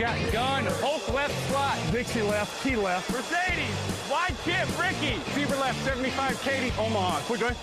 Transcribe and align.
Got 0.00 0.32
gun, 0.32 0.64
Hulk 0.80 1.12
left 1.12 1.50
slot, 1.50 1.76
Dixie 1.92 2.22
left, 2.22 2.62
T 2.62 2.74
left, 2.74 3.12
Mercedes, 3.12 4.08
wide 4.10 4.34
chip, 4.46 4.66
Ricky, 4.80 5.18
Fever 5.36 5.54
left, 5.56 5.78
75, 5.84 6.40
Katie, 6.40 6.72
Omaha. 6.78 7.20
Quick 7.28 7.40
going. 7.40 7.54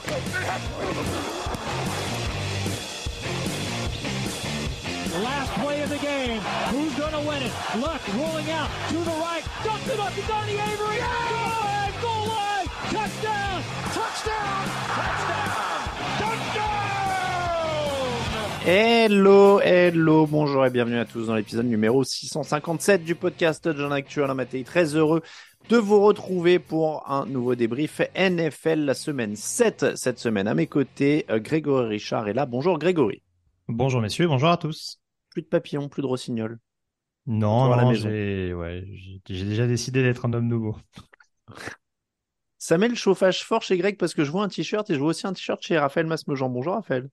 Last 5.24 5.52
play 5.54 5.82
of 5.82 5.90
the 5.90 5.98
game. 5.98 6.40
Who's 6.70 6.94
going 6.94 7.14
to 7.14 7.28
win 7.28 7.42
it? 7.42 7.52
Luck 7.80 8.02
rolling 8.14 8.52
out 8.52 8.70
to 8.90 8.98
the 8.98 9.18
right. 9.18 9.44
Dumps 9.64 9.90
it 9.90 10.00
up 10.00 10.14
to 10.14 10.22
Donnie 10.28 10.60
Avery. 10.60 10.98
Goal 11.02 11.50
line, 11.66 11.94
goal 12.04 12.28
line. 12.28 12.68
Touchdown. 12.94 13.64
Touchdown. 13.96 14.68
Touchdown. 14.94 15.37
Hello, 18.70 19.62
hello, 19.62 20.28
bonjour 20.28 20.66
et 20.66 20.70
bienvenue 20.70 20.98
à 20.98 21.06
tous 21.06 21.28
dans 21.28 21.36
l'épisode 21.36 21.68
numéro 21.68 22.04
657 22.04 23.02
du 23.02 23.16
podcast 23.16 23.66
John 23.78 23.94
Actuel. 23.94 24.30
Matéi, 24.34 24.66
très 24.66 24.94
heureux 24.94 25.22
de 25.70 25.78
vous 25.78 26.02
retrouver 26.02 26.60
pour 26.60 27.10
un 27.10 27.26
nouveau 27.28 27.56
débrief 27.56 28.02
NFL 28.14 28.80
la 28.80 28.94
semaine 28.94 29.38
7. 29.38 29.96
Cette 29.96 30.20
semaine 30.20 30.50
à 30.50 30.54
mes 30.54 30.68
côtés, 30.68 31.26
euh, 31.30 31.40
Grégory 31.40 31.88
Richard 31.88 32.28
est 32.28 32.34
là. 32.34 32.46
Bonjour 32.46 32.78
Grégory. 32.78 33.24
Bonjour 33.70 34.02
messieurs, 34.02 34.28
bonjour 34.28 34.50
à 34.50 34.58
tous. 34.58 35.00
Plus 35.30 35.44
de 35.44 35.48
papillons, 35.48 35.88
plus 35.88 36.02
de 36.02 36.08
rossignols. 36.08 36.60
Non, 37.26 37.74
non, 37.74 37.94
j'ai 37.94 38.54
ouais, 38.54 38.84
déjà 39.30 39.66
décidé 39.66 40.04
d'être 40.04 40.26
un 40.26 40.34
homme 40.34 40.48
nouveau. 40.50 40.76
Ça 42.58 42.78
met 42.78 42.90
le 42.90 42.96
chauffage 42.96 43.46
fort 43.46 43.62
chez 43.62 43.78
Greg 43.78 43.98
parce 43.98 44.14
que 44.14 44.26
je 44.26 44.32
vois 44.32 44.44
un 44.44 44.50
t-shirt 44.50 44.90
et 44.90 44.94
je 44.94 45.00
vois 45.00 45.12
aussi 45.12 45.26
un 45.26 45.32
t-shirt 45.32 45.62
chez 45.62 45.78
Raphaël 45.78 46.06
Masmejean. 46.06 46.50
Bonjour 46.50 46.74
Raphaël. 46.74 47.08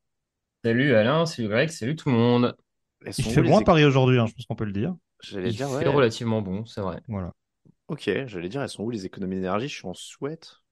Salut 0.64 0.94
Alain, 0.96 1.26
salut 1.26 1.48
Greg, 1.48 1.68
salut 1.70 1.94
tout 1.96 2.08
le 2.10 2.16
monde. 2.16 2.56
Elles 3.04 3.14
Il 3.16 3.24
sont 3.24 3.30
fait 3.30 3.42
où, 3.42 3.42
bon 3.42 3.56
à 3.58 3.62
Paris 3.62 3.84
aujourd'hui, 3.84 4.18
hein, 4.18 4.26
je 4.26 4.34
pense 4.34 4.46
qu'on 4.46 4.54
peut 4.56 4.64
le 4.64 4.72
dire. 4.72 4.94
J'allais 5.20 5.50
Il 5.50 5.54
dire, 5.54 5.70
fait 5.78 5.88
ouais. 5.88 5.88
relativement 5.88 6.40
bon, 6.40 6.64
c'est 6.66 6.80
vrai. 6.80 7.00
Voilà. 7.08 7.32
Ok, 7.88 8.10
j'allais 8.26 8.48
dire, 8.50 8.62
elles 8.62 8.68
sont 8.70 8.84
où 8.84 8.90
les 8.90 9.06
économies 9.06 9.36
d'énergie? 9.36 9.68
Je 9.68 9.74
suis 9.76 9.86
en 9.88 9.94
sweat 9.94 10.62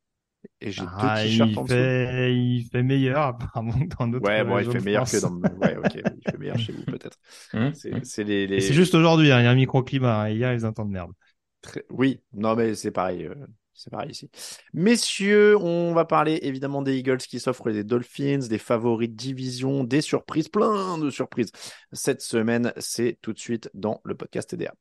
et 0.60 0.72
j'ai 0.72 0.86
Ah, 0.86 0.86
deux 0.88 1.22
t-shirts 1.28 1.56
il 1.56 1.58
en 1.58 1.64
dessous. 1.64 1.90
fait, 1.90 2.34
il 2.34 2.64
fait 2.70 2.82
meilleur 2.82 3.22
apparemment 3.22 3.72
que 3.86 3.94
dans 3.96 4.08
d'autres 4.08 4.30
Ouais, 4.30 4.44
bon, 4.44 4.58
il 4.58 4.66
fait 4.66 4.80
meilleur 4.80 5.08
que 5.08 5.16
dans. 5.16 5.32
Ouais, 5.56 5.76
ok, 5.76 5.94
il 6.16 6.24
fait 6.26 6.36
meilleur 6.38 6.58
chez 6.58 6.72
vous 6.72 6.84
peut-être. 6.84 7.18
Hum, 7.54 7.72
C'est 7.72 7.92
hum. 7.92 8.04
c'est 8.04 8.24
les, 8.24 8.46
les... 8.46 8.58
Et 8.58 8.60
c'est 8.62 8.74
juste 8.74 8.94
aujourd'hui, 8.94 9.32
hein, 9.32 9.40
il 9.40 9.44
y 9.44 9.46
a 9.46 9.50
un 9.50 9.54
microclimat. 9.54 10.22
hein, 10.22 10.28
et 10.28 10.34
Hier, 10.36 10.52
ils 10.54 10.66
entendent 10.66 10.90
merde. 10.90 11.12
Très- 11.60 11.84
Oui, 11.90 12.22
non, 12.32 12.54
mais 12.56 12.74
c'est 12.74 12.90
pareil. 12.92 13.24
euh, 13.26 13.34
C'est 13.74 13.90
pareil 13.90 14.10
ici. 14.10 14.30
Messieurs, 14.74 15.56
on 15.56 15.94
va 15.94 16.04
parler 16.04 16.38
évidemment 16.42 16.82
des 16.82 16.96
Eagles 16.96 17.18
qui 17.18 17.40
s'offrent 17.40 17.70
des 17.70 17.84
Dolphins, 17.84 18.46
des 18.48 18.58
favoris 18.58 19.08
de 19.08 19.14
division, 19.14 19.84
des 19.84 20.00
surprises, 20.00 20.48
plein 20.48 20.98
de 20.98 21.10
surprises. 21.10 21.50
Cette 21.92 22.20
semaine, 22.20 22.72
c'est 22.76 23.18
tout 23.22 23.32
de 23.32 23.38
suite 23.38 23.70
dans 23.74 24.00
le 24.04 24.14
podcast 24.14 24.50
TDA. 24.50 24.74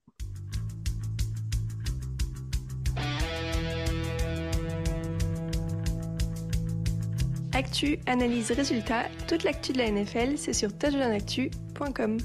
Actu, 7.53 7.99
analyse, 8.05 8.51
résultat, 8.51 9.05
toute 9.27 9.43
l'actu 9.43 9.73
de 9.73 9.77
la 9.77 9.91
NFL, 9.91 10.37
c'est 10.37 10.53
sur 10.53 10.75
touchdownactu.com. 10.77 12.17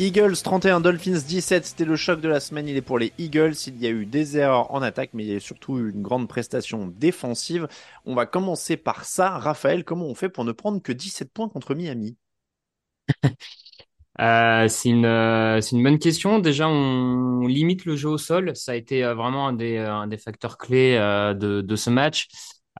Eagles 0.00 0.36
31, 0.44 0.80
Dolphins 0.80 1.18
17, 1.26 1.66
c'était 1.66 1.84
le 1.84 1.96
choc 1.96 2.20
de 2.20 2.28
la 2.28 2.38
semaine. 2.38 2.68
Il 2.68 2.76
est 2.76 2.82
pour 2.82 3.00
les 3.00 3.12
Eagles. 3.18 3.54
Il 3.66 3.78
y 3.82 3.86
a 3.86 3.90
eu 3.90 4.06
des 4.06 4.38
erreurs 4.38 4.72
en 4.72 4.80
attaque, 4.80 5.10
mais 5.12 5.24
il 5.24 5.32
y 5.32 5.34
a 5.34 5.40
surtout 5.40 5.76
eu 5.78 5.90
une 5.90 6.02
grande 6.02 6.28
prestation 6.28 6.86
défensive. 6.86 7.66
On 8.04 8.14
va 8.14 8.24
commencer 8.24 8.76
par 8.76 9.04
ça. 9.04 9.38
Raphaël, 9.38 9.82
comment 9.84 10.06
on 10.06 10.14
fait 10.14 10.28
pour 10.28 10.44
ne 10.44 10.52
prendre 10.52 10.80
que 10.80 10.92
17 10.92 11.32
points 11.32 11.48
contre 11.48 11.74
Miami? 11.74 12.16
Euh, 14.20 14.66
c'est 14.66 14.88
une, 14.88 15.04
euh, 15.04 15.60
c'est 15.60 15.76
une 15.76 15.82
bonne 15.84 15.98
question. 16.00 16.40
Déjà, 16.40 16.68
on 16.68 17.46
limite 17.46 17.84
le 17.84 17.94
jeu 17.94 18.08
au 18.08 18.18
sol. 18.18 18.50
Ça 18.56 18.72
a 18.72 18.74
été 18.74 19.04
euh, 19.04 19.14
vraiment 19.14 19.46
un 19.48 19.52
des, 19.52 20.18
facteurs 20.18 20.58
clés 20.58 20.96
de, 21.36 21.76
ce 21.76 21.90
match. 21.90 22.26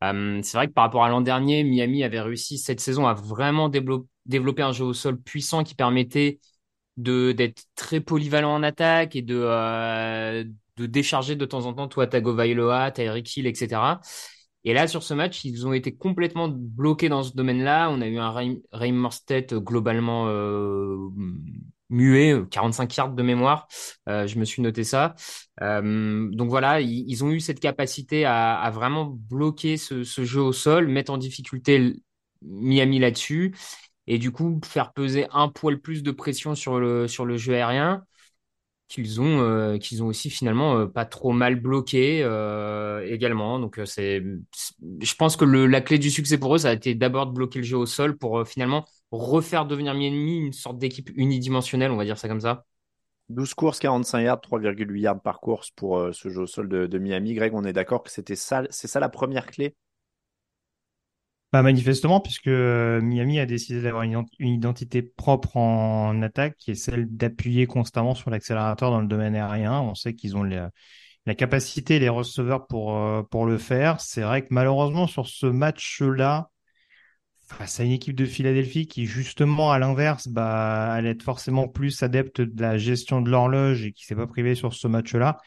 C'est 0.03 0.53
vrai 0.55 0.67
que 0.69 0.73
par 0.73 0.85
rapport 0.85 1.05
à 1.05 1.09
l'an 1.09 1.21
dernier, 1.21 1.63
Miami 1.63 2.03
avait 2.03 2.21
réussi 2.21 2.59
cette 2.59 2.81
saison 2.81 3.07
à 3.07 3.15
vraiment 3.15 3.69
dévelop- 3.69 4.07
développer 4.27 4.63
un 4.63 4.73
jeu 4.73 4.85
au 4.85 4.93
sol 4.95 5.17
puissant 5.21 5.63
qui 5.63 5.75
permettait 5.77 6.41
de 6.99 7.33
d'être 7.33 7.63
très 7.77 8.01
polyvalent 8.01 8.55
en 8.55 8.63
attaque 8.63 9.17
et 9.17 9.23
de 9.23 9.41
euh, 9.41 10.45
de 10.77 10.87
décharger 10.87 11.37
de 11.37 11.45
temps 11.47 11.67
en 11.67 11.73
temps 11.75 11.89
toi 11.89 12.07
Tagovailoa, 12.07 12.91
Tyreek 12.91 13.37
Hill, 13.37 13.47
etc. 13.47 14.01
Et 14.65 14.75
là 14.75 14.87
sur 14.89 15.03
ce 15.03 15.15
match, 15.15 15.45
ils 15.45 15.67
ont 15.67 15.73
été 15.73 15.95
complètement 15.97 16.49
bloqués 16.49 17.09
dans 17.09 17.23
ce 17.23 17.33
domaine-là. 17.35 17.89
On 17.91 18.01
a 18.03 18.07
eu 18.07 18.19
un 18.19 18.31
Raheem 18.31 18.59
Raheem 18.73 18.97
Mostert 18.97 19.47
globalement 19.53 20.27
euh, 20.29 20.97
muet, 21.91 22.35
45 22.51 22.97
yards 22.97 23.15
de 23.15 23.23
mémoire. 23.23 23.69
Euh, 24.09 24.27
je 24.27 24.39
me 24.39 24.45
suis 24.45 24.61
noté 24.63 24.85
ça. 24.85 25.15
Euh, 25.63 26.29
donc 26.33 26.51
voilà, 26.51 26.81
ils, 26.81 27.25
ont 27.25 27.31
eu 27.31 27.41
cette 27.41 27.61
capacité 27.61 28.25
à, 28.25 28.71
vraiment 28.75 29.07
bloquer 29.07 29.77
ce, 29.77 30.05
ce 30.05 30.25
jeu 30.25 30.43
au 30.43 30.53
sol, 30.53 30.89
mettre 30.89 31.13
en 31.13 31.19
difficulté 31.19 31.95
Miami 32.43 32.99
là-dessus 32.99 33.55
et 34.09 34.19
du 34.19 34.33
coup 34.33 34.61
faire 34.65 34.93
peser 34.93 35.27
un 35.33 35.49
poil 35.49 35.79
plus 35.81 36.03
de 36.03 36.11
pression 36.11 36.55
sur 36.55 36.81
le, 36.81 37.07
sur 37.07 37.27
le 37.27 37.37
jeu 37.37 37.55
aérien 37.55 38.05
qu'ils 38.89 39.21
ont, 39.21 39.43
euh, 39.43 39.79
ont 40.01 40.07
aussi 40.07 40.31
finalement 40.31 40.79
euh, 40.79 40.87
pas 40.87 41.05
trop 41.05 41.33
mal 41.33 41.57
bloqué 41.57 42.23
euh, 42.23 43.07
également. 43.07 43.61
Donc 43.61 43.79
c'est, 43.85 44.23
je 45.03 45.15
pense 45.15 45.37
que 45.37 45.45
la 45.45 45.81
clé 45.83 45.99
du 45.99 46.11
succès 46.11 46.39
pour 46.39 46.55
eux, 46.55 46.59
ça 46.59 46.71
a 46.71 46.73
été 46.73 46.95
d'abord 46.95 47.27
de 47.27 47.33
bloquer 47.33 47.59
le 47.59 47.67
jeu 47.67 47.77
au 47.77 47.85
sol 47.85 48.17
pour 48.17 48.49
finalement 48.49 48.87
refaire 49.11 49.67
devenir 49.67 49.95
Miami 49.95 50.39
une 50.39 50.55
sorte 50.55 50.79
d'équipe 50.79 51.11
unidimensionnelle, 51.17 51.91
on 51.91 51.97
va 51.97 52.07
dire 52.07 52.17
ça 52.19 52.29
comme 52.29 52.41
ça. 52.41 52.65
12 53.29 53.53
courses, 53.53 53.79
45 53.79 54.21
yards, 54.23 54.41
3,8 54.41 55.01
yards 55.03 55.21
par 55.21 55.39
course 55.41 55.71
pour 55.73 56.09
ce 56.15 56.31
jeu 56.31 56.43
au 56.43 56.47
sol 56.47 56.67
de, 56.67 56.87
de 56.87 56.99
Miami. 56.99 57.35
Greg, 57.35 57.53
on 57.53 57.65
est 57.65 57.75
d'accord 57.75 58.03
que 58.03 58.11
c'était 58.11 58.37
ça, 58.37 58.63
c'est 58.71 58.89
ça 58.89 59.01
la 59.01 59.11
première 59.11 59.47
clé 59.47 59.77
Bah, 61.51 61.63
manifestement, 61.63 62.21
puisque 62.21 62.49
euh, 62.49 63.01
Miami 63.01 63.41
a 63.41 63.47
décidé 63.47 63.81
d'avoir 63.81 64.03
une, 64.03 64.13
ident- 64.13 64.29
une 64.39 64.53
identité 64.53 65.01
propre 65.01 65.57
en 65.57 66.21
attaque, 66.21 66.57
qui 66.59 66.73
est 66.73 66.75
celle 66.75 67.07
d'appuyer 67.09 67.67
constamment 67.67 68.15
sur 68.15 68.29
l'accélérateur 68.29 68.91
dans 68.91 69.01
le 69.01 69.07
domaine 69.07 69.35
aérien. 69.35 69.81
On 69.81 69.95
sait 69.95 70.15
qu'ils 70.15 70.37
ont 70.37 70.43
la, 70.43 70.71
capacité, 71.37 71.99
les 71.99 72.11
receveurs 72.11 72.67
pour, 72.67 72.97
euh, 72.99 73.23
pour 73.23 73.47
le 73.47 73.57
faire. 73.57 74.01
C'est 74.03 74.21
vrai 74.21 74.43
que 74.43 74.49
malheureusement, 74.51 75.07
sur 75.07 75.27
ce 75.27 75.47
match-là, 75.47 76.51
face 77.47 77.81
à 77.81 77.85
une 77.85 77.93
équipe 77.93 78.17
de 78.17 78.27
Philadelphie 78.27 78.87
qui, 78.87 79.07
justement, 79.07 79.73
à 79.73 79.79
l'inverse, 79.79 80.29
bah, 80.29 80.93
allait 80.93 81.11
être 81.11 81.23
forcément 81.23 81.67
plus 81.67 82.03
adepte 82.03 82.43
de 82.43 82.61
la 82.63 82.77
gestion 82.77 83.23
de 83.23 83.31
l'horloge 83.31 83.87
et 83.87 83.93
qui 83.93 84.05
s'est 84.05 84.15
pas 84.17 84.27
privé 84.27 84.55
sur 84.55 84.75
ce 84.75 84.87
match-là, 84.87 85.39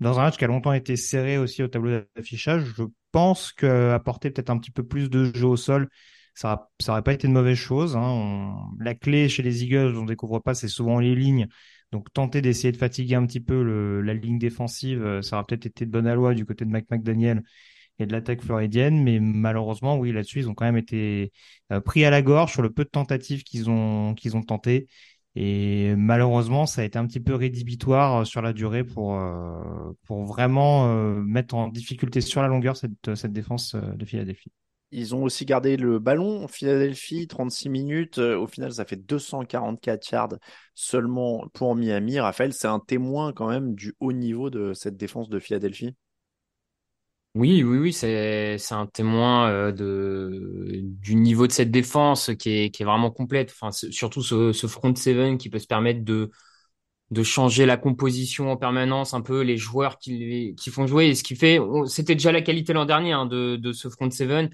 dans 0.00 0.20
un 0.20 0.24
match 0.24 0.36
qui 0.36 0.44
a 0.44 0.48
longtemps 0.48 0.72
été 0.72 0.96
serré 0.96 1.38
aussi 1.38 1.62
au 1.62 1.68
tableau 1.68 2.02
d'affichage, 2.16 2.64
je 2.76 2.84
pense 3.12 3.52
qu'apporter 3.52 4.30
peut-être 4.30 4.50
un 4.50 4.58
petit 4.58 4.70
peu 4.70 4.82
plus 4.86 5.10
de 5.10 5.32
jeu 5.34 5.46
au 5.46 5.56
sol, 5.56 5.88
ça, 6.34 6.52
a- 6.52 6.70
ça 6.80 6.92
aurait 6.92 7.02
pas 7.02 7.12
été 7.12 7.26
une 7.26 7.34
mauvaise 7.34 7.56
chose. 7.56 7.96
hein. 7.96 8.56
La 8.78 8.94
clé 8.94 9.28
chez 9.28 9.42
les 9.42 9.64
Eagles, 9.64 9.96
on 9.96 10.04
découvre 10.04 10.38
pas, 10.40 10.54
c'est 10.54 10.68
souvent 10.68 10.98
les 11.00 11.14
lignes. 11.14 11.48
Donc 11.92 12.12
tenter 12.12 12.40
d'essayer 12.40 12.70
de 12.72 12.76
fatiguer 12.76 13.16
un 13.16 13.26
petit 13.26 13.40
peu 13.40 14.00
la 14.02 14.14
ligne 14.14 14.38
défensive, 14.38 15.02
euh, 15.04 15.22
ça 15.22 15.36
aura 15.36 15.46
peut-être 15.46 15.66
été 15.66 15.86
de 15.86 15.90
bonne 15.90 16.06
aloi 16.06 16.34
du 16.34 16.46
côté 16.46 16.64
de 16.64 16.70
Mike 16.70 16.88
McDaniel 16.90 17.42
et 17.98 18.06
de 18.06 18.12
l'attaque 18.12 18.42
floridienne, 18.42 19.02
mais 19.02 19.20
malheureusement, 19.20 19.98
oui, 19.98 20.12
là-dessus, 20.12 20.40
ils 20.40 20.48
ont 20.48 20.54
quand 20.54 20.64
même 20.64 20.76
été 20.78 21.32
euh, 21.72 21.80
pris 21.80 22.04
à 22.04 22.10
la 22.10 22.22
gorge 22.22 22.52
sur 22.52 22.62
le 22.62 22.70
peu 22.70 22.84
de 22.84 22.88
tentatives 22.90 23.42
qu'ils 23.44 23.70
ont 23.70 24.14
qu'ils 24.14 24.36
ont 24.36 24.42
tenté. 24.42 24.88
Et 25.36 25.94
malheureusement, 25.96 26.66
ça 26.66 26.82
a 26.82 26.84
été 26.84 26.98
un 26.98 27.06
petit 27.06 27.20
peu 27.20 27.34
rédhibitoire 27.34 28.26
sur 28.26 28.42
la 28.42 28.52
durée 28.52 28.84
pour 28.84 29.16
pour 30.04 30.24
vraiment 30.24 30.92
mettre 31.14 31.54
en 31.54 31.68
difficulté 31.68 32.20
sur 32.20 32.42
la 32.42 32.48
longueur 32.48 32.76
cette 32.76 33.14
cette 33.14 33.32
défense 33.32 33.76
de 33.76 34.04
Philadelphie. 34.04 34.50
Ils 34.92 35.14
ont 35.14 35.22
aussi 35.22 35.44
gardé 35.44 35.76
le 35.76 36.00
ballon. 36.00 36.48
Philadelphie, 36.48 37.28
36 37.28 37.68
minutes. 37.68 38.18
Euh, 38.18 38.36
au 38.36 38.48
final, 38.48 38.72
ça 38.72 38.84
fait 38.84 38.96
244 38.96 40.10
yards 40.10 40.34
seulement 40.74 41.46
pour 41.52 41.76
Miami. 41.76 42.18
Raphaël, 42.18 42.52
c'est 42.52 42.66
un 42.66 42.80
témoin 42.80 43.32
quand 43.32 43.48
même 43.48 43.74
du 43.74 43.94
haut 44.00 44.12
niveau 44.12 44.50
de 44.50 44.72
cette 44.72 44.96
défense 44.96 45.28
de 45.28 45.38
Philadelphie. 45.38 45.94
Oui, 47.36 47.62
oui, 47.62 47.78
oui, 47.78 47.92
c'est 47.92 48.58
un 48.72 48.86
témoin 48.86 49.48
euh, 49.48 49.70
du 50.82 51.14
niveau 51.14 51.46
de 51.46 51.52
cette 51.52 51.70
défense 51.70 52.32
qui 52.36 52.50
est 52.50 52.84
vraiment 52.84 53.12
complète. 53.12 53.54
Surtout 53.92 54.22
ce, 54.22 54.66
front 54.66 54.94
seven 54.96 55.38
qui 55.38 55.48
peut 55.48 55.60
se 55.60 55.68
permettre 55.68 56.02
de 56.02 57.22
changer 57.22 57.66
la 57.66 57.76
composition 57.76 58.50
en 58.50 58.56
permanence, 58.56 59.14
un 59.14 59.20
peu 59.20 59.42
les 59.42 59.56
joueurs 59.56 59.98
qui 59.98 60.56
font 60.72 60.88
jouer. 60.88 61.08
Et 61.08 61.14
ce 61.14 61.22
qui 61.22 61.36
fait, 61.36 61.60
c'était 61.86 62.14
déjà 62.14 62.32
la 62.32 62.42
qualité 62.42 62.72
l'an 62.72 62.84
dernier 62.84 63.12
hein, 63.12 63.26
de 63.26 63.72
ce 63.72 63.88
front 63.88 64.10
seven, 64.10 64.50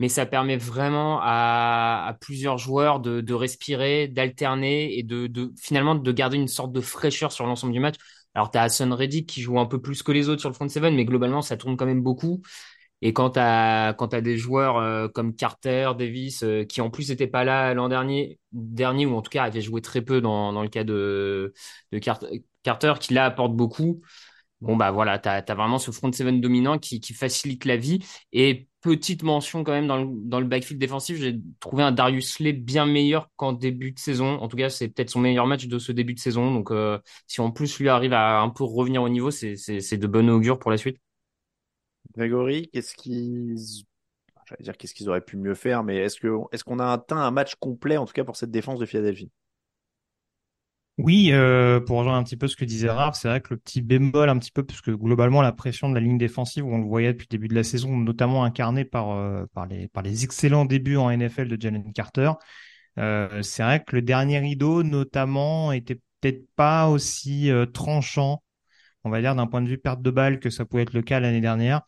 mais 0.00 0.08
ça 0.08 0.26
permet 0.26 0.56
vraiment 0.56 1.20
à, 1.22 2.16
plusieurs 2.20 2.58
joueurs 2.58 3.00
de, 3.00 3.34
respirer, 3.34 4.08
d'alterner 4.08 4.98
et 4.98 5.02
de, 5.02 5.52
finalement 5.60 5.94
de 5.94 6.12
garder 6.12 6.36
une 6.36 6.48
sorte 6.48 6.72
de 6.72 6.80
fraîcheur 6.80 7.32
sur 7.32 7.46
l'ensemble 7.46 7.72
du 7.72 7.80
match. 7.80 7.96
Alors, 8.34 8.50
tu 8.50 8.58
as 8.58 8.62
Hassan 8.62 8.92
Reddick 8.92 9.28
qui 9.28 9.42
joue 9.42 9.58
un 9.58 9.66
peu 9.66 9.80
plus 9.80 10.02
que 10.02 10.12
les 10.12 10.28
autres 10.28 10.40
sur 10.40 10.50
le 10.50 10.54
front 10.54 10.68
seven, 10.68 10.94
mais 10.94 11.04
globalement, 11.04 11.42
ça 11.42 11.56
tourne 11.56 11.76
quand 11.76 11.86
même 11.86 12.02
beaucoup. 12.02 12.42
Et 13.02 13.12
quand 13.12 13.30
tu 13.30 13.40
as, 13.40 13.94
des 14.22 14.38
joueurs 14.38 14.78
euh, 14.78 15.08
comme 15.08 15.36
Carter, 15.36 15.92
Davis, 15.98 16.42
euh, 16.42 16.64
qui 16.64 16.80
en 16.80 16.90
plus 16.90 17.10
n'étaient 17.10 17.26
pas 17.26 17.44
là 17.44 17.74
l'an 17.74 17.88
dernier, 17.88 18.38
dernier, 18.52 19.06
ou 19.06 19.14
en 19.14 19.22
tout 19.22 19.30
cas 19.30 19.44
avaient 19.44 19.60
joué 19.60 19.82
très 19.82 20.00
peu 20.02 20.20
dans, 20.20 20.52
dans 20.52 20.62
le 20.62 20.68
cas 20.68 20.84
de, 20.84 21.52
de 21.92 21.98
Carter, 21.98 22.94
qui 23.00 23.14
là 23.14 23.26
apporte 23.26 23.54
beaucoup, 23.54 24.00
bon 24.60 24.76
bah 24.76 24.90
voilà, 24.90 25.18
tu 25.18 25.28
as, 25.28 25.42
vraiment 25.54 25.78
ce 25.78 25.90
front 25.90 26.10
seven 26.12 26.40
dominant 26.40 26.78
qui, 26.78 27.00
qui 27.00 27.12
facilite 27.14 27.64
la 27.66 27.76
vie. 27.76 28.00
Et 28.32 28.68
petite 28.84 29.22
mention 29.22 29.64
quand 29.64 29.72
même 29.72 29.86
dans 29.86 29.96
le, 29.96 30.08
dans 30.28 30.38
le 30.38 30.46
backfield 30.46 30.78
défensif, 30.78 31.16
j'ai 31.16 31.40
trouvé 31.58 31.82
un 31.82 31.90
Darius 31.90 32.34
Slay 32.34 32.52
bien 32.52 32.86
meilleur 32.86 33.30
qu'en 33.36 33.52
début 33.54 33.92
de 33.92 33.98
saison. 33.98 34.38
En 34.40 34.48
tout 34.48 34.56
cas, 34.56 34.68
c'est 34.68 34.88
peut-être 34.88 35.10
son 35.10 35.20
meilleur 35.20 35.46
match 35.46 35.66
de 35.66 35.78
ce 35.78 35.90
début 35.90 36.14
de 36.14 36.20
saison. 36.20 36.52
Donc 36.52 36.70
euh, 36.70 36.98
si 37.26 37.40
en 37.40 37.50
plus 37.50 37.78
lui 37.80 37.88
arrive 37.88 38.12
à 38.12 38.40
un 38.40 38.50
peu 38.50 38.62
revenir 38.64 39.02
au 39.02 39.08
niveau, 39.08 39.30
c'est 39.30 39.54
de 39.96 40.06
bonne 40.06 40.28
augure 40.30 40.58
pour 40.58 40.70
la 40.70 40.76
suite. 40.76 40.98
Grégory, 42.14 42.68
qu'est-ce 42.72 42.94
qu'ils 42.94 43.56
j'allais 44.46 44.62
dire 44.62 44.76
qu'est-ce 44.76 44.94
qu'ils 44.94 45.08
auraient 45.08 45.24
pu 45.24 45.36
mieux 45.36 45.54
faire, 45.54 45.82
mais 45.82 45.96
est-ce 45.96 46.20
que 46.20 46.28
est-ce 46.52 46.64
qu'on 46.64 46.78
a 46.78 46.92
atteint 46.92 47.16
un 47.16 47.30
match 47.30 47.54
complet 47.56 47.96
en 47.96 48.04
tout 48.04 48.12
cas 48.12 48.24
pour 48.24 48.36
cette 48.36 48.50
défense 48.50 48.78
de 48.78 48.86
Philadelphie? 48.86 49.30
Oui, 50.96 51.30
euh, 51.32 51.80
pour 51.80 51.98
rejoindre 51.98 52.18
un 52.18 52.22
petit 52.22 52.36
peu 52.36 52.46
ce 52.46 52.54
que 52.54 52.64
disait 52.64 52.88
Raph, 52.88 53.16
c'est 53.16 53.26
vrai 53.26 53.40
que 53.40 53.52
le 53.54 53.56
petit 53.58 53.82
bémol 53.82 54.28
un 54.28 54.38
petit 54.38 54.52
peu, 54.52 54.64
parce 54.64 54.80
que 54.80 54.92
globalement 54.92 55.42
la 55.42 55.50
pression 55.50 55.88
de 55.88 55.94
la 55.94 56.00
ligne 56.00 56.18
défensive, 56.18 56.64
on 56.64 56.78
le 56.78 56.84
voyait 56.84 57.12
depuis 57.12 57.26
le 57.28 57.36
début 57.36 57.48
de 57.48 57.54
la 57.54 57.64
saison, 57.64 57.96
notamment 57.96 58.44
incarnée 58.44 58.84
par 58.84 59.10
euh, 59.10 59.44
par 59.54 59.66
les 59.66 59.88
par 59.88 60.04
les 60.04 60.22
excellents 60.22 60.64
débuts 60.64 60.96
en 60.96 61.10
NFL 61.10 61.48
de 61.48 61.60
Jalen 61.60 61.92
Carter. 61.92 62.30
Euh, 62.98 63.42
c'est 63.42 63.64
vrai 63.64 63.82
que 63.84 63.96
le 63.96 64.02
dernier 64.02 64.38
rideau, 64.38 64.84
notamment, 64.84 65.72
était 65.72 65.96
peut-être 66.20 66.46
pas 66.54 66.88
aussi 66.88 67.50
tranchant, 67.72 68.44
on 69.04 69.10
va 69.10 69.20
dire 69.20 69.34
d'un 69.34 69.46
point 69.48 69.62
de 69.62 69.68
vue 69.68 69.78
perte 69.78 70.02
de 70.02 70.10
balle 70.10 70.40
que 70.40 70.50
ça 70.50 70.64
pouvait 70.64 70.82
être 70.84 70.94
le 70.94 71.02
cas 71.02 71.20
l'année 71.20 71.40
dernière. 71.40 71.82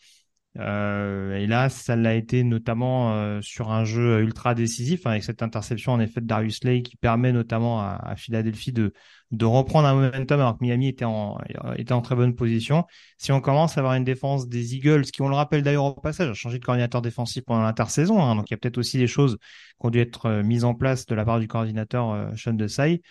Euh, 0.58 1.36
et 1.36 1.46
là, 1.46 1.68
ça 1.68 1.96
l'a 1.96 2.14
été 2.14 2.44
notamment 2.44 3.14
euh, 3.14 3.40
sur 3.42 3.70
un 3.70 3.84
jeu 3.84 4.20
ultra 4.20 4.54
décisif 4.54 5.06
avec 5.06 5.22
cette 5.22 5.42
interception 5.42 5.92
en 5.92 6.00
effet 6.00 6.20
de 6.20 6.26
Darius 6.26 6.58
Slay 6.58 6.82
qui 6.82 6.96
permet 6.96 7.32
notamment 7.32 7.80
à, 7.80 8.00
à, 8.02 8.16
Philadelphie 8.16 8.72
de 8.72 8.92
de 9.32 9.44
reprendre 9.44 9.88
un 9.88 9.94
momentum 9.94 10.40
alors 10.40 10.56
que 10.56 10.64
Miami 10.64 10.88
était 10.88 11.04
en 11.04 11.38
était 11.76 11.92
en 11.92 12.00
très 12.00 12.14
bonne 12.14 12.34
position. 12.34 12.84
Si 13.18 13.32
on 13.32 13.40
commence 13.40 13.76
à 13.76 13.80
avoir 13.80 13.94
une 13.94 14.04
défense 14.04 14.48
des 14.48 14.76
Eagles 14.76 15.02
qui, 15.02 15.20
on 15.22 15.28
le 15.28 15.34
rappelle 15.34 15.62
d'ailleurs 15.62 15.84
au 15.84 15.94
passage, 15.94 16.30
a 16.30 16.34
changé 16.34 16.58
de 16.58 16.64
coordinateur 16.64 17.02
défensif 17.02 17.44
pendant 17.44 17.62
l'intersaison, 17.62 18.22
hein, 18.22 18.36
donc 18.36 18.48
il 18.50 18.52
y 18.52 18.54
a 18.54 18.58
peut-être 18.58 18.78
aussi 18.78 18.98
des 18.98 19.08
choses 19.08 19.38
qui 19.80 19.86
ont 19.86 19.90
dû 19.90 19.98
être 19.98 20.26
euh, 20.26 20.42
mises 20.42 20.64
en 20.64 20.74
place 20.74 21.06
de 21.06 21.14
la 21.14 21.24
part 21.24 21.40
du 21.40 21.48
coordinateur 21.48 22.12
euh, 22.12 22.30
Sean 22.36 22.54
Desai. 22.54 23.02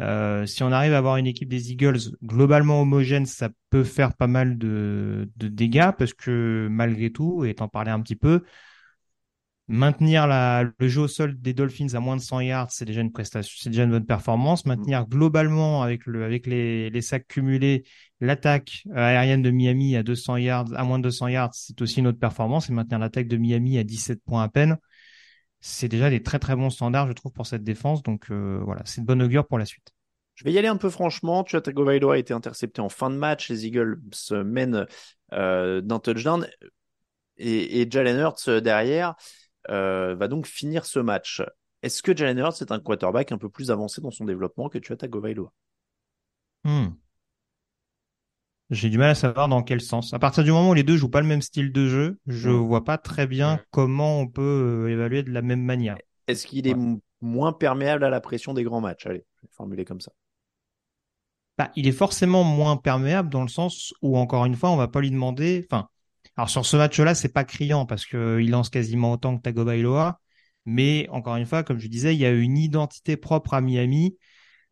Euh, 0.00 0.46
si 0.46 0.62
on 0.62 0.70
arrive 0.70 0.92
à 0.92 0.98
avoir 0.98 1.16
une 1.16 1.26
équipe 1.26 1.48
des 1.48 1.72
Eagles 1.72 1.98
globalement 2.22 2.80
homogène, 2.82 3.26
ça 3.26 3.50
peut 3.70 3.84
faire 3.84 4.14
pas 4.14 4.28
mal 4.28 4.56
de, 4.58 5.28
de 5.36 5.48
dégâts 5.48 5.90
parce 5.98 6.14
que 6.14 6.68
malgré 6.70 7.10
tout, 7.10 7.44
et 7.44 7.54
t'en 7.54 7.68
parlais 7.68 7.90
un 7.90 8.00
petit 8.00 8.16
peu, 8.16 8.42
maintenir 9.68 10.26
la, 10.26 10.64
le 10.78 10.88
jeu 10.88 11.02
au 11.02 11.08
sol 11.08 11.38
des 11.40 11.52
Dolphins 11.52 11.94
à 11.94 12.00
moins 12.00 12.16
de 12.16 12.22
100 12.22 12.40
yards, 12.40 12.70
c'est 12.70 12.84
déjà 12.86 13.00
une 13.02 13.12
prestation, 13.12 13.54
c'est 13.60 13.70
déjà 13.70 13.84
une 13.84 13.90
bonne 13.90 14.06
performance. 14.06 14.64
Maintenir 14.66 15.06
globalement 15.06 15.82
avec 15.82 16.06
le, 16.06 16.24
avec 16.24 16.46
les, 16.46 16.90
les 16.90 17.02
sacs 17.02 17.26
cumulés, 17.28 17.84
l'attaque 18.20 18.84
aérienne 18.94 19.42
de 19.42 19.50
Miami 19.50 19.96
à 19.96 20.02
200 20.02 20.36
yards, 20.38 20.72
à 20.74 20.84
moins 20.84 20.98
de 20.98 21.04
200 21.04 21.28
yards, 21.28 21.54
c'est 21.54 21.80
aussi 21.82 22.00
une 22.00 22.06
autre 22.06 22.18
performance. 22.18 22.70
Et 22.70 22.72
maintenir 22.72 22.98
l'attaque 22.98 23.28
de 23.28 23.36
Miami 23.36 23.78
à 23.78 23.84
17 23.84 24.22
points 24.24 24.42
à 24.42 24.48
peine, 24.48 24.78
c'est 25.60 25.88
déjà 25.88 26.10
des 26.10 26.22
très 26.22 26.38
très 26.38 26.56
bons 26.56 26.70
standards, 26.70 27.08
je 27.08 27.12
trouve, 27.12 27.32
pour 27.32 27.46
cette 27.46 27.64
défense. 27.64 28.02
Donc 28.02 28.30
euh, 28.30 28.60
voilà, 28.64 28.82
c'est 28.84 29.00
une 29.00 29.06
bonne 29.06 29.22
augure 29.22 29.46
pour 29.46 29.58
la 29.58 29.64
suite. 29.64 29.92
Je 30.34 30.44
vais 30.44 30.52
y 30.52 30.58
aller 30.58 30.68
un 30.68 30.76
peu 30.76 30.88
franchement. 30.88 31.42
Tua 31.42 31.60
Tagovailoa 31.60 32.14
a 32.14 32.18
été 32.18 32.32
intercepté 32.32 32.80
en 32.80 32.88
fin 32.88 33.10
de 33.10 33.16
match. 33.16 33.50
Les 33.50 33.66
Eagles 33.66 34.00
se 34.12 34.34
mènent 34.34 34.86
euh, 35.32 35.80
d'un 35.80 35.98
touchdown 35.98 36.46
et, 37.38 37.80
et 37.80 37.90
Jalen 37.90 38.18
Hurts 38.18 38.48
euh, 38.48 38.60
derrière 38.60 39.16
euh, 39.68 40.14
va 40.14 40.28
donc 40.28 40.46
finir 40.46 40.86
ce 40.86 41.00
match. 41.00 41.42
Est-ce 41.82 42.02
que 42.02 42.16
Jalen 42.16 42.38
Hurts 42.38 42.62
est 42.62 42.70
un 42.70 42.78
quarterback 42.78 43.32
un 43.32 43.38
peu 43.38 43.48
plus 43.48 43.72
avancé 43.72 44.00
dans 44.00 44.12
son 44.12 44.24
développement 44.24 44.68
que 44.68 44.78
Tua 44.78 44.96
Tagovailoa? 44.96 45.52
Hmm. 46.64 46.90
J'ai 48.70 48.90
du 48.90 48.98
mal 48.98 49.10
à 49.10 49.14
savoir 49.14 49.48
dans 49.48 49.62
quel 49.62 49.80
sens. 49.80 50.12
À 50.12 50.18
partir 50.18 50.44
du 50.44 50.52
moment 50.52 50.70
où 50.70 50.74
les 50.74 50.82
deux 50.82 50.96
jouent 50.96 51.08
pas 51.08 51.22
le 51.22 51.26
même 51.26 51.40
style 51.40 51.72
de 51.72 51.88
jeu, 51.88 52.18
je 52.26 52.50
vois 52.50 52.84
pas 52.84 52.98
très 52.98 53.26
bien 53.26 53.60
comment 53.70 54.20
on 54.20 54.28
peut 54.28 54.42
euh, 54.86 54.90
évaluer 54.90 55.22
de 55.22 55.30
la 55.30 55.40
même 55.40 55.62
manière. 55.62 55.96
Est-ce 56.26 56.46
qu'il 56.46 56.66
est, 56.68 56.76
moins 57.20 57.52
perméable 57.52 58.04
à 58.04 58.10
la 58.10 58.20
pression 58.20 58.52
des 58.52 58.64
grands 58.64 58.80
matchs? 58.80 59.06
Allez, 59.06 59.24
je 59.36 59.46
vais 59.46 59.52
formuler 59.52 59.84
comme 59.84 60.00
ça. 60.00 60.12
Bah, 61.56 61.70
il 61.74 61.88
est 61.88 61.92
forcément 61.92 62.44
moins 62.44 62.76
perméable 62.76 63.30
dans 63.30 63.42
le 63.42 63.48
sens 63.48 63.92
où, 64.02 64.16
encore 64.16 64.44
une 64.44 64.54
fois, 64.54 64.70
on 64.70 64.76
va 64.76 64.86
pas 64.86 65.00
lui 65.00 65.10
demander. 65.10 65.66
Enfin, 65.68 65.88
alors 66.36 66.50
sur 66.50 66.64
ce 66.64 66.76
match-là, 66.76 67.14
c'est 67.14 67.32
pas 67.32 67.44
criant 67.44 67.86
parce 67.86 68.06
que 68.06 68.38
il 68.40 68.50
lance 68.50 68.70
quasiment 68.70 69.12
autant 69.12 69.36
que 69.36 69.42
Tagovailoa, 69.42 70.20
mais 70.66 71.08
encore 71.10 71.36
une 71.36 71.46
fois, 71.46 71.64
comme 71.64 71.80
je 71.80 71.88
disais, 71.88 72.14
il 72.14 72.20
y 72.20 72.26
a 72.26 72.30
une 72.30 72.58
identité 72.58 73.16
propre 73.16 73.54
à 73.54 73.60
Miami 73.60 74.16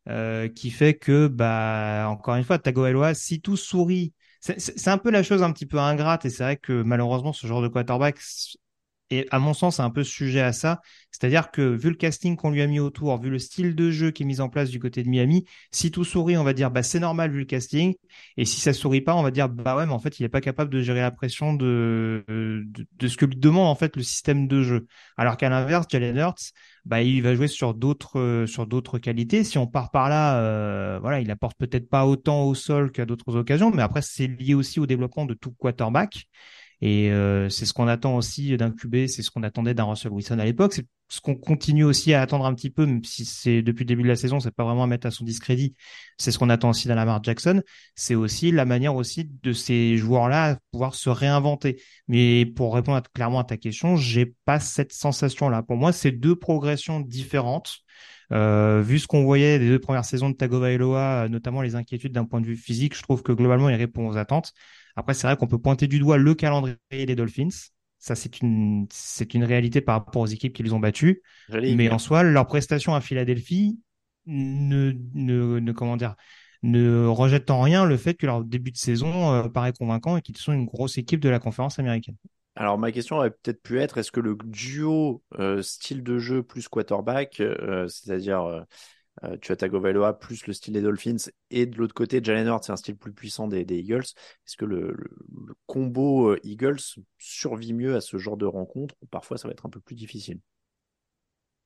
euh, 0.09 0.49
qui 0.49 0.71
fait 0.71 0.95
que, 0.95 1.27
bah, 1.29 2.07
encore 2.09 2.37
une 2.37 2.45
fois, 2.45 2.59
Tagovailoa, 2.59 3.15
si 3.15 3.41
tout 3.41 3.57
sourit, 3.57 4.13
c'est 4.41 4.89
un 4.89 4.99
peu 4.99 5.11
la 5.11 5.23
chose 5.23 5.43
un 5.43 5.53
petit 5.53 5.67
peu 5.67 5.79
ingrate 5.79 6.25
et 6.25 6.31
c'est 6.31 6.45
vrai 6.45 6.57
que 6.57 6.83
malheureusement, 6.83 7.33
ce 7.33 7.47
genre 7.47 7.63
de 7.63 7.69
quarterback 7.69 8.19
et 9.11 9.27
à 9.31 9.39
mon 9.39 9.55
sens, 9.55 9.77
c'est 9.77 9.83
un 9.83 9.91
peu 9.91 10.03
sujet 10.05 10.41
à 10.41 10.53
ça. 10.53 10.81
C'est-à-dire 11.13 11.51
que 11.51 11.63
vu 11.63 11.91
le 11.91 11.97
casting 11.97 12.37
qu'on 12.37 12.51
lui 12.51 12.61
a 12.61 12.67
mis 12.67 12.81
autour, 12.81 13.19
vu 13.21 13.31
le 13.31 13.39
style 13.39 13.75
de 13.75 13.91
jeu 13.91 14.11
qui 14.11 14.25
est 14.25 14.27
mis 14.27 14.41
en 14.41 14.49
place 14.49 14.69
du 14.69 14.81
côté 14.81 15.03
de 15.03 15.09
Miami, 15.09 15.45
si 15.71 15.91
tout 15.91 16.05
sourit, 16.05 16.37
on 16.37 16.45
va 16.45 16.53
dire 16.53 16.71
bah 16.71 16.83
c'est 16.83 16.99
normal 17.01 17.31
vu 17.31 17.39
le 17.41 17.45
casting. 17.45 17.95
Et 18.37 18.45
si 18.45 18.61
ça 18.61 18.73
sourit 18.73 19.01
pas, 19.01 19.15
on 19.15 19.23
va 19.23 19.31
dire 19.31 19.49
bah 19.49 19.77
ouais, 19.77 19.87
mais 19.87 19.93
en 19.93 19.99
fait 19.99 20.19
il 20.19 20.25
est 20.25 20.29
pas 20.29 20.41
capable 20.41 20.71
de 20.71 20.83
gérer 20.83 21.01
la 21.01 21.11
pression 21.11 21.55
de 21.55 22.25
de, 22.29 23.09
ce 23.09 23.17
que 23.17 23.25
lui 23.25 23.37
demande 23.37 23.69
en 23.69 23.75
fait 23.77 23.97
le 23.97 24.03
système 24.03 24.49
de 24.49 24.63
jeu. 24.63 24.87
Alors 25.17 25.37
qu'à 25.37 25.49
l'inverse, 25.49 25.87
Jalen 25.89 26.17
Hurts, 26.17 26.53
bah 26.85 27.03
il 27.03 27.23
va 27.23 27.35
jouer 27.35 27.49
sur 27.49 27.75
d'autres 27.75 28.45
sur 28.47 28.67
d'autres 28.67 28.99
qualités. 28.99 29.45
Si 29.45 29.57
on 29.59 29.67
part 29.67 29.91
par 29.91 30.09
là, 30.09 30.39
euh, 30.41 30.99
voilà, 31.01 31.21
il 31.21 31.31
apporte 31.31 31.57
peut-être 31.59 31.89
pas 31.89 32.07
autant 32.07 32.45
au 32.45 32.55
sol 32.55 32.91
qu'à 32.93 33.07
d'autres 33.07 33.37
occasions, 33.37 33.71
mais 33.71 33.83
après 33.83 34.03
c'est 34.03 34.27
lié 34.27 34.55
aussi 34.55 34.81
au 34.81 34.87
développement 34.87 35.27
de 35.27 35.35
tout 35.35 35.53
quarterback. 35.53 36.27
Et 36.83 37.11
euh, 37.11 37.49
c'est 37.49 37.65
ce 37.65 37.73
qu'on 37.73 37.89
attend 37.89 38.17
aussi 38.17 38.57
d'un 38.57 38.71
QB, 38.71 39.07
c'est 39.07 39.23
ce 39.23 39.31
qu'on 39.31 39.43
attendait 39.43 39.75
d'un 39.75 39.85
Russell 39.85 40.13
Wilson 40.13 40.39
à 40.39 40.45
l'époque. 40.45 40.75
C'est 40.75 40.87
ce 41.09 41.21
qu'on 41.21 41.37
continue 41.37 41.85
aussi 41.85 42.13
à 42.15 42.21
attendre 42.21 42.45
un 42.47 42.55
petit 42.55 42.71
peu, 42.71 42.85
même 42.85 43.05
si 43.05 43.25
c'est 43.25 43.63
depuis 43.63 43.85
le 43.85 43.89
début 43.89 44.03
de 44.03 44.09
la 44.09 44.17
saison, 44.17 44.41
c'est 44.41 44.51
pas 44.51 44.65
vraiment 44.65 44.85
à 44.85 44.87
mettre 44.87 45.07
à 45.07 45.11
son 45.11 45.25
discrédit. 45.25 45.75
C'est 46.19 46.33
ce 46.33 46.39
qu'on 46.39 46.51
attend 46.51 46.71
aussi 46.71 46.89
d'un 46.89 46.97
Lamar 46.97 47.23
Jackson. 47.23 47.63
C'est 47.95 48.15
aussi 48.15 48.51
la 48.51 48.65
manière 48.65 48.95
aussi 48.95 49.31
de 49.43 49.53
ces 49.53 49.97
joueurs-là 49.97 50.59
pouvoir 50.73 50.95
se 50.95 51.09
réinventer. 51.09 51.81
Mais 52.09 52.45
pour 52.45 52.75
répondre 52.75 53.03
clairement 53.15 53.41
à 53.41 53.45
ta 53.45 53.57
question, 53.57 53.97
j'ai 53.97 54.35
pas 54.45 54.61
cette 54.61 54.93
sensation-là. 54.93 55.63
Pour 55.63 55.77
moi, 55.77 55.93
c'est 55.93 56.13
deux 56.13 56.37
progressions 56.37 57.01
différentes. 57.01 57.86
Euh, 58.33 58.83
vu 58.83 58.99
ce 58.99 59.07
qu'on 59.07 59.25
voyait 59.25 59.59
des 59.59 59.69
deux 59.69 59.79
premières 59.79 60.05
saisons 60.05 60.31
de 60.31 60.35
Tagovailoa, 60.35 61.29
notamment 61.29 61.63
les 61.63 61.75
inquiétudes 61.77 62.13
d'un 62.13 62.25
point 62.25 62.41
de 62.41 62.47
vue 62.47 62.57
physique, 62.57 62.97
je 62.97 63.03
trouve 63.03 63.23
que 63.23 63.33
globalement 63.33 63.69
il 63.69 63.77
répond 63.77 64.09
aux 64.09 64.17
attentes. 64.17 64.53
Après, 64.97 65.15
c'est 65.15 65.27
vrai 65.27 65.37
qu'on 65.37 65.47
peut 65.47 65.59
pointer 65.59 65.87
du 65.87 65.99
doigt 65.99 66.17
le 66.17 66.35
calendrier 66.35 66.77
des 66.91 67.15
Dolphins. 67.15 67.49
Ça, 67.99 68.15
c'est 68.15 68.41
une, 68.41 68.87
c'est 68.91 69.35
une 69.35 69.45
réalité 69.45 69.81
par 69.81 69.97
rapport 69.97 70.23
aux 70.23 70.27
équipes 70.27 70.53
qui 70.53 70.63
les 70.63 70.73
ont 70.73 70.81
battues. 70.81 71.23
Mais 71.69 71.91
en 71.91 71.99
soi, 71.99 72.23
leur 72.23 72.47
prestation 72.47 72.95
à 72.95 73.01
Philadelphie 73.01 73.81
ne, 74.27 74.93
ne, 75.15 75.59
ne 75.61 75.73
comment 75.73 75.97
dire, 75.97 76.15
ne 76.63 77.07
rejettent 77.07 77.51
en 77.51 77.63
rien 77.63 77.85
le 77.85 77.97
fait 77.97 78.15
que 78.15 78.27
leur 78.27 78.45
début 78.45 78.73
de 78.73 78.77
saison 78.77 79.33
euh, 79.33 79.49
paraît 79.49 79.73
convaincant 79.73 80.17
et 80.17 80.23
qu'ils 80.23 80.37
sont 80.37 80.53
une 80.53 80.67
grosse 80.67 80.99
équipe 80.99 81.21
de 81.21 81.29
la 81.29 81.39
conférence 81.39 81.79
américaine. 81.79 82.17
Alors 82.57 82.79
ma 82.79 82.91
question 82.93 83.17
aurait 83.17 83.31
peut-être 83.31 83.63
pu 83.63 83.81
être 83.81 83.99
est-ce 83.99 84.11
que 84.13 84.21
le 84.21 84.37
duo 84.45 85.23
euh, 85.39 85.63
style 85.63 86.03
de 86.03 86.19
jeu 86.19 86.43
plus 86.43 86.69
quarterback, 86.69 87.41
euh, 87.41 87.87
c'est-à-dire 87.89 88.43
euh, 88.45 88.63
euh, 89.25 89.37
tu 89.41 89.53
as 89.53 89.57
Tagovailoa 89.57 90.15
plus 90.19 90.47
le 90.47 90.55
style 90.55 90.75
des 90.75 90.83
Dolphins 90.83 91.17
et 91.51 91.67
de 91.67 91.77
l'autre 91.79 91.95
côté 91.95 92.21
Jalen 92.23 92.47
Hurts 92.49 92.65
c'est 92.65 92.73
un 92.73 92.77
style 92.77 92.97
plus 92.97 93.13
puissant 93.15 93.49
des, 93.49 93.65
des 93.65 93.79
Eagles, 93.79 94.05
est-ce 94.47 94.57
que 94.57 94.67
le, 94.67 94.93
le, 94.93 95.11
le 95.49 95.55
combo 95.67 96.31
euh, 96.33 96.41
Eagles 96.45 96.79
survit 97.19 97.75
mieux 97.75 97.97
à 97.97 98.01
ce 98.03 98.19
genre 98.19 98.37
de 98.39 98.47
rencontre 98.47 98.95
ou 99.03 99.07
parfois 99.07 99.39
ça 99.39 99.49
va 99.49 99.53
être 99.53 99.67
un 99.67 99.71
peu 99.71 99.81
plus 99.81 99.97
difficile? 99.97 100.41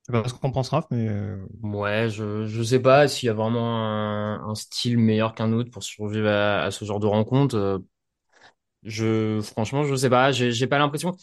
Je 0.09 0.13
sais 0.17 0.23
pas 0.23 0.29
ce 0.29 0.35
qu'on 0.35 0.51
pense 0.51 0.71
Raph, 0.71 0.87
mais 0.91 1.09
euh, 1.09 1.47
Ouais, 1.63 2.09
je 2.11 2.47
je 2.47 2.63
sais 2.63 2.81
pas 2.81 3.07
s'il 3.07 3.27
y 3.27 3.31
a 3.31 3.35
vraiment 3.35 3.79
un, 3.87 4.49
un 4.49 4.55
style 4.55 4.99
meilleur 4.99 5.35
qu'un 5.35 5.53
autre 5.53 5.71
pour 5.71 5.83
survivre 5.83 6.29
à, 6.29 6.63
à 6.63 6.71
ce 6.71 6.85
genre 6.85 7.01
de 7.01 7.07
rencontre. 7.07 7.83
Je 8.85 9.41
franchement, 9.43 9.85
je 9.85 9.95
sais 9.95 10.11
pas. 10.11 10.33
J'ai 10.33 10.67
pas 10.67 10.79
l'impression. 10.79 11.17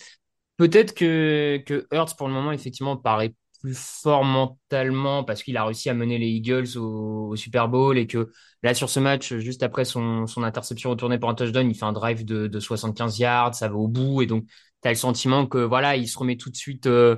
Peut-être 0.57 0.93
que 0.95 1.57
que 1.65 1.87
Hurts 1.93 2.15
pour 2.17 2.27
le 2.27 2.33
moment 2.33 2.51
effectivement 2.51 2.97
paraît 2.97 3.35
plus 3.61 3.75
fort 3.77 4.23
mentalement 4.25 5.23
parce 5.23 5.43
qu'il 5.43 5.57
a 5.57 5.65
réussi 5.65 5.89
à 5.89 5.93
mener 5.95 6.17
les 6.19 6.27
Eagles 6.29 6.77
au, 6.77 7.35
Super 7.35 7.69
Bowl 7.69 7.97
et 7.97 8.07
que 8.07 8.31
là 8.63 8.73
sur 8.73 8.89
ce 8.89 8.99
match, 8.99 9.35
juste 9.37 9.63
après 9.63 9.85
son 9.85 10.27
son 10.27 10.43
interception 10.43 10.91
retournée 10.91 11.19
pour 11.19 11.29
un 11.29 11.35
touchdown, 11.35 11.69
il 11.69 11.75
fait 11.77 11.85
un 11.85 11.93
drive 11.93 12.25
de 12.25 12.47
de 12.47 12.59
75 12.59 13.19
yards, 13.19 13.55
ça 13.55 13.69
va 13.69 13.75
au 13.75 13.87
bout 13.87 14.21
et 14.23 14.27
donc 14.27 14.45
t'as 14.81 14.89
le 14.91 14.95
sentiment 14.95 15.47
que 15.47 15.59
voilà, 15.59 15.97
il 15.97 16.07
se 16.07 16.17
remet 16.19 16.37
tout 16.37 16.49
de 16.51 16.55
suite. 16.57 16.87
euh, 16.87 17.17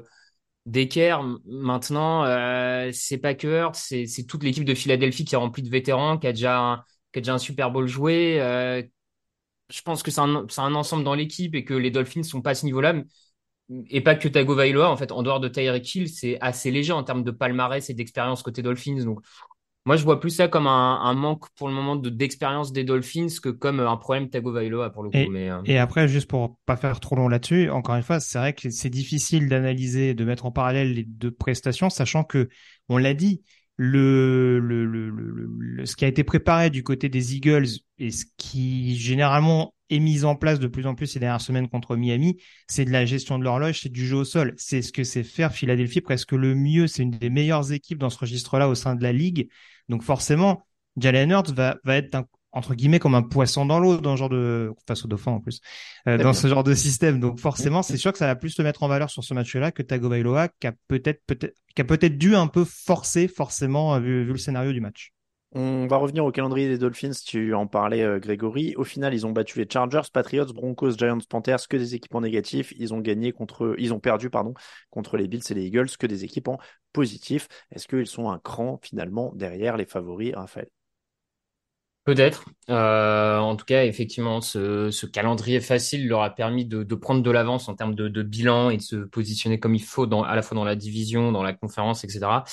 m- 1.22 1.38
maintenant, 1.46 2.24
euh, 2.26 2.92
c'est 2.94 3.18
pas 3.18 3.34
que 3.36 3.48
Hurts, 3.48 3.76
c'est 3.76 4.06
c'est 4.06 4.26
toute 4.26 4.44
l'équipe 4.44 4.66
de 4.66 4.74
Philadelphie 4.76 5.26
qui 5.26 5.36
est 5.36 5.38
remplie 5.38 5.64
de 5.64 5.70
vétérans, 5.70 6.18
qui 6.18 6.28
a 6.28 6.34
déjà 6.34 6.86
qui 7.12 7.20
a 7.20 7.22
déjà 7.22 7.34
un 7.34 7.38
Super 7.40 7.72
Bowl 7.72 7.88
joué. 7.88 8.40
euh, 8.42 8.82
je 9.70 9.82
pense 9.82 10.04
que 10.04 10.12
c'est 10.12 10.22
un, 10.22 10.76
ensemble 10.76 11.04
dans 11.04 11.16
l'équipe 11.16 11.56
et 11.56 11.64
que 11.64 11.74
les 11.74 11.92
Dolphins 11.92 12.24
sont 12.24 12.42
pas 12.42 12.52
à 12.52 12.56
ce 12.56 12.66
niveau-là. 12.66 12.96
Et 13.90 14.02
pas 14.02 14.16
que 14.16 14.28
Tagovailoa, 14.28 14.90
en 14.90 14.98
fait, 14.98 15.12
en 15.12 15.22
dehors 15.22 15.40
de 15.40 15.48
Tyreek 15.48 15.94
Hill, 15.94 16.10
c'est 16.10 16.40
assez 16.42 16.72
léger 16.72 16.92
en 16.92 17.04
termes 17.04 17.24
de 17.24 17.30
palmarès 17.30 17.88
et 17.88 17.94
d'expérience 17.94 18.42
côté 18.42 18.64
Dolphins. 18.64 19.04
Donc, 19.04 19.20
moi, 19.86 19.96
je 19.96 20.04
vois 20.04 20.20
plus 20.20 20.32
ça 20.32 20.48
comme 20.48 20.66
un, 20.66 21.02
un 21.02 21.14
manque 21.14 21.46
pour 21.56 21.68
le 21.68 21.74
moment 21.74 21.96
de 21.96 22.10
d'expérience 22.10 22.72
des 22.72 22.84
Dolphins 22.84 23.28
que 23.42 23.50
comme 23.50 23.80
un 23.80 23.98
problème 23.98 24.30
Tagovailoa 24.30 24.90
pour 24.90 25.04
le 25.04 25.12
coup. 25.12 25.18
Et, 25.18 25.28
Mais 25.30 25.52
euh, 25.52 25.62
et 25.66 25.78
après, 25.78 26.08
juste 26.08 26.28
pour 26.28 26.58
pas 26.66 26.76
faire 26.76 27.00
trop 27.00 27.16
long 27.16 27.28
là-dessus, 27.28 27.70
encore 27.70 27.96
une 27.96 28.04
fois, 28.04 28.20
c'est 28.20 28.40
vrai 28.40 28.54
que 28.54 28.72
c'est 28.72 28.90
difficile 28.90 29.48
d'analyser, 29.50 30.16
de 30.16 30.26
mettre 30.26 30.46
en 30.48 30.52
parallèle 30.52 30.94
les 30.94 31.04
deux 31.04 31.32
prestations, 31.32 31.92
sachant 31.92 32.24
que, 32.24 32.50
on 32.90 32.98
l'a 32.98 33.14
dit, 33.14 33.44
le, 33.82 34.60
le, 34.60 34.86
le, 34.86 35.10
le, 35.10 35.86
ce 35.86 35.96
qui 35.96 36.04
a 36.04 36.10
été 36.10 36.26
préparé 36.26 36.70
du 36.70 36.84
côté 36.84 37.08
des 37.08 37.36
Eagles 37.36 37.68
et 37.98 38.12
ce 38.12 38.26
qui 38.38 38.98
généralement 38.98 39.74
est 39.90 40.00
mis 40.00 40.26
en 40.26 40.36
place 40.36 40.60
de 40.60 40.68
plus 40.68 40.86
en 40.86 40.96
plus 40.96 41.08
ces 41.08 41.20
dernières 41.20 41.40
semaines 41.40 41.70
contre 41.70 41.96
Miami, 41.96 42.38
c'est 42.68 42.84
de 42.84 42.92
la 42.92 43.06
gestion 43.06 43.40
de 43.40 43.46
l'horloge, 43.46 43.80
c'est 43.82 43.90
du 43.92 44.06
jeu 44.06 44.18
au 44.18 44.26
sol. 44.26 44.54
C'est 44.58 44.82
ce 44.82 44.92
que 44.92 45.06
c'est 45.06 45.24
faire 45.24 45.54
Philadelphie 45.54 46.02
presque 46.02 46.34
le 46.34 46.56
mieux. 46.56 46.88
C'est 46.88 47.04
une 47.04 47.12
des 47.12 47.30
meilleures 47.30 47.72
équipes 47.72 47.98
dans 48.00 48.10
ce 48.10 48.20
registre-là 48.20 48.68
au 48.68 48.76
sein 48.76 48.96
de 48.96 49.02
la 49.04 49.14
ligue. 49.14 49.50
Donc 49.88 50.04
forcément, 50.04 50.68
Jalen 50.98 51.32
Hurts 51.32 51.54
va, 51.54 51.78
va 51.86 51.96
être 51.96 52.14
un- 52.16 52.26
entre 52.52 52.74
guillemets 52.76 53.00
comme 53.00 53.16
un 53.16 53.22
poisson 53.22 53.66
dans 53.66 53.80
l'eau 53.80 53.98
dans 53.98 54.16
ce 54.16 54.20
genre 54.20 54.30
de 54.30 54.72
face 54.88 55.06
au 55.06 55.08
dauphin 55.08 55.34
en 55.34 55.40
plus 55.40 55.62
euh, 56.08 56.18
dans 56.18 56.24
bien. 56.24 56.34
ce 56.34 56.48
genre 56.48 56.64
de 56.64 56.74
système 56.74 57.20
donc 57.20 57.40
forcément 57.40 57.84
c'est 57.84 57.98
sûr 57.98 58.12
que 58.12 58.18
ça 58.18 58.28
va 58.28 58.36
plus 58.36 58.56
te 58.56 58.62
mettre 58.62 58.84
en 58.84 58.88
valeur 58.88 59.10
sur 59.10 59.24
ce 59.24 59.34
match-là 59.34 59.72
que 59.72 59.84
Tagovailoa 59.84 60.50
qui 60.60 60.68
a 60.68 60.74
peut-être 60.88 61.22
peut-être 61.28 61.56
qui 61.76 61.82
a 61.82 61.86
peut-être 61.86 62.18
dû 62.18 62.36
un 62.36 62.48
peu 62.48 62.66
forcer 62.66 63.28
forcément 63.28 63.96
euh, 63.96 64.00
vu, 64.00 64.24
vu 64.24 64.32
le 64.32 64.38
scénario 64.38 64.72
du 64.72 64.82
match 64.82 65.14
On 65.52 65.88
va 65.88 65.98
revenir 65.98 66.26
au 66.26 66.32
calendrier 66.32 66.68
des 66.68 66.78
Dolphins, 66.78 67.12
tu 67.26 67.54
en 67.56 67.66
parlais 67.68 68.04
euh, 68.04 68.20
Grégory. 68.20 68.76
Au 68.76 68.84
final, 68.84 69.14
ils 69.16 69.26
ont 69.26 69.32
battu 69.32 69.58
les 69.58 69.68
Chargers, 69.68 70.08
Patriots, 70.14 70.54
Broncos, 70.54 70.92
Giants, 70.92 71.18
Panthers, 71.28 71.68
que 71.68 71.78
des 71.78 71.96
équipes 71.96 72.14
en 72.14 72.22
négatif. 72.22 72.72
Ils 72.78 72.94
ont 72.94 73.00
gagné 73.00 73.32
contre, 73.32 73.76
ils 73.80 73.92
ont 73.94 74.00
perdu 74.00 74.30
pardon 74.30 74.54
contre 74.92 75.18
les 75.18 75.28
Bills 75.28 75.42
et 75.50 75.54
les 75.56 75.66
Eagles, 75.66 75.90
que 75.98 76.06
des 76.06 76.24
équipes 76.24 76.50
en 76.50 76.60
positif. 76.94 77.48
Est-ce 77.72 77.88
qu'ils 77.88 78.06
sont 78.08 78.30
un 78.30 78.40
cran 78.40 78.80
finalement 78.84 79.32
derrière 79.36 79.76
les 79.76 79.86
favoris, 79.86 80.36
Raphaël? 80.36 80.70
Peut-être. 82.06 82.46
Euh, 82.70 83.38
en 83.38 83.56
tout 83.56 83.66
cas, 83.66 83.86
effectivement, 83.86 84.42
ce, 84.42 85.06
calendrier 85.06 85.60
facile 85.62 86.08
leur 86.08 86.22
a 86.22 86.30
permis 86.32 86.66
de, 86.66 86.84
prendre 86.96 87.22
de 87.22 87.32
l'avance 87.32 87.70
en 87.70 87.76
termes 87.76 87.94
de, 87.94 88.24
bilan 88.24 88.70
et 88.70 88.78
de 88.78 88.82
se 88.82 88.96
positionner 88.96 89.60
comme 89.60 89.76
il 89.76 89.84
faut 89.84 90.12
à 90.24 90.36
la 90.36 90.42
fois 90.42 90.56
dans 90.56 90.64
la 90.64 90.76
division, 90.76 91.32
dans 91.32 91.44
la 91.44 91.54
conférence, 91.54 92.04
etc. 92.04 92.44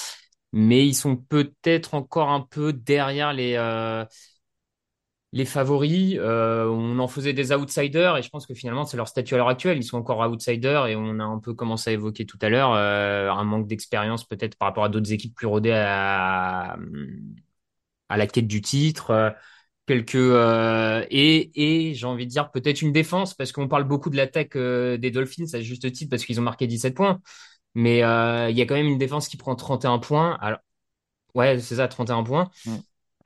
Mais 0.52 0.86
ils 0.86 0.94
sont 0.94 1.16
peut-être 1.16 1.94
encore 1.94 2.30
un 2.30 2.40
peu 2.42 2.72
derrière 2.72 3.32
les, 3.32 3.54
euh, 3.56 4.04
favoris. 5.46 6.16
Euh, 6.18 6.66
on 6.68 6.98
en 6.98 7.08
faisait 7.08 7.32
des 7.32 7.52
outsiders 7.52 8.16
et 8.16 8.22
je 8.22 8.28
pense 8.30 8.46
que 8.46 8.54
finalement, 8.54 8.84
c'est 8.84 8.96
leur 8.96 9.08
statut 9.08 9.34
à 9.34 9.36
l'heure 9.38 9.48
actuelle. 9.48 9.78
Ils 9.78 9.84
sont 9.84 9.98
encore 9.98 10.20
outsiders 10.20 10.86
et 10.86 10.96
on 10.96 11.18
a 11.18 11.24
un 11.24 11.38
peu 11.38 11.54
commencé 11.54 11.90
à 11.90 11.92
évoquer 11.94 12.26
tout 12.26 12.38
à 12.42 12.48
l'heure 12.48 12.72
un 12.72 13.44
manque 13.44 13.68
d'expérience 13.68 14.24
peut-être 14.24 14.56
par 14.56 14.68
rapport 14.68 14.84
à 14.84 14.88
d'autres 14.88 15.12
équipes 15.12 15.34
plus 15.34 15.46
rodées 15.46 15.72
à 15.72 16.76
la 18.16 18.26
quête 18.26 18.46
du 18.46 18.60
titre. 18.62 19.10
euh, 19.10 19.30
quelques 19.86 20.16
euh, 20.16 21.04
et 21.10 21.50
et 21.90 21.94
j'ai 21.94 22.06
envie 22.06 22.26
de 22.26 22.30
dire 22.30 22.50
peut-être 22.50 22.82
une 22.82 22.92
défense 22.92 23.34
parce 23.34 23.52
qu'on 23.52 23.68
parle 23.68 23.84
beaucoup 23.84 24.10
de 24.10 24.16
l'attaque 24.16 24.56
euh, 24.56 24.96
des 24.98 25.10
Dolphins 25.12 25.44
à 25.54 25.60
juste 25.60 25.90
titre 25.92 26.10
parce 26.10 26.24
qu'ils 26.24 26.40
ont 26.40 26.42
marqué 26.42 26.66
17 26.66 26.94
points 26.96 27.20
mais 27.74 27.98
il 27.98 28.56
y 28.58 28.62
a 28.62 28.66
quand 28.66 28.74
même 28.74 28.86
une 28.86 28.98
défense 28.98 29.28
qui 29.28 29.36
prend 29.36 29.54
31 29.56 29.98
points 29.98 30.38
alors 30.40 30.58
ouais 31.34 31.58
c'est 31.60 31.76
ça 31.76 31.88
31 31.88 32.22
points 32.24 32.50
Mm. 32.66 32.76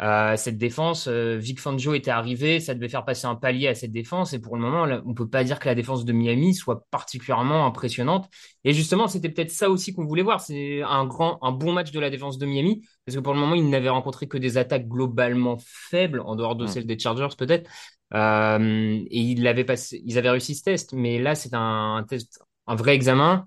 Euh, 0.02 0.34
cette 0.36 0.56
défense 0.56 1.08
euh, 1.08 1.36
Vic 1.36 1.60
Fangio 1.60 1.92
était 1.92 2.10
arrivé 2.10 2.58
ça 2.58 2.74
devait 2.74 2.88
faire 2.88 3.04
passer 3.04 3.26
un 3.26 3.34
palier 3.34 3.68
à 3.68 3.74
cette 3.74 3.92
défense 3.92 4.32
et 4.32 4.38
pour 4.40 4.56
le 4.56 4.62
moment 4.62 4.86
là, 4.86 5.02
on 5.04 5.12
peut 5.12 5.28
pas 5.28 5.44
dire 5.44 5.58
que 5.58 5.66
la 5.68 5.74
défense 5.74 6.06
de 6.06 6.12
Miami 6.14 6.54
soit 6.54 6.86
particulièrement 6.90 7.66
impressionnante 7.66 8.26
et 8.64 8.72
justement 8.72 9.08
c'était 9.08 9.28
peut-être 9.28 9.50
ça 9.50 9.68
aussi 9.68 9.92
qu'on 9.92 10.06
voulait 10.06 10.22
voir 10.22 10.40
c'est 10.40 10.80
un 10.82 11.04
grand 11.06 11.38
un 11.42 11.52
bon 11.52 11.72
match 11.74 11.90
de 11.90 12.00
la 12.00 12.08
défense 12.08 12.38
de 12.38 12.46
Miami 12.46 12.82
parce 13.04 13.16
que 13.16 13.20
pour 13.22 13.34
le 13.34 13.40
moment, 13.40 13.54
ils 13.54 13.68
n'avaient 13.68 13.88
rencontré 13.88 14.28
que 14.28 14.38
des 14.38 14.56
attaques 14.56 14.86
globalement 14.88 15.58
faibles, 15.60 16.20
en 16.20 16.36
dehors 16.36 16.54
de 16.56 16.64
Mm. 16.64 16.68
celles 16.68 16.86
des 16.86 16.98
Chargers 16.98 17.34
peut-être. 17.36 17.68
Euh, 18.14 18.98
et 19.10 19.18
ils 19.20 19.42
l'avaient 19.42 19.64
passé, 19.64 20.02
ils 20.04 20.16
avaient 20.18 20.30
réussi 20.30 20.54
ce 20.54 20.62
test, 20.64 20.92
mais 20.92 21.18
là, 21.18 21.34
c'est 21.34 21.54
un, 21.54 21.96
un 21.96 22.02
test, 22.04 22.40
un 22.66 22.74
vrai 22.74 22.94
examen, 22.94 23.44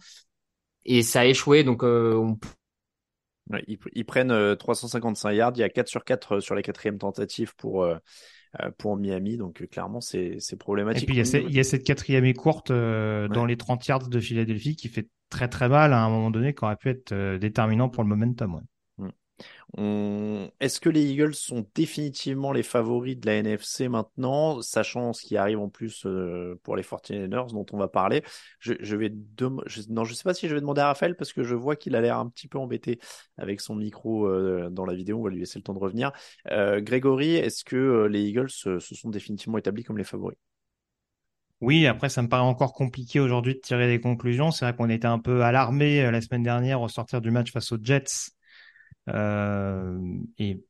et 0.85 1.01
ça 1.03 1.21
a 1.21 1.25
échoué. 1.25 1.63
Donc, 1.63 1.83
euh, 1.83 2.15
on- 2.15 2.39
Ouais, 3.51 3.63
ils, 3.67 3.77
ils 3.93 4.05
prennent 4.05 4.31
euh, 4.31 4.55
355 4.55 5.31
yards, 5.33 5.53
il 5.55 5.59
y 5.59 5.63
a 5.63 5.69
4 5.69 5.87
sur 5.89 6.03
4 6.05 6.39
sur 6.39 6.55
la 6.55 6.61
quatrième 6.61 6.97
tentative 6.97 7.55
pour, 7.55 7.83
euh, 7.83 7.97
euh, 8.61 8.71
pour 8.77 8.97
Miami, 8.97 9.37
donc 9.37 9.61
euh, 9.61 9.67
clairement 9.67 10.01
c'est 10.01 10.37
c'est 10.39 10.55
et 10.55 10.59
problématique. 10.59 11.07
puis 11.07 11.15
il 11.15 11.17
y 11.17 11.21
a, 11.21 11.25
ce- 11.25 11.37
il 11.37 11.53
y 11.53 11.59
a 11.59 11.63
cette 11.63 11.83
quatrième 11.83 12.25
et 12.25 12.33
courte 12.33 12.71
euh, 12.71 13.27
dans 13.27 13.45
les 13.45 13.57
30 13.57 13.85
yards 13.87 14.07
de 14.09 14.19
Philadelphie 14.19 14.75
qui 14.75 14.89
fait 14.89 15.07
très 15.29 15.47
très 15.47 15.69
mal 15.69 15.93
à 15.93 16.03
un 16.03 16.09
moment 16.09 16.31
donné 16.31 16.53
qui 16.53 16.63
aurait 16.63 16.75
pu 16.77 16.89
être 16.89 17.11
euh, 17.11 17.37
déterminant 17.39 17.89
pour 17.89 18.03
le 18.03 18.09
momentum 18.09 18.55
ouais. 18.55 18.61
Est-ce 19.75 20.79
que 20.79 20.89
les 20.89 21.03
Eagles 21.11 21.33
sont 21.33 21.65
définitivement 21.73 22.51
les 22.51 22.63
favoris 22.63 23.17
de 23.17 23.25
la 23.25 23.35
NFC 23.37 23.87
maintenant, 23.87 24.61
sachant 24.61 25.13
ce 25.13 25.25
qui 25.25 25.35
arrive 25.35 25.59
en 25.59 25.69
plus 25.69 26.05
euh, 26.05 26.59
pour 26.63 26.75
les 26.75 26.83
49ers 26.83 27.51
dont 27.51 27.65
on 27.71 27.77
va 27.77 27.87
parler? 27.87 28.23
Je, 28.59 28.73
je 28.79 28.95
vais 28.95 29.11
je... 29.65 29.81
Sais 29.81 30.23
pas 30.23 30.33
si 30.33 30.47
je 30.47 30.53
vais 30.53 30.61
demander 30.61 30.81
à 30.81 30.87
Raphaël 30.87 31.15
parce 31.15 31.33
que 31.33 31.43
je 31.43 31.55
vois 31.55 31.75
qu'il 31.75 31.95
a 31.95 32.01
l'air 32.01 32.17
un 32.17 32.29
petit 32.29 32.47
peu 32.47 32.59
embêté 32.59 32.99
avec 33.37 33.61
son 33.61 33.75
micro 33.75 34.27
euh, 34.27 34.69
dans 34.69 34.85
la 34.85 34.93
vidéo. 34.93 35.19
On 35.19 35.23
va 35.23 35.29
lui 35.29 35.39
laisser 35.39 35.59
le 35.59 35.63
temps 35.63 35.73
de 35.73 35.79
revenir. 35.79 36.11
Euh, 36.51 36.79
Grégory, 36.79 37.35
est-ce 37.35 37.63
que 37.63 37.75
euh, 37.75 38.07
les 38.07 38.21
Eagles 38.21 38.49
se, 38.49 38.79
sont 38.79 39.09
définitivement 39.09 39.57
établis 39.57 39.83
comme 39.83 39.97
les 39.97 40.03
favoris? 40.03 40.37
Oui, 41.61 41.87
après, 41.87 42.09
ça 42.09 42.21
me 42.21 42.27
paraît 42.27 42.43
encore 42.43 42.73
compliqué 42.73 43.19
aujourd'hui 43.19 43.55
de 43.55 43.59
tirer 43.59 43.87
des 43.87 44.01
conclusions. 44.01 44.51
C'est 44.51 44.65
vrai 44.65 44.75
qu'on 44.75 44.89
était 44.89 45.07
un 45.07 45.19
peu 45.19 45.43
alarmé 45.43 46.11
la 46.11 46.19
semaine 46.19 46.43
dernière 46.43 46.81
au 46.81 46.89
sortir 46.89 47.21
du 47.21 47.31
match 47.31 47.51
face 47.51 47.71
aux 47.71 47.77
Jets. 47.81 48.33
Euh, 49.09 49.99
et 50.37 50.63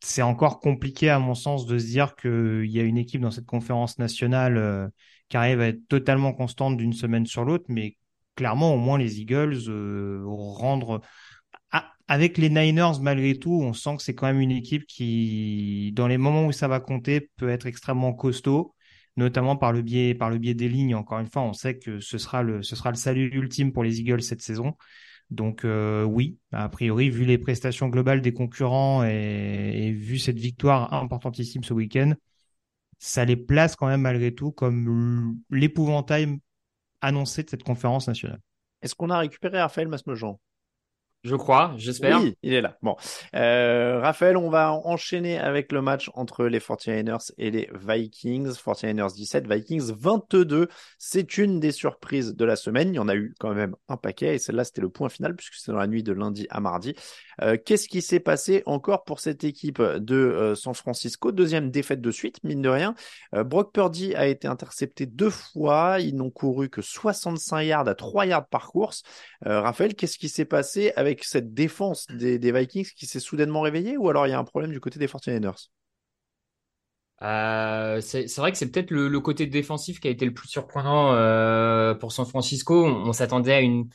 c'est 0.00 0.22
encore 0.22 0.60
compliqué, 0.60 1.10
à 1.10 1.18
mon 1.18 1.34
sens, 1.34 1.66
de 1.66 1.78
se 1.78 1.86
dire 1.86 2.16
qu'il 2.16 2.66
y 2.66 2.80
a 2.80 2.82
une 2.82 2.98
équipe 2.98 3.20
dans 3.20 3.30
cette 3.30 3.46
conférence 3.46 3.98
nationale 3.98 4.56
euh, 4.56 4.88
qui 5.28 5.36
arrive 5.36 5.60
à 5.60 5.68
être 5.68 5.86
totalement 5.88 6.32
constante 6.32 6.76
d'une 6.76 6.92
semaine 6.92 7.26
sur 7.26 7.44
l'autre. 7.44 7.66
Mais 7.68 7.96
clairement, 8.36 8.74
au 8.74 8.78
moins, 8.78 8.98
les 8.98 9.20
Eagles 9.20 9.68
euh, 9.68 10.22
rendre... 10.26 11.00
Ah, 11.72 11.92
avec 12.08 12.38
les 12.38 12.50
Niners, 12.50 13.00
malgré 13.00 13.38
tout, 13.38 13.60
on 13.62 13.72
sent 13.72 13.96
que 13.96 14.02
c'est 14.02 14.14
quand 14.14 14.26
même 14.26 14.40
une 14.40 14.52
équipe 14.52 14.86
qui, 14.86 15.92
dans 15.94 16.08
les 16.08 16.18
moments 16.18 16.46
où 16.46 16.52
ça 16.52 16.68
va 16.68 16.80
compter, 16.80 17.30
peut 17.36 17.50
être 17.50 17.66
extrêmement 17.66 18.12
costaud 18.14 18.74
notamment 19.18 19.56
par 19.56 19.72
le 19.72 19.82
biais 19.82 20.14
par 20.14 20.30
le 20.30 20.38
biais 20.38 20.54
des 20.54 20.68
lignes. 20.68 20.94
Encore 20.94 21.18
une 21.18 21.26
fois, 21.26 21.42
on 21.42 21.52
sait 21.52 21.76
que 21.78 22.00
ce 22.00 22.16
sera 22.16 22.42
le 22.42 22.62
ce 22.62 22.76
sera 22.76 22.90
le 22.90 22.96
salut 22.96 23.28
ultime 23.34 23.72
pour 23.72 23.84
les 23.84 24.00
Eagles 24.00 24.22
cette 24.22 24.40
saison. 24.40 24.74
Donc 25.30 25.64
euh, 25.64 26.04
oui, 26.04 26.38
a 26.52 26.68
priori, 26.68 27.10
vu 27.10 27.24
les 27.24 27.38
prestations 27.38 27.88
globales 27.88 28.22
des 28.22 28.32
concurrents 28.32 29.04
et, 29.04 29.92
vu 29.92 30.18
cette 30.18 30.38
victoire 30.38 30.92
importantissime 30.94 31.64
ce 31.64 31.74
week-end, 31.74 32.14
ça 32.98 33.24
les 33.24 33.36
place 33.36 33.76
quand 33.76 33.86
même 33.86 34.00
malgré 34.00 34.34
tout 34.34 34.52
comme 34.52 35.38
l'épouvantail 35.50 36.38
annoncé 37.00 37.42
de 37.42 37.50
cette 37.50 37.62
conférence 37.62 38.08
nationale. 38.08 38.40
Est-ce 38.82 38.94
qu'on 38.94 39.10
a 39.10 39.18
récupéré 39.18 39.60
Raphaël 39.60 39.88
Masmejean? 39.88 40.38
Je 41.24 41.34
crois, 41.34 41.74
j'espère. 41.76 42.20
Il 42.42 42.54
est 42.54 42.60
là. 42.60 42.78
Bon, 42.80 42.96
euh, 43.34 43.98
Raphaël, 44.00 44.36
on 44.36 44.50
va 44.50 44.72
enchaîner 44.72 45.38
avec 45.38 45.72
le 45.72 45.82
match 45.82 46.10
entre 46.14 46.46
les 46.46 46.60
49ers 46.60 47.32
et 47.38 47.50
les 47.50 47.68
Vikings. 47.74 48.52
49ers 48.52 49.14
17, 49.14 49.52
Vikings 49.52 49.92
22. 49.96 50.68
C'est 50.98 51.36
une 51.36 51.58
des 51.58 51.72
surprises 51.72 52.36
de 52.36 52.44
la 52.44 52.54
semaine. 52.54 52.94
Il 52.94 52.96
y 52.96 53.00
en 53.00 53.08
a 53.08 53.16
eu 53.16 53.34
quand 53.40 53.52
même 53.52 53.74
un 53.88 53.96
paquet 53.96 54.36
et 54.36 54.38
celle-là, 54.38 54.62
c'était 54.64 54.80
le 54.80 54.90
point 54.90 55.08
final 55.08 55.34
puisque 55.34 55.54
c'est 55.54 55.72
dans 55.72 55.78
la 55.78 55.88
nuit 55.88 56.04
de 56.04 56.12
lundi 56.12 56.46
à 56.50 56.60
mardi. 56.60 56.94
Euh, 57.42 57.56
Qu'est-ce 57.62 57.88
qui 57.88 58.02
s'est 58.02 58.20
passé 58.20 58.62
encore 58.66 59.04
pour 59.04 59.20
cette 59.20 59.44
équipe 59.44 59.80
de 59.80 60.16
euh, 60.16 60.54
San 60.54 60.74
Francisco? 60.74 61.32
Deuxième 61.32 61.70
défaite 61.70 62.00
de 62.00 62.10
suite, 62.10 62.42
mine 62.44 62.62
de 62.62 62.68
rien. 62.68 62.94
Euh, 63.34 63.44
Brock 63.44 63.72
Purdy 63.72 64.14
a 64.14 64.26
été 64.26 64.48
intercepté 64.48 65.06
deux 65.06 65.30
fois. 65.30 66.00
Ils 66.00 66.16
n'ont 66.16 66.30
couru 66.30 66.68
que 66.68 66.82
65 66.82 67.62
yards 67.62 67.88
à 67.88 67.94
3 67.94 68.26
yards 68.26 68.48
par 68.48 68.68
course. 68.68 69.02
Raphaël, 69.44 69.94
qu'est-ce 69.94 70.18
qui 70.18 70.28
s'est 70.28 70.44
passé 70.44 70.92
avec 70.96 71.24
cette 71.24 71.54
défense 71.54 72.06
des, 72.08 72.38
Vikings 72.52 72.90
qui 72.96 73.06
s'est 73.06 73.20
soudainement 73.20 73.60
réveillée 73.60 73.96
ou 73.96 74.08
alors 74.08 74.26
il 74.26 74.30
y 74.30 74.32
a 74.32 74.38
un 74.38 74.44
problème 74.44 74.72
du 74.72 74.80
côté 74.80 74.98
des 74.98 75.06
49ers 75.06 75.70
Euh, 77.22 78.00
c'est 78.00 78.36
vrai 78.36 78.52
que 78.52 78.58
c'est 78.58 78.70
peut-être 78.70 78.90
le, 78.90 79.20
côté 79.20 79.46
défensif 79.46 80.00
qui 80.00 80.08
a 80.08 80.10
été 80.10 80.24
le 80.24 80.34
plus 80.34 80.48
surprenant 80.48 81.12
pour 81.98 82.12
San 82.12 82.26
Francisco. 82.26 82.84
On 82.84 83.12
s'attendait 83.12 83.54
à 83.54 83.60
une, 83.60 83.88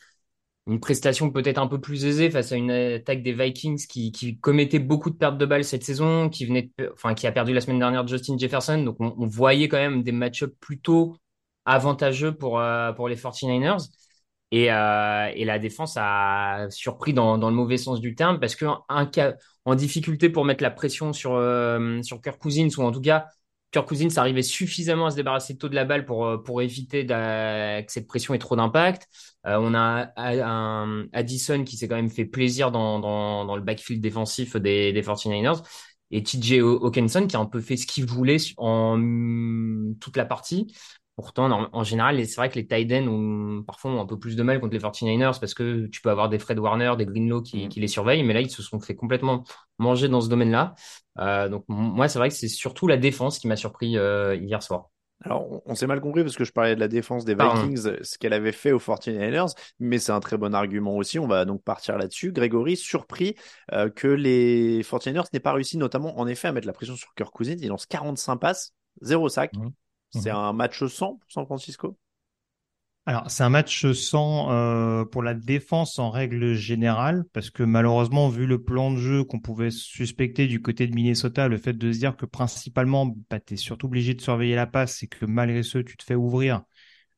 une 0.68 0.80
prestation 0.80 1.30
peut-être 1.30 1.58
un 1.58 1.68
peu 1.68 1.82
plus 1.82 2.06
aisée 2.06 2.32
face 2.32 2.52
à 2.52 2.56
une 2.56 2.72
attaque 2.72 3.22
des 3.22 3.34
Vikings 3.34 3.86
qui, 3.86 4.40
commettait 4.40 4.80
beaucoup 4.80 5.10
de 5.10 5.16
pertes 5.16 5.38
de 5.38 5.46
balles 5.46 5.66
cette 5.66 5.84
saison, 5.84 6.30
qui 6.30 6.46
venait 6.46 6.72
enfin 6.94 7.14
qui 7.14 7.28
a 7.28 7.32
perdu 7.32 7.54
la 7.54 7.62
semaine 7.62 7.80
dernière 7.80 8.08
Justin 8.08 8.38
Jefferson. 8.38 8.82
Donc 8.84 8.98
on, 9.00 9.28
voyait 9.28 9.68
quand 9.68 9.78
même 9.78 10.04
des 10.04 10.14
match-ups 10.14 10.56
plutôt 10.60 11.18
avantageux 11.66 12.34
pour 12.34 12.60
euh, 12.60 12.94
pour 12.94 13.10
les 13.10 13.16
49ers. 13.16 13.90
Et, 14.52 14.72
euh, 14.72 15.32
et 15.36 15.46
la 15.46 15.58
défense 15.58 15.98
a 15.98 16.68
surpris 16.70 17.14
dans, 17.14 17.40
dans 17.40 17.50
le 17.50 17.56
mauvais 17.56 17.78
sens 17.78 18.00
du 18.00 18.14
terme 18.14 18.40
parce 18.40 18.56
que 18.56 18.66
un 18.88 19.06
cas 19.08 19.34
en 19.66 19.74
difficulté 19.76 20.30
pour 20.30 20.46
mettre 20.46 20.62
la 20.62 20.70
pression 20.70 21.12
sur 21.12 21.34
euh, 21.34 22.02
sur 22.04 22.22
Kirk 22.22 22.40
Cousins 22.40 22.70
ou 22.78 22.84
en 22.84 22.92
tout 22.92 23.02
cas 23.02 23.26
Kirk 23.74 23.88
Cousins 23.88 24.16
arrivait 24.18 24.44
suffisamment 24.44 25.08
à 25.08 25.12
se 25.12 25.16
débarrasser 25.16 25.58
tôt 25.58 25.68
de 25.68 25.76
la 25.76 25.84
balle 25.84 26.06
pour 26.06 26.26
euh, 26.28 26.38
pour 26.38 26.62
éviter 26.62 27.06
que 27.08 27.84
cette 27.88 28.08
pression 28.08 28.34
ait 28.34 28.40
trop 28.40 28.56
d'impact. 28.56 29.08
Euh, 29.48 29.58
on 29.60 29.74
a 29.74 30.14
un 30.16 31.06
Addison 31.12 31.64
qui 31.64 31.76
s'est 31.76 31.88
quand 31.88 31.96
même 31.96 32.12
fait 32.12 32.26
plaisir 32.26 32.72
dans 32.72 33.00
dans 33.00 33.46
dans 33.46 33.56
le 33.56 33.64
backfield 33.64 34.02
défensif 34.02 34.56
des 34.56 34.94
des 34.94 35.02
49ers 35.02 35.64
et 36.12 36.22
TJ 36.22 36.60
Hawkinson 36.62 37.26
qui 37.28 37.36
a 37.36 37.40
un 37.40 37.46
peu 37.48 37.60
fait 37.60 37.76
ce 37.76 37.88
qu'il 37.88 38.06
voulait 38.06 38.38
en 38.58 39.00
toute 40.00 40.18
la 40.18 40.26
partie. 40.26 40.72
Pourtant, 41.16 41.70
en, 41.72 41.84
général, 41.84 42.26
c'est 42.26 42.36
vrai 42.38 42.50
que 42.50 42.56
les 42.56 42.66
tight 42.66 42.92
ends 42.92 43.08
ont 43.08 43.64
parfois 43.64 43.92
ont 43.92 44.02
un 44.02 44.06
peu 44.08 44.18
plus 44.18 44.36
de 44.36 44.42
mal 44.42 44.60
contre 44.60 44.74
les 44.74 44.80
49ers 44.80 45.40
parce 45.40 45.54
que 45.54 45.86
tu 45.86 46.02
peux 46.02 46.10
avoir 46.10 46.28
des 46.28 46.40
Fred 46.40 46.58
Warner, 46.58 46.94
des 46.98 47.06
Greenlaw 47.06 47.44
qui, 47.44 47.66
Mhm. 47.66 47.70
qui 47.70 47.80
les 47.80 47.88
surveillent, 47.88 48.24
mais 48.24 48.34
là, 48.34 48.42
ils 48.42 48.50
se 48.50 48.64
sont 48.64 48.80
fait 48.80 48.96
complètement 48.96 49.44
manger 49.78 50.08
dans 50.08 50.22
ce 50.22 50.30
domaine-là. 50.30 50.74
Euh, 51.20 51.50
donc, 51.50 51.66
moi, 51.68 52.08
c'est 52.08 52.18
vrai 52.18 52.30
que 52.30 52.36
c'est 52.36 52.48
surtout 52.48 52.88
la 52.88 52.98
défense 52.98 53.38
qui 53.38 53.48
m'a 53.48 53.56
surpris 53.56 53.96
euh, 53.96 54.36
hier 54.36 54.64
soir. 54.64 54.90
Alors, 55.24 55.50
on, 55.52 55.62
on 55.68 55.76
s'est 55.76 55.86
mal 55.86 56.02
compris 56.02 56.24
parce 56.24 56.36
que 56.36 56.46
je 56.46 56.52
parlais 56.52 56.74
de 56.74 56.80
la 56.80 56.88
défense 56.88 57.26
des. 57.26 57.36
Vikings, 57.36 58.02
ce 58.02 58.18
qu'elle 58.18 58.34
avait 58.34 58.52
fait 58.52 58.72
aux 58.72 58.80
49ers, 58.80 59.54
mais 59.80 60.00
c'est 60.00 60.12
un 60.12 60.20
très 60.20 60.38
bon 60.38 60.56
argument 60.56 60.98
aussi. 60.98 61.20
On 61.20 61.28
va 61.28 61.46
donc 61.46 61.64
partir 61.64 61.98
là-dessus. 61.98 62.32
Grégory, 62.32 62.76
surpris 62.76 63.36
euh, 63.72 63.90
que 63.90 64.08
les 64.08 64.82
49ers 64.82 65.26
n'aient 65.32 65.40
pas 65.40 65.54
réussi, 65.54 65.78
notamment, 65.78 66.20
en 66.20 66.26
effet, 66.26 66.48
à 66.48 66.52
mettre 66.52 66.68
la 66.68 66.74
pression 66.74 66.96
sur 66.96 67.14
Kirk 67.14 67.32
Cousins. 67.32 67.56
Il 67.60 67.68
lance 67.70 67.86
45 67.86 68.38
passes, 68.38 68.74
zéro 69.02 69.30
sac. 69.30 69.54
Mhm. 69.56 69.72
C'est 70.14 70.30
Mhm. 70.30 70.32
un 70.32 70.54
match 70.54 70.86
100 70.86 71.16
pour 71.18 71.30
San 71.32 71.46
Francisco? 71.46 71.98
Alors, 73.06 73.30
c'est 73.30 73.44
un 73.44 73.50
match 73.50 73.86
sans 73.92 74.50
euh, 74.52 75.04
pour 75.04 75.24
la 75.24 75.34
défense 75.34 76.00
en 76.00 76.10
règle 76.10 76.54
générale, 76.54 77.26
parce 77.34 77.50
que 77.50 77.62
malheureusement, 77.64 78.30
vu 78.30 78.46
le 78.46 78.64
plan 78.64 78.92
de 78.92 78.98
jeu 78.98 79.26
qu'on 79.26 79.42
pouvait 79.42 79.72
suspecter 79.72 80.48
du 80.48 80.62
côté 80.62 80.88
de 80.88 80.96
Minnesota, 80.96 81.50
le 81.50 81.58
fait 81.58 81.74
de 81.74 81.92
se 81.92 82.00
dire 82.00 82.16
que 82.16 82.26
principalement, 82.26 83.14
bah, 83.30 83.42
tu 83.42 83.56
es 83.56 83.58
surtout 83.58 83.88
obligé 83.88 84.14
de 84.14 84.22
surveiller 84.22 84.56
la 84.56 84.68
passe 84.68 85.04
et 85.04 85.08
que 85.08 85.26
malgré 85.26 85.64
ce, 85.64 85.80
tu 85.80 85.98
te 85.98 86.04
fais 86.06 86.16
ouvrir 86.16 86.62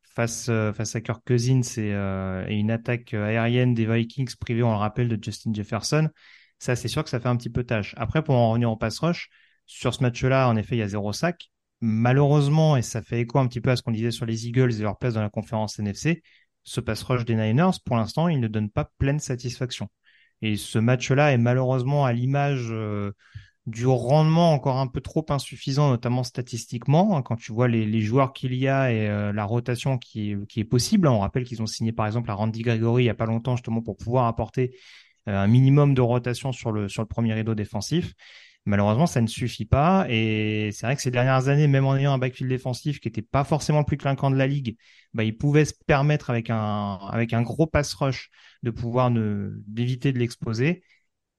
face, 0.04 0.50
euh, 0.50 0.74
face 0.74 0.96
à 0.96 1.02
Kirk 1.02 1.24
Cousins 1.28 1.62
et, 1.78 1.94
euh, 1.94 2.48
et 2.48 2.56
une 2.56 2.72
attaque 2.72 3.14
aérienne 3.14 3.74
des 3.76 3.86
Vikings 3.88 4.36
privée, 4.40 4.64
on 4.64 4.72
le 4.72 4.78
rappelle, 4.78 5.10
de 5.10 5.24
Justin 5.24 5.54
Jefferson, 5.54 6.10
ça, 6.60 6.76
c'est 6.76 6.88
sûr 6.90 7.04
que 7.04 7.10
ça 7.12 7.20
fait 7.20 7.30
un 7.30 7.38
petit 7.38 7.50
peu 7.52 7.64
tâche. 7.64 7.96
Après, 7.98 8.24
pour 8.24 8.36
en 8.36 8.50
revenir 8.52 8.72
au 8.72 8.78
pass 8.78 9.00
rush, 9.00 9.30
sur 9.68 9.94
ce 9.94 10.04
match-là, 10.04 10.50
en 10.50 10.56
effet, 10.58 10.76
il 10.78 10.80
y 10.80 10.82
a 10.84 10.88
zéro 10.88 11.14
sac. 11.14 11.52
Malheureusement, 11.88 12.78
et 12.78 12.82
ça 12.82 13.04
fait 13.04 13.22
écho 13.22 13.38
un 13.38 13.46
petit 13.46 13.62
peu 13.62 13.70
à 13.70 13.76
ce 13.76 13.84
qu'on 13.84 13.92
disait 13.92 14.10
sur 14.10 14.26
les 14.26 14.48
Eagles 14.48 14.74
et 14.74 14.82
leur 14.82 14.98
place 14.98 15.14
dans 15.14 15.22
la 15.22 15.30
conférence 15.30 15.78
NFC, 15.78 16.24
ce 16.64 16.82
pass 16.82 17.04
rush 17.04 17.26
des 17.26 17.36
Niners, 17.36 17.78
pour 17.86 17.96
l'instant, 17.96 18.28
il 18.28 18.40
ne 18.40 18.48
donne 18.48 18.72
pas 18.72 18.90
pleine 18.98 19.20
satisfaction. 19.20 19.88
Et 20.42 20.56
ce 20.56 20.80
match-là 20.80 21.32
est 21.32 21.38
malheureusement 21.38 22.04
à 22.04 22.12
l'image 22.12 22.70
euh, 22.72 23.12
du 23.68 23.86
rendement 23.86 24.52
encore 24.52 24.78
un 24.78 24.88
peu 24.88 25.00
trop 25.00 25.28
insuffisant, 25.30 25.92
notamment 25.92 26.24
statistiquement, 26.24 27.16
hein, 27.16 27.22
quand 27.22 27.36
tu 27.36 27.54
vois 27.54 27.68
les, 27.68 28.02
joueurs 28.02 28.34
qu'il 28.34 28.56
y 28.56 28.68
a 28.68 28.92
et 28.92 29.08
euh, 29.08 29.32
la 29.32 29.46
rotation 29.46 30.00
qui 30.00 30.32
est, 30.56 30.64
possible. 30.64 31.08
hein. 31.08 31.12
On 31.12 31.20
rappelle 31.20 31.44
qu'ils 31.44 31.62
ont 31.62 31.68
signé 31.68 31.92
par 31.92 32.08
exemple 32.08 32.32
à 32.32 32.34
Randy 32.34 32.64
Gregory 32.64 33.04
il 33.04 33.06
y 33.06 33.10
a 33.12 33.14
pas 33.14 33.28
longtemps 33.28 33.58
justement 33.58 33.84
pour 33.84 33.96
pouvoir 33.96 34.26
apporter 34.26 34.76
euh, 35.28 35.38
un 35.38 35.48
minimum 35.48 35.94
de 35.94 36.02
rotation 36.02 36.52
sur 36.52 36.72
le, 36.72 36.90
sur 36.90 37.04
le 37.04 37.08
premier 37.08 37.36
rideau 37.36 37.54
défensif. 37.54 38.16
Malheureusement, 38.66 39.06
ça 39.06 39.22
ne 39.22 39.28
suffit 39.28 39.66
pas. 39.66 40.08
Et 40.10 40.72
c'est 40.72 40.88
vrai 40.88 40.96
que 40.96 41.02
ces 41.02 41.12
dernières 41.12 41.48
années, 41.50 41.68
même 41.68 41.86
en 41.86 41.96
ayant 41.96 42.14
un 42.14 42.18
backfield 42.18 42.50
défensif 42.50 43.00
qui 43.00 43.08
n'était 43.08 43.22
pas 43.22 43.44
forcément 43.44 43.80
le 43.80 43.86
plus 43.86 43.98
clinquant 43.98 44.32
de 44.32 44.36
la 44.36 44.48
ligue, 44.48 44.76
bah, 45.14 45.24
il 45.24 45.38
pouvait 45.38 45.66
se 45.66 45.74
permettre 45.86 46.32
avec 46.32 46.50
un, 46.50 46.98
avec 47.12 47.34
un 47.34 47.44
gros 47.44 47.68
pass 47.68 47.94
rush 47.94 48.30
de 48.64 48.72
pouvoir 48.72 49.12
ne, 49.12 49.52
d'éviter 49.68 50.12
de 50.12 50.18
l'exposer. 50.20 50.84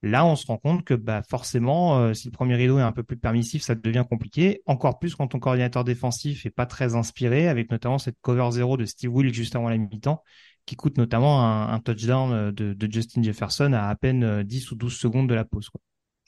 Là, 0.03 0.25
on 0.25 0.35
se 0.35 0.45
rend 0.47 0.57
compte 0.57 0.85
que 0.85 0.93
bah, 0.93 1.21
forcément, 1.27 1.99
euh, 1.99 2.13
si 2.13 2.27
le 2.27 2.31
premier 2.31 2.55
rideau 2.55 2.79
est 2.79 2.83
un 2.83 2.91
peu 2.93 3.03
plus 3.03 3.17
permissif, 3.17 3.63
ça 3.63 3.75
devient 3.75 4.05
compliqué. 4.09 4.61
Encore 4.65 4.99
plus 4.99 5.15
quand 5.15 5.27
ton 5.27 5.39
coordinateur 5.39 5.83
défensif 5.83 6.45
est 6.45 6.51
pas 6.51 6.65
très 6.65 6.95
inspiré, 6.95 7.49
avec 7.49 7.71
notamment 7.71 7.97
cette 7.97 8.17
cover 8.21 8.49
zéro 8.51 8.77
de 8.77 8.85
Steve 8.85 9.13
Wilkes 9.13 9.33
juste 9.33 9.55
avant 9.55 9.69
la 9.69 9.77
mi-temps, 9.77 10.23
qui 10.65 10.75
coûte 10.75 10.97
notamment 10.97 11.45
un, 11.69 11.79
touchdown 11.79 12.51
de, 12.51 12.73
de 12.73 12.91
Justin 12.91 13.23
Jefferson 13.23 13.73
à 13.73 13.89
à 13.89 13.95
peine 13.95 14.23
euh, 14.23 14.43
10 14.43 14.71
ou 14.71 14.75
12 14.75 14.95
secondes 14.95 15.27
de 15.27 15.33
la 15.33 15.45
pause. 15.45 15.69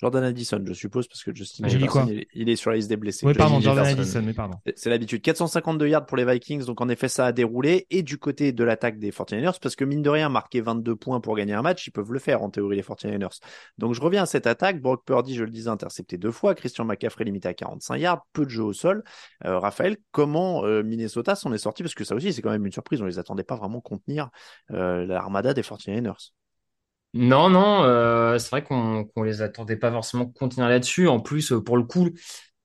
Jordan 0.01 0.23
Addison, 0.23 0.63
je 0.65 0.73
suppose, 0.73 1.07
parce 1.07 1.23
que 1.23 1.35
Justin 1.35 1.65
Ah, 1.65 1.67
Jefferson, 1.69 2.05
il, 2.09 2.19
est- 2.19 2.27
il 2.33 2.49
est 2.49 2.55
sur 2.55 2.69
la 2.71 2.77
liste 2.77 2.87
des 2.89 2.95
blessés. 2.95 3.25
Oui, 3.25 3.33
pardon, 3.33 3.55
Justin 3.55 3.75
Jordan 3.75 3.85
Jefferson. 3.85 4.01
Addison, 4.19 4.21
mais 4.27 4.33
pardon. 4.33 4.57
C'est- 4.65 4.73
C'est 4.77 4.89
l'habitude. 4.89 5.21
452 5.21 5.87
yards 5.89 6.05
pour 6.05 6.15
les 6.15 6.23
Vikings, 6.25 6.63
donc 6.65 6.79
en 6.79 6.87
effet 6.89 7.07
ça 7.09 7.25
a 7.25 7.31
déroulé. 7.33 7.85
Et 7.89 8.01
du 8.01 8.17
côté 8.17 8.51
de 8.53 8.63
l'attaque 8.63 8.97
des 8.97 9.11
49ers, 9.11 9.59
parce 9.61 9.75
que 9.75 9.83
mine 9.83 10.01
de 10.01 10.09
rien, 10.09 10.29
marquer 10.29 10.61
22 10.61 10.95
points 10.95 11.19
pour 11.19 11.35
gagner 11.35 11.53
un 11.53 11.61
match, 11.61 11.85
ils 11.87 11.91
peuvent 11.91 12.11
le 12.13 12.19
faire 12.19 12.41
en 12.43 12.49
théorie 12.49 12.77
les 12.77 12.81
49ers. 12.83 13.39
Donc 13.77 13.93
je 13.93 14.01
reviens 14.01 14.23
à 14.23 14.25
cette 14.25 14.47
attaque. 14.47 14.81
Brock 14.81 15.03
Purdy, 15.05 15.35
je 15.35 15.43
le 15.43 15.49
disais, 15.51 15.69
intercepté 15.69 16.17
deux 16.17 16.31
fois. 16.31 16.55
Christian 16.55 16.85
McCaffrey 16.85 17.25
limité 17.25 17.49
à 17.49 17.53
45 17.53 17.97
yards, 17.97 18.25
peu 18.31 18.45
de 18.45 18.49
jeu 18.49 18.63
au 18.63 18.73
sol. 18.73 19.03
Euh, 19.45 19.59
Raphaël, 19.59 19.97
comment 20.11 20.63
euh, 20.63 20.81
Minnesota 20.83 21.35
s'en 21.35 21.51
est 21.51 21.57
sorti? 21.57 21.83
Parce 21.83 21.93
que 21.95 22.03
ça 22.05 22.15
aussi 22.15 22.31
c'est 22.31 22.41
quand 22.41 22.51
même 22.51 22.65
une 22.65 22.71
surprise, 22.71 23.01
on 23.01 23.05
les 23.05 23.19
attendait 23.19 23.43
pas 23.43 23.55
vraiment 23.57 23.81
contenir 23.81 24.29
euh, 24.71 25.05
l'armada 25.05 25.53
des 25.53 25.61
49ers. 25.61 26.31
Non, 27.15 27.49
non, 27.49 27.83
euh, 27.85 28.37
c'est 28.37 28.49
vrai 28.51 28.63
qu'on 28.63 29.03
qu'on 29.05 29.23
les 29.23 29.41
attendait 29.41 29.75
pas 29.77 29.91
forcément 29.91 30.27
continuer 30.27 30.67
là-dessus. 30.69 31.07
En 31.07 31.19
plus, 31.19 31.51
euh, 31.51 31.59
pour 31.63 31.75
le 31.75 31.83
coup, 31.83 32.09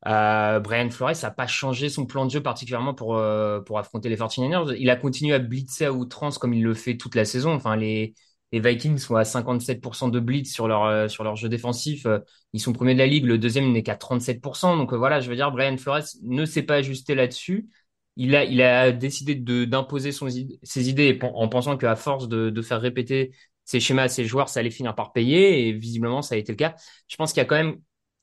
euh, 0.07 0.61
Brian 0.61 0.91
Flores 0.91 1.13
n'a 1.23 1.31
pas 1.31 1.47
changé 1.47 1.89
son 1.89 2.07
plan 2.07 2.27
de 2.27 2.31
jeu 2.31 2.43
particulièrement 2.43 2.93
pour, 2.95 3.17
euh, 3.17 3.61
pour 3.63 3.79
affronter 3.79 4.09
les 4.11 4.17
49ers. 4.17 4.75
Il 4.79 4.91
a 4.91 4.97
continué 4.97 5.35
à 5.35 5.39
blitzer 5.39 5.87
à 5.87 5.93
outrance 5.93 6.37
comme 6.39 6.53
il 6.55 6.63
le 6.63 6.75
fait 6.75 6.97
toute 6.99 7.15
la 7.15 7.25
saison. 7.25 7.55
Enfin, 7.55 7.77
les, 7.77 8.15
les 8.53 8.61
Vikings 8.61 8.99
sont 8.99 9.17
à 9.17 9.25
57% 9.25 10.09
de 10.09 10.21
blitz 10.21 10.53
sur 10.53 10.69
leur, 10.69 10.85
euh, 10.85 11.09
sur 11.09 11.25
leur 11.25 11.37
jeu 11.37 11.49
défensif. 11.49 12.05
Euh, 12.07 12.19
Ils 12.53 12.61
sont 12.61 12.73
premiers 12.75 12.95
de 12.95 12.99
la 13.01 13.07
ligue. 13.07 13.25
Le 13.27 13.39
deuxième 13.39 13.73
n'est 13.73 13.83
qu'à 13.83 13.97
37%. 13.97 14.77
Donc 14.77 14.93
euh, 14.93 14.97
voilà, 14.99 15.21
je 15.21 15.31
veux 15.31 15.37
dire, 15.37 15.53
Brian 15.53 15.77
Flores 15.79 16.03
ne 16.23 16.45
s'est 16.45 16.63
pas 16.65 16.77
ajusté 16.77 17.15
là-dessus. 17.15 17.69
Il 18.17 18.37
a, 18.37 18.45
il 18.45 18.63
a 18.63 18.93
décidé 18.93 19.35
de, 19.35 19.65
d'imposer 19.65 20.13
ses 20.13 20.89
idées 20.89 21.19
en 21.23 21.49
pensant 21.49 21.77
qu'à 21.77 21.97
force 21.97 22.29
de, 22.29 22.49
de 22.51 22.63
faire 22.63 22.81
répéter 22.81 23.33
ses 23.65 23.81
schémas 23.81 24.05
à 24.05 24.09
ses 24.09 24.25
joueurs, 24.25 24.49
ça 24.49 24.61
allait 24.61 24.71
finir 24.71 24.95
par 24.95 25.13
payer. 25.13 25.69
Et 25.69 25.73
visiblement, 25.73 26.23
ça 26.23 26.35
a 26.35 26.39
été 26.39 26.53
le 26.53 26.57
cas. 26.57 26.75
Je 27.09 27.17
pense 27.17 27.33
qu'il 27.33 27.41
y 27.41 27.45
a 27.45 27.47
quand 27.47 27.57
même 27.57 27.77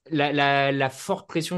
la, 0.09 0.89
forte 0.89 1.27
pression 1.27 1.57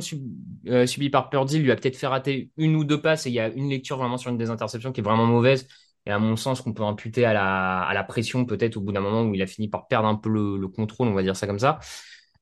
euh, 0.68 0.86
subie 0.86 1.10
par 1.10 1.30
Purdy 1.30 1.60
lui 1.60 1.72
a 1.72 1.76
peut-être 1.76 1.96
fait 1.96 2.08
rater 2.08 2.52
une 2.58 2.76
ou 2.76 2.84
deux 2.84 3.02
passes 3.02 3.26
et 3.26 3.30
il 3.30 3.34
y 3.34 3.40
a 3.40 3.48
une 3.48 3.70
lecture 3.70 3.98
vraiment 3.98 4.18
sur 4.18 4.32
une 4.32 4.38
des 4.38 4.50
interceptions 4.50 4.92
qui 4.92 5.02
est 5.02 5.04
vraiment 5.04 5.26
mauvaise 5.26 5.68
et 6.06 6.12
à 6.12 6.20
mon 6.20 6.36
sens 6.36 6.62
qu'on 6.62 6.74
peut 6.74 6.84
imputer 6.84 7.26
à 7.26 7.34
la, 7.34 8.04
pression 8.04 8.46
peut-être 8.46 8.78
au 8.78 8.82
bout 8.82 8.92
d'un 8.92 9.00
moment 9.00 9.24
où 9.24 9.34
il 9.34 9.42
a 9.42 9.48
fini 9.48 9.70
par 9.70 9.88
perdre 9.88 10.08
un 10.08 10.16
peu 10.16 10.30
le, 10.30 10.58
le 10.58 10.68
contrôle, 10.68 11.08
on 11.08 11.14
va 11.14 11.24
dire 11.24 11.36
ça 11.36 11.48
comme 11.48 11.60
ça. 11.60 11.80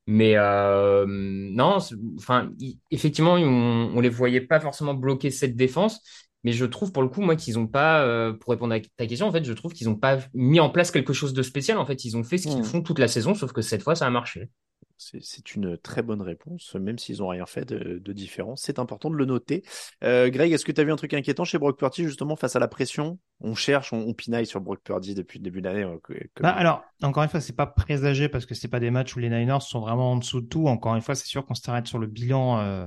Mais 0.08 0.34
euh, 0.36 1.06
non, 1.08 1.78
enfin, 2.18 2.52
effectivement, 2.90 3.34
on, 3.34 3.92
on 3.96 4.00
les 4.02 4.10
voyait 4.10 4.42
pas 4.42 4.60
forcément 4.60 4.96
bloquer 4.96 5.30
cette 5.30 5.56
défense, 5.56 6.02
mais 6.44 6.52
je 6.54 6.66
trouve 6.66 6.92
pour 6.92 7.04
le 7.04 7.10
coup, 7.10 7.22
moi, 7.22 7.36
qu'ils 7.36 7.60
ont 7.60 7.68
pas, 7.68 8.04
euh, 8.04 8.34
pour 8.34 8.52
répondre 8.52 8.74
à 8.74 8.80
ta 8.80 9.08
question, 9.08 9.28
en 9.28 9.32
fait, 9.32 9.44
je 9.44 9.54
trouve 9.54 9.74
qu'ils 9.74 9.90
ont 9.90 9.96
pas 9.96 10.20
mis 10.34 10.60
en 10.60 10.70
place 10.70 10.92
quelque 10.92 11.14
chose 11.14 11.34
de 11.34 11.44
spécial. 11.44 11.78
En 11.78 11.86
fait, 11.86 12.06
ils 12.06 12.18
ont 12.18 12.24
fait 12.24 12.38
ce 12.38 12.48
qu'ils 12.48 12.60
Hmm. 12.60 12.64
font 12.64 12.82
toute 12.82 13.00
la 13.00 13.08
saison, 13.08 13.36
sauf 13.36 13.52
que 13.54 13.62
cette 13.62 13.84
fois, 13.84 13.96
ça 13.96 14.08
a 14.08 14.10
marché. 14.10 14.50
C'est 14.98 15.56
une 15.56 15.80
très 15.80 16.04
bonne 16.04 16.22
réponse, 16.22 16.76
même 16.76 17.00
s'ils 17.00 17.20
n'ont 17.20 17.30
rien 17.30 17.48
fait 17.48 17.66
de, 17.66 17.98
de 17.98 18.14
différent. 18.14 18.56
C'est 18.56 18.78
important 18.78 19.10
de 19.10 19.16
le 19.16 19.26
noter. 19.26 19.64
Euh, 20.04 20.30
Greg, 20.30 20.52
est-ce 20.52 20.64
que 20.64 20.72
tu 20.72 20.80
as 20.80 20.84
vu 20.84 20.92
un 20.92 20.96
truc 20.96 21.16
inquiétant 21.16 21.44
chez 21.44 21.58
Brock 21.58 21.80
Purdy, 21.80 22.04
justement, 22.04 22.36
face 22.36 22.56
à 22.56 22.60
la 22.60 22.68
pression? 22.68 23.18
On 23.40 23.56
cherche, 23.56 23.94
on, 23.94 24.08
on, 24.08 24.14
pinaille 24.14 24.46
sur 24.46 24.62
Brock 24.62 24.80
Purdy 24.84 25.16
depuis 25.16 25.40
le 25.40 25.44
début 25.44 25.62
de 25.62 25.68
l'année. 25.70 25.84
Comme... 26.04 26.18
Bah, 26.40 26.52
alors, 26.52 26.84
encore 27.02 27.24
une 27.24 27.30
fois, 27.30 27.42
c'est 27.42 27.56
pas 27.56 27.66
présagé 27.66 28.30
parce 28.30 28.46
que 28.46 28.54
c'est 28.54 28.68
pas 28.68 28.80
des 28.80 28.92
matchs 28.92 29.16
où 29.16 29.20
les 29.20 29.30
Niners 29.30 29.62
sont 29.62 29.80
vraiment 29.80 30.12
en 30.12 30.18
dessous 30.18 30.42
de 30.42 30.48
tout. 30.48 30.68
Encore 30.68 30.94
une 30.94 31.02
fois, 31.02 31.16
c'est 31.16 31.28
sûr 31.28 31.48
qu'on 31.48 31.56
s'arrête 31.56 31.88
sur 31.88 31.98
le 31.98 32.06
bilan 32.06 32.60
euh, 32.60 32.86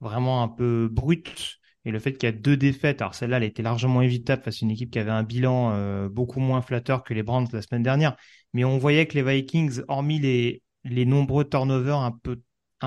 vraiment 0.00 0.42
un 0.42 0.48
peu 0.48 0.88
brut. 0.92 1.57
Et 1.88 1.90
le 1.90 2.00
fait 2.00 2.12
qu'il 2.12 2.26
y 2.26 2.28
a 2.28 2.32
deux 2.32 2.58
défaites, 2.58 3.00
alors 3.00 3.14
celle-là, 3.14 3.38
elle 3.38 3.44
était 3.44 3.62
largement 3.62 4.02
évitable 4.02 4.42
face 4.42 4.56
à 4.56 4.66
une 4.66 4.70
équipe 4.70 4.90
qui 4.90 4.98
avait 4.98 5.10
un 5.10 5.22
bilan 5.22 5.72
euh, 5.72 6.10
beaucoup 6.10 6.38
moins 6.38 6.60
flatteur 6.60 7.02
que 7.02 7.14
les 7.14 7.22
Browns 7.22 7.48
la 7.50 7.62
semaine 7.62 7.82
dernière. 7.82 8.14
Mais 8.52 8.62
on 8.62 8.76
voyait 8.76 9.06
que 9.06 9.14
les 9.14 9.22
Vikings, 9.22 9.80
hormis 9.88 10.18
les 10.18 11.04
nombreux 11.06 11.48
turnovers 11.48 11.96
un 11.96 12.10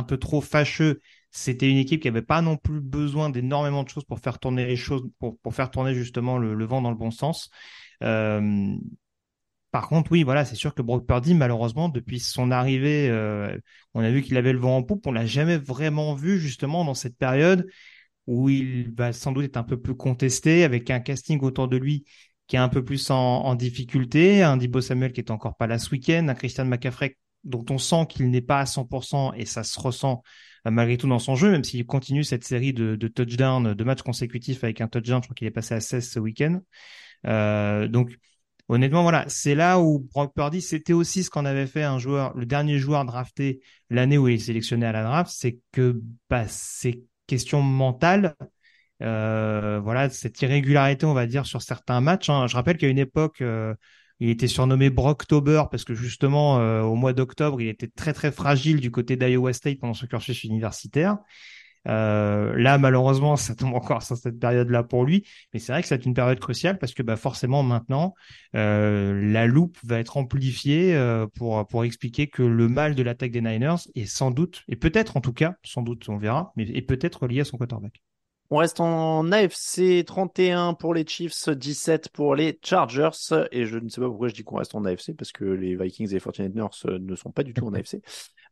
peu, 0.03 0.17
trop 0.19 0.39
fâcheux. 0.39 1.01
C'était 1.31 1.67
une 1.67 1.77
équipe 1.77 1.99
qui 2.03 2.09
avait 2.09 2.21
pas 2.21 2.43
non 2.43 2.57
plus 2.57 2.79
besoin 2.79 3.31
d'énormément 3.31 3.81
de 3.81 3.89
choses 3.89 4.05
pour 4.05 4.19
faire 4.19 4.37
tourner 4.37 4.67
les 4.67 4.75
choses, 4.75 5.01
pour, 5.17 5.35
faire 5.51 5.71
tourner 5.71 5.95
justement 5.95 6.37
le, 6.37 6.53
le, 6.53 6.65
vent 6.65 6.83
dans 6.83 6.91
le 6.91 6.95
bon 6.95 7.09
sens. 7.09 7.49
Euh, 8.03 8.75
par 9.71 9.87
contre, 9.87 10.11
oui, 10.11 10.21
voilà, 10.21 10.45
c'est 10.45 10.53
sûr 10.55 10.75
que 10.75 10.83
Brock 10.83 11.07
Purdy, 11.07 11.33
malheureusement, 11.33 11.89
depuis 11.89 12.19
son 12.19 12.51
arrivée, 12.51 13.09
euh, 13.09 13.57
on 13.95 14.01
a 14.03 14.11
vu 14.11 14.21
qu'il 14.21 14.37
avait 14.37 14.53
le 14.53 14.59
vent 14.59 14.77
en 14.77 14.83
poupe. 14.83 15.07
On 15.07 15.11
l'a 15.11 15.25
jamais 15.25 15.57
vraiment 15.57 16.13
vu 16.13 16.39
justement 16.39 16.85
dans 16.85 16.93
cette 16.93 17.17
période 17.17 17.65
où 18.27 18.49
il 18.49 18.93
va 18.93 19.13
sans 19.13 19.31
doute 19.31 19.45
être 19.45 19.57
un 19.57 19.63
peu 19.63 19.79
plus 19.79 19.95
contesté, 19.95 20.63
avec 20.63 20.89
un 20.89 20.99
casting 20.99 21.39
autour 21.41 21.67
de 21.67 21.77
lui 21.77 22.05
qui 22.47 22.57
est 22.57 22.59
un 22.59 22.69
peu 22.69 22.83
plus 22.83 23.09
en, 23.11 23.55
difficulté, 23.55 24.43
un 24.43 24.57
Dibo 24.57 24.81
Samuel 24.81 25.13
qui 25.13 25.21
est 25.21 25.31
encore 25.31 25.55
pas 25.55 25.67
là 25.67 25.79
ce 25.79 25.89
week-end, 25.91 26.27
un 26.27 26.33
Christian 26.33 26.65
McCaffrey 26.65 27.17
dont 27.45 27.63
on 27.69 27.77
sent 27.77 28.07
qu'il 28.09 28.29
n'est 28.29 28.41
pas 28.41 28.59
à 28.59 28.65
100% 28.65 29.33
et 29.35 29.45
ça 29.45 29.63
se 29.63 29.79
ressent 29.79 30.21
euh, 30.67 30.71
malgré 30.71 30.97
tout 30.97 31.07
dans 31.07 31.17
son 31.17 31.35
jeu, 31.35 31.49
même 31.49 31.63
s'il 31.63 31.85
continue 31.85 32.23
cette 32.23 32.43
série 32.43 32.73
de, 32.73 32.95
de 32.95 33.07
touchdowns, 33.07 33.73
de 33.73 33.83
matchs 33.83 34.01
consécutifs 34.01 34.63
avec 34.63 34.81
un 34.81 34.87
touchdown, 34.87 35.21
je 35.21 35.27
crois 35.27 35.35
qu'il 35.35 35.47
est 35.47 35.51
passé 35.51 35.75
à 35.75 35.79
16 35.79 36.09
ce 36.09 36.19
week-end. 36.19 36.59
Euh, 37.25 37.87
donc 37.87 38.17
honnêtement, 38.67 39.03
voilà, 39.03 39.25
c'est 39.27 39.55
là 39.55 39.79
où 39.79 39.99
Brock 40.13 40.33
Purdy, 40.35 40.61
c'était 40.61 40.93
aussi 40.93 41.23
ce 41.23 41.29
qu'on 41.29 41.45
avait 41.45 41.67
fait 41.67 41.83
un 41.83 41.99
joueur, 41.99 42.35
le 42.35 42.45
dernier 42.45 42.79
joueur 42.79 43.05
drafté 43.05 43.61
l'année 43.89 44.17
où 44.17 44.27
il 44.27 44.35
est 44.35 44.39
sélectionné 44.39 44.85
à 44.85 44.91
la 44.91 45.03
draft, 45.03 45.31
c'est 45.33 45.59
que 45.71 46.01
bah, 46.29 46.45
c'est 46.47 47.01
question 47.31 47.61
mentale. 47.61 48.35
Euh, 49.01 49.79
voilà, 49.81 50.09
cette 50.09 50.41
irrégularité, 50.41 51.05
on 51.05 51.13
va 51.13 51.25
dire, 51.27 51.45
sur 51.45 51.61
certains 51.61 52.01
matchs. 52.01 52.29
Hein. 52.29 52.47
Je 52.47 52.55
rappelle 52.55 52.77
qu'à 52.77 52.89
une 52.89 52.99
époque, 52.99 53.41
euh, 53.41 53.73
il 54.19 54.29
était 54.29 54.47
surnommé 54.49 54.89
Brocktober 54.89 55.63
parce 55.71 55.85
que 55.85 55.95
justement, 55.95 56.59
euh, 56.59 56.81
au 56.81 56.95
mois 56.95 57.13
d'octobre, 57.13 57.61
il 57.61 57.69
était 57.69 57.87
très 57.87 58.11
très 58.11 58.31
fragile 58.33 58.81
du 58.81 58.91
côté 58.91 59.15
d'Iowa 59.15 59.53
State 59.53 59.79
pendant 59.79 59.93
son 59.93 60.07
cursus 60.07 60.43
universitaire. 60.43 61.17
Euh, 61.87 62.55
là, 62.55 62.77
malheureusement, 62.77 63.35
ça 63.35 63.55
tombe 63.55 63.73
encore 63.73 64.03
sur 64.03 64.15
cette 64.15 64.39
période-là 64.39 64.83
pour 64.83 65.03
lui, 65.03 65.25
mais 65.53 65.59
c'est 65.59 65.71
vrai 65.71 65.81
que 65.81 65.87
c'est 65.87 66.05
une 66.05 66.13
période 66.13 66.39
cruciale 66.39 66.77
parce 66.77 66.93
que 66.93 67.03
bah, 67.03 67.15
forcément 67.15 67.63
maintenant, 67.63 68.13
euh, 68.55 69.19
la 69.31 69.47
loupe 69.47 69.77
va 69.83 69.99
être 69.99 70.17
amplifiée 70.17 70.95
euh, 70.95 71.27
pour 71.27 71.65
pour 71.67 71.83
expliquer 71.83 72.27
que 72.27 72.43
le 72.43 72.67
mal 72.67 72.95
de 72.95 73.03
l'attaque 73.03 73.31
des 73.31 73.41
Niners 73.41 73.75
est 73.95 74.05
sans 74.05 74.31
doute, 74.31 74.63
et 74.67 74.75
peut-être 74.75 75.17
en 75.17 75.21
tout 75.21 75.33
cas, 75.33 75.55
sans 75.63 75.81
doute, 75.81 76.07
on 76.09 76.17
verra, 76.17 76.53
mais 76.55 76.63
est 76.63 76.81
peut-être 76.81 77.27
lié 77.27 77.41
à 77.41 77.45
son 77.45 77.57
quarterback. 77.57 78.01
On 78.53 78.57
reste 78.57 78.81
en 78.81 79.31
AFC 79.31 80.03
31 80.05 80.73
pour 80.73 80.93
les 80.93 81.07
Chiefs, 81.07 81.47
17 81.47 82.09
pour 82.09 82.35
les 82.35 82.59
Chargers. 82.61 83.09
Et 83.53 83.65
je 83.65 83.77
ne 83.77 83.87
sais 83.87 84.01
pas 84.01 84.07
pourquoi 84.07 84.27
je 84.27 84.33
dis 84.33 84.43
qu'on 84.43 84.57
reste 84.57 84.75
en 84.75 84.83
AFC 84.83 85.15
parce 85.17 85.31
que 85.31 85.45
les 85.45 85.77
Vikings 85.77 86.09
et 86.09 86.15
les 86.15 86.19
49ers 86.19 86.99
ne 86.99 87.15
sont 87.15 87.31
pas 87.31 87.43
du 87.43 87.53
tout 87.53 87.65
en 87.65 87.73
AFC. 87.73 88.01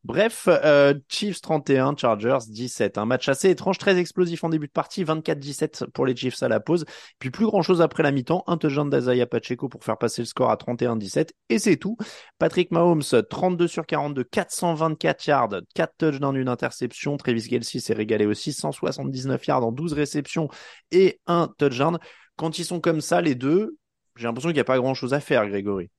Bref, 0.06 0.48
euh, 0.48 0.94
Chiefs 1.10 1.42
31, 1.42 1.96
Chargers 1.98 2.40
17. 2.48 2.98
Un 2.98 3.06
match 3.06 3.28
assez 3.28 3.50
étrange, 3.50 3.78
très 3.78 3.98
explosif 3.98 4.44
en 4.46 4.50
début 4.50 4.68
de 4.68 4.72
partie, 4.72 5.04
24-17 5.04 5.88
pour 5.92 6.06
les 6.06 6.16
Chiefs 6.16 6.42
à 6.42 6.48
la 6.48 6.62
pause. 6.62 6.86
Puis 7.20 7.32
plus 7.32 7.46
grand 7.46 7.62
chose 7.62 7.82
après 7.82 8.02
la 8.02 8.12
mi-temps, 8.12 8.44
un 8.48 8.58
touchdown 8.58 8.90
d'Azaya 8.90 9.26
Pacheco 9.26 9.68
pour 9.68 9.84
faire 9.84 9.98
passer 9.98 10.22
le 10.22 10.26
score 10.26 10.52
à 10.52 10.56
31-17 10.56 11.32
et 11.50 11.60
c'est 11.60 11.76
tout. 11.76 11.98
Patrick 12.38 12.72
Mahomes 12.72 13.04
32 13.30 13.68
sur 13.68 13.86
42, 13.86 14.24
424 14.24 15.26
yards, 15.28 15.62
4 15.76 15.94
touchdowns, 15.98 16.38
une 16.38 16.50
interception. 16.50 17.18
Travis 17.18 17.50
Kelsey 17.50 17.82
s'est 17.82 17.94
régalé 17.94 18.26
aussi, 18.26 18.54
179 18.54 19.46
yards 19.48 19.66
en 19.66 19.74
12 19.74 19.94
réceptions 19.94 20.48
et 20.92 21.20
un 21.28 21.50
touchdown. 21.58 22.00
Quand 22.38 22.58
ils 22.58 22.66
sont 22.66 22.80
comme 22.80 23.02
ça, 23.02 23.20
les 23.20 23.36
deux, 23.36 23.76
j'ai 24.16 24.28
l'impression 24.28 24.50
qu'il 24.50 24.56
n'y 24.56 24.62
a 24.62 24.66
pas 24.66 24.78
grand 24.78 24.94
chose 24.94 25.14
à 25.14 25.20
faire, 25.20 25.46
Grégory. 25.46 25.90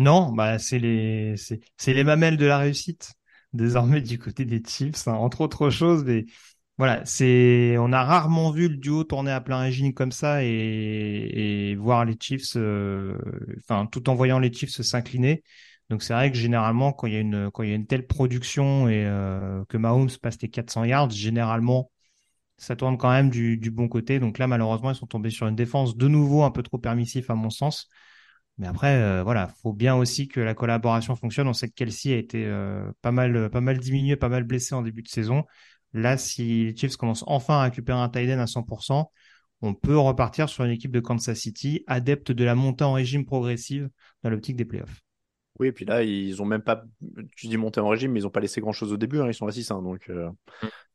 Non, 0.00 0.32
bah 0.32 0.58
c'est 0.58 0.78
les 0.80 1.36
c'est 1.36 1.92
les 1.92 2.02
mamelles 2.04 2.36
de 2.36 2.46
la 2.46 2.58
réussite 2.58 3.12
désormais 3.52 4.00
du 4.00 4.18
côté 4.18 4.44
des 4.44 4.60
Chiefs, 4.66 5.06
hein, 5.06 5.12
entre 5.14 5.40
autres 5.42 5.70
choses. 5.70 6.02
Mais 6.04 6.24
voilà, 6.78 7.04
c'est 7.06 7.76
on 7.78 7.92
a 7.92 8.02
rarement 8.04 8.50
vu 8.50 8.68
le 8.68 8.76
duo 8.76 9.04
tourner 9.04 9.30
à 9.30 9.40
plein 9.40 9.58
régime 9.60 9.94
comme 9.94 10.10
ça 10.10 10.42
et, 10.44 10.48
et 11.72 11.76
voir 11.76 12.04
les 12.04 12.16
Chiefs, 12.20 12.56
euh, 12.56 13.16
enfin 13.58 13.86
tout 13.86 14.08
en 14.10 14.14
voyant 14.16 14.40
les 14.40 14.52
Chiefs 14.52 14.80
s'incliner. 14.82 15.44
Donc 15.90 16.02
c'est 16.02 16.14
vrai 16.14 16.32
que 16.32 16.36
généralement 16.38 16.92
quand 16.92 17.06
il 17.06 17.12
y 17.12 17.16
a 17.16 17.20
une 17.20 17.50
quand 17.52 17.62
il 17.62 17.68
y 17.68 17.72
a 17.72 17.76
une 17.76 17.86
telle 17.86 18.06
production 18.08 18.88
et 18.88 19.04
euh, 19.06 19.64
que 19.68 19.76
Mahomes 19.76 20.10
passe 20.20 20.40
les 20.42 20.48
400 20.50 20.82
yards, 20.84 21.10
généralement 21.10 21.90
ça 22.58 22.76
tourne 22.76 22.98
quand 22.98 23.10
même 23.10 23.30
du, 23.30 23.56
du 23.58 23.70
bon 23.70 23.88
côté. 23.88 24.18
Donc 24.20 24.38
là 24.38 24.46
malheureusement 24.46 24.90
ils 24.90 24.96
sont 24.96 25.06
tombés 25.06 25.30
sur 25.30 25.46
une 25.48 25.56
défense 25.56 25.96
de 25.96 26.08
nouveau 26.08 26.44
un 26.44 26.50
peu 26.50 26.62
trop 26.62 26.78
permissif 26.78 27.30
à 27.30 27.34
mon 27.34 27.50
sens. 27.50 27.88
Mais 28.58 28.66
après, 28.66 29.02
euh, 29.02 29.22
voilà, 29.22 29.48
faut 29.62 29.72
bien 29.72 29.96
aussi 29.96 30.28
que 30.28 30.40
la 30.40 30.54
collaboration 30.54 31.16
fonctionne. 31.16 31.48
On 31.48 31.52
sait 31.52 31.68
que 31.68 31.74
Kelsey 31.74 32.12
a 32.12 32.16
été 32.16 32.44
euh, 32.46 32.90
pas 33.02 33.10
mal, 33.10 33.50
pas 33.50 33.60
mal 33.60 33.78
diminué, 33.78 34.16
pas 34.16 34.28
mal 34.28 34.44
blessé 34.44 34.74
en 34.74 34.82
début 34.82 35.02
de 35.02 35.08
saison. 35.08 35.44
Là, 35.92 36.16
si 36.16 36.64
les 36.64 36.76
Chiefs 36.76 36.96
commencent 36.96 37.24
enfin 37.26 37.58
à 37.58 37.62
récupérer 37.64 37.98
un 37.98 38.08
tight 38.08 38.30
end 38.30 38.40
à 38.40 38.46
100%, 38.46 39.06
on 39.62 39.74
peut 39.74 39.98
repartir 39.98 40.48
sur 40.48 40.64
une 40.64 40.70
équipe 40.70 40.92
de 40.92 41.00
Kansas 41.00 41.38
City 41.38 41.84
adepte 41.86 42.32
de 42.32 42.44
la 42.44 42.54
montée 42.54 42.84
en 42.84 42.92
régime 42.92 43.24
progressive 43.24 43.88
dans 44.22 44.30
l'optique 44.30 44.56
des 44.56 44.64
playoffs. 44.64 45.00
Oui, 45.60 45.68
et 45.68 45.72
puis 45.72 45.84
là, 45.84 46.02
ils 46.02 46.42
ont 46.42 46.44
même 46.44 46.62
pas, 46.62 46.82
tu 47.36 47.46
dis 47.46 47.56
monter 47.56 47.78
en 47.78 47.88
régime, 47.88 48.10
mais 48.10 48.20
ils 48.20 48.26
ont 48.26 48.30
pas 48.30 48.40
laissé 48.40 48.60
grand 48.60 48.72
chose 48.72 48.92
au 48.92 48.96
début, 48.96 49.20
hein, 49.20 49.28
ils 49.28 49.34
sont 49.34 49.46
à 49.46 49.52
6 49.52 49.70
hein, 49.70 49.80
donc. 49.82 50.10
Euh, 50.10 50.28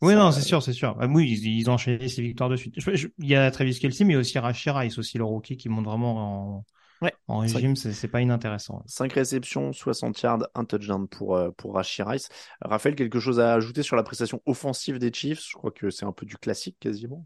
oui, 0.01 0.13
ça... 0.13 0.19
non, 0.19 0.31
c'est 0.31 0.41
sûr, 0.41 0.61
c'est 0.61 0.73
sûr. 0.73 0.97
Oui, 1.09 1.29
ils, 1.31 1.59
ils, 1.59 1.69
ont 1.69 1.73
enchaîné 1.73 2.09
ces 2.09 2.21
victoires 2.21 2.49
de 2.49 2.57
suite. 2.57 2.75
il 2.77 3.25
y 3.25 3.35
a 3.35 3.49
Travis 3.51 3.79
Kelsey, 3.79 4.03
mais 4.03 4.17
aussi 4.17 4.37
Rashid 4.37 4.73
Rice, 4.73 4.97
aussi 4.97 5.17
le 5.17 5.23
rookie 5.23 5.55
qui 5.55 5.69
monte 5.69 5.85
vraiment 5.85 6.57
en, 6.57 6.65
Ouais, 7.01 7.13
en 7.27 7.39
régime, 7.39 7.75
c'est 7.77 8.07
pas 8.09 8.21
inintéressant. 8.21 8.83
5 8.85 9.13
réceptions, 9.13 9.71
60 9.71 10.21
yards, 10.21 10.47
un 10.53 10.65
touchdown 10.65 11.07
pour, 11.07 11.37
euh, 11.37 11.49
pour 11.51 11.75
Rashid 11.75 12.05
Rice. 12.05 12.27
Raphaël, 12.61 12.95
quelque 12.95 13.19
chose 13.19 13.39
à 13.39 13.53
ajouter 13.53 13.83
sur 13.83 13.95
la 13.95 14.03
prestation 14.03 14.41
offensive 14.45 14.99
des 14.99 15.11
Chiefs? 15.13 15.41
Je 15.49 15.55
crois 15.55 15.71
que 15.71 15.89
c'est 15.91 16.05
un 16.05 16.11
peu 16.11 16.25
du 16.25 16.37
classique 16.37 16.77
quasiment. 16.79 17.25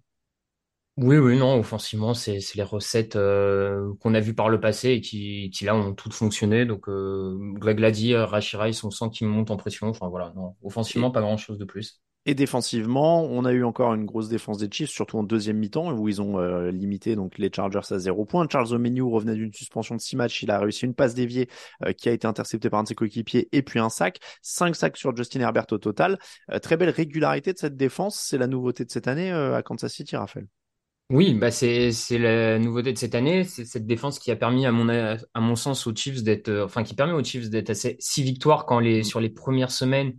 Oui, 0.98 1.18
oui, 1.18 1.38
non, 1.40 1.58
offensivement, 1.58 2.14
c'est 2.14 2.38
les 2.54 2.62
recettes 2.62 3.16
euh, 3.16 3.96
qu'on 4.00 4.14
a 4.14 4.20
vues 4.20 4.36
par 4.36 4.50
le 4.50 4.60
passé 4.60 4.90
et 4.92 5.02
qui, 5.02 5.50
qui 5.50 5.66
là 5.66 5.76
ont 5.76 5.96
toutes 5.96 6.14
fonctionné. 6.14 6.66
Donc, 6.68 6.88
euh, 6.88 7.36
Greg 7.56 7.80
l'a 7.80 7.90
dit, 7.90 8.16
Rashid 8.16 8.60
Rice, 8.60 8.84
on 8.84 8.92
sent 8.92 9.06
qu'il 9.12 9.26
monte 9.28 9.50
en 9.50 9.58
pression. 9.58 9.88
Enfin 9.88 10.08
voilà, 10.10 10.32
non, 10.36 10.56
offensivement, 10.62 11.10
pas 11.10 11.22
grand 11.22 11.38
chose 11.38 11.58
de 11.58 11.66
plus. 11.66 12.03
Et 12.26 12.36
défensivement, 12.36 13.26
on 13.26 13.44
a 13.44 13.52
eu 13.52 13.66
encore 13.66 13.94
une 13.94 14.06
grosse 14.06 14.30
défense 14.30 14.58
des 14.58 14.70
Chiefs, 14.72 14.90
surtout 14.90 15.18
en 15.18 15.24
deuxième 15.24 15.58
mi-temps, 15.58 15.92
où 15.92 16.08
ils 16.08 16.22
ont 16.22 16.40
euh, 16.40 16.72
limité 16.72 17.18
donc 17.18 17.38
les 17.38 17.52
Chargers 17.54 17.82
à 17.92 18.00
zéro 18.00 18.24
point. 18.24 18.48
Charles 18.50 18.74
Omeniu 18.74 19.04
revenait 19.04 19.36
d'une 19.36 19.52
suspension 19.52 19.96
de 19.96 20.00
six 20.00 20.16
matchs, 20.16 20.42
il 20.42 20.50
a 20.50 20.58
réussi 20.58 20.86
une 20.86 20.94
passe 20.94 21.16
déviée 21.16 21.50
euh, 21.86 21.92
qui 21.92 22.08
a 22.08 22.14
été 22.14 22.26
interceptée 22.26 22.70
par 22.70 22.80
un 22.80 22.84
de 22.84 22.88
ses 22.88 22.96
coéquipiers 22.96 23.50
et 23.52 23.62
puis 23.62 23.80
un 23.80 23.90
sac. 23.90 24.20
Cinq 24.42 24.78
sacs 24.78 24.96
sur 24.96 25.14
Justin 25.16 25.42
Herbert 25.42 25.66
au 25.72 25.78
total. 25.78 26.18
Euh, 26.50 26.60
très 26.60 26.78
belle 26.78 26.92
régularité 26.92 27.52
de 27.52 27.58
cette 27.58 27.76
défense, 27.76 28.18
c'est 28.18 28.38
la 28.38 28.48
nouveauté 28.48 28.86
de 28.86 28.92
cette 28.92 29.10
année 29.10 29.32
à 29.32 29.62
Kansas 29.62 29.92
City, 29.92 30.16
Raphaël. 30.16 30.48
Oui, 31.10 31.34
bah 31.34 31.52
c'est 31.52 31.92
la 32.12 32.58
nouveauté 32.58 32.94
de 32.94 32.98
cette 32.98 33.16
année, 33.16 33.44
c'est 33.44 33.66
cette 33.66 33.86
défense 33.86 34.18
qui 34.18 34.32
a 34.32 34.38
permis 34.38 34.66
à 34.66 34.72
mon 34.72 34.88
à 34.88 35.40
mon 35.42 35.56
sens 35.58 35.86
aux 35.88 35.94
Chiefs 35.94 36.24
d'être, 36.24 36.50
enfin 36.64 36.84
qui 36.84 36.96
permet 36.96 37.12
aux 37.12 37.24
Chiefs 37.24 37.50
d'être 37.50 37.70
assez 37.70 37.98
six 38.00 38.24
victoires 38.24 38.66
quand 38.66 38.80
les 38.80 39.04
sur 39.04 39.20
les 39.20 39.30
premières 39.30 39.72
semaines 39.72 40.14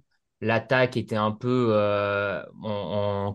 l'attaque 0.44 0.96
était 0.96 1.16
un 1.16 1.32
peu 1.32 1.68
euh, 1.70 2.42
en, 2.62 3.34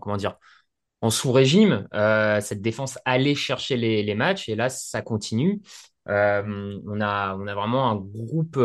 en 1.02 1.10
sous-régime. 1.10 1.88
Euh, 1.94 2.40
cette 2.40 2.62
défense 2.62 2.98
allait 3.04 3.34
chercher 3.34 3.76
les, 3.76 4.14
matchs 4.14 4.48
et 4.48 4.54
là 4.54 4.68
ça 4.68 5.02
continue. 5.02 5.60
Euh, 6.08 6.78
on 6.86 7.00
a 7.00 7.36
on 7.36 7.46
a 7.46 7.54
vraiment 7.54 7.90
un 7.90 7.96
groupe 7.96 8.58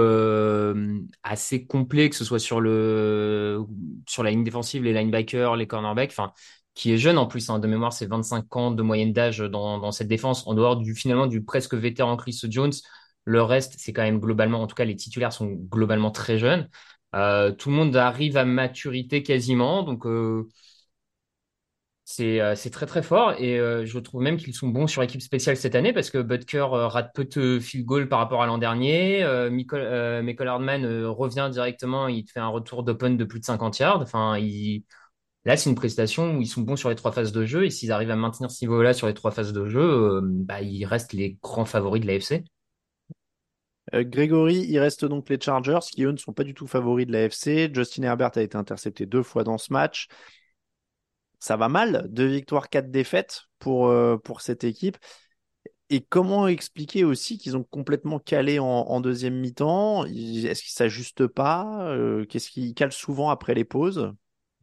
assez 1.23 1.65
complet 1.65 2.09
que 2.09 2.15
ce 2.15 2.23
soit 2.25 2.39
sur 2.39 2.61
la 2.61 4.29
ligne 4.29 4.43
défensive, 4.43 4.83
les 4.83 4.93
linebackers, 4.93 5.55
les 5.55 5.67
cornerbacks, 5.67 6.11
enfin 6.11 6.31
qui 6.73 6.91
est 6.91 6.97
jeune 6.97 7.17
en 7.17 7.25
plus 7.25 7.49
hein, 7.49 7.59
de 7.59 7.67
mémoire, 7.67 7.93
c'est 7.93 8.05
25 8.05 8.53
ans 8.57 8.71
de 8.71 8.83
moyenne 8.83 9.13
d'âge 9.13 9.39
dans, 9.39 9.79
dans 9.79 9.91
cette 9.91 10.09
défense 10.09 10.45
en 10.45 10.53
dehors 10.53 10.75
du 10.75 10.93
finalement 10.93 11.25
du 11.25 11.41
presque 11.43 11.73
vétéran 11.73 12.17
Chris 12.17 12.37
Jones. 12.49 12.73
Le 13.23 13.41
reste, 13.41 13.75
c'est 13.77 13.91
quand 13.93 14.03
même 14.03 14.19
globalement, 14.19 14.61
en 14.61 14.67
tout 14.67 14.75
cas, 14.75 14.85
les 14.85 14.95
titulaires 14.95 15.33
sont 15.33 15.47
globalement 15.47 16.11
très 16.11 16.37
jeunes. 16.37 16.69
Euh, 17.15 17.51
tout 17.51 17.69
le 17.69 17.75
monde 17.75 17.95
arrive 17.95 18.37
à 18.37 18.45
maturité 18.45 19.23
quasiment, 19.23 19.83
donc 19.83 20.05
euh, 20.05 20.47
C'est 22.07 22.39
euh, 22.39 22.53
c'est 22.55 22.69
très 22.69 22.85
très 22.85 23.01
fort 23.01 23.33
et 23.39 23.57
je 23.57 23.99
trouve 23.99 24.21
même 24.21 24.37
qu'ils 24.37 24.53
sont 24.53 24.67
bons 24.67 24.85
sur 24.85 25.01
équipe 25.01 25.21
spéciale 25.21 25.57
cette 25.57 25.73
année 25.73 25.91
parce 25.91 26.11
que 26.11 26.19
Butker 26.19 26.67
rate 26.69 27.11
peu 27.15 27.25
de 27.25 27.59
field 27.59 27.85
goal 27.85 28.07
par 28.07 28.19
rapport 28.19 28.43
à 28.43 28.45
l'an 28.45 28.59
dernier. 28.59 29.23
Michael, 29.51 30.47
Hardman 30.47 30.85
revient 31.07 31.49
directement, 31.51 32.07
il 32.07 32.27
fait 32.29 32.39
un 32.39 32.47
retour 32.47 32.83
d'open 32.83 33.17
de 33.17 33.23
plus 33.25 33.39
de 33.39 33.45
50 33.45 33.79
yards. 33.79 34.01
Enfin, 34.01 34.37
là 35.45 35.57
c'est 35.57 35.69
une 35.69 35.75
prestation 35.75 36.35
où 36.37 36.41
ils 36.41 36.47
sont 36.47 36.61
bons 36.61 36.75
sur 36.75 36.89
les 36.89 36.95
trois 36.95 37.11
phases 37.11 37.31
de 37.31 37.45
jeu 37.45 37.65
et 37.65 37.69
s'ils 37.69 37.91
arrivent 37.91 38.11
à 38.11 38.15
maintenir 38.15 38.51
ce 38.51 38.63
niveau-là 38.65 38.93
sur 38.93 39.07
les 39.07 39.13
trois 39.13 39.31
phases 39.31 39.53
de 39.53 39.65
jeu, 39.67 40.19
bah, 40.23 40.61
ils 40.61 40.85
restent 40.85 41.13
les 41.13 41.37
grands 41.41 41.65
favoris 41.65 42.01
de 42.01 42.07
l'AFC. 42.07 42.43
Euh, 43.93 44.03
Grégory, 44.03 44.65
il 44.67 44.79
reste 44.79 45.05
donc 45.05 45.29
les 45.29 45.39
Chargers 45.39 45.79
qui 45.91 46.03
eux 46.03 46.11
ne 46.11 46.17
sont 46.17 46.33
pas 46.33 46.43
du 46.43 46.53
tout 46.53 46.67
favoris 46.67 47.05
de 47.05 47.11
la 47.11 47.23
FC. 47.23 47.69
Justin 47.73 48.03
Herbert 48.03 48.31
a 48.35 48.41
été 48.41 48.57
intercepté 48.57 49.05
deux 49.05 49.23
fois 49.23 49.43
dans 49.43 49.57
ce 49.57 49.71
match. 49.71 50.07
Ça 51.39 51.57
va 51.57 51.69
mal, 51.69 52.07
deux 52.09 52.25
victoires, 52.25 52.69
quatre 52.69 52.89
défaites 52.89 53.43
pour, 53.59 53.87
euh, 53.87 54.17
cette 54.39 54.63
équipe. 54.63 54.97
Et 55.91 56.01
comment 56.01 56.47
expliquer 56.47 57.03
aussi 57.03 57.37
qu'ils 57.37 57.55
ont 57.55 57.63
complètement 57.63 58.17
calé 58.17 58.57
en, 58.57 58.99
deuxième 59.01 59.39
mi-temps? 59.39 60.05
Est-ce 60.05 60.63
qu'ils 60.63 60.71
s'ajustent 60.71 61.27
pas? 61.27 61.87
Euh, 61.89 62.25
Qu'est-ce 62.25 62.49
qu'ils 62.49 62.73
calent 62.73 62.91
souvent 62.91 63.29
après 63.29 63.53
les 63.53 63.65
pauses? 63.65 64.11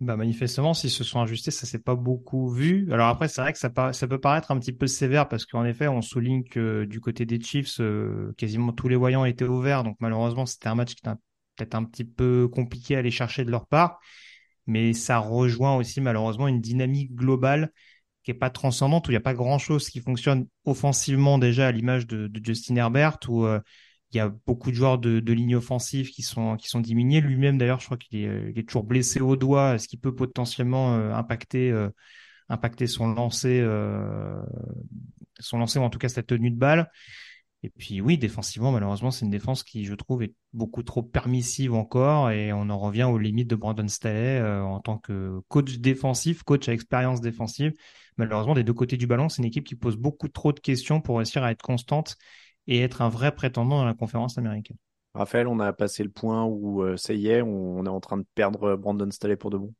Bah 0.03 0.17
manifestement, 0.17 0.75
s'ils 0.75 0.91
se 0.91 1.05
sont 1.05 1.21
ajustés, 1.21 1.53
ça 1.53 1.65
s'est 1.65 1.79
pas 1.79 1.95
beaucoup 1.95 2.51
vu. 2.51 2.93
Alors 2.93 3.07
après, 3.07 3.29
c'est 3.29 3.41
vrai 3.41 3.53
que 3.53 3.59
ça, 3.61 3.71
peut 3.71 4.19
paraître 4.21 4.51
un 4.51 4.59
petit 4.59 4.73
peu 4.73 4.89
sévère 4.89 5.29
parce 5.29 5.47
qu'en 5.47 5.65
effet, 5.65 5.87
on 5.87 6.03
souligne 6.03 6.43
que 6.43 6.85
du 6.85 6.99
côté 7.01 7.25
des 7.25 7.41
Chiefs, 7.41 7.79
euh, 7.79 8.33
quasiment 8.37 8.73
tous 8.73 8.89
les 8.89 8.97
voyants 8.97 9.25
étaient 9.25 9.45
ouverts. 9.45 9.85
Donc 9.85 9.95
malheureusement, 10.01 10.45
c'était 10.45 10.67
un 10.67 10.75
match 10.75 10.97
qui 10.97 11.03
était 11.07 11.17
peut-être 11.55 11.77
un 11.77 11.85
petit 11.85 12.03
peu 12.03 12.49
compliqué 12.49 12.97
à 12.97 12.99
aller 12.99 13.13
chercher 13.13 13.45
de 13.45 13.53
leur 13.53 13.69
part. 13.69 14.01
Mais 14.67 14.93
ça 14.93 15.19
rejoint 15.19 15.77
aussi 15.77 16.01
malheureusement 16.01 16.49
une 16.49 16.61
dynamique 16.61 17.15
globale 17.15 17.71
qui 18.25 18.33
est 18.33 18.35
pas 18.35 18.51
transcendante, 18.51 19.07
où 19.07 19.13
il 19.13 19.15
n'y 19.15 19.19
a 19.19 19.21
pas 19.21 19.35
grand-chose 19.35 19.89
qui 19.89 20.01
fonctionne 20.01 20.49
offensivement 20.65 21.39
déjà 21.39 21.69
à 21.69 21.71
l'image 21.71 22.09
de, 22.09 22.27
de 22.27 22.45
Justin 22.45 22.75
Herbert, 22.75 23.19
euh, 23.29 23.61
il 24.13 24.19
y 24.19 24.21
a 24.21 24.29
beaucoup 24.47 24.71
de 24.71 24.77
joueurs 24.77 24.99
de, 24.99 25.33
ligne 25.33 25.57
offensive 25.57 26.11
qui 26.11 26.23
sont, 26.23 26.57
qui 26.57 26.69
sont 26.69 26.81
diminués. 26.81 27.21
Lui-même, 27.21 27.59
d'ailleurs, 27.59 27.81
je 27.81 27.87
crois 27.87 27.97
qu'il 27.97 28.19
est, 28.19 28.69
toujours 28.69 28.85
blessé 28.85 29.21
au 29.21 29.37
doigt, 29.37 29.79
ce 29.79 29.89
qui 29.89 29.97
peut 29.97 30.15
potentiellement 30.15 30.95
euh, 30.95 31.13
impacter, 31.15 31.71
euh, 31.71 31.89
impacter 32.49 32.87
son 32.87 33.09
lancer, 33.13 33.61
euh, 33.61 34.43
son 35.41 35.59
lancer 35.59 35.79
ou 35.79 35.83
en 35.83 35.91
tout 35.91 35.99
cas 35.99 36.09
sa 36.09 36.23
tenue 36.23 36.51
de 36.51 36.59
balle? 36.59 36.91
Et 37.63 37.71
puis 37.71 38.01
oui, 38.01 38.19
défensivement, 38.19 38.73
malheureusement, 38.73 39.13
c'est 39.13 39.25
une 39.25 39.31
défense 39.31 39.63
qui, 39.63 39.85
je 39.85 39.95
trouve, 39.95 40.25
est 40.25 40.35
beaucoup 40.53 40.83
trop 40.83 41.03
permissive 41.03 41.75
encore 41.75 42.31
et 42.31 42.53
on 42.53 42.69
en 42.71 42.79
revient 42.79 43.05
aux 43.05 43.19
limites 43.19 43.49
de 43.49 43.55
Brandon 43.55 43.87
Staley 43.87 44.43
en 44.43 44.81
tant 44.81 44.99
que 44.99 45.41
coach 45.47 45.79
défensif, 45.79 46.43
coach 46.43 46.69
à 46.69 46.73
expérience 46.73 47.21
défensive. 47.21 47.73
Malheureusement, 48.17 48.55
des 48.55 48.65
deux 48.65 48.75
côtés 48.75 48.97
du 48.97 49.07
ballon, 49.07 49.29
c'est 49.29 49.43
une 49.43 49.47
équipe 49.47 49.65
qui 49.65 49.77
pose 49.77 49.97
beaucoup 49.97 50.29
trop 50.29 50.53
de 50.53 50.59
questions 50.59 51.01
pour 51.01 51.19
réussir 51.19 51.45
à 51.45 51.53
être 51.53 51.63
constante 51.63 52.17
et 52.67 52.81
être 52.83 53.03
un 53.03 53.09
vrai 53.09 53.35
prétendant 53.35 53.79
dans 53.79 53.85
la 53.85 53.95
conférence 53.95 54.39
américaine. 54.39 54.77
Raphaël, 55.15 55.47
on 55.47 55.61
a 55.61 55.73
passé 55.73 56.03
le 56.05 56.11
point 56.11 56.45
où 56.45 56.83
euh, 56.83 56.97
ça 56.97 57.13
y 57.15 57.29
est, 57.29 57.43
on, 57.43 57.85
est 57.85 57.89
en 57.89 58.01
train 58.01 58.17
de 58.19 58.25
perdre 58.35 58.77
Brandon 58.77 59.11
Staley 59.11 59.37
pour 59.37 59.51
de 59.51 59.59
bon. 59.59 59.75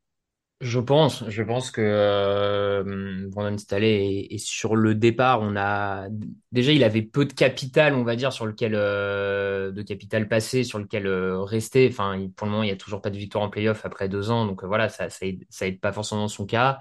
Je 0.61 0.79
pense, 0.79 1.27
je 1.29 1.43
pense 1.43 1.71
que 1.71 1.81
euh, 1.83 3.27
Brandon 3.29 3.57
Staley 3.57 4.21
est, 4.31 4.35
est 4.35 4.37
sur 4.37 4.77
le 4.77 4.95
départ. 4.95 5.41
On 5.41 5.57
a 5.57 6.07
déjà, 6.53 6.71
il 6.71 6.85
avait 6.85 7.01
peu 7.01 7.25
de 7.25 7.33
capital, 7.33 7.93
on 7.95 8.03
va 8.05 8.15
dire, 8.15 8.31
sur 8.31 8.45
lequel 8.45 8.71
euh, 8.75 9.71
de 9.73 9.81
capital 9.81 10.29
passé, 10.29 10.63
sur 10.63 10.79
lequel 10.79 11.05
euh, 11.05 11.41
rester. 11.43 11.89
Enfin, 11.91 12.15
il- 12.15 12.31
pour 12.31 12.47
le 12.47 12.51
moment, 12.51 12.63
il 12.63 12.69
y 12.69 12.71
a 12.71 12.77
toujours 12.77 13.01
pas 13.01 13.09
de 13.09 13.17
victoire 13.17 13.43
en 13.43 13.49
playoff 13.49 13.85
après 13.85 14.07
deux 14.07 14.31
ans, 14.31 14.45
donc 14.45 14.63
euh, 14.63 14.67
voilà, 14.67 14.87
ça, 14.87 15.09
ça 15.09 15.25
aide, 15.25 15.43
ça 15.49 15.67
aide 15.67 15.81
pas 15.81 15.91
forcément 15.91 16.29
son 16.29 16.45
cas. 16.45 16.79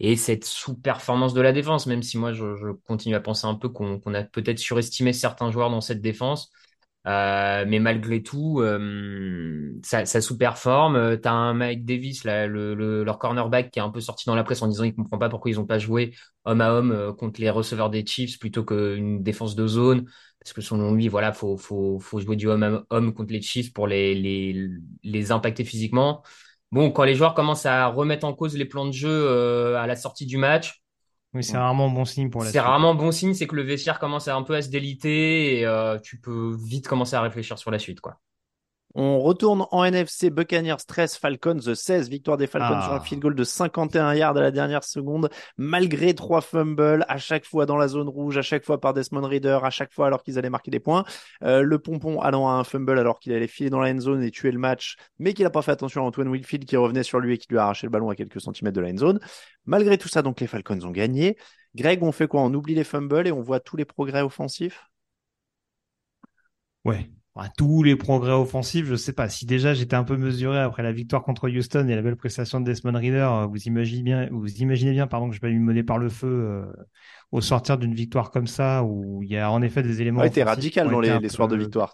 Et 0.00 0.16
cette 0.16 0.44
sous-performance 0.44 1.32
de 1.34 1.40
la 1.40 1.52
défense, 1.52 1.86
même 1.86 2.02
si 2.02 2.18
moi, 2.18 2.32
je, 2.32 2.54
je 2.56 2.68
continue 2.86 3.14
à 3.14 3.20
penser 3.20 3.46
un 3.46 3.54
peu 3.54 3.68
qu'on 3.70 3.98
qu'on 3.98 4.14
a 4.14 4.22
peut-être 4.24 4.58
surestimé 4.58 5.12
certains 5.12 5.50
joueurs 5.50 5.70
dans 5.70 5.80
cette 5.80 6.02
défense. 6.02 6.50
Euh, 7.06 7.64
mais 7.68 7.78
malgré 7.78 8.20
tout, 8.22 8.60
euh, 8.60 9.72
ça, 9.84 10.04
ça 10.06 10.20
sous-performe. 10.20 10.96
Euh, 10.96 11.16
T'as 11.16 11.30
un 11.32 11.54
Mike 11.54 11.84
Davis, 11.84 12.24
là, 12.24 12.48
le, 12.48 12.74
le- 12.74 13.04
leur 13.04 13.18
cornerback, 13.20 13.70
qui 13.70 13.78
est 13.78 13.82
un 13.82 13.90
peu 13.90 14.00
sorti 14.00 14.26
dans 14.26 14.34
la 14.34 14.42
presse 14.42 14.60
en 14.62 14.66
disant 14.68 14.84
qu'il 14.84 14.94
comprend 14.96 15.18
pas 15.18 15.28
pourquoi 15.28 15.50
ils 15.52 15.60
ont 15.60 15.66
pas 15.66 15.78
joué 15.78 16.14
homme 16.44 16.60
à 16.60 16.72
homme 16.72 16.90
euh, 16.90 17.12
contre 17.12 17.40
les 17.40 17.50
receveurs 17.50 17.90
des 17.90 18.04
Chiefs 18.04 18.38
plutôt 18.40 18.64
qu'une 18.64 19.22
défense 19.22 19.54
de 19.54 19.66
zone. 19.68 20.06
Parce 20.40 20.52
que 20.52 20.60
selon 20.60 20.94
lui, 20.94 21.06
voilà, 21.08 21.32
faut, 21.32 21.56
faut, 21.56 21.98
faut 22.00 22.20
jouer 22.20 22.34
du 22.36 22.48
homme 22.48 22.62
à 22.64 22.82
homme 22.90 23.14
contre 23.14 23.32
les 23.32 23.42
Chiefs 23.42 23.72
pour 23.72 23.86
les, 23.86 24.14
les, 24.14 24.68
les 25.04 25.32
impacter 25.32 25.64
physiquement. 25.64 26.22
Bon, 26.72 26.90
quand 26.90 27.04
les 27.04 27.14
joueurs 27.14 27.34
commencent 27.34 27.66
à 27.66 27.86
remettre 27.86 28.26
en 28.26 28.34
cause 28.34 28.56
les 28.56 28.64
plans 28.64 28.86
de 28.86 28.92
jeu 28.92 29.08
euh, 29.10 29.78
à 29.78 29.86
la 29.86 29.96
sortie 29.96 30.26
du 30.26 30.36
match, 30.36 30.82
Oui, 31.34 31.44
c'est 31.44 31.56
rarement 31.56 31.90
bon 31.90 32.04
signe 32.04 32.30
pour 32.30 32.42
la 32.42 32.50
c'est 32.50 32.60
rarement 32.60 32.94
bon 32.94 33.12
signe, 33.12 33.34
c'est 33.34 33.46
que 33.46 33.56
le 33.56 33.62
vestiaire 33.62 33.98
commence 33.98 34.28
à 34.28 34.36
un 34.36 34.42
peu 34.42 34.54
à 34.54 34.62
se 34.62 34.68
déliter 34.70 35.58
et 35.58 35.66
euh, 35.66 35.98
tu 35.98 36.20
peux 36.20 36.56
vite 36.58 36.88
commencer 36.88 37.14
à 37.16 37.22
réfléchir 37.22 37.58
sur 37.58 37.70
la 37.70 37.78
suite, 37.78 38.00
quoi. 38.00 38.20
On 38.98 39.20
retourne 39.20 39.66
en 39.72 39.84
NFC, 39.84 40.30
Buccaneers 40.30 40.76
13, 40.86 41.16
Falcons 41.16 41.60
16, 41.74 42.08
victoire 42.08 42.38
des 42.38 42.46
Falcons 42.46 42.78
Ah. 42.78 42.82
sur 42.82 42.92
un 42.94 43.00
field 43.00 43.20
goal 43.22 43.34
de 43.34 43.44
51 43.44 44.14
yards 44.14 44.38
à 44.38 44.40
la 44.40 44.50
dernière 44.50 44.84
seconde, 44.84 45.28
malgré 45.58 46.14
trois 46.14 46.40
fumbles, 46.40 47.04
à 47.06 47.18
chaque 47.18 47.44
fois 47.44 47.66
dans 47.66 47.76
la 47.76 47.88
zone 47.88 48.08
rouge, 48.08 48.38
à 48.38 48.42
chaque 48.42 48.64
fois 48.64 48.80
par 48.80 48.94
Desmond 48.94 49.26
Reader, 49.26 49.58
à 49.64 49.68
chaque 49.68 49.92
fois 49.92 50.06
alors 50.06 50.22
qu'ils 50.22 50.38
allaient 50.38 50.48
marquer 50.48 50.70
des 50.70 50.80
points. 50.80 51.04
Euh, 51.42 51.60
le 51.60 51.78
pompon 51.78 52.20
allant 52.22 52.48
à 52.48 52.52
un 52.52 52.64
fumble 52.64 52.98
alors 52.98 53.20
qu'il 53.20 53.34
allait 53.34 53.48
filer 53.48 53.68
dans 53.68 53.80
la 53.80 53.90
end 53.92 54.00
zone 54.00 54.22
et 54.22 54.30
tuer 54.30 54.50
le 54.50 54.58
match, 54.58 54.96
mais 55.18 55.34
qu'il 55.34 55.44
n'a 55.44 55.50
pas 55.50 55.60
fait 55.60 55.72
attention 55.72 56.02
à 56.02 56.06
Antoine 56.06 56.28
Wilfield 56.32 56.64
qui 56.64 56.78
revenait 56.78 57.02
sur 57.02 57.20
lui 57.20 57.34
et 57.34 57.38
qui 57.38 57.48
lui 57.50 57.58
a 57.58 57.64
arraché 57.64 57.86
le 57.86 57.90
ballon 57.90 58.08
à 58.08 58.16
quelques 58.16 58.40
centimètres 58.40 58.76
de 58.76 58.80
la 58.80 58.88
end 58.88 58.96
zone. 58.96 59.20
Malgré 59.66 59.98
tout 59.98 60.08
ça, 60.08 60.22
donc 60.22 60.40
les 60.40 60.46
Falcons 60.46 60.80
ont 60.84 60.90
gagné. 60.90 61.36
Greg, 61.74 62.02
on 62.02 62.12
fait 62.12 62.28
quoi? 62.28 62.40
On 62.40 62.54
oublie 62.54 62.74
les 62.74 62.84
fumbles 62.84 63.26
et 63.26 63.32
on 63.32 63.42
voit 63.42 63.60
tous 63.60 63.76
les 63.76 63.84
progrès 63.84 64.22
offensifs? 64.22 64.80
Ouais. 66.84 67.10
Tous 67.56 67.82
les 67.82 67.96
progrès 67.96 68.32
offensifs, 68.32 68.86
je 68.86 68.94
sais 68.94 69.12
pas. 69.12 69.28
Si 69.28 69.44
déjà 69.46 69.74
j'étais 69.74 69.96
un 69.96 70.04
peu 70.04 70.16
mesuré 70.16 70.58
après 70.58 70.82
la 70.82 70.92
victoire 70.92 71.22
contre 71.22 71.50
Houston 71.50 71.86
et 71.88 71.94
la 71.94 72.02
belle 72.02 72.16
prestation 72.16 72.60
de 72.60 72.64
Desmond 72.64 72.96
Reader, 72.96 73.28
euh, 73.30 73.46
vous 73.46 73.62
imaginez 73.64 74.02
bien, 74.02 74.28
vous 74.30 74.48
imaginez 74.54 74.92
bien, 74.92 75.06
pardon, 75.06 75.28
que 75.28 75.36
je 75.36 75.40
vais 75.40 75.50
lui 75.50 75.58
mener 75.58 75.82
par 75.82 75.98
le 75.98 76.08
feu 76.08 76.26
euh, 76.26 76.64
au 77.32 77.40
sortir 77.40 77.76
d'une 77.76 77.94
victoire 77.94 78.30
comme 78.30 78.46
ça 78.46 78.84
où 78.84 79.22
il 79.22 79.30
y 79.30 79.36
a 79.36 79.50
en 79.50 79.60
effet 79.60 79.82
des 79.82 80.00
éléments. 80.00 80.22
Ouais, 80.22 80.30
t'es 80.30 80.44
radical 80.44 80.88
dans 80.90 81.00
les, 81.00 81.18
les 81.18 81.28
soirs 81.28 81.48
de 81.48 81.56
victoire. 81.56 81.92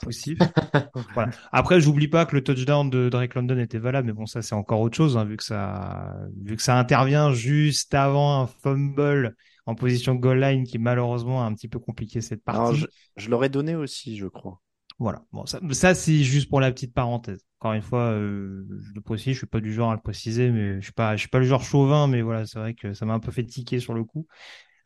voilà. 1.15 1.31
Après, 1.51 1.81
j'oublie 1.81 2.09
pas 2.09 2.25
que 2.25 2.37
le 2.37 2.45
touchdown 2.45 2.89
de 2.89 3.09
Drake 3.09 3.35
London 3.35 3.59
était 3.59 3.79
valable, 3.79 4.07
mais 4.07 4.13
bon, 4.13 4.27
ça 4.27 4.43
c'est 4.43 4.55
encore 4.55 4.81
autre 4.81 4.97
chose, 4.97 5.17
hein, 5.17 5.25
vu 5.25 5.37
que 5.37 5.45
ça, 5.45 6.15
vu 6.41 6.57
que 6.57 6.63
ça 6.63 6.79
intervient 6.79 7.33
juste 7.33 7.95
avant 7.95 8.43
un 8.43 8.47
fumble 8.47 9.35
en 9.67 9.75
position 9.75 10.15
goal 10.15 10.41
line 10.41 10.65
qui 10.65 10.79
malheureusement 10.79 11.43
a 11.43 11.47
un 11.47 11.55
petit 11.55 11.69
peu 11.69 11.79
compliqué 11.79 12.21
cette 12.21 12.45
partie. 12.45 12.85
Je 13.17 13.31
l'aurais 13.31 13.49
donné 13.49 13.75
aussi, 13.75 14.17
je 14.17 14.27
crois. 14.27 14.61
Voilà. 15.03 15.25
Bon, 15.33 15.45
ça, 15.47 15.95
c'est 15.97 16.19
juste 16.23 16.49
pour 16.49 16.61
la 16.61 16.71
petite 16.71 16.95
parenthèse. 16.95 17.45
Encore 17.59 17.73
une 17.73 17.83
fois, 17.83 18.13
euh, 18.13 18.65
je 18.71 18.93
le 18.95 19.01
précise, 19.01 19.33
je 19.33 19.39
suis 19.39 19.47
pas 19.49 19.59
du 19.59 19.73
genre 19.73 19.91
à 19.91 19.95
le 19.95 20.01
préciser, 20.01 20.49
mais 20.51 20.77
je 20.77 20.85
suis 20.85 20.93
pas, 20.93 21.17
je 21.17 21.21
suis 21.21 21.29
pas 21.29 21.41
le 21.41 21.45
genre 21.45 21.65
chauvin, 21.65 22.07
mais 22.07 22.23
voilà, 22.23 22.47
c'est 22.47 22.61
vrai 22.61 22.75
que 22.75 22.95
ça 22.95 23.05
m'a 23.05 23.15
un 23.15 23.19
peu 23.19 23.33
fait 23.33 23.45
tiquer 23.45 23.81
sur 23.81 23.95
le 23.95 24.05
coup. 24.05 24.29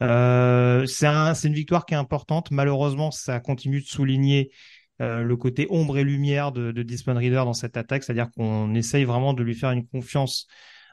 Euh, 0.02 0.86
c'est 0.86 1.06
un, 1.06 1.34
une 1.34 1.52
victoire 1.52 1.84
qui 1.84 1.92
est 1.92 1.98
importante. 1.98 2.50
Malheureusement, 2.50 3.10
ça 3.10 3.40
continue 3.40 3.82
de 3.82 3.86
souligner 3.86 4.50
euh, 5.02 5.22
le 5.22 5.36
côté 5.36 5.66
ombre 5.68 5.98
et 5.98 6.04
lumière 6.04 6.50
de, 6.50 6.72
de 6.72 7.10
Reader 7.12 7.44
dans 7.44 7.52
cette 7.52 7.76
attaque, 7.76 8.02
c'est-à-dire 8.02 8.30
qu'on 8.30 8.74
essaye 8.74 9.04
vraiment 9.04 9.34
de 9.34 9.42
lui 9.42 9.54
faire 9.54 9.70
une 9.72 9.86
confiance 9.86 10.46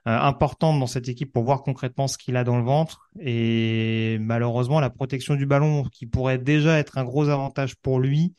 importante 0.06 0.82
dans 0.82 0.88
cette 0.88 1.08
équipe 1.08 1.32
pour 1.32 1.46
voir 1.46 1.64
concrètement 1.64 2.10
ce 2.10 2.18
qu'il 2.18 2.36
a 2.36 2.44
dans 2.44 2.58
le 2.58 2.66
ventre. 2.66 3.10
Et 3.22 4.18
malheureusement, 4.20 4.82
la 4.82 4.90
protection 4.90 5.36
du 5.36 5.46
ballon, 5.46 5.86
qui 5.86 6.08
pourrait 6.08 6.40
déjà 6.40 6.78
être 6.78 6.98
un 6.98 7.06
gros 7.06 7.30
avantage 7.30 7.78
pour 7.78 8.02
lui, 8.02 8.34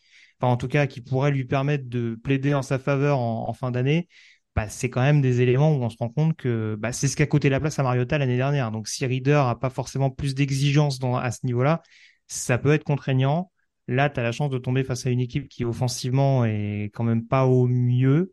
en 0.46 0.56
tout 0.56 0.68
cas 0.68 0.86
qui 0.86 1.00
pourrait 1.00 1.30
lui 1.30 1.44
permettre 1.44 1.88
de 1.88 2.18
plaider 2.22 2.54
en 2.54 2.62
sa 2.62 2.78
faveur 2.78 3.18
en, 3.18 3.52
fin 3.52 3.70
d'année, 3.70 4.08
bah, 4.56 4.68
c'est 4.68 4.90
quand 4.90 5.00
même 5.02 5.20
des 5.20 5.40
éléments 5.40 5.72
où 5.72 5.82
on 5.82 5.90
se 5.90 5.96
rend 5.98 6.08
compte 6.08 6.36
que 6.36 6.76
bah, 6.78 6.92
c'est 6.92 7.08
ce 7.08 7.16
qu'a 7.16 7.26
coûté 7.26 7.48
la 7.48 7.60
place 7.60 7.78
à 7.78 7.82
Mariota 7.82 8.18
l'année 8.18 8.36
dernière. 8.36 8.70
Donc 8.70 8.88
si 8.88 9.04
Reader 9.06 9.42
a 9.48 9.56
pas 9.56 9.70
forcément 9.70 10.10
plus 10.10 10.34
d'exigences 10.34 10.98
à 11.02 11.30
ce 11.30 11.46
niveau-là, 11.46 11.82
ça 12.28 12.58
peut 12.58 12.72
être 12.72 12.84
contraignant. 12.84 13.50
Là, 13.88 14.08
tu 14.10 14.20
as 14.20 14.22
la 14.22 14.32
chance 14.32 14.50
de 14.50 14.58
tomber 14.58 14.84
face 14.84 15.06
à 15.06 15.10
une 15.10 15.20
équipe 15.20 15.48
qui 15.48 15.64
offensivement 15.64 16.44
est 16.44 16.90
quand 16.94 17.04
même 17.04 17.26
pas 17.26 17.46
au 17.46 17.66
mieux. 17.66 18.32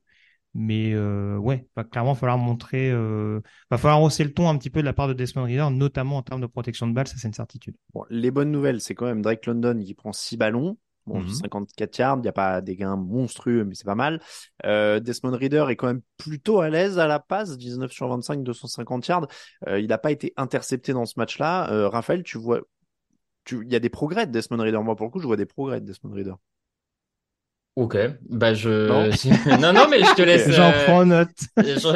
Mais 0.54 0.94
euh, 0.94 1.38
ouais, 1.38 1.66
va 1.78 1.86
clairement 1.86 2.14
falloir 2.14 2.38
montrer, 2.38 2.92
euh, 2.92 3.40
va 3.70 3.78
falloir 3.78 4.02
hausser 4.02 4.26
le 4.26 4.34
ton 4.34 4.50
un 4.50 4.58
petit 4.58 4.70
peu 4.70 4.82
de 4.82 4.86
la 4.86 4.92
part 4.92 5.08
de 5.08 5.14
Desmond 5.14 5.46
Reader, 5.46 5.70
notamment 5.72 6.18
en 6.18 6.24
termes 6.24 6.42
de 6.42 6.48
protection 6.48 6.88
de 6.88 6.94
balle, 6.94 7.08
ça 7.08 7.16
c'est 7.18 7.28
une 7.28 7.34
certitude. 7.34 7.76
Les 8.10 8.32
bonnes 8.32 8.52
nouvelles, 8.52 8.82
c'est 8.82 8.94
quand 8.94 9.06
même 9.06 9.22
Drake 9.22 9.46
London 9.46 9.80
qui 9.82 9.94
prend 9.94 10.12
6 10.12 10.36
ballons. 10.36 10.78
Bon, 11.08 11.20
Mhm. 11.22 11.30
54 11.30 11.98
yards, 11.98 12.18
il 12.18 12.22
n'y 12.22 12.28
a 12.28 12.32
pas 12.34 12.62
des 12.62 12.76
gains 12.76 12.96
monstrueux, 12.96 13.64
mais 13.66 13.74
c'est 13.76 13.86
pas 13.86 13.96
mal. 13.96 14.22
Euh, 14.66 15.00
Desmond 15.00 15.36
Reader 15.36 15.66
est 15.70 15.76
quand 15.76 15.88
même 15.88 16.02
plutôt 16.18 16.62
à 16.62 16.70
l'aise 16.70 17.00
à 17.00 17.08
la 17.08 17.20
passe, 17.20 17.58
19 17.58 17.92
sur 17.92 18.08
25, 18.08 18.44
250 18.44 19.08
yards. 19.08 19.28
Euh, 19.68 19.80
il 19.80 19.88
n'a 19.88 19.98
pas 19.98 20.12
été 20.12 20.34
intercepté 20.38 20.94
dans 20.94 21.06
ce 21.06 21.14
match-là. 21.18 21.72
Euh, 21.72 21.90
Raphaël, 21.90 22.22
tu 22.24 22.38
vois, 22.38 22.62
tu, 23.44 23.64
il 23.66 23.72
y 23.72 23.76
a 23.76 23.80
des 23.80 23.90
progrès 23.90 24.28
de 24.28 24.32
Desmond 24.32 24.62
Reader. 24.62 24.84
Moi, 24.84 24.96
pour 24.96 25.08
le 25.08 25.12
coup, 25.12 25.20
je 25.20 25.28
vois 25.28 25.38
des 25.38 25.46
progrès 25.48 25.82
de 25.82 25.86
Desmond 25.88 26.14
Reader. 26.14 26.36
Ok, 27.82 27.98
bah 28.30 28.54
je 28.54 28.88
Non 28.88 29.58
non 29.60 29.74
non 29.74 29.88
mais 29.90 30.04
je 30.04 30.14
te 30.14 30.22
laisse 30.22 30.52
J'en 30.52 30.70
euh, 30.72 30.84
prends 30.86 31.04
note. 31.04 31.30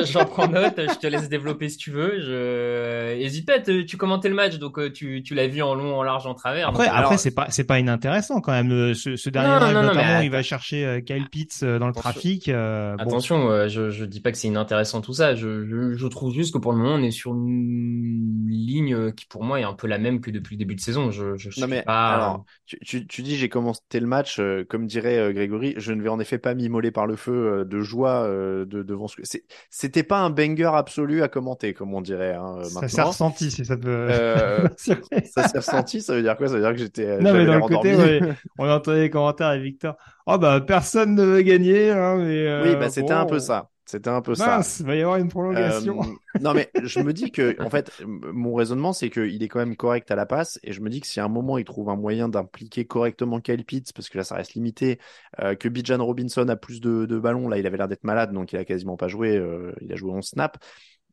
j'en 0.08 0.26
prends 0.26 0.48
note, 0.48 0.74
je 0.80 0.98
te 0.98 1.06
laisse 1.06 1.30
développer 1.30 1.70
si 1.70 1.78
tu 1.78 1.92
veux. 1.92 2.20
Je 2.22 3.14
hésite 3.22 3.46
pas, 3.46 3.60
te- 3.60 3.84
tu 3.84 3.96
commentais 3.96 4.30
le 4.30 4.34
match 4.34 4.58
donc 4.58 4.80
euh, 4.80 4.92
tu 4.92 5.22
tu 5.22 5.36
l'as 5.36 5.48
vu 5.48 5.62
en 5.62 5.76
long, 5.76 5.96
en 5.96 6.02
large, 6.02 6.26
en 6.26 6.34
travers. 6.34 6.70
Après, 6.70 6.86
donc, 6.86 6.92
après 6.92 7.06
alors- 7.06 7.20
c'est 7.20 7.36
pas 7.36 7.48
c'est 7.50 7.66
pas 7.66 7.78
inintéressant 7.80 8.42
quand 8.42 8.52
même. 8.52 8.72
euh, 8.72 8.94
Ce, 8.96 9.16
ce 9.16 9.30
dernier 9.30 9.50
Non, 9.50 9.60
drive 9.60 9.74
non, 9.76 9.82
non, 9.84 9.88
notamment, 9.90 10.20
mais 10.20 10.26
il 10.26 10.32
va 10.32 10.42
chercher 10.42 11.04
Kyle 11.06 11.30
Pitts 11.30 11.64
dans 11.64 11.68
le 11.68 11.76
Attention. 11.92 12.02
trafic. 12.02 12.50
euh, 12.50 12.96
bon. 12.96 13.04
Attention, 13.04 13.68
je, 13.68 13.92
je 13.92 14.06
dis 14.06 14.22
pas 14.22 14.32
que 14.32 14.40
c'est 14.40 14.48
inintéressant 14.48 15.02
tout 15.02 15.14
ça. 15.14 15.36
Je, 15.36 15.66
je, 15.68 15.94
je 15.94 16.08
trouve 16.08 16.34
juste 16.34 16.52
que 16.52 16.58
pour 16.58 16.72
le 16.72 16.80
moment, 16.80 16.96
on 16.96 17.04
est 17.04 17.12
sur 17.12 17.32
une 17.36 18.48
ligne 18.50 19.12
qui 19.12 19.28
pour 19.28 19.44
moi 19.44 19.60
est 19.60 19.64
un 19.64 19.74
peu 19.74 19.86
la 19.88 20.00
même 20.00 20.20
que 20.20 20.32
depuis 20.32 20.56
le 20.56 20.60
début 20.60 20.74
de 20.76 20.82
saison. 20.82 21.12
Je, 21.12 21.36
je 21.38 21.50
Non 21.50 21.52
suis 21.52 21.66
mais 21.68 21.84
pas. 21.84 22.08
alors, 22.10 22.44
tu, 22.66 22.80
tu, 22.80 23.06
tu 23.06 23.22
dis 23.22 23.36
j'ai 23.38 23.50
commencé 23.50 23.82
le 23.94 24.08
match, 24.08 24.42
comme 24.70 24.88
dirait 24.88 25.32
Grégory, 25.34 25.75
je 25.76 25.94
ne 25.94 26.02
vais 26.02 26.10
en 26.10 26.20
effet 26.20 26.38
pas 26.38 26.54
m'immoler 26.54 26.92
par 26.92 27.08
le 27.08 27.16
feu 27.16 27.32
euh, 27.34 27.66
de 27.66 27.82
joie 27.82 28.24
euh, 28.24 28.66
de, 28.66 28.84
devant 28.84 29.08
ce 29.08 29.16
que... 29.16 29.24
C'était 29.70 30.04
pas 30.04 30.20
un 30.20 30.30
banger 30.30 30.72
absolu 30.74 31.22
à 31.24 31.28
commenter, 31.28 31.74
comme 31.74 31.94
on 31.94 32.02
dirait 32.02 32.34
hein, 32.34 32.58
euh, 32.60 32.64
Ça 32.64 32.88
s'est 32.88 33.02
ressenti 33.02 33.52
si 33.52 33.66
ça 33.66 33.78
peut. 33.78 34.08
Euh, 34.10 34.68
ça 34.78 35.48
s'est 35.48 35.58
ressenti, 35.58 36.02
ça 36.02 36.16
veut 36.16 36.22
dire 36.22 36.38
quoi? 36.38 36.48
Ça 36.48 36.56
veut 36.56 36.62
dire 36.62 36.72
que 36.72 36.78
j'étais 36.78 37.20
Non, 37.20 37.34
mais 37.34 37.46
d'un 37.46 37.62
côté, 37.62 37.96
ouais, 37.96 38.22
on 38.58 38.66
a 38.66 38.76
entendu 38.76 39.00
les 39.00 39.10
commentaires 39.10 39.48
avec 39.48 39.64
Victor. 39.64 39.96
Oh 40.28 40.38
bah 40.38 40.62
personne 40.62 41.16
ne 41.16 41.24
veut 41.24 41.42
gagner, 41.42 41.92
hein, 41.92 42.16
mais 42.18 42.48
euh, 42.48 42.64
Oui, 42.64 42.76
bah 42.76 42.90
c'était 42.90 43.14
un 43.14 43.26
peu 43.26 43.40
ça. 43.40 43.70
C'était 43.86 44.10
un 44.10 44.22
peu 44.22 44.34
ça. 44.34 44.58
Mince, 44.58 44.80
il 44.80 44.86
va 44.88 44.96
y 44.96 45.02
avoir 45.02 45.18
une 45.18 45.28
prolongation. 45.28 46.02
Euh, 46.02 46.40
non, 46.42 46.54
mais 46.54 46.72
je 46.84 47.00
me 47.00 47.14
dis 47.14 47.32
que, 47.32 47.56
en 47.62 47.70
fait, 47.70 47.92
mon 48.06 48.56
raisonnement, 48.56 48.94
c'est 48.94 49.10
qu'il 49.10 49.42
est 49.44 49.48
quand 49.48 49.60
même 49.60 49.76
correct 49.76 50.10
à 50.10 50.16
la 50.16 50.26
passe. 50.26 50.60
Et 50.64 50.74
je 50.74 50.82
me 50.82 50.90
dis 50.90 51.02
que 51.02 51.08
si 51.08 51.20
à 51.20 51.26
un 51.26 51.30
moment, 51.30 51.58
il 51.58 51.66
trouve 51.66 51.90
un 51.90 51.96
moyen 51.96 52.28
d'impliquer 52.28 52.86
correctement 52.86 53.40
Kyle 53.40 53.64
Pitts, 53.64 53.94
parce 53.94 54.10
que 54.10 54.18
là, 54.18 54.24
ça 54.24 54.36
reste 54.36 54.56
limité, 54.56 55.00
euh, 55.40 55.56
que 55.56 55.70
Bijan 55.70 56.04
Robinson 56.04 56.48
a 56.50 56.56
plus 56.56 56.82
de, 56.82 57.06
de 57.06 57.20
ballons. 57.20 57.48
Là, 57.48 57.60
il 57.60 57.68
avait 57.68 57.78
l'air 57.78 57.88
d'être 57.88 58.04
malade, 58.04 58.34
donc 58.34 58.54
il 58.54 58.58
a 58.58 58.66
quasiment 58.66 58.98
pas 58.98 59.08
joué. 59.08 59.38
euh, 59.38 59.72
il 59.82 59.94
a 59.94 59.96
joué 59.96 60.12
11 60.12 60.26
snaps. 60.26 60.60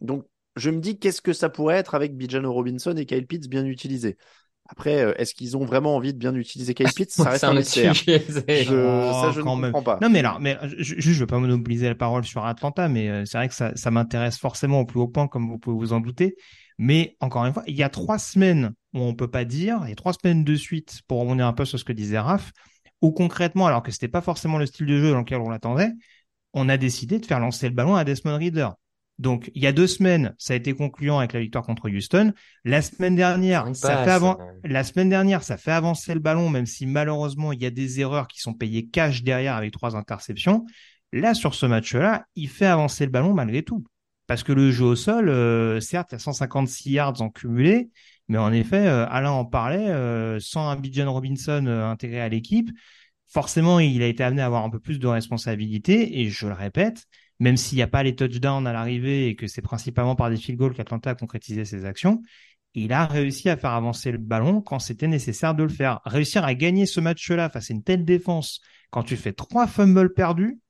Donc, 0.01 0.27
je 0.57 0.71
me 0.71 0.81
dis, 0.81 0.99
qu'est-ce 0.99 1.23
que 1.23 1.33
ça 1.33 1.49
pourrait 1.49 1.77
être 1.77 1.95
avec 1.95 2.17
Bijan 2.17 2.51
Robinson 2.51 2.95
et 2.97 3.07
Kyle 3.07 3.27
Pitts 3.27 3.49
bien 3.49 3.65
utilisés? 3.65 4.17
Après, 4.73 5.03
euh, 5.05 5.13
est-ce 5.19 5.35
qu'ils 5.35 5.57
ont 5.57 5.65
vraiment 5.65 5.95
envie 5.97 6.13
de 6.15 6.19
bien 6.19 6.35
utiliser 6.35 6.75
Kyle 6.75 6.93
Pitts? 6.93 7.11
Ça 7.11 7.25
reste 7.31 7.45
un 7.45 7.55
mystère. 7.55 7.95
sujet. 7.95 8.25
c'est- 8.29 8.65
Je, 8.65 8.75
Oh, 8.75 9.13
ça, 9.13 9.31
je 9.31 9.39
ne 9.41 9.45
quand 9.45 9.57
même. 9.57 9.73
comprends 9.73 9.83
pas. 9.83 9.99
Non 10.01 10.09
mais 10.11 10.19
alors, 10.21 10.41
mais 10.41 10.57
euh, 10.63 10.69
juste, 10.79 11.01
je 11.01 11.21
veux 11.21 11.27
pas 11.27 11.39
monopoliser 11.39 11.89
la 11.89 11.95
parole 11.95 12.25
sur 12.25 12.45
Atlanta, 12.45 12.89
mais 12.89 13.09
euh, 13.09 13.25
c'est 13.25 13.37
vrai 13.39 13.49
que 13.49 13.55
ça, 13.55 13.73
ça 13.77 13.91
m'intéresse 13.91 14.39
forcément 14.39 14.81
au 14.81 14.87
plus 14.87 14.99
haut 14.99 15.09
point, 15.09 15.29
comme 15.29 15.49
vous 15.49 15.59
pouvez 15.59 15.77
vous 15.77 15.93
en 15.93 16.01
douter. 16.01 16.35
Mais 16.79 17.17
encore 17.21 17.45
une 17.45 17.53
fois, 17.53 17.63
il 17.67 17.77
y 17.77 17.83
a 17.83 17.89
trois 17.91 18.19
semaines 18.19 18.73
où 18.95 19.01
on 19.01 19.15
peut 19.15 19.31
pas 19.31 19.45
dire, 19.45 19.81
il 19.85 19.91
y 19.91 19.93
a 19.93 19.97
trois 19.97 20.13
semaines 20.15 20.43
de 20.45 20.55
suite 20.57 21.01
pour 21.07 21.21
remonter 21.21 21.43
un 21.43 21.53
peu 21.53 21.65
sur 21.65 21.79
ce 21.79 21.85
que 21.85 21.93
disait 21.93 22.19
Raph, 22.19 22.51
où 23.03 23.13
concrètement, 23.13 23.67
alors 23.67 23.83
que 23.83 23.93
c'était 23.93 24.09
pas 24.09 24.21
forcément 24.23 24.59
le 24.59 24.67
style 24.67 24.87
de 24.87 24.99
jeu 24.99 25.11
dans 25.11 25.19
lequel 25.21 25.41
on 25.41 25.51
l'attendait, 25.51 25.91
on 26.55 26.69
a 26.69 26.77
décidé 26.79 27.19
de 27.19 27.27
faire 27.27 27.41
lancer 27.41 27.69
le 27.69 27.75
ballon 27.75 27.95
à 27.97 28.05
Desmond 28.05 28.39
Reader. 28.39 28.69
Donc, 29.19 29.51
il 29.55 29.63
y 29.63 29.67
a 29.67 29.73
deux 29.73 29.87
semaines, 29.87 30.35
ça 30.39 30.55
a 30.55 30.57
été 30.57 30.73
concluant 30.73 31.19
avec 31.19 31.33
la 31.33 31.41
victoire 31.41 31.65
contre 31.65 31.89
Houston. 31.89 32.33
La 32.65 32.83
semaine 32.83 33.15
dernière, 33.15 33.65
ça 33.75 33.97
passe, 33.97 34.05
fait 34.05 34.11
avant, 34.11 34.39
la 34.65 34.85
semaine 34.85 35.11
dernière, 35.11 35.43
ça 35.43 35.57
fait 35.57 35.71
avancer 35.71 36.15
le 36.15 36.21
ballon, 36.21 36.49
même 36.49 36.67
si 36.67 36.87
malheureusement, 36.87 37.53
il 37.53 37.63
y 37.63 37.67
a 37.67 37.71
des 37.71 38.01
erreurs 38.01 38.27
qui 38.27 38.41
sont 38.41 38.55
payées 38.55 38.87
cash 38.87 39.23
derrière 39.23 39.55
avec 39.55 39.73
trois 39.73 39.97
interceptions. 39.97 40.65
Là, 41.13 41.35
sur 41.35 41.55
ce 41.55 41.67
match-là, 41.67 42.25
il 42.37 42.49
fait 42.49 42.67
avancer 42.67 43.05
le 43.05 43.11
ballon 43.11 43.35
malgré 43.35 43.63
tout. 43.63 43.85
Parce 44.27 44.43
que 44.43 44.53
le 44.53 44.71
jeu 44.71 44.87
au 44.87 44.97
sol, 44.97 45.29
euh, 45.29 45.79
certes, 45.81 46.13
il 46.13 46.15
y 46.15 46.17
a 46.17 46.19
156 46.19 46.91
yards 46.91 47.21
en 47.21 47.29
cumulé, 47.29 47.91
mais 48.29 48.39
en 48.39 48.53
effet, 48.53 48.87
euh, 48.87 49.07
Alain 49.11 49.31
en 49.31 49.45
parlait, 49.45 49.89
euh, 49.89 50.39
sans 50.41 50.69
un 50.69 50.77
Bijan 50.77 51.13
Robinson 51.13 51.67
intégré 51.67 52.21
à 52.21 52.29
l'équipe, 52.29 52.71
forcément, 53.29 53.79
il 53.79 54.03
a 54.03 54.07
été 54.07 54.23
amené 54.25 54.43
à 54.43 54.47
avoir 54.47 54.65
un 54.65 54.71
peu 54.71 54.79
plus 54.79 54.99
de 54.99 55.07
responsabilités. 55.07 56.21
Et 56.21 56.31
je 56.31 56.47
le 56.47 56.55
répète, 56.55 57.05
même 57.43 57.57
s'il 57.57 57.77
n'y 57.77 57.83
a 57.83 57.89
pas 57.89 58.05
les 58.05 58.15
touchdowns 58.15 58.67
à 58.69 58.73
l'arrivée 58.73 59.27
et 59.27 59.35
que 59.35 59.49
c'est 59.49 59.63
principalement 59.63 60.15
par 60.15 60.31
des 60.31 60.37
field 60.37 60.59
goals 60.59 60.75
qu'Atlanta 60.75 61.11
a 61.11 61.15
concrétisé 61.17 61.65
ses 61.65 61.85
actions, 61.85 62.23
il 62.75 62.93
a 62.93 63.05
réussi 63.05 63.49
à 63.49 63.57
faire 63.57 63.73
avancer 63.73 64.13
le 64.13 64.19
ballon 64.19 64.63
quand 64.63 64.79
c'était 64.79 65.09
nécessaire 65.09 65.55
de 65.55 65.65
le 65.65 65.69
faire. 65.69 66.01
Réussir 66.05 66.45
à 66.45 66.55
gagner 66.55 66.87
ce 66.87 67.01
match-là 67.01 67.51
face 67.51 67.71
à 67.71 67.75
une 67.75 67.83
telle 67.83 68.05
défense, 68.05 68.61
quand 68.91 69.03
tu 69.03 69.17
fais 69.17 69.33
trois 69.33 69.67
fumbles 69.67 70.15
perdus, 70.15 70.61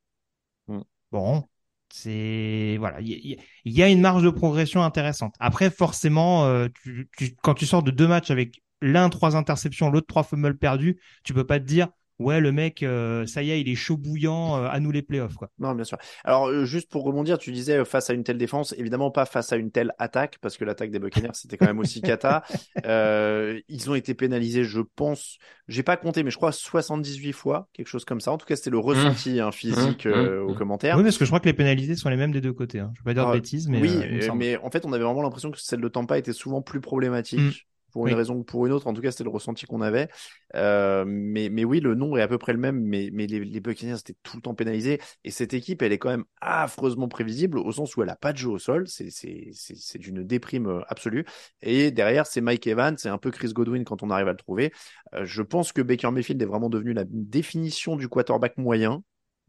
Mm. 0.68 0.80
bon, 1.10 1.44
c'est 1.90 2.76
voilà, 2.78 3.00
il 3.00 3.36
y, 3.64 3.82
a 3.82 3.88
une 3.88 4.00
marge 4.00 4.22
de 4.22 4.30
progression 4.30 4.82
intéressante. 4.82 5.34
Après, 5.40 5.70
forcément, 5.70 6.46
euh, 6.46 6.68
tu, 6.82 7.08
tu- 7.18 7.34
quand 7.42 7.54
tu 7.54 7.66
sors 7.66 7.82
de 7.82 7.90
deux 7.90 8.06
matchs 8.06 8.30
avec 8.30 8.62
l'un 8.80 9.08
trois 9.10 9.36
interceptions, 9.36 9.90
l'autre 9.90 10.06
trois 10.06 10.22
fumbles 10.22 10.56
perdus, 10.56 10.98
tu 11.24 11.34
peux 11.34 11.46
pas 11.46 11.58
te 11.60 11.64
dire 11.64 11.88
ouais 12.18 12.40
le 12.40 12.52
mec, 12.52 12.82
euh, 12.82 13.26
ça 13.26 13.42
y 13.42 13.50
est, 13.50 13.60
il 13.60 13.68
est 13.68 13.74
chaud 13.74 13.96
bouillant, 13.96 14.56
euh, 14.56 14.68
à 14.68 14.80
nous 14.80 14.90
les 14.90 15.02
playoffs 15.02 15.34
quoi. 15.34 15.50
Non, 15.58 15.74
bien 15.74 15.84
sûr. 15.84 15.98
Alors, 16.24 16.48
euh, 16.48 16.64
juste 16.64 16.90
pour 16.90 17.04
rebondir, 17.04 17.38
tu 17.38 17.52
disais 17.52 17.78
euh, 17.78 17.84
face 17.84 18.10
à 18.10 18.14
une 18.14 18.24
telle 18.24 18.38
défense, 18.38 18.74
évidemment 18.78 19.10
pas 19.10 19.26
face 19.26 19.52
à 19.52 19.56
une 19.56 19.70
telle 19.70 19.92
attaque, 19.98 20.38
parce 20.40 20.56
que 20.56 20.64
l'attaque 20.64 20.90
des 20.90 20.98
Buccaneers, 20.98 21.34
c'était 21.34 21.56
quand 21.56 21.66
même 21.66 21.78
aussi 21.78 22.00
cata. 22.02 22.42
Euh, 22.86 23.60
ils 23.68 23.90
ont 23.90 23.94
été 23.94 24.14
pénalisés, 24.14 24.64
je 24.64 24.80
pense, 24.80 25.38
j'ai 25.68 25.82
pas 25.82 25.96
compté, 25.96 26.22
mais 26.22 26.30
je 26.30 26.36
crois 26.36 26.52
78 26.52 27.32
fois, 27.32 27.68
quelque 27.72 27.88
chose 27.88 28.04
comme 28.04 28.20
ça. 28.20 28.32
En 28.32 28.38
tout 28.38 28.46
cas, 28.46 28.56
c'était 28.56 28.70
le 28.70 28.78
ressenti 28.78 29.40
hein, 29.40 29.52
physique 29.52 30.06
Mmh, 30.06 30.08
euh, 30.08 30.40
mmh, 30.40 30.46
aux 30.46 30.52
mmh. 30.52 30.58
commentaires. 30.58 30.96
Oui, 30.96 31.02
parce 31.02 31.18
que 31.18 31.24
je 31.24 31.30
crois 31.30 31.40
que 31.40 31.46
les 31.46 31.52
pénalités 31.52 31.96
sont 31.96 32.08
les 32.08 32.16
mêmes 32.16 32.32
des 32.32 32.40
deux 32.40 32.52
côtés. 32.52 32.78
Hein. 32.78 32.92
Je 32.94 33.00
vais 33.00 33.04
pas 33.04 33.14
dire 33.14 33.24
de 33.24 33.30
Ah, 33.30 33.34
bêtises, 33.34 33.68
mais 33.68 33.80
oui, 33.80 33.90
euh, 33.94 34.28
euh, 34.28 34.34
mais 34.34 34.56
en 34.58 34.70
fait, 34.70 34.84
on 34.84 34.92
avait 34.92 35.04
vraiment 35.04 35.22
l'impression 35.22 35.50
que 35.50 35.58
celle 35.58 35.80
de 35.80 35.88
Tampa 35.88 36.18
était 36.18 36.32
souvent 36.32 36.62
plus 36.62 36.80
problématique. 36.80 37.66
Pour 37.92 38.06
une 38.06 38.14
Oui. 38.14 38.14
raison 38.14 38.36
ou 38.36 38.44
pour 38.44 38.66
une 38.66 38.72
autre, 38.72 38.86
en 38.86 38.94
tout 38.94 39.02
cas, 39.02 39.10
c'était 39.10 39.24
le 39.24 39.30
ressenti 39.30 39.66
qu'on 39.66 39.82
avait. 39.82 40.08
Euh, 40.54 41.04
mais, 41.06 41.48
mais 41.50 41.64
oui, 41.64 41.80
le 41.80 41.94
nombre 41.94 42.18
est 42.18 42.22
à 42.22 42.28
peu 42.28 42.38
près 42.38 42.52
le 42.52 42.58
même, 42.58 42.80
mais, 42.80 43.10
mais 43.12 43.26
les, 43.26 43.40
les 43.44 43.60
Buccaneers 43.60 43.98
étaient 43.98 44.16
tout 44.22 44.36
le 44.36 44.42
temps 44.42 44.54
pénalisés. 44.54 45.00
Et 45.24 45.30
cette 45.30 45.54
équipe, 45.54 45.82
elle 45.82 45.92
est 45.92 45.98
quand 45.98 46.10
même 46.10 46.24
affreusement 46.40 47.08
prévisible, 47.08 47.58
au 47.58 47.70
sens 47.72 47.96
où 47.96 48.02
elle 48.02 48.08
a 48.10 48.16
pas 48.16 48.32
de 48.32 48.38
jeu 48.38 48.48
au 48.48 48.58
sol. 48.58 48.88
C'est, 48.88 49.10
c'est, 49.10 49.50
c'est, 49.52 49.76
c'est 49.76 49.98
d'une 49.98 50.24
déprime 50.24 50.66
euh, 50.68 50.80
absolue. 50.88 51.24
Et 51.60 51.90
derrière, 51.90 52.26
c'est 52.26 52.40
Mike 52.40 52.66
Evans, 52.66 52.96
c'est 52.98 53.08
un 53.10 53.18
peu 53.18 53.30
Chris 53.30 53.52
Godwin 53.52 53.84
quand 53.84 54.02
on 54.02 54.10
arrive 54.10 54.28
à 54.28 54.32
le 54.32 54.38
trouver. 54.38 54.72
Euh, 55.14 55.24
je 55.24 55.42
pense 55.42 55.72
que 55.72 55.82
Baker 55.82 56.10
Mayfield 56.10 56.40
est 56.42 56.46
vraiment 56.46 56.70
devenu 56.70 56.92
la 56.92 57.04
définition 57.06 57.96
du 57.96 58.08
quarterback 58.08 58.56
moyen. 58.58 59.02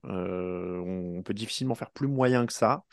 Euh, 0.06 0.80
on 0.86 1.24
peut 1.24 1.34
difficilement 1.34 1.76
faire 1.76 1.92
plus 1.92 2.08
moyen 2.10 2.46
que 2.46 2.52
ça. 2.54 2.84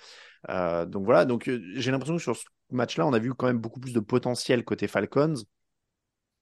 Euh, 0.49 0.87
donc 0.87 1.05
voilà, 1.05 1.25
donc 1.25 1.49
euh, 1.49 1.61
j'ai 1.75 1.91
l'impression 1.91 2.17
que 2.17 2.23
sur 2.23 2.37
ce 2.37 2.45
match-là, 2.71 3.07
on 3.07 3.13
a 3.13 3.19
vu 3.19 3.35
quand 3.35 3.47
même 3.47 3.59
beaucoup 3.59 3.81
plus 3.81 3.93
de 3.93 4.01
potentiel 4.01 4.65
côté 4.65 4.89
Falcons, 4.89 5.35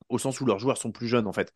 au 0.08 0.18
sens 0.18 0.40
où 0.40 0.46
leurs 0.46 0.58
joueurs 0.58 0.78
sont 0.78 0.90
plus 0.90 1.06
jeunes 1.06 1.26
en 1.26 1.32
fait. 1.32 1.52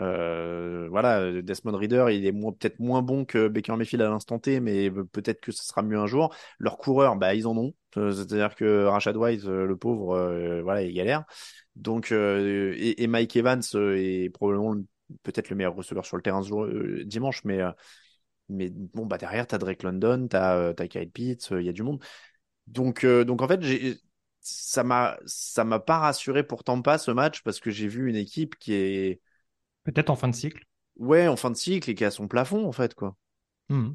Euh, 0.00 0.88
voilà, 0.90 1.42
Desmond 1.42 1.76
Reader, 1.76 2.06
il 2.10 2.26
est 2.26 2.32
peut-être 2.32 2.78
moins 2.78 3.02
bon 3.02 3.24
que 3.24 3.48
Baker 3.48 3.76
Mayfield 3.76 4.02
à 4.02 4.10
l'instant 4.10 4.38
T, 4.38 4.60
mais 4.60 4.90
peut-être 4.90 5.40
que 5.40 5.52
ce 5.52 5.64
sera 5.64 5.82
mieux 5.82 5.98
un 5.98 6.06
jour. 6.06 6.34
Leurs 6.58 6.78
coureurs, 6.78 7.16
bah 7.16 7.34
ils 7.34 7.46
en 7.46 7.56
ont. 7.56 7.74
Euh, 7.96 8.12
C'est-à-dire 8.12 8.54
que 8.54 8.84
Rashad 8.84 9.16
White, 9.16 9.44
euh, 9.46 9.66
le 9.66 9.76
pauvre, 9.76 10.12
euh, 10.16 10.62
voilà, 10.62 10.82
il 10.82 10.92
galère. 10.94 11.24
Donc 11.76 12.12
euh, 12.12 12.74
et, 12.76 13.06
Mike 13.08 13.36
Evans 13.36 13.62
euh, 13.74 13.96
est 13.96 14.30
probablement 14.30 14.72
le- 14.74 14.84
peut-être 15.22 15.50
le 15.50 15.56
meilleur 15.56 15.74
receveur 15.74 16.04
sur 16.06 16.16
le 16.16 16.22
terrain 16.22 16.42
euh, 16.52 17.04
dimanche, 17.04 17.42
mais 17.44 17.60
euh, 17.60 17.70
mais 18.48 18.70
bon, 18.70 19.06
bah 19.06 19.18
derrière, 19.18 19.46
t'as 19.46 19.58
Drake 19.58 19.82
London, 19.82 20.28
t'as 20.28 20.56
euh, 20.56 20.72
t'as 20.72 20.88
Kyle 20.88 21.10
Pitts, 21.10 21.48
il 21.52 21.62
y 21.62 21.68
a 21.68 21.72
du 21.72 21.82
monde. 21.82 22.02
Donc, 22.66 23.04
euh, 23.04 23.24
donc 23.24 23.42
en 23.42 23.48
fait, 23.48 23.62
j'ai, 23.62 23.98
ça 24.40 24.84
m'a, 24.84 25.18
ça 25.26 25.64
m'a 25.64 25.80
pas 25.80 25.98
rassuré 25.98 26.42
pourtant 26.42 26.80
pas 26.82 26.98
ce 26.98 27.10
match 27.10 27.42
parce 27.42 27.60
que 27.60 27.70
j'ai 27.70 27.88
vu 27.88 28.08
une 28.08 28.16
équipe 28.16 28.56
qui 28.58 28.74
est, 28.74 29.20
Peut-être 29.82 30.10
en 30.10 30.14
fin 30.14 30.28
de 30.28 30.36
cycle. 30.36 30.64
ouais, 30.96 31.28
en 31.28 31.36
fin 31.36 31.50
de 31.50 31.56
cycle 31.56 31.90
et 31.90 31.94
qui 31.94 32.04
a 32.04 32.10
son 32.10 32.28
plafond 32.28 32.66
en 32.66 32.72
fait, 32.72 32.94
quoi. 32.94 33.16
Mhm. 33.68 33.94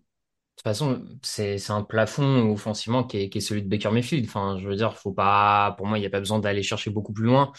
De 0.58 0.62
toute 0.62 0.64
façon, 0.66 1.04
c'est 1.24 1.58
c'est 1.58 1.74
un 1.74 1.84
plafond 1.84 2.52
offensivement 2.52 3.04
qui 3.04 3.18
est, 3.18 3.30
qui 3.30 3.40
est 3.40 3.42
celui 3.42 3.64
de 3.64 3.68
Baker 3.70 3.90
Mayfield. 3.92 4.26
Enfin, 4.28 4.58
je 4.60 4.68
veux 4.68 4.76
dire, 4.76 4.98
faut 4.98 5.12
pas, 5.12 5.74
pour 5.78 5.88
moi, 5.88 5.98
il 5.98 6.02
n'y 6.02 6.08
a 6.08 6.12
pas 6.12 6.20
besoin 6.20 6.40
d'aller 6.40 6.62
chercher 6.64 6.92
beaucoup 6.92 7.12
plus 7.14 7.26
loin. 7.26 7.52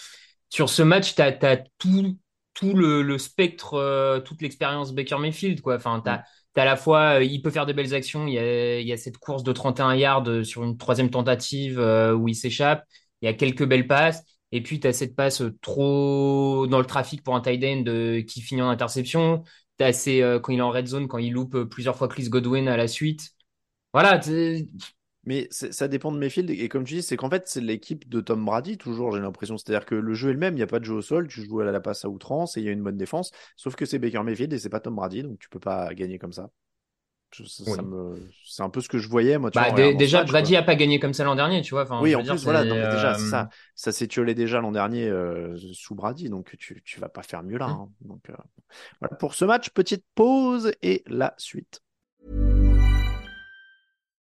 Sur 0.48 0.70
ce 0.70 0.83
match, 0.83 1.14
tu 1.16 1.22
as, 1.22 1.33
tout, 1.78 2.18
tout 2.54 2.74
le, 2.74 3.02
le 3.02 3.18
spectre, 3.18 3.74
euh, 3.74 4.20
toute 4.20 4.42
l'expérience 4.42 4.94
Baker 4.94 5.18
Mayfield, 5.18 5.61
quoi. 5.61 5.76
Enfin, 5.76 6.00
t'as, 6.04 6.22
t'as 6.54 6.62
à 6.62 6.64
la 6.64 6.76
fois, 6.76 7.18
euh, 7.18 7.24
il 7.24 7.42
peut 7.42 7.50
faire 7.50 7.66
des 7.66 7.72
belles 7.74 7.94
actions. 7.94 8.26
Il 8.26 8.34
y 8.34 8.38
a, 8.38 8.80
il 8.80 8.86
y 8.86 8.92
a 8.92 8.96
cette 8.96 9.18
course 9.18 9.42
de 9.42 9.52
31 9.52 9.94
yards 9.94 10.28
euh, 10.28 10.44
sur 10.44 10.64
une 10.64 10.76
troisième 10.76 11.10
tentative 11.10 11.78
euh, 11.78 12.14
où 12.14 12.28
il 12.28 12.34
s'échappe. 12.34 12.84
Il 13.22 13.26
y 13.26 13.28
a 13.28 13.34
quelques 13.34 13.64
belles 13.64 13.86
passes. 13.86 14.22
Et 14.52 14.62
puis, 14.62 14.78
tu 14.80 14.86
as 14.86 14.92
cette 14.92 15.16
passe 15.16 15.42
trop 15.62 16.66
dans 16.68 16.78
le 16.78 16.84
trafic 16.86 17.22
pour 17.24 17.34
un 17.34 17.40
tight 17.40 17.64
end 17.64 17.84
qui 18.26 18.40
finit 18.40 18.62
en 18.62 18.68
interception. 18.68 19.42
T'as 19.78 19.92
ces, 19.92 20.22
euh, 20.22 20.38
quand 20.38 20.52
il 20.52 20.58
est 20.58 20.62
en 20.62 20.70
red 20.70 20.86
zone, 20.86 21.08
quand 21.08 21.18
il 21.18 21.32
loupe 21.32 21.64
plusieurs 21.64 21.96
fois 21.96 22.08
Chris 22.08 22.28
Godwin 22.28 22.68
à 22.68 22.76
la 22.76 22.86
suite. 22.86 23.30
Voilà, 23.92 24.20
Mais 25.26 25.48
ça 25.50 25.88
dépend 25.88 26.12
de 26.12 26.18
Mayfield 26.18 26.50
et 26.50 26.68
comme 26.68 26.84
tu 26.84 26.94
dis, 26.94 27.02
c'est 27.02 27.16
qu'en 27.16 27.30
fait, 27.30 27.44
c'est 27.48 27.60
l'équipe 27.60 28.08
de 28.08 28.20
Tom 28.20 28.44
Brady 28.44 28.76
toujours, 28.78 29.12
j'ai 29.12 29.20
l'impression. 29.20 29.56
C'est-à-dire 29.58 29.87
que 29.87 29.94
le 29.94 30.14
jeu 30.14 30.30
est 30.30 30.34
le 30.34 30.38
même, 30.38 30.54
il 30.54 30.56
n'y 30.58 30.62
a 30.62 30.66
pas 30.66 30.80
de 30.80 30.84
jeu 30.84 30.94
au 30.94 31.02
sol, 31.02 31.28
tu 31.28 31.44
joues 31.44 31.60
à 31.60 31.64
la 31.64 31.80
passe 31.80 32.04
à 32.04 32.08
outrance 32.08 32.56
et 32.56 32.60
il 32.60 32.66
y 32.66 32.68
a 32.68 32.72
une 32.72 32.82
bonne 32.82 32.96
défense. 32.96 33.30
Sauf 33.56 33.74
que 33.76 33.87
c'est 33.87 33.98
Baker 33.98 34.22
Mayfield 34.22 34.52
et 34.52 34.58
c'est 34.58 34.68
pas 34.68 34.80
Tom 34.80 34.94
Brady, 34.96 35.22
donc 35.22 35.38
tu 35.38 35.48
peux 35.48 35.60
pas 35.60 35.94
gagner 35.94 36.18
comme 36.18 36.32
ça. 36.32 36.51
Me... 37.82 38.14
C'est 38.46 38.62
un 38.62 38.70
peu 38.70 38.80
ce 38.80 38.88
que 38.88 38.99
je 38.99 39.09
voyais, 39.09 39.38
moi. 39.38 39.51
Tu 39.51 39.59
Bah, 39.59 39.70
vois, 39.70 39.92
déjà, 39.94 40.18
match, 40.20 40.28
Brady 40.30 40.53
quoi. 40.53 40.61
a 40.61 40.62
pas 40.62 40.76
gagné 40.76 41.01
comme 41.01 41.14
ça 41.14 41.24
l'an 41.24 41.34
dernier, 41.34 41.62
tu 41.62 41.70
vois. 41.74 41.82
Enfin, 41.82 42.01
Oui, 42.01 42.14
en 42.14 42.22
dire, 42.22 42.34
plus, 42.34 42.44
voilà, 42.44 42.64
non, 42.64 42.76
déjà, 42.76 43.14
euh, 43.14 43.18
ça, 43.18 43.49
ça 43.74 43.90
s'est 43.90 44.07
tiolé 44.07 44.34
déjà 44.34 44.61
l'an 44.61 44.70
dernier 44.70 45.09
euh, 45.09 45.57
sous 45.72 45.94
Brady, 45.96 46.28
donc 46.28 46.57
tu, 46.59 46.80
tu 46.84 47.01
vas 47.01 47.09
pas 47.09 47.22
faire 47.22 47.42
mieux 47.42 47.59
là. 47.59 47.66
hein. 47.66 47.88
Donc, 48.03 48.30
euh, 48.30 48.34
voilà 49.01 49.16
pour 49.16 49.34
ce 49.34 49.44
match, 49.44 49.70
petite 49.70 50.05
pause 50.14 50.72
et 50.82 51.03
la 51.07 51.34
suite. 51.38 51.80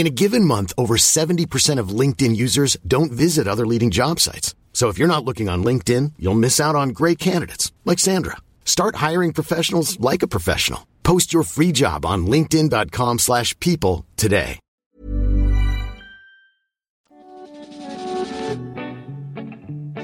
In 0.00 0.06
a 0.06 0.18
given 0.24 0.46
month, 0.46 0.72
over 0.78 0.96
70% 0.96 1.78
of 1.78 1.90
LinkedIn 1.90 2.34
users 2.34 2.78
don't 2.88 3.12
visit 3.12 3.46
other 3.46 3.66
leading 3.66 3.90
job 3.90 4.18
sites. 4.18 4.54
So 4.72 4.88
if 4.88 4.96
you're 4.96 5.14
not 5.14 5.26
looking 5.26 5.50
on 5.50 5.62
LinkedIn, 5.62 6.12
you'll 6.18 6.42
miss 6.46 6.58
out 6.58 6.74
on 6.74 6.94
great 7.00 7.18
candidates 7.18 7.70
like 7.84 7.98
Sandra. 7.98 8.38
Start 8.64 8.96
hiring 8.96 9.34
professionals 9.34 10.00
like 10.00 10.22
a 10.22 10.26
professional. 10.26 10.86
Post 11.02 11.34
your 11.34 11.42
free 11.42 11.70
job 11.70 12.06
on 12.06 12.24
linkedin.com/people 12.24 14.06
today. 14.16 14.58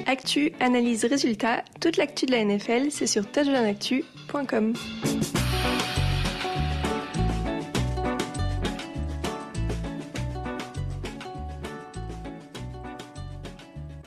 Actu, 0.07 0.53
analyse, 0.61 1.07
résultat, 1.07 1.65
toute 1.81 1.97
l'actu 1.97 2.27
de 2.27 2.33
la 2.33 2.45
NFL, 2.45 2.91
c'est 2.91 3.07
sur 3.07 3.25
touchdownactu.com. 3.25 4.75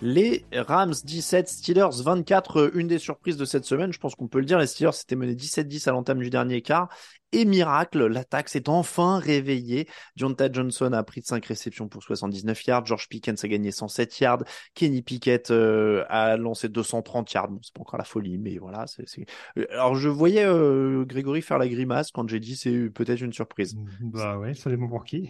Les 0.01 0.45
Rams 0.53 0.93
17, 1.03 1.49
Steelers 1.49 2.01
24, 2.01 2.57
euh, 2.57 2.71
une 2.73 2.87
des 2.87 2.99
surprises 2.99 3.35
de 3.35 3.43
cette 3.43 3.65
semaine, 3.65 3.91
je 3.91 3.99
pense 3.99 4.15
qu'on 4.15 4.27
peut 4.27 4.39
le 4.39 4.45
dire, 4.45 4.57
les 4.57 4.67
Steelers 4.67 4.93
s'étaient 4.93 5.17
menés 5.17 5.35
17-10 5.35 5.89
à 5.89 5.91
l'entame 5.91 6.19
du 6.19 6.29
dernier 6.29 6.61
quart. 6.61 6.87
Et 7.31 7.45
miracle, 7.45 8.05
l'attaque 8.07 8.49
s'est 8.49 8.67
enfin 8.69 9.19
réveillée. 9.19 9.87
Jonta 10.15 10.51
Johnson 10.51 10.91
a 10.93 11.03
pris 11.03 11.21
de 11.21 11.25
5 11.27 11.45
réceptions 11.45 11.87
pour 11.87 12.01
79 12.03 12.65
yards. 12.65 12.85
George 12.85 13.07
Pickens 13.07 13.43
a 13.43 13.47
gagné 13.47 13.71
107 13.71 14.19
yards. 14.19 14.43
Kenny 14.73 15.01
Pickett 15.03 15.51
euh, 15.51 16.03
a 16.09 16.37
lancé 16.37 16.69
230 16.69 17.31
yards. 17.33 17.49
Bon, 17.49 17.59
c'est 17.61 17.73
pas 17.73 17.81
encore 17.81 17.97
la 17.99 18.03
folie, 18.03 18.37
mais 18.39 18.57
voilà. 18.57 18.87
c'est 18.87 19.07
c'est- 19.07 19.25
Euh, 19.57 19.65
Alors, 19.71 19.95
je 19.95 20.09
voyais 20.09 20.43
euh, 20.45 21.05
Grégory 21.05 21.41
faire 21.41 21.59
la 21.59 21.67
grimace 21.67 22.11
quand 22.11 22.27
j'ai 22.27 22.39
dit 22.39 22.55
c'est 22.55 22.89
peut-être 22.89 23.21
une 23.21 23.33
surprise. 23.33 23.75
Bah 24.01 24.37
ouais, 24.39 24.53
ça 24.55 24.69
dépend 24.69 24.87
pour 24.87 25.03
qui. 25.03 25.29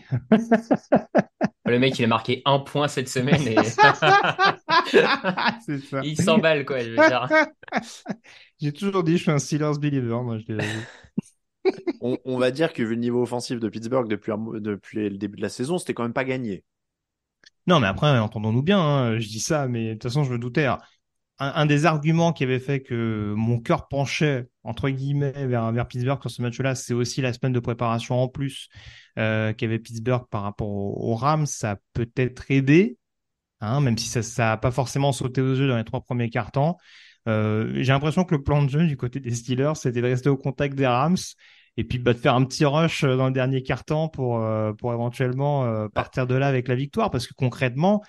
Le 1.65 1.77
mec, 1.77 1.99
il 1.99 2.05
a 2.05 2.07
marqué 2.07 2.41
un 2.45 2.59
point 2.59 2.87
cette 2.87 3.09
semaine 3.09 3.41
et 3.47 3.55
C'est 5.65 5.79
ça. 5.79 6.01
il 6.03 6.19
s'emballe, 6.19 6.65
quoi. 6.65 6.79
Je 6.79 6.89
veux 6.91 6.95
dire. 6.95 7.27
J'ai 8.61 8.73
toujours 8.73 9.03
dit, 9.03 9.17
je 9.17 9.23
suis 9.23 9.31
un 9.31 9.39
Steelers 9.39 9.77
believer, 9.79 10.21
moi, 10.23 10.37
je 10.39 10.51
l'ai 10.53 10.65
on, 12.01 12.37
va 12.37 12.51
dire 12.51 12.73
que 12.73 12.83
vu 12.83 12.95
le 12.95 13.01
niveau 13.01 13.21
offensif 13.21 13.59
de 13.59 13.69
Pittsburgh 13.69 14.07
depuis, 14.07 14.31
le 14.93 15.17
début 15.17 15.37
de 15.37 15.41
la 15.41 15.49
saison, 15.49 15.77
c'était 15.77 15.93
quand 15.93 16.03
même 16.03 16.13
pas 16.13 16.23
gagné. 16.23 16.63
Non, 17.67 17.79
mais 17.79 17.87
après, 17.87 18.17
entendons-nous 18.17 18.63
bien, 18.63 18.79
hein, 18.79 19.19
je 19.19 19.27
dis 19.27 19.39
ça, 19.39 19.67
mais 19.67 19.89
de 19.89 19.93
toute 19.93 20.03
façon, 20.03 20.23
je 20.23 20.31
me 20.31 20.39
doutais. 20.39 20.67
Un, 21.41 21.65
des 21.65 21.85
arguments 21.85 22.33
qui 22.33 22.43
avait 22.43 22.59
fait 22.59 22.81
que 22.81 23.33
mon 23.37 23.59
cœur 23.59 23.87
penchait, 23.87 24.49
entre 24.63 24.89
guillemets, 24.89 25.47
vers, 25.47 25.87
Pittsburgh 25.87 26.19
sur 26.21 26.29
ce 26.29 26.41
match-là, 26.41 26.75
c'est 26.75 26.93
aussi 26.93 27.21
la 27.21 27.31
semaine 27.31 27.53
de 27.53 27.59
préparation 27.61 28.21
en 28.21 28.27
plus 28.27 28.67
euh, 29.17 29.53
qu'avait 29.53 29.79
Pittsburgh 29.79 30.25
par 30.29 30.43
rapport 30.43 30.67
aux, 30.67 31.15
Rams. 31.15 31.45
Ça 31.45 31.71
a 31.71 31.75
peut-être 31.93 32.51
aidé, 32.51 32.97
hein, 33.61 33.79
même 33.79 33.97
si 33.97 34.09
ça 34.09 34.21
ça 34.21 34.51
a 34.53 34.57
pas 34.57 34.71
forcément 34.71 35.13
sauté 35.13 35.39
aux 35.39 35.55
yeux 35.55 35.69
dans 35.69 35.77
les 35.77 35.85
trois 35.85 36.01
premiers 36.01 36.29
quarts-temps. 36.29 36.77
Euh, 37.27 37.71
j'ai 37.75 37.91
l'impression 37.91 38.23
que 38.23 38.35
le 38.35 38.43
plan 38.43 38.63
de 38.63 38.69
jeu 38.69 38.87
du 38.87 38.97
côté 38.97 39.19
des 39.19 39.33
Steelers, 39.33 39.75
c'était 39.75 40.01
de 40.01 40.07
rester 40.07 40.29
au 40.29 40.37
contact 40.37 40.75
des 40.75 40.87
Rams 40.87 41.17
et 41.77 41.83
puis 41.83 41.99
bah, 41.99 42.13
de 42.13 42.19
faire 42.19 42.35
un 42.35 42.43
petit 42.43 42.65
rush 42.65 43.03
euh, 43.03 43.15
dans 43.15 43.27
le 43.27 43.33
dernier 43.33 43.63
quart-temps 43.63 44.09
pour, 44.09 44.39
euh, 44.39 44.73
pour 44.73 44.93
éventuellement 44.93 45.65
euh, 45.65 45.87
partir 45.87 46.27
de 46.27 46.35
là 46.35 46.47
avec 46.47 46.67
la 46.67 46.75
victoire. 46.75 47.11
Parce 47.11 47.27
que 47.27 47.33
concrètement, 47.33 48.03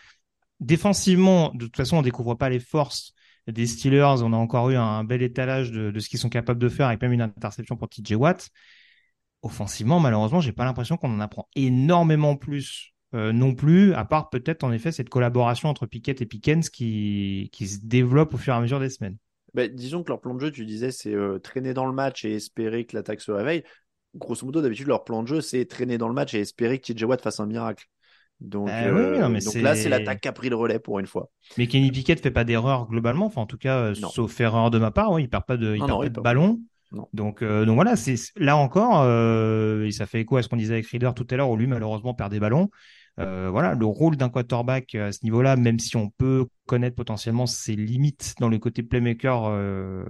défensivement, 0.60 1.52
de 1.54 1.66
toute 1.66 1.76
façon, 1.76 1.98
on 1.98 2.02
découvre 2.02 2.34
pas 2.34 2.48
les 2.48 2.60
forces 2.60 3.14
des 3.46 3.66
Steelers. 3.66 4.22
On 4.22 4.32
a 4.32 4.36
encore 4.36 4.70
eu 4.70 4.76
un 4.76 5.04
bel 5.04 5.22
étalage 5.22 5.70
de, 5.70 5.98
ce 5.98 6.08
qu'ils 6.08 6.18
sont 6.18 6.28
capables 6.28 6.60
de 6.60 6.68
faire 6.68 6.88
avec 6.88 7.00
même 7.02 7.12
une 7.12 7.22
interception 7.22 7.76
pour 7.76 7.88
TJ 7.88 8.12
Watt. 8.14 8.50
Offensivement, 9.42 10.00
malheureusement, 10.00 10.40
j'ai 10.40 10.52
pas 10.52 10.64
l'impression 10.64 10.96
qu'on 10.96 11.14
en 11.14 11.20
apprend 11.20 11.48
énormément 11.54 12.36
plus 12.36 12.88
non 13.12 13.56
plus, 13.56 13.92
à 13.94 14.04
part 14.04 14.30
peut-être 14.30 14.62
en 14.62 14.70
effet 14.70 14.92
cette 14.92 15.08
collaboration 15.08 15.68
entre 15.68 15.84
Pickett 15.84 16.20
et 16.20 16.26
Pickens 16.26 16.70
qui, 16.70 17.50
qui 17.52 17.66
se 17.66 17.80
développe 17.82 18.34
au 18.34 18.36
fur 18.36 18.54
et 18.54 18.56
à 18.56 18.60
mesure 18.60 18.78
des 18.78 18.88
semaines. 18.88 19.16
Bah, 19.54 19.68
disons 19.68 20.02
que 20.02 20.08
leur 20.08 20.20
plan 20.20 20.34
de 20.34 20.40
jeu, 20.40 20.50
tu 20.50 20.64
disais, 20.64 20.90
c'est 20.90 21.14
euh, 21.14 21.38
traîner 21.38 21.74
dans 21.74 21.86
le 21.86 21.92
match 21.92 22.24
et 22.24 22.34
espérer 22.34 22.84
que 22.86 22.96
l'attaque 22.96 23.20
se 23.20 23.32
réveille. 23.32 23.62
Grosso 24.14 24.44
modo, 24.44 24.60
d'habitude, 24.60 24.88
leur 24.88 25.04
plan 25.04 25.22
de 25.22 25.28
jeu, 25.28 25.40
c'est 25.40 25.64
traîner 25.66 25.98
dans 25.98 26.08
le 26.08 26.14
match 26.14 26.34
et 26.34 26.40
espérer 26.40 26.78
que 26.78 26.92
TJ 26.92 27.04
Watt 27.04 27.22
fasse 27.22 27.40
un 27.40 27.46
miracle. 27.46 27.86
Donc, 28.40 28.68
Bah 28.68 28.84
oui, 28.86 29.00
euh, 29.00 29.18
non, 29.20 29.28
mais 29.28 29.40
donc 29.40 29.54
là, 29.56 29.76
c'est 29.76 29.88
l'attaque 29.90 30.22
qui 30.22 30.28
a 30.28 30.32
pris 30.32 30.48
le 30.48 30.56
relais 30.56 30.78
pour 30.78 30.98
une 30.98 31.06
fois. 31.06 31.30
Mais 31.58 31.66
Kenny 31.66 31.90
Pickett 31.90 32.20
fait 32.20 32.30
pas 32.30 32.44
d'erreur 32.44 32.86
globalement, 32.88 33.26
enfin 33.26 33.42
en 33.42 33.46
tout 33.46 33.58
cas, 33.58 33.76
euh, 33.78 33.94
Non. 34.00 34.08
sauf 34.08 34.40
erreur 34.40 34.70
de 34.70 34.78
ma 34.78 34.90
part, 34.90 35.12
oui, 35.12 35.24
il 35.24 35.28
perd 35.28 35.44
pas 35.44 35.56
de, 35.58 35.74
il 35.74 35.80
Non, 35.80 35.86
perd 35.86 36.00
pas 36.00 36.08
de 36.08 36.20
ballon. 36.20 36.60
Donc, 37.12 37.42
euh, 37.42 37.64
donc 37.66 37.76
voilà, 37.76 37.96
c'est 37.96 38.16
là 38.36 38.56
encore, 38.56 39.04
et 39.84 39.92
ça 39.92 40.06
fait 40.06 40.20
écho 40.20 40.38
à 40.38 40.42
ce 40.42 40.48
qu'on 40.48 40.56
disait 40.56 40.74
avec 40.74 40.86
Reader 40.86 41.10
tout 41.14 41.26
à 41.30 41.36
l'heure, 41.36 41.50
où 41.50 41.56
lui 41.56 41.66
malheureusement 41.66 42.14
perd 42.14 42.32
des 42.32 42.40
ballons. 42.40 42.70
Euh, 43.18 43.50
voilà, 43.50 43.74
le 43.74 43.84
rôle 43.86 44.16
d'un 44.16 44.30
quarterback 44.30 44.94
à 44.94 45.12
ce 45.12 45.20
niveau-là, 45.24 45.56
même 45.56 45.78
si 45.78 45.96
on 45.96 46.08
peut 46.08 46.46
connaître 46.66 46.96
potentiellement 46.96 47.46
ses 47.46 47.76
limites 47.76 48.34
dans 48.40 48.48
le 48.48 48.58
côté 48.58 48.82
playmaker 48.82 49.46
euh, 49.46 50.04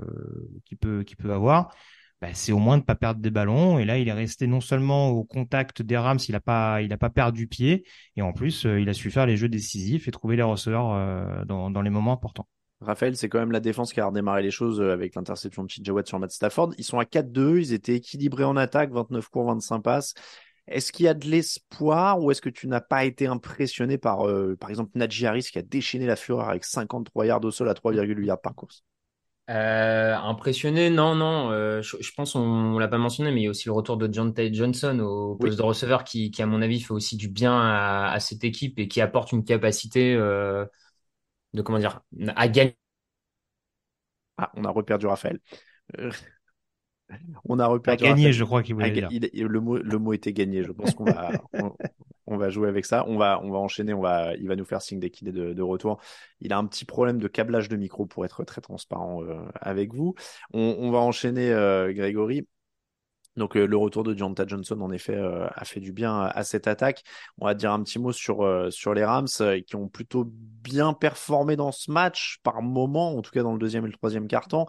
qu'il 0.64 0.76
peut, 0.78 1.04
avoir, 1.32 1.74
bah, 2.20 2.28
c'est 2.34 2.52
au 2.52 2.58
moins 2.58 2.76
de 2.76 2.82
pas 2.82 2.94
perdre 2.94 3.20
des 3.20 3.30
ballons. 3.30 3.78
Et 3.78 3.84
là, 3.84 3.98
il 3.98 4.08
est 4.08 4.12
resté 4.12 4.46
non 4.46 4.60
seulement 4.60 5.08
au 5.08 5.24
contact 5.24 5.80
des 5.80 5.96
Rams, 5.96 6.18
il 6.28 6.34
a 6.34 6.40
pas, 6.40 6.78
pas 6.98 7.10
perdu 7.10 7.46
pied, 7.46 7.84
et 8.16 8.22
en 8.22 8.32
plus, 8.32 8.66
euh, 8.66 8.80
il 8.80 8.88
a 8.88 8.92
su 8.92 9.10
faire 9.10 9.26
les 9.26 9.36
jeux 9.36 9.48
décisifs 9.48 10.06
et 10.06 10.10
trouver 10.10 10.36
les 10.36 10.42
receveurs 10.42 10.92
euh, 10.92 11.44
dans, 11.46 11.82
les 11.82 11.90
moments 11.90 12.12
importants. 12.12 12.46
Raphaël, 12.82 13.16
c'est 13.16 13.28
quand 13.28 13.38
même 13.38 13.52
la 13.52 13.60
défense 13.60 13.92
qui 13.92 14.00
a 14.00 14.06
redémarré 14.06 14.42
les 14.42 14.50
choses 14.50 14.80
euh, 14.80 14.92
avec 14.92 15.14
l'interception 15.14 15.64
de 15.64 15.92
Watt 15.92 16.06
sur 16.06 16.18
Matt 16.18 16.30
Stafford. 16.30 16.74
Ils 16.78 16.84
sont 16.84 16.98
à 16.98 17.04
4-2, 17.04 17.58
ils 17.58 17.72
étaient 17.72 17.96
équilibrés 17.96 18.44
en 18.44 18.56
attaque, 18.56 18.90
29 18.90 19.28
cours, 19.28 19.46
25 19.46 19.80
passes. 19.80 20.14
Est-ce 20.70 20.92
qu'il 20.92 21.06
y 21.06 21.08
a 21.08 21.14
de 21.14 21.26
l'espoir 21.28 22.20
ou 22.22 22.30
est-ce 22.30 22.40
que 22.42 22.48
tu 22.50 22.68
n'as 22.68 22.80
pas 22.80 23.04
été 23.04 23.26
impressionné 23.26 23.98
par, 23.98 24.26
euh, 24.28 24.56
par 24.56 24.70
exemple, 24.70 24.92
Najee 24.96 25.26
Harris 25.26 25.48
qui 25.52 25.58
a 25.58 25.62
déchaîné 25.62 26.06
la 26.06 26.16
fureur 26.16 26.48
avec 26.48 26.64
53 26.64 27.26
yards 27.26 27.44
au 27.44 27.50
sol 27.50 27.68
à 27.68 27.74
3,8 27.74 28.26
yards 28.26 28.40
par 28.40 28.54
course? 28.54 28.84
Euh, 29.50 30.14
impressionné, 30.16 30.90
non, 30.90 31.16
non. 31.16 31.50
euh, 31.50 31.82
je, 31.82 31.96
je 32.00 32.12
pense 32.14 32.36
on, 32.36 32.40
on 32.40 32.78
l'a 32.78 32.86
pas 32.86 32.98
mentionné, 32.98 33.32
mais 33.32 33.40
il 33.40 33.44
y 33.44 33.46
a 33.48 33.50
aussi 33.50 33.66
le 33.66 33.72
retour 33.72 33.96
de 33.96 34.08
John 34.12 34.32
Tate 34.32 34.54
Johnson 34.54 35.00
au 35.00 35.34
poste 35.36 35.56
Oui. 35.56 35.58
de 35.58 35.62
receveur 35.64 36.04
qui, 36.04 36.30
qui, 36.30 36.40
à 36.42 36.46
mon 36.46 36.62
avis, 36.62 36.80
fait 36.80 36.92
aussi 36.92 37.16
du 37.16 37.28
bien 37.28 37.52
à, 37.60 38.12
à 38.12 38.20
cette 38.20 38.44
équipe 38.44 38.78
et 38.78 38.86
qui 38.86 39.00
apporte 39.00 39.32
une 39.32 39.42
capacité 39.44 40.14
euh, 40.14 40.64
de 41.54 41.62
comment 41.62 41.78
dire 41.80 42.02
à 42.36 42.48
gagner. 42.48 42.76
Ah, 44.36 44.50
on 44.54 44.64
a 44.64 44.70
reperdu 44.70 45.06
Raphaël. 45.06 45.40
On 47.44 47.58
a 47.58 47.68
gagner, 47.96 48.24
Raphaël. 48.26 48.32
je 48.32 48.44
crois 48.44 48.62
qu'il 48.62 48.74
voulait 48.74 48.90
dire. 48.92 49.08
il- 49.10 49.30
il- 49.32 49.44
le 49.46 49.60
mot, 49.60 49.76
le 49.78 49.98
mot 49.98 50.12
était 50.12 50.32
gagné. 50.32 50.62
Je 50.62 50.72
pense 50.72 50.94
qu'on 50.94 51.04
va, 51.04 51.30
on, 51.54 51.72
on 52.26 52.36
va 52.36 52.50
jouer 52.50 52.68
avec 52.68 52.84
ça. 52.84 53.04
On 53.08 53.16
va, 53.16 53.40
on 53.42 53.50
va 53.50 53.58
enchaîner. 53.58 53.92
On 53.94 54.00
va, 54.00 54.34
il 54.36 54.46
va 54.48 54.56
nous 54.56 54.64
faire 54.64 54.82
signe 54.82 55.00
dès 55.00 55.10
qu'il 55.10 55.28
est 55.28 55.32
de, 55.32 55.52
de 55.52 55.62
retour. 55.62 56.00
Il 56.40 56.52
a 56.52 56.58
un 56.58 56.66
petit 56.66 56.84
problème 56.84 57.18
de 57.18 57.28
câblage 57.28 57.68
de 57.68 57.76
micro 57.76 58.06
pour 58.06 58.24
être 58.24 58.44
très 58.44 58.60
transparent 58.60 59.22
euh, 59.24 59.40
avec 59.60 59.92
vous. 59.94 60.14
On, 60.52 60.76
on 60.78 60.90
va 60.90 60.98
enchaîner, 60.98 61.50
euh, 61.52 61.92
Grégory. 61.92 62.46
Donc 63.40 63.56
euh, 63.56 63.66
le 63.66 63.76
retour 63.78 64.04
de 64.04 64.12
Deontay 64.12 64.46
Johnson 64.46 64.78
en 64.82 64.90
effet 64.92 65.16
euh, 65.16 65.48
a 65.54 65.64
fait 65.64 65.80
du 65.80 65.92
bien 65.92 66.20
à, 66.20 66.44
cette 66.44 66.68
attaque. 66.68 67.02
On 67.38 67.46
va 67.46 67.54
dire 67.54 67.72
un 67.72 67.82
petit 67.82 67.98
mot 67.98 68.12
sur 68.12 68.42
euh, 68.42 68.68
les 68.94 69.04
Rams 69.04 69.28
qui 69.66 69.76
ont 69.76 69.88
plutôt 69.88 70.30
bien 70.30 70.92
performé 70.92 71.56
dans 71.56 71.72
ce 71.72 71.90
match 71.90 72.38
par 72.42 72.60
moment, 72.60 73.16
en 73.16 73.22
tout 73.22 73.30
cas 73.30 73.42
dans 73.42 73.54
le 73.54 73.58
deuxième 73.58 73.84
et 73.84 73.88
le 73.88 73.94
troisième 73.94 74.28
quart-temps. 74.28 74.68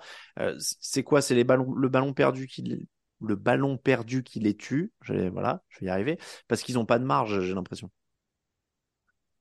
C'est 0.57 1.03
quoi? 1.03 1.21
C'est 1.21 1.35
les 1.35 1.43
le 1.43 1.89
ballon 1.89 2.13
perdu 2.13 2.47
qui 2.47 2.87
le 3.19 3.35
ballon 3.35 3.77
perdu 3.77 4.23
qui 4.23 4.39
les 4.39 4.55
tue. 4.55 4.93
Voilà, 5.07 5.63
je 5.69 5.81
vais 5.81 5.87
y 5.87 5.89
arriver. 5.89 6.17
Parce 6.47 6.63
qu'ils 6.63 6.75
n'ont 6.75 6.85
pas 6.85 6.97
de 6.97 7.03
marge, 7.03 7.41
j'ai 7.41 7.53
l'impression. 7.53 7.91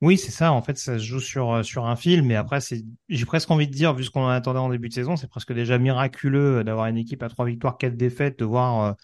Oui, 0.01 0.16
c'est 0.16 0.30
ça. 0.30 0.53
En 0.53 0.62
fait, 0.62 0.78
ça 0.78 0.98
se 0.98 1.05
joue 1.05 1.20
sur, 1.20 1.53
euh, 1.53 1.62
sur 1.62 1.84
un 1.86 1.94
fil, 1.94 2.22
mais 2.22 2.34
après, 2.34 2.61
c'est, 2.62 2.82
j'ai 3.11 3.26
presque 3.26 3.51
envie 3.51 3.66
de 3.68 3.72
dire, 3.72 3.92
vu 3.94 4.05
ce 4.05 4.11
qu'on 4.11 4.26
attendait 4.28 4.59
en 4.59 4.70
début 4.70 4.88
de 4.88 4.94
saison, 4.94 5.16
c'est 5.16 5.28
presque 5.28 5.53
déjà 5.53 5.76
miraculeux 5.78 6.64
d'avoir 6.64 6.86
une 6.86 6.96
équipe 6.96 7.22
à 7.22 7.28
trois 7.28 7.44
victoires, 7.44 7.76
quatre 7.76 7.96
défaites, 7.96 8.38
de 8.38 8.46
voir 8.46 8.96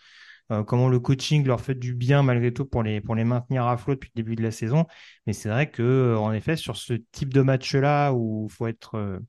euh, 0.53 0.65
comment 0.65 0.89
le 0.89 1.01
coaching 1.01 1.47
leur 1.47 1.61
fait 1.61 1.75
du 1.75 1.95
bien 1.95 2.23
malgré 2.23 2.53
tout 2.53 2.65
pour 2.67 2.83
les, 2.83 3.01
pour 3.03 3.15
les 3.15 3.25
maintenir 3.25 3.67
à 3.67 3.77
flot 3.77 3.95
depuis 3.95 4.11
le 4.15 4.23
début 4.23 4.37
de 4.37 4.43
la 4.43 4.51
saison. 4.53 4.87
Mais 5.27 5.35
c'est 5.35 5.51
vrai 5.51 5.71
que, 5.71 6.17
en 6.19 6.33
effet, 6.33 6.57
sur 6.57 6.77
ce 6.77 6.95
type 6.95 7.35
de 7.35 7.43
match-là 7.43 8.13
où 8.13 8.49
il 8.51 8.55
faut 8.55 8.67
être 8.67 9.21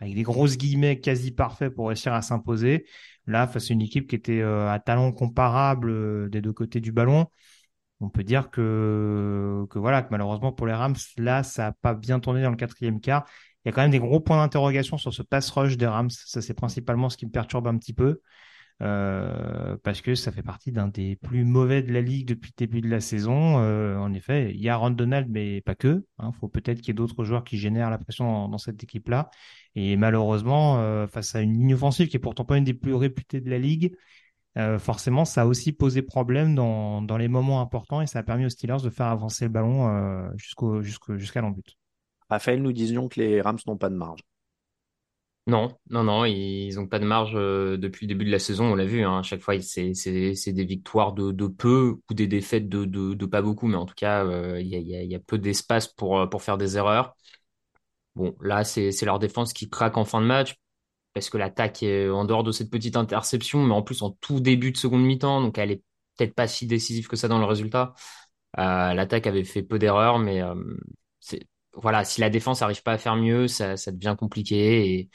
avec 0.00 0.14
des 0.14 0.22
grosses 0.22 0.56
guillemets 0.58 0.98
quasi 1.00 1.30
parfaits 1.30 1.72
pour 1.74 1.88
réussir 1.88 2.12
à 2.12 2.22
s'imposer. 2.22 2.86
Là, 3.26 3.46
face 3.46 3.70
à 3.70 3.74
une 3.74 3.82
équipe 3.82 4.08
qui 4.08 4.16
était 4.16 4.40
euh, 4.40 4.68
à 4.70 4.80
talent 4.80 5.12
comparable 5.12 5.90
euh, 5.90 6.28
des 6.28 6.40
deux 6.40 6.52
côtés 6.52 6.80
du 6.80 6.90
ballon, 6.90 7.26
on 8.02 8.10
peut 8.10 8.24
dire 8.24 8.50
que, 8.50 9.66
voilà, 9.74 10.06
malheureusement 10.10 10.52
pour 10.52 10.66
les 10.66 10.72
Rams, 10.74 10.96
là, 11.18 11.42
ça 11.42 11.64
n'a 11.66 11.72
pas 11.72 11.94
bien 11.94 12.20
tourné 12.20 12.42
dans 12.42 12.50
le 12.50 12.56
quatrième 12.56 13.00
quart. 13.00 13.24
Il 13.64 13.68
y 13.68 13.70
a 13.70 13.72
quand 13.72 13.82
même 13.82 13.92
des 13.92 14.00
gros 14.00 14.20
points 14.20 14.38
d'interrogation 14.38 14.98
sur 14.98 15.14
ce 15.14 15.22
pass 15.22 15.50
rush 15.50 15.76
des 15.76 15.86
Rams. 15.86 16.10
Ça, 16.10 16.42
c'est 16.42 16.54
principalement 16.54 17.08
ce 17.08 17.16
qui 17.16 17.26
me 17.26 17.30
perturbe 17.30 17.68
un 17.68 17.78
petit 17.78 17.92
peu. 17.92 18.20
Euh, 18.80 19.76
parce 19.84 20.00
que 20.00 20.16
ça 20.16 20.32
fait 20.32 20.42
partie 20.42 20.72
d'un 20.72 20.88
des 20.88 21.14
plus 21.14 21.44
mauvais 21.44 21.82
de 21.82 21.92
la 21.92 22.00
ligue 22.00 22.26
depuis 22.26 22.50
le 22.50 22.66
début 22.66 22.80
de 22.80 22.88
la 22.88 23.00
saison. 23.00 23.58
Euh, 23.60 23.96
en 23.96 24.12
effet, 24.12 24.52
il 24.52 24.60
y 24.60 24.68
a 24.68 24.76
Ron 24.76 24.90
Donald, 24.90 25.28
mais 25.30 25.60
pas 25.60 25.76
que. 25.76 26.04
Il 26.18 26.24
hein. 26.24 26.32
faut 26.40 26.48
peut-être 26.48 26.78
qu'il 26.78 26.88
y 26.88 26.90
ait 26.90 26.94
d'autres 26.94 27.24
joueurs 27.24 27.44
qui 27.44 27.58
génèrent 27.58 27.90
la 27.90 27.98
pression 27.98 28.48
dans, 28.48 28.58
cette 28.58 28.82
équipe-là. 28.82 29.30
Et 29.76 29.96
malheureusement, 29.96 30.78
euh, 30.80 31.06
face 31.06 31.34
à 31.36 31.42
une 31.42 31.52
ligne 31.52 31.74
offensive 31.74 32.08
qui 32.08 32.16
est 32.16 32.20
pourtant 32.20 32.44
pas 32.44 32.58
une 32.58 32.64
des 32.64 32.74
plus 32.74 32.94
réputées 32.94 33.40
de 33.40 33.50
la 33.50 33.58
ligue, 33.58 33.94
forcément, 34.78 35.24
ça 35.24 35.42
a 35.42 35.46
aussi 35.46 35.72
posé 35.72 36.02
problème 36.02 36.54
dans, 36.54 37.02
dans, 37.02 37.16
les 37.16 37.28
moments 37.28 37.60
importants 37.60 38.02
et 38.02 38.06
ça 38.06 38.18
a 38.18 38.22
permis 38.22 38.44
aux 38.46 38.50
Steelers 38.50 38.82
de 38.82 38.90
faire 38.90 39.06
avancer 39.06 39.46
le 39.46 39.50
ballon 39.50 40.30
jusqu'au, 40.36 40.82
jusqu'à 40.82 41.40
l'embut. 41.40 41.76
Raphaël, 42.28 42.62
nous 42.62 42.72
disions 42.72 43.08
que 43.08 43.20
les 43.20 43.40
Rams 43.40 43.58
n'ont 43.66 43.76
pas 43.76 43.90
de 43.90 43.94
marge. 43.94 44.20
Non, 45.48 45.76
non, 45.90 46.04
non, 46.04 46.24
ils 46.24 46.78
ont 46.78 46.86
pas 46.86 47.00
de 47.00 47.04
marge 47.04 47.32
euh, 47.34 47.76
depuis 47.76 48.06
le 48.06 48.14
début 48.14 48.24
de 48.24 48.30
la 48.30 48.38
saison, 48.38 48.66
on 48.66 48.74
l'a 48.76 48.84
vu, 48.84 49.02
hein, 49.02 49.18
à 49.18 49.22
chaque 49.24 49.40
fois 49.40 49.60
c'est 49.60 49.92
c'est 49.92 50.52
des 50.52 50.64
victoires 50.64 51.12
de, 51.14 51.32
de 51.32 51.48
peu 51.48 51.96
ou 52.08 52.14
des 52.14 52.28
défaites 52.28 52.68
de, 52.68 52.84
de, 52.84 53.14
de 53.14 53.26
pas 53.26 53.42
beaucoup, 53.42 53.66
mais 53.66 53.76
en 53.76 53.84
tout 53.84 53.94
cas 53.96 54.24
euh, 54.24 54.60
il 54.60 54.68
y, 54.68 54.76
a, 54.76 54.78
y, 54.78 54.94
a, 54.94 55.02
y 55.02 55.14
a 55.16 55.18
peu 55.18 55.38
d'espace 55.38 55.88
pour, 55.88 56.20
euh, 56.20 56.26
pour 56.28 56.42
faire 56.42 56.58
des 56.58 56.76
erreurs. 56.76 57.16
Bon, 58.14 58.36
là 58.40 58.62
c'est 58.62 58.92
c'est 58.92 59.06
leur 59.06 59.18
défense 59.18 59.52
qui 59.52 59.68
craque 59.68 59.96
en 59.96 60.04
fin 60.04 60.20
de 60.20 60.26
match 60.26 60.54
parce 61.14 61.30
que 61.30 61.38
l'attaque 61.38 61.82
est 61.82 62.08
en 62.08 62.24
dehors 62.24 62.44
de 62.44 62.52
cette 62.52 62.70
petite 62.70 62.96
interception, 62.96 63.64
mais 63.64 63.74
en 63.74 63.82
plus 63.82 64.02
en 64.02 64.10
tout 64.20 64.40
début 64.40 64.72
de 64.72 64.76
seconde 64.76 65.04
mi-temps, 65.04 65.40
donc 65.42 65.58
elle 65.58 65.70
est 65.72 65.82
peut-être 66.16 66.34
pas 66.34 66.48
si 66.48 66.66
décisive 66.66 67.08
que 67.08 67.16
ça 67.16 67.28
dans 67.28 67.38
le 67.38 67.44
résultat. 67.44 67.94
l'attaque 68.56 69.26
avait 69.26 69.44
fait 69.44 69.62
peu 69.62 69.78
d'erreurs, 69.78 70.18
mais 70.18 70.42
c'est 71.20 71.48
voilà, 71.74 72.04
si 72.04 72.20
la 72.20 72.30
défense 72.30 72.60
n'arrive 72.60 72.82
pas 72.82 72.92
à 72.92 72.98
faire 72.98 73.16
mieux, 73.16 73.48
ça, 73.48 73.76
devient 73.92 74.16
compliqué 74.18 74.94
et, 75.00 75.10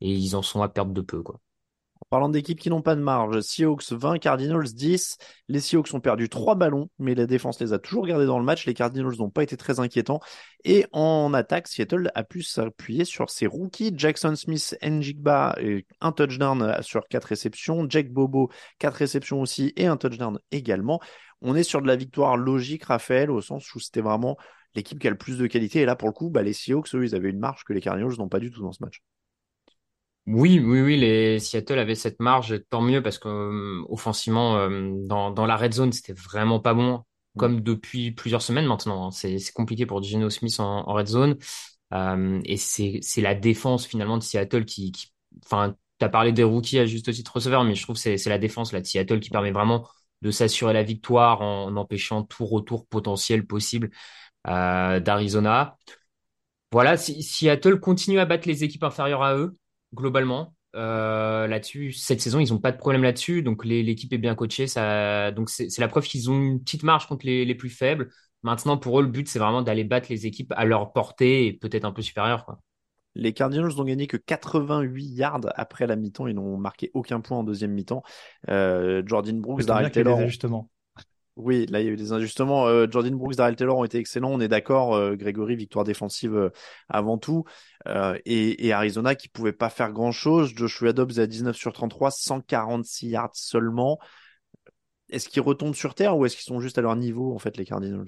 et, 0.00 0.10
ils 0.12 0.36
en 0.36 0.42
sont 0.42 0.62
à 0.62 0.68
perdre 0.68 0.92
de 0.92 1.00
peu. 1.02 1.22
Quoi. 1.22 1.40
Parlant 2.10 2.28
d'équipes 2.28 2.58
qui 2.58 2.70
n'ont 2.70 2.82
pas 2.82 2.96
de 2.96 3.00
marge, 3.00 3.40
Seahawks 3.40 3.92
20, 3.92 4.18
Cardinals 4.18 4.74
10. 4.74 5.16
Les 5.46 5.60
Seahawks 5.60 5.94
ont 5.94 6.00
perdu 6.00 6.28
trois 6.28 6.56
ballons, 6.56 6.90
mais 6.98 7.14
la 7.14 7.24
défense 7.24 7.60
les 7.60 7.72
a 7.72 7.78
toujours 7.78 8.04
gardés 8.04 8.26
dans 8.26 8.40
le 8.40 8.44
match. 8.44 8.66
Les 8.66 8.74
Cardinals 8.74 9.16
n'ont 9.16 9.30
pas 9.30 9.44
été 9.44 9.56
très 9.56 9.78
inquiétants. 9.78 10.18
Et 10.64 10.86
en 10.90 11.32
attaque, 11.34 11.68
Seattle 11.68 12.10
a 12.16 12.24
pu 12.24 12.42
s'appuyer 12.42 13.04
sur 13.04 13.30
ses 13.30 13.46
rookies. 13.46 13.92
Jackson 13.96 14.34
Smith, 14.34 14.76
Njigba, 14.82 15.56
un 16.00 16.10
touchdown 16.10 16.82
sur 16.82 17.06
quatre 17.06 17.26
réceptions. 17.26 17.86
Jack 17.88 18.10
Bobo, 18.10 18.50
quatre 18.80 18.96
réceptions 18.96 19.40
aussi 19.40 19.72
et 19.76 19.86
un 19.86 19.96
touchdown 19.96 20.40
également. 20.50 20.98
On 21.42 21.54
est 21.54 21.62
sur 21.62 21.80
de 21.80 21.86
la 21.86 21.94
victoire 21.94 22.36
logique, 22.36 22.86
Raphaël, 22.86 23.30
au 23.30 23.40
sens 23.40 23.72
où 23.72 23.78
c'était 23.78 24.00
vraiment 24.00 24.36
l'équipe 24.74 24.98
qui 24.98 25.06
a 25.06 25.10
le 25.10 25.16
plus 25.16 25.38
de 25.38 25.46
qualité. 25.46 25.82
Et 25.82 25.86
là, 25.86 25.94
pour 25.94 26.08
le 26.08 26.12
coup, 26.14 26.28
bah, 26.28 26.42
les 26.42 26.54
Seahawks, 26.54 26.92
eux, 26.96 27.04
ils 27.04 27.14
avaient 27.14 27.30
une 27.30 27.38
marge 27.38 27.62
que 27.62 27.72
les 27.72 27.80
Cardinals 27.80 28.16
n'ont 28.18 28.28
pas 28.28 28.40
du 28.40 28.50
tout 28.50 28.62
dans 28.62 28.72
ce 28.72 28.82
match. 28.82 29.00
Oui, 30.32 30.60
oui, 30.60 30.80
oui, 30.80 30.96
les 30.96 31.40
Seattle 31.40 31.78
avaient 31.80 31.96
cette 31.96 32.20
marge, 32.20 32.62
tant 32.70 32.80
mieux 32.82 33.02
parce 33.02 33.18
que 33.18 33.28
euh, 33.28 33.84
offensivement, 33.88 34.58
euh, 34.58 34.92
dans, 35.08 35.32
dans 35.32 35.44
la 35.44 35.56
red 35.56 35.72
zone, 35.72 35.92
c'était 35.92 36.12
vraiment 36.12 36.60
pas 36.60 36.72
bon, 36.72 37.02
comme 37.36 37.56
mm. 37.56 37.60
depuis 37.62 38.12
plusieurs 38.12 38.40
semaines 38.42 38.66
maintenant. 38.66 39.08
Hein. 39.08 39.10
C'est 39.10 39.52
compliqué 39.52 39.86
pour 39.86 40.00
Geno 40.02 40.30
Smith 40.30 40.60
en, 40.60 40.84
red 40.92 41.08
zone. 41.08 41.36
Euh, 41.92 42.40
et 42.44 42.56
c'est 42.56 43.00
la 43.20 43.34
défense 43.34 43.86
finalement 43.86 44.18
de 44.18 44.22
Seattle 44.22 44.64
qui, 44.64 44.92
enfin, 45.44 45.74
tu 45.98 46.04
as 46.04 46.08
parlé 46.08 46.30
des 46.32 46.44
rookies 46.44 46.78
à 46.78 46.86
juste 46.86 47.12
titre 47.12 47.34
receveur, 47.34 47.64
mais 47.64 47.74
je 47.74 47.82
trouve 47.82 48.00
que 48.00 48.16
c'est 48.16 48.30
la 48.30 48.38
défense 48.38 48.72
là, 48.72 48.80
de 48.80 48.86
Seattle 48.86 49.18
qui 49.18 49.30
permet 49.30 49.50
vraiment 49.50 49.88
de 50.22 50.30
s'assurer 50.30 50.74
la 50.74 50.84
victoire 50.84 51.40
en 51.42 51.74
empêchant 51.76 52.22
tout 52.22 52.46
retour 52.46 52.86
potentiel 52.86 53.46
possible 53.46 53.90
euh, 54.46 55.00
d'Arizona. 55.00 55.76
Voilà, 56.72 56.96
si 56.96 57.22
Seattle 57.22 57.80
continue 57.80 58.20
à 58.20 58.26
battre 58.26 58.46
les 58.46 58.62
équipes 58.62 58.84
inférieures 58.84 59.22
à 59.24 59.36
eux, 59.36 59.56
globalement, 59.94 60.54
euh, 60.76 61.46
là-dessus, 61.46 61.92
cette 61.92 62.20
saison, 62.20 62.38
ils 62.38 62.52
n'ont 62.52 62.58
pas 62.58 62.72
de 62.72 62.76
problème 62.76 63.02
là-dessus. 63.02 63.42
Donc 63.42 63.64
l'équipe 63.64 64.12
est 64.12 64.18
bien 64.18 64.34
coachée. 64.34 64.66
Ça, 64.66 65.30
donc 65.32 65.50
c'est 65.50 65.78
la 65.78 65.88
preuve 65.88 66.04
qu'ils 66.04 66.30
ont 66.30 66.40
une 66.40 66.62
petite 66.62 66.82
marge 66.82 67.06
contre 67.06 67.26
les, 67.26 67.44
les, 67.44 67.54
plus 67.54 67.70
faibles. 67.70 68.10
Maintenant, 68.42 68.78
pour 68.78 69.00
eux, 69.00 69.02
le 69.02 69.08
but, 69.08 69.28
c'est 69.28 69.38
vraiment 69.38 69.62
d'aller 69.62 69.84
battre 69.84 70.06
les 70.10 70.26
équipes 70.26 70.52
à 70.56 70.64
leur 70.64 70.92
portée 70.92 71.46
et 71.46 71.52
peut-être 71.52 71.84
un 71.84 71.92
peu 71.92 72.02
supérieure. 72.02 72.44
Quoi. 72.44 72.60
Les 73.14 73.32
Cardinals 73.32 73.74
n'ont 73.76 73.84
gagné 73.84 74.06
que 74.06 74.16
88 74.16 75.04
yards 75.04 75.40
après 75.56 75.86
la 75.86 75.96
mi-temps. 75.96 76.26
Ils 76.26 76.34
n'ont 76.34 76.56
marqué 76.56 76.90
aucun 76.94 77.20
point 77.20 77.38
en 77.38 77.44
deuxième 77.44 77.72
mi-temps. 77.72 78.02
Euh, 78.48 79.02
Jordan 79.04 79.40
Brooks, 79.40 79.64
Darrell 79.64 79.90
Taylor. 79.90 80.20
Justement. 80.26 80.70
Oui, 81.36 81.66
là 81.66 81.80
il 81.80 81.86
y 81.86 81.88
a 81.88 81.92
eu 81.92 81.96
des 81.96 82.12
ajustements. 82.12 82.66
Euh, 82.66 82.86
Jordan 82.90 83.14
Brooks, 83.14 83.36
Darrell 83.36 83.56
Taylor 83.56 83.78
ont 83.78 83.84
été 83.84 83.98
excellents, 83.98 84.30
on 84.30 84.40
est 84.40 84.48
d'accord. 84.48 84.94
Euh, 84.94 85.16
Grégory, 85.16 85.56
victoire 85.56 85.84
défensive 85.84 86.34
euh, 86.34 86.50
avant 86.88 87.18
tout. 87.18 87.44
Et, 87.86 88.72
Arizona 88.72 89.14
qui 89.14 89.28
pouvait 89.28 89.52
pas 89.52 89.70
faire 89.70 89.92
grand 89.92 90.12
chose. 90.12 90.52
Joshua 90.54 90.92
Dobbs 90.92 91.18
à 91.18 91.26
19 91.26 91.56
sur 91.56 91.72
33, 91.72 92.10
146 92.10 93.08
yards 93.08 93.34
seulement. 93.34 93.98
Est-ce 95.08 95.28
qu'ils 95.28 95.42
retombent 95.42 95.74
sur 95.74 95.94
terre 95.94 96.16
ou 96.16 96.24
est-ce 96.26 96.36
qu'ils 96.36 96.44
sont 96.44 96.60
juste 96.60 96.78
à 96.78 96.82
leur 96.82 96.94
niveau 96.96 97.34
en 97.34 97.38
fait 97.38 97.56
les 97.56 97.64
Cardinals? 97.64 98.06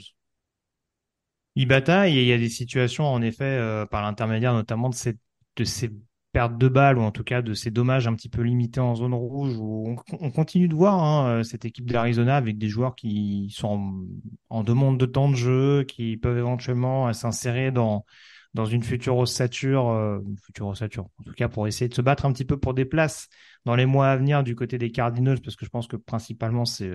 Ils 1.54 1.66
bataillent 1.66 2.18
et 2.18 2.22
il 2.22 2.28
y 2.28 2.32
a 2.32 2.38
des 2.38 2.48
situations 2.48 3.06
en 3.06 3.20
effet 3.22 3.84
par 3.90 4.02
l'intermédiaire 4.02 4.54
notamment 4.54 4.88
de, 4.88 4.94
ces 4.94 5.90
perte 6.32 6.56
de 6.56 6.68
balles 6.68 6.98
ou 6.98 7.02
en 7.02 7.10
tout 7.10 7.24
cas 7.24 7.42
de 7.42 7.52
ces 7.52 7.70
dommages 7.70 8.06
un 8.06 8.14
petit 8.14 8.28
peu 8.28 8.40
limités 8.40 8.80
en 8.80 8.94
zone 8.94 9.14
rouge 9.14 9.54
où 9.58 9.94
on, 10.20 10.30
continue 10.30 10.66
de 10.66 10.74
voir 10.74 11.02
hein, 11.02 11.28
euh, 11.28 11.42
cette 11.42 11.64
équipe 11.64 11.90
d'Arizona 11.90 12.36
avec 12.36 12.58
des 12.58 12.68
joueurs 12.68 12.94
qui 12.94 13.52
sont 13.54 14.06
en, 14.48 14.64
demande 14.64 14.98
de 14.98 15.06
temps 15.06 15.28
de 15.28 15.36
jeu, 15.36 15.84
qui 15.84 16.16
peuvent 16.16 16.38
éventuellement 16.38 17.08
euh, 17.08 17.12
s'insérer 17.12 17.70
dans 17.70 18.06
dans 18.55 18.66
une 18.66 18.82
future 18.82 19.16
ossature, 19.16 19.88
euh, 19.90 20.20
future 20.44 20.66
ossature, 20.66 21.05
en 21.18 21.22
tout 21.24 21.32
cas 21.32 21.48
pour 21.48 21.66
essayer 21.66 21.88
de 21.88 21.94
se 21.94 22.03
battre 22.03 22.26
un 22.26 22.32
petit 22.32 22.44
peu 22.44 22.59
pour 22.59 22.74
des 22.74 22.84
places 22.84 23.28
dans 23.64 23.76
les 23.76 23.86
mois 23.86 24.09
à 24.09 24.16
venir 24.16 24.42
du 24.42 24.55
côté 24.55 24.78
des 24.78 24.90
Cardinals 24.90 25.40
parce 25.40 25.57
que 25.57 25.64
je 25.64 25.70
pense 25.70 25.86
que 25.86 25.96
principalement 25.96 26.64
c'est 26.64 26.90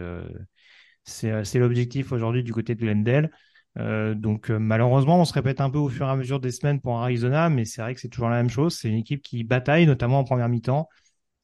c'est 1.08 1.60
l'objectif 1.60 2.12
aujourd'hui 2.12 2.43
du 2.43 2.53
côté 2.53 2.76
de 2.76 2.82
Glendale. 2.82 3.32
Euh, 3.80 4.16
donc 4.16 4.49
euh, 4.49 4.58
malheureusement, 4.60 5.20
on 5.22 5.26
se 5.26 5.34
répète 5.34 5.62
un 5.62 5.70
peu 5.70 5.78
au 5.78 5.89
fur 5.89 6.08
et 6.08 6.10
à 6.10 6.16
mesure 6.16 6.39
des 6.39 6.51
semaines 6.51 6.82
pour 6.82 6.97
Arizona, 6.99 7.49
mais 7.49 7.66
c'est 7.66 7.82
vrai 7.82 7.93
que 7.93 8.01
c'est 8.01 8.10
toujours 8.10 8.30
la 8.30 8.38
même 8.38 8.49
chose. 8.49 8.78
C'est 8.78 8.89
une 8.89 8.97
équipe 8.97 9.22
qui 9.22 9.43
bataille, 9.43 9.86
notamment 9.86 10.20
en 10.20 10.24
première 10.24 10.49
mi-temps. 10.49 10.89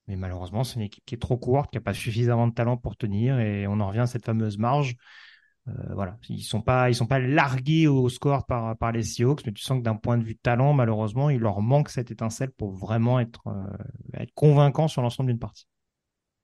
Mais 0.07 0.15
malheureusement, 0.17 0.63
c'est 0.63 0.75
une 0.75 0.83
équipe 0.83 1.03
qui 1.05 1.15
est 1.15 1.19
trop 1.19 1.37
courte, 1.37 1.71
qui 1.71 1.77
n'a 1.77 1.81
pas 1.81 1.93
suffisamment 1.93 2.47
de 2.47 2.53
talent 2.53 2.77
pour 2.77 2.97
tenir, 2.97 3.39
et 3.39 3.67
on 3.67 3.79
en 3.79 3.87
revient 3.87 4.01
à 4.01 4.07
cette 4.07 4.25
fameuse 4.25 4.57
marge. 4.57 4.95
Euh, 5.69 5.71
voilà, 5.93 6.17
ils 6.27 6.43
sont 6.43 6.61
pas, 6.61 6.89
ils 6.89 6.95
sont 6.95 7.05
pas 7.05 7.19
largués 7.19 7.87
au 7.87 8.09
score 8.09 8.45
par 8.45 8.77
par 8.77 8.91
les 8.91 9.03
Seahawks, 9.03 9.45
mais 9.45 9.53
tu 9.53 9.63
sens 9.63 9.79
que 9.79 9.83
d'un 9.83 9.95
point 9.95 10.17
de 10.17 10.23
vue 10.23 10.35
talent, 10.35 10.73
malheureusement, 10.73 11.29
il 11.29 11.39
leur 11.39 11.61
manque 11.61 11.89
cette 11.89 12.11
étincelle 12.11 12.51
pour 12.51 12.73
vraiment 12.73 13.19
être 13.19 13.43
être 14.13 14.33
convaincant 14.33 14.87
sur 14.87 15.01
l'ensemble 15.01 15.29
d'une 15.29 15.39
partie. 15.39 15.67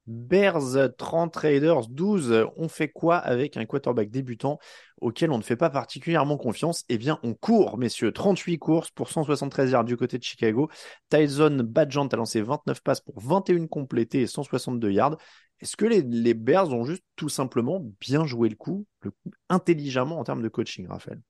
Bears 0.10 0.96
30, 0.98 1.36
Raiders 1.36 1.88
12. 1.88 2.48
On 2.58 2.68
fait 2.68 2.90
quoi 2.90 3.18
avec 3.18 3.58
un 3.58 3.66
quarterback 3.66 4.10
débutant 4.10 4.58
auquel 5.02 5.30
on 5.32 5.38
ne 5.38 5.44
fait 5.44 5.56
pas 5.56 5.70
particulièrement 5.70 6.36
confiance? 6.36 6.84
Eh 6.90 6.98
bien, 6.98 7.20
on 7.22 7.36
court, 7.36 7.78
messieurs. 7.78 8.12
38 8.12 8.58
courses 8.58 8.90
pour 8.90 9.10
173 9.10 9.70
yards 9.70 9.86
du 9.86 9.96
côté 9.98 10.18
de 10.18 10.24
Chicago. 10.24 10.68
Tyson 11.10 11.62
Badgant 11.64 12.08
a 12.08 12.16
lancé 12.16 12.42
29 12.42 12.82
passes 12.82 13.02
pour 13.02 13.20
21 13.22 13.68
complétées 13.68 14.22
et 14.22 14.28
162 14.28 14.92
yards. 14.92 15.18
Est-ce 15.62 15.76
que 15.76 15.86
les, 15.86 16.34
Bears 16.34 16.72
ont 16.72 16.86
juste 16.86 17.04
tout 17.16 17.30
simplement 17.30 17.86
bien 18.00 18.26
joué 18.26 18.50
le 18.50 18.56
coup, 18.56 18.86
le 19.02 19.12
intelligemment 19.50 20.20
en 20.20 20.24
termes 20.24 20.42
de 20.42 20.48
coaching, 20.48 20.88
Raphaël? 20.88 21.22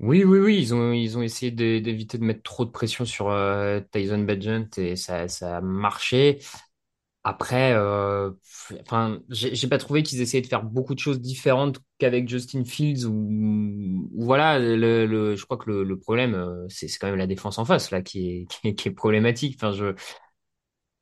Oui, 0.00 0.22
oui, 0.22 0.38
oui, 0.38 0.58
ils 0.58 0.74
ont, 0.74 0.92
ils 0.92 1.18
ont 1.18 1.22
essayé 1.22 1.50
d'éviter 1.50 2.18
de, 2.18 2.24
mettre 2.24 2.42
trop 2.44 2.64
de 2.64 2.70
pression 2.70 3.04
sur 3.04 3.30
euh, 3.30 3.80
Tyson 3.90 4.20
Badgent 4.20 4.68
et 4.76 4.94
ça, 4.94 5.26
ça 5.26 5.56
a 5.56 5.60
marché. 5.60 6.38
Après, 7.24 7.72
euh, 7.74 8.30
enfin, 8.80 9.20
j'ai 9.28 9.68
pas 9.68 9.76
trouvé 9.76 10.02
qu'ils 10.02 10.22
essayaient 10.22 10.40
de 10.40 10.46
faire 10.46 10.62
beaucoup 10.62 10.94
de 10.94 11.00
choses 11.00 11.20
différentes 11.20 11.80
qu'avec 11.98 12.28
Justin 12.28 12.64
Fields 12.64 13.04
ou, 13.06 14.08
voilà, 14.14 14.60
je 14.60 15.44
crois 15.44 15.58
que 15.58 15.70
le, 15.70 15.98
problème, 15.98 16.34
euh, 16.34 16.64
c'est 16.68 16.86
quand 16.98 17.08
même 17.08 17.16
la 17.16 17.26
défense 17.26 17.58
en 17.58 17.64
face 17.64 17.90
là 17.90 18.00
qui 18.00 18.46
est, 18.64 18.74
qui 18.76 18.88
est, 18.88 18.92
problématique. 18.92 19.56
Enfin, 19.60 19.72
je, 19.72 19.94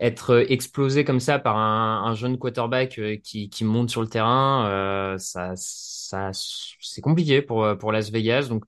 être 0.01 0.45
explosé 0.51 1.05
comme 1.05 1.21
ça 1.21 1.39
par 1.39 1.57
un, 1.57 2.05
un 2.05 2.15
jeune 2.15 2.39
quarterback 2.39 2.99
euh, 2.99 3.17
qui, 3.17 3.49
qui 3.51 3.65
monte 3.65 3.91
sur 3.91 4.03
le 4.03 4.09
terrain, 4.09 4.67
euh, 4.69 5.19
ça, 5.19 5.53
ça, 5.57 6.31
c'est 6.33 7.01
compliqué 7.03 7.43
pour, 7.43 7.67
pour 7.79 7.93
Las 7.93 8.11
Vegas. 8.11 8.49
Donc, 8.49 8.65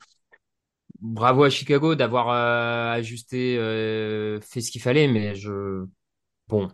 bravo 1.01 1.45
à 1.45 1.51
Chicago 1.51 1.95
d'avoir 1.95 2.29
euh, 2.31 2.93
ajusté, 2.99 3.57
euh, 3.59 4.41
fait 4.41 4.61
ce 4.61 4.71
qu'il 4.71 4.81
fallait, 4.83 5.09
mais 5.09 5.35
je, 5.35 5.85
bon. 6.49 6.69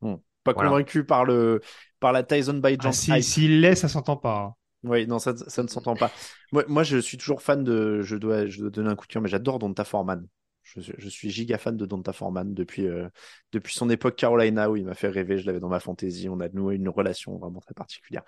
bon 0.00 0.22
pas 0.44 0.54
Voilà. 0.54 0.54
convaincu 0.54 1.04
par 1.04 1.24
le 1.24 1.60
par 2.00 2.12
la 2.12 2.22
Tyson 2.22 2.54
by 2.62 2.78
Ah, 2.78 2.80
Jump 2.80 2.92
si, 2.92 3.22
s'il 3.22 3.60
l'est, 3.60 3.74
ça 3.74 3.88
s'entend 3.88 4.16
pas. 4.16 4.38
hein. 4.38 4.54
Oui, 4.84 5.06
non, 5.06 5.18
ça, 5.18 5.36
ça 5.36 5.62
ne 5.62 5.68
s'entend 5.68 5.96
pas. 5.96 6.12
Moi, 6.52 6.64
moi, 6.68 6.82
je 6.84 6.98
suis 6.98 7.16
toujours 7.18 7.42
fan 7.42 7.64
de. 7.64 8.02
Je 8.02 8.16
dois, 8.16 8.46
je 8.46 8.60
dois 8.60 8.70
donner 8.70 8.90
un 8.90 8.96
coup 8.96 9.06
de 9.06 9.12
cœur, 9.12 9.22
mais 9.22 9.28
j'adore 9.28 9.58
Donta 9.58 9.84
Foreman. 9.84 10.26
Je, 10.74 11.08
suis- 11.08 11.30
giga 11.30 11.58
fan 11.58 11.76
de 11.76 11.86
Donta 11.86 12.12
Foreman 12.12 12.52
depuis, 12.52 12.86
euh, 12.86 13.08
depuis 13.52 13.72
son 13.74 13.88
époque 13.88 14.16
Carolina 14.16 14.68
où 14.70 14.76
il 14.76 14.84
m'a 14.84 14.94
fait 14.94 15.08
rêver. 15.08 15.38
Je 15.38 15.46
l'avais 15.46 15.60
dans 15.60 15.68
ma 15.68 15.80
fantaisie. 15.80 16.28
On 16.28 16.40
a 16.40 16.48
noué 16.48 16.74
une 16.74 16.88
relation 16.88 17.38
vraiment 17.38 17.60
très 17.60 17.74
particulière. 17.74 18.22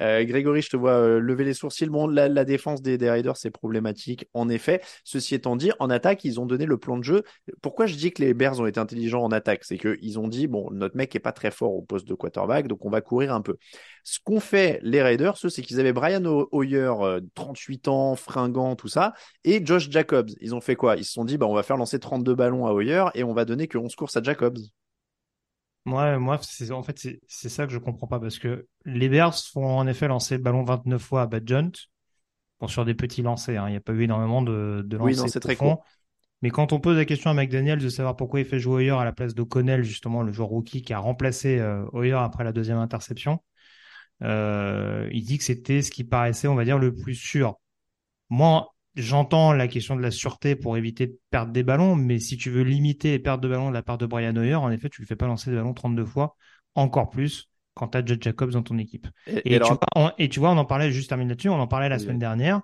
Euh, 0.00 0.24
Grégory, 0.24 0.62
je 0.62 0.70
te 0.70 0.76
vois 0.76 0.92
euh, 0.92 1.20
lever 1.20 1.44
les 1.44 1.54
sourcils. 1.54 1.86
Bon, 1.86 2.06
la, 2.06 2.44
défense 2.44 2.82
des, 2.82 2.98
des 2.98 3.10
Raiders, 3.10 3.36
c'est 3.36 3.50
problématique, 3.50 4.26
en 4.34 4.48
effet. 4.48 4.80
Ceci 5.04 5.34
étant 5.34 5.56
dit, 5.56 5.70
en 5.78 5.90
attaque, 5.90 6.24
ils 6.24 6.40
ont 6.40 6.46
donné 6.46 6.66
le 6.66 6.78
plan 6.78 6.96
de 6.96 7.04
jeu. 7.04 7.22
Pourquoi 7.60 7.86
je 7.86 7.94
dis 7.96 8.10
que 8.12 8.22
les 8.22 8.34
Bears 8.34 8.58
ont 8.60 8.66
été 8.66 8.80
intelligents 8.80 9.22
en 9.22 9.30
attaque? 9.30 9.64
C'est 9.64 9.78
qu'ils 9.78 10.18
ont 10.18 10.28
dit, 10.28 10.46
bon, 10.46 10.70
notre 10.72 10.96
mec 10.96 11.14
est 11.14 11.20
pas 11.20 11.32
très 11.32 11.50
fort 11.50 11.74
au 11.74 11.82
poste 11.82 12.08
de 12.08 12.14
quarterback, 12.14 12.66
donc 12.68 12.84
on 12.84 12.90
va 12.90 13.00
courir 13.00 13.34
un 13.34 13.40
peu. 13.42 13.56
Ce 14.04 14.18
qu'ont 14.24 14.40
fait 14.40 14.80
les 14.82 15.02
Raiders, 15.02 15.36
c'est 15.36 15.62
qu'ils 15.62 15.78
avaient 15.80 15.92
Brian 15.92 16.24
Ho- 16.24 16.48
Hoyer, 16.52 16.92
euh, 17.00 17.20
38 17.34 17.88
ans, 17.88 18.16
fringant, 18.16 18.74
tout 18.76 18.88
ça, 18.88 19.14
et 19.44 19.64
Josh 19.64 19.90
Jacobs. 19.90 20.30
Ils 20.40 20.54
ont 20.54 20.60
fait 20.60 20.74
quoi? 20.76 20.96
Ils 20.96 21.04
se 21.04 21.12
sont 21.12 21.24
dit, 21.24 21.38
bah, 21.38 21.46
on 21.46 21.54
va 21.54 21.62
faire 21.62 21.76
lancer 21.82 21.98
32 21.98 22.34
ballons 22.34 22.66
à 22.66 22.72
Hoyer 22.72 23.06
et 23.14 23.24
on 23.24 23.34
va 23.34 23.44
donner 23.44 23.66
que 23.66 23.76
11 23.76 23.94
courses 23.96 24.16
à 24.16 24.22
Jacobs. 24.22 24.58
Moi, 25.84 26.18
moi, 26.18 26.38
c'est, 26.42 26.70
en 26.70 26.82
fait, 26.82 26.98
c'est, 26.98 27.20
c'est 27.26 27.48
ça 27.48 27.66
que 27.66 27.72
je 27.72 27.78
comprends 27.78 28.06
pas 28.06 28.20
parce 28.20 28.38
que 28.38 28.66
les 28.84 29.08
Bears 29.08 29.36
font 29.36 29.66
en 29.66 29.86
effet 29.88 30.06
lancer 30.06 30.36
le 30.36 30.42
ballon 30.42 30.62
29 30.62 31.02
fois 31.02 31.22
à 31.22 31.26
Badjunt. 31.26 31.72
Bon, 32.60 32.68
sur 32.68 32.84
des 32.84 32.94
petits 32.94 33.22
lancers, 33.22 33.60
hein. 33.60 33.68
Il 33.68 33.72
n'y 33.72 33.76
a 33.76 33.80
pas 33.80 33.92
eu 33.92 34.02
énormément 34.02 34.42
de, 34.42 34.84
de 34.86 34.96
Oui, 34.96 35.10
lancers 35.12 35.24
non, 35.24 35.30
c'est 35.32 35.40
très 35.40 35.56
court. 35.56 35.84
Mais 36.40 36.50
quand 36.50 36.72
on 36.72 36.80
pose 36.80 36.96
la 36.96 37.04
question 37.04 37.30
à 37.30 37.34
McDaniel 37.34 37.78
de 37.80 37.88
savoir 37.88 38.16
pourquoi 38.16 38.40
il 38.40 38.46
fait 38.46 38.60
jouer 38.60 38.74
Hoyer 38.74 38.90
à 38.90 39.04
la 39.04 39.12
place 39.12 39.34
d'O'Connell, 39.34 39.82
justement, 39.82 40.22
le 40.22 40.32
joueur 40.32 40.48
rookie 40.48 40.82
qui 40.82 40.92
a 40.92 40.98
remplacé 40.98 41.58
euh, 41.58 41.84
Hoyer 41.92 42.14
après 42.14 42.44
la 42.44 42.52
deuxième 42.52 42.78
interception, 42.78 43.40
euh, 44.22 45.08
il 45.12 45.24
dit 45.24 45.38
que 45.38 45.44
c'était 45.44 45.82
ce 45.82 45.90
qui 45.90 46.04
paraissait, 46.04 46.48
on 46.48 46.54
va 46.54 46.64
dire, 46.64 46.78
le 46.78 46.94
plus 46.94 47.14
sûr. 47.14 47.58
Moi, 48.28 48.72
j'entends 48.94 49.52
la 49.52 49.68
question 49.68 49.96
de 49.96 50.02
la 50.02 50.10
sûreté 50.10 50.56
pour 50.56 50.76
éviter 50.76 51.06
de 51.08 51.18
perdre 51.30 51.52
des 51.52 51.62
ballons, 51.62 51.96
mais 51.96 52.18
si 52.18 52.36
tu 52.36 52.50
veux 52.50 52.62
limiter 52.62 53.10
les 53.12 53.18
pertes 53.18 53.40
de 53.40 53.48
ballons 53.48 53.68
de 53.70 53.74
la 53.74 53.82
part 53.82 53.98
de 53.98 54.06
Brian 54.06 54.36
Hoyer, 54.36 54.54
en 54.54 54.70
effet, 54.70 54.88
tu 54.90 55.00
ne 55.00 55.04
le 55.04 55.08
fais 55.08 55.16
pas 55.16 55.26
lancer 55.26 55.50
des 55.50 55.56
ballons 55.56 55.74
32 55.74 56.04
fois, 56.04 56.36
encore 56.74 57.10
plus 57.10 57.48
quand 57.74 57.88
tu 57.88 57.98
as 57.98 58.04
Judge 58.04 58.22
Jacobs 58.22 58.50
dans 58.50 58.62
ton 58.62 58.78
équipe. 58.78 59.06
Et, 59.44 59.54
Et, 59.54 59.54
et 59.54 59.56
alors, 59.56 59.70
tu 59.70 59.74
vois, 59.74 59.80
on, 59.96 60.12
et 60.18 60.28
tu 60.28 60.40
vois, 60.40 60.50
on 60.50 60.58
en 60.58 60.64
parlait 60.64 60.90
juste 60.92 61.08
termine 61.08 61.28
là-dessus, 61.28 61.48
on 61.48 61.60
en 61.60 61.66
parlait 61.66 61.88
la 61.88 61.98
semaine 61.98 62.18
dernière. 62.18 62.60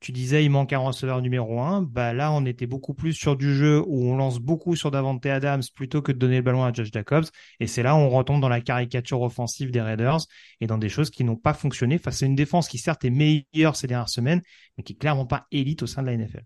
Tu 0.00 0.12
disais, 0.12 0.44
il 0.44 0.50
manque 0.50 0.72
un 0.72 0.78
receveur 0.78 1.20
numéro 1.20 1.60
un. 1.60 1.82
Bah 1.82 2.12
là, 2.12 2.30
on 2.30 2.46
était 2.46 2.66
beaucoup 2.66 2.94
plus 2.94 3.14
sur 3.14 3.36
du 3.36 3.54
jeu 3.54 3.82
où 3.84 4.04
on 4.04 4.16
lance 4.16 4.38
beaucoup 4.38 4.76
sur 4.76 4.92
Davante 4.92 5.26
Adams 5.26 5.62
plutôt 5.74 6.02
que 6.02 6.12
de 6.12 6.18
donner 6.18 6.36
le 6.36 6.42
ballon 6.42 6.62
à 6.62 6.72
Josh 6.72 6.90
Jacobs. 6.92 7.26
Et 7.58 7.66
c'est 7.66 7.82
là 7.82 7.96
où 7.96 7.98
on 7.98 8.08
retombe 8.08 8.40
dans 8.40 8.48
la 8.48 8.60
caricature 8.60 9.20
offensive 9.22 9.72
des 9.72 9.80
Raiders 9.80 10.20
et 10.60 10.68
dans 10.68 10.78
des 10.78 10.88
choses 10.88 11.10
qui 11.10 11.24
n'ont 11.24 11.36
pas 11.36 11.54
fonctionné 11.54 11.98
face 11.98 12.22
à 12.22 12.26
une 12.26 12.36
défense 12.36 12.68
qui 12.68 12.78
certes 12.78 13.04
est 13.04 13.10
meilleure 13.10 13.74
ces 13.74 13.88
dernières 13.88 14.08
semaines, 14.08 14.42
mais 14.76 14.84
qui 14.84 14.92
est 14.92 14.96
clairement 14.96 15.26
pas 15.26 15.46
élite 15.50 15.82
au 15.82 15.86
sein 15.86 16.02
de 16.02 16.06
la 16.06 16.16
NFL. 16.16 16.44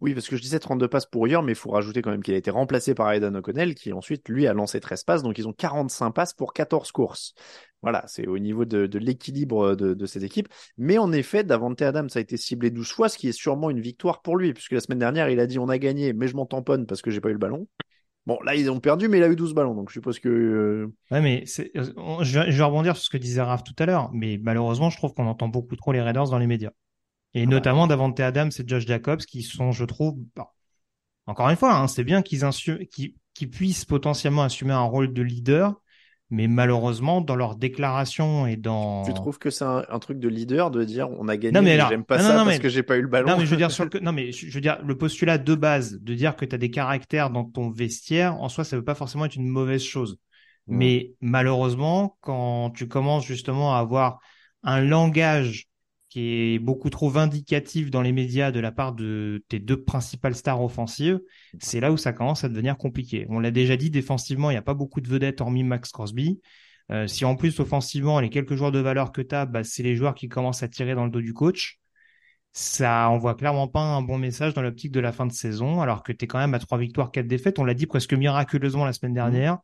Oui, 0.00 0.14
parce 0.14 0.28
que 0.28 0.36
je 0.36 0.42
disais 0.42 0.58
32 0.58 0.88
passes 0.88 1.06
pour 1.06 1.22
Hoyer, 1.22 1.40
mais 1.42 1.52
il 1.52 1.56
faut 1.56 1.70
rajouter 1.70 2.02
quand 2.02 2.10
même 2.10 2.22
qu'il 2.22 2.34
a 2.34 2.36
été 2.36 2.50
remplacé 2.50 2.94
par 2.94 3.10
Aidan 3.12 3.34
O'Connell, 3.34 3.74
qui 3.74 3.92
ensuite, 3.92 4.28
lui, 4.28 4.46
a 4.46 4.52
lancé 4.52 4.80
13 4.80 5.04
passes, 5.04 5.22
donc 5.22 5.38
ils 5.38 5.48
ont 5.48 5.52
45 5.52 6.10
passes 6.12 6.34
pour 6.34 6.52
14 6.52 6.92
courses. 6.92 7.34
Voilà, 7.82 8.04
c'est 8.08 8.26
au 8.26 8.38
niveau 8.38 8.64
de, 8.64 8.98
l'équilibre 8.98 9.76
de, 9.76 10.06
cette 10.06 10.22
équipe. 10.22 10.48
Mais 10.76 10.98
en 10.98 11.12
effet, 11.12 11.44
Davante 11.44 11.80
Adams 11.82 12.08
a 12.14 12.20
été 12.20 12.36
ciblé 12.36 12.70
12 12.70 12.90
fois, 12.90 13.08
ce 13.08 13.18
qui 13.18 13.28
est 13.28 13.32
sûrement 13.32 13.70
une 13.70 13.80
victoire 13.80 14.22
pour 14.22 14.36
lui, 14.36 14.52
puisque 14.52 14.72
la 14.72 14.80
semaine 14.80 14.98
dernière, 14.98 15.28
il 15.30 15.40
a 15.40 15.46
dit 15.46 15.58
on 15.58 15.68
a 15.68 15.78
gagné, 15.78 16.12
mais 16.12 16.26
je 16.28 16.36
m'en 16.36 16.46
tamponne 16.46 16.86
parce 16.86 17.02
que 17.02 17.10
j'ai 17.10 17.20
pas 17.20 17.28
eu 17.28 17.34
le 17.34 17.38
ballon. 17.38 17.66
Bon, 18.26 18.38
là, 18.44 18.54
ils 18.54 18.70
ont 18.70 18.78
perdu, 18.78 19.08
mais 19.08 19.18
il 19.18 19.22
a 19.22 19.28
eu 19.28 19.36
12 19.36 19.54
ballons, 19.54 19.74
donc 19.74 19.88
je 19.88 19.94
suppose 19.94 20.18
que... 20.18 20.28
euh, 20.28 20.92
Ouais, 21.10 21.22
mais 21.22 21.44
euh, 21.60 22.22
je 22.22 22.38
vais, 22.38 22.50
je 22.50 22.58
vais 22.58 22.64
rebondir 22.64 22.94
sur 22.94 23.06
ce 23.06 23.10
que 23.10 23.16
disait 23.16 23.40
Raph 23.40 23.64
tout 23.64 23.74
à 23.78 23.86
l'heure, 23.86 24.10
mais 24.12 24.38
malheureusement, 24.42 24.90
je 24.90 24.98
trouve 24.98 25.14
qu'on 25.14 25.26
entend 25.26 25.48
beaucoup 25.48 25.76
trop 25.76 25.92
les 25.92 26.02
Raiders 26.02 26.28
dans 26.28 26.38
les 26.38 26.46
médias. 26.46 26.72
Et 27.34 27.46
notamment 27.46 27.86
Davante 27.86 28.18
Adams 28.20 28.50
et 28.58 28.62
Josh 28.66 28.86
Jacobs, 28.86 29.20
qui 29.20 29.42
sont, 29.42 29.70
je 29.72 29.84
trouve, 29.84 30.16
bon, 30.34 30.44
encore 31.26 31.48
une 31.50 31.56
fois, 31.56 31.74
hein, 31.74 31.86
c'est 31.88 32.04
bien 32.04 32.22
qu'ils 32.22 33.50
puissent 33.50 33.84
potentiellement 33.84 34.42
assumer 34.42 34.72
un 34.72 34.82
rôle 34.82 35.12
de 35.12 35.22
leader, 35.22 35.74
mais 36.30 36.46
malheureusement, 36.46 37.20
dans 37.20 37.36
leurs 37.36 37.56
déclarations 37.56 38.46
et 38.46 38.56
dans... 38.56 39.02
Tu 39.02 39.14
trouves 39.14 39.38
que 39.38 39.50
c'est 39.50 39.64
un, 39.64 39.84
un 39.88 39.98
truc 39.98 40.18
de 40.18 40.28
leader 40.28 40.70
de 40.70 40.84
dire 40.84 41.08
on 41.10 41.28
a 41.28 41.36
gagné, 41.36 41.52
Non, 41.52 41.60
mais 41.62 41.70
mais, 41.70 41.74
alors- 41.74 41.90
j'aime 41.90 42.04
pas 42.04 42.16
non, 42.18 42.22
ça 42.22 42.28
non, 42.30 42.44
parce 42.44 42.56
mais- 42.56 42.58
que 42.62 42.68
j'ai 42.68 42.82
pas 42.82 42.96
eu 42.96 43.02
le 43.02 43.08
ballon. 43.08 43.28
Non, 43.30 43.36
mais 43.38 43.46
je 43.46 43.50
veux 43.50 43.56
dire, 43.56 43.70
sur 43.70 43.84
le... 43.84 43.90
non, 44.02 44.12
mais 44.12 44.32
je 44.32 44.50
veux 44.52 44.60
dire, 44.60 44.78
le 44.84 44.96
postulat 44.96 45.38
de 45.38 45.54
base 45.54 45.98
de 46.00 46.14
dire 46.14 46.34
que 46.36 46.44
tu 46.44 46.54
as 46.54 46.58
des 46.58 46.70
caractères 46.70 47.30
dans 47.30 47.44
ton 47.44 47.70
vestiaire, 47.70 48.36
en 48.40 48.48
soi, 48.48 48.64
ça 48.64 48.76
veut 48.76 48.84
pas 48.84 48.94
forcément 48.94 49.24
être 49.26 49.36
une 49.36 49.48
mauvaise 49.48 49.82
chose. 49.82 50.18
Mais 50.70 51.12
malheureusement, 51.22 52.18
quand 52.20 52.70
tu 52.76 52.88
commences 52.88 53.24
justement 53.24 53.74
à 53.74 53.78
avoir 53.78 54.18
un 54.62 54.82
langage 54.82 55.66
qui 56.08 56.54
est 56.54 56.58
beaucoup 56.58 56.90
trop 56.90 57.10
vindicatif 57.10 57.90
dans 57.90 58.02
les 58.02 58.12
médias 58.12 58.50
de 58.50 58.60
la 58.60 58.72
part 58.72 58.94
de 58.94 59.44
tes 59.48 59.58
deux 59.58 59.82
principales 59.82 60.34
stars 60.34 60.62
offensives, 60.62 61.20
c'est 61.60 61.80
là 61.80 61.92
où 61.92 61.96
ça 61.96 62.12
commence 62.12 62.44
à 62.44 62.48
devenir 62.48 62.76
compliqué. 62.76 63.26
On 63.28 63.40
l'a 63.40 63.50
déjà 63.50 63.76
dit, 63.76 63.90
défensivement, 63.90 64.50
il 64.50 64.54
n'y 64.54 64.58
a 64.58 64.62
pas 64.62 64.74
beaucoup 64.74 65.00
de 65.00 65.08
vedettes 65.08 65.40
hormis 65.40 65.64
Max 65.64 65.90
Crosby. 65.90 66.40
Euh, 66.90 67.06
si 67.06 67.24
en 67.24 67.36
plus, 67.36 67.60
offensivement, 67.60 68.20
les 68.20 68.30
quelques 68.30 68.54
joueurs 68.54 68.72
de 68.72 68.78
valeur 68.78 69.12
que 69.12 69.20
tu 69.20 69.34
as, 69.34 69.44
bah, 69.44 69.64
c'est 69.64 69.82
les 69.82 69.94
joueurs 69.96 70.14
qui 70.14 70.28
commencent 70.28 70.62
à 70.62 70.68
tirer 70.68 70.94
dans 70.94 71.04
le 71.04 71.10
dos 71.10 71.20
du 71.20 71.34
coach 71.34 71.78
ça 72.52 73.08
envoie 73.08 73.34
clairement 73.34 73.68
pas 73.68 73.80
un 73.80 74.02
bon 74.02 74.18
message 74.18 74.54
dans 74.54 74.62
l'optique 74.62 74.90
de 74.90 75.00
la 75.00 75.12
fin 75.12 75.26
de 75.26 75.32
saison, 75.32 75.80
alors 75.80 76.02
que 76.02 76.12
tu 76.12 76.24
es 76.24 76.28
quand 76.28 76.38
même 76.38 76.54
à 76.54 76.58
trois 76.58 76.78
victoires, 76.78 77.12
quatre 77.12 77.28
défaites. 77.28 77.58
On 77.58 77.64
l'a 77.64 77.74
dit 77.74 77.86
presque 77.86 78.14
miraculeusement 78.14 78.84
la 78.84 78.92
semaine 78.92 79.14
dernière, 79.14 79.58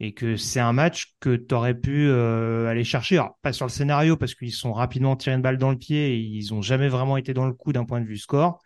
et 0.00 0.12
que 0.14 0.36
c'est 0.36 0.60
un 0.60 0.72
match 0.72 1.14
que 1.20 1.36
tu 1.36 1.54
aurais 1.54 1.74
pu 1.74 2.08
euh, 2.08 2.66
aller 2.68 2.84
chercher. 2.84 3.16
Alors, 3.18 3.38
pas 3.42 3.52
sur 3.52 3.66
le 3.66 3.70
scénario, 3.70 4.16
parce 4.16 4.34
qu'ils 4.34 4.52
sont 4.52 4.72
rapidement 4.72 5.16
tirés 5.16 5.36
une 5.36 5.42
balle 5.42 5.58
dans 5.58 5.70
le 5.70 5.78
pied 5.78 6.14
et 6.14 6.18
ils 6.18 6.52
ont 6.54 6.62
jamais 6.62 6.88
vraiment 6.88 7.16
été 7.16 7.34
dans 7.34 7.46
le 7.46 7.52
coup 7.54 7.72
d'un 7.72 7.84
point 7.84 8.00
de 8.00 8.06
vue 8.06 8.18
score. 8.18 8.60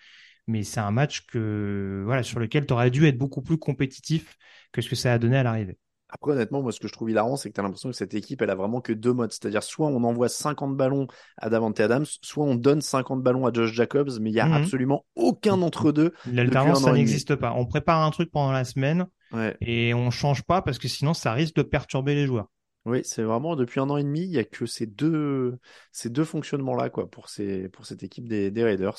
Mais 0.46 0.62
c'est 0.62 0.80
un 0.80 0.90
match 0.90 1.26
que, 1.26 2.02
voilà, 2.06 2.22
sur 2.22 2.40
lequel 2.40 2.66
tu 2.66 2.72
aurais 2.72 2.90
dû 2.90 3.06
être 3.06 3.18
beaucoup 3.18 3.42
plus 3.42 3.58
compétitif 3.58 4.36
que 4.72 4.80
ce 4.80 4.88
que 4.88 4.96
ça 4.96 5.12
a 5.12 5.18
donné 5.18 5.36
à 5.36 5.42
l'arrivée. 5.42 5.78
Après, 6.10 6.32
honnêtement, 6.32 6.62
moi, 6.62 6.72
ce 6.72 6.80
que 6.80 6.88
je 6.88 6.92
trouve 6.92 7.10
hilarant, 7.10 7.36
c'est 7.36 7.50
que 7.50 7.54
tu 7.54 7.60
as 7.60 7.62
l'impression 7.62 7.90
que 7.90 7.96
cette 7.96 8.14
équipe, 8.14 8.40
elle 8.40 8.50
a 8.50 8.54
vraiment 8.54 8.80
que 8.80 8.92
deux 8.92 9.12
modes. 9.12 9.30
C'est-à-dire, 9.32 9.62
soit 9.62 9.88
on 9.88 10.02
envoie 10.04 10.28
50 10.28 10.76
ballons 10.76 11.06
à 11.36 11.50
Davante 11.50 11.78
Adams, 11.80 12.06
soit 12.22 12.44
on 12.44 12.54
donne 12.54 12.80
50 12.80 13.22
ballons 13.22 13.46
à 13.46 13.52
Josh 13.52 13.72
Jacobs, 13.72 14.10
mais 14.20 14.30
il 14.30 14.34
y 14.34 14.40
a 14.40 14.46
Mhm. 14.46 14.52
absolument 14.54 15.04
aucun 15.16 15.56
d'entre 15.58 15.92
deux. 15.92 16.12
L'alternance, 16.32 16.82
ça 16.82 16.92
n'existe 16.92 17.34
pas. 17.36 17.52
On 17.56 17.66
prépare 17.66 18.00
un 18.02 18.10
truc 18.10 18.30
pendant 18.30 18.52
la 18.52 18.64
semaine 18.64 19.06
Ouais. 19.32 19.56
et 19.60 19.92
on 19.92 20.10
change 20.10 20.42
pas 20.42 20.62
parce 20.62 20.78
que 20.78 20.88
sinon 20.88 21.12
ça 21.12 21.32
risque 21.32 21.54
de 21.56 21.62
perturber 21.62 22.14
les 22.14 22.26
joueurs. 22.26 22.48
Oui, 22.88 23.00
c'est 23.04 23.22
vraiment 23.22 23.54
depuis 23.56 23.80
un 23.80 23.90
an 23.90 23.96
et 23.96 24.02
demi, 24.04 24.20
il 24.22 24.30
y 24.30 24.38
a 24.38 24.44
que 24.44 24.66
ces 24.66 24.86
deux, 24.86 25.58
ces 25.92 26.10
deux 26.10 26.24
fonctionnements-là, 26.24 26.90
quoi, 26.90 27.10
pour 27.10 27.28
ces, 27.28 27.68
pour 27.68 27.86
cette 27.86 28.02
équipe 28.02 28.28
des, 28.28 28.50
des 28.50 28.64
Raiders. 28.64 28.98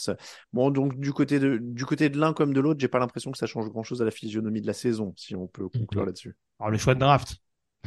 Bon, 0.53 0.69
donc, 0.69 0.97
du 0.99 1.11
côté 1.13 1.39
de, 1.39 1.57
du 1.57 1.85
côté 1.85 2.09
de 2.09 2.17
l'un 2.19 2.33
comme 2.33 2.53
de 2.53 2.59
l'autre, 2.59 2.79
j'ai 2.79 2.87
pas 2.87 2.99
l'impression 2.99 3.31
que 3.31 3.37
ça 3.37 3.47
change 3.47 3.69
grand-chose 3.69 4.01
à 4.01 4.05
la 4.05 4.11
physionomie 4.11 4.61
de 4.61 4.67
la 4.67 4.73
saison, 4.73 5.13
si 5.17 5.35
on 5.35 5.47
peut 5.47 5.67
conclure 5.69 6.05
là-dessus. 6.05 6.35
Alors 6.59 6.71
le 6.71 6.77
choix 6.77 6.93
de 6.95 6.99
draft. 6.99 7.37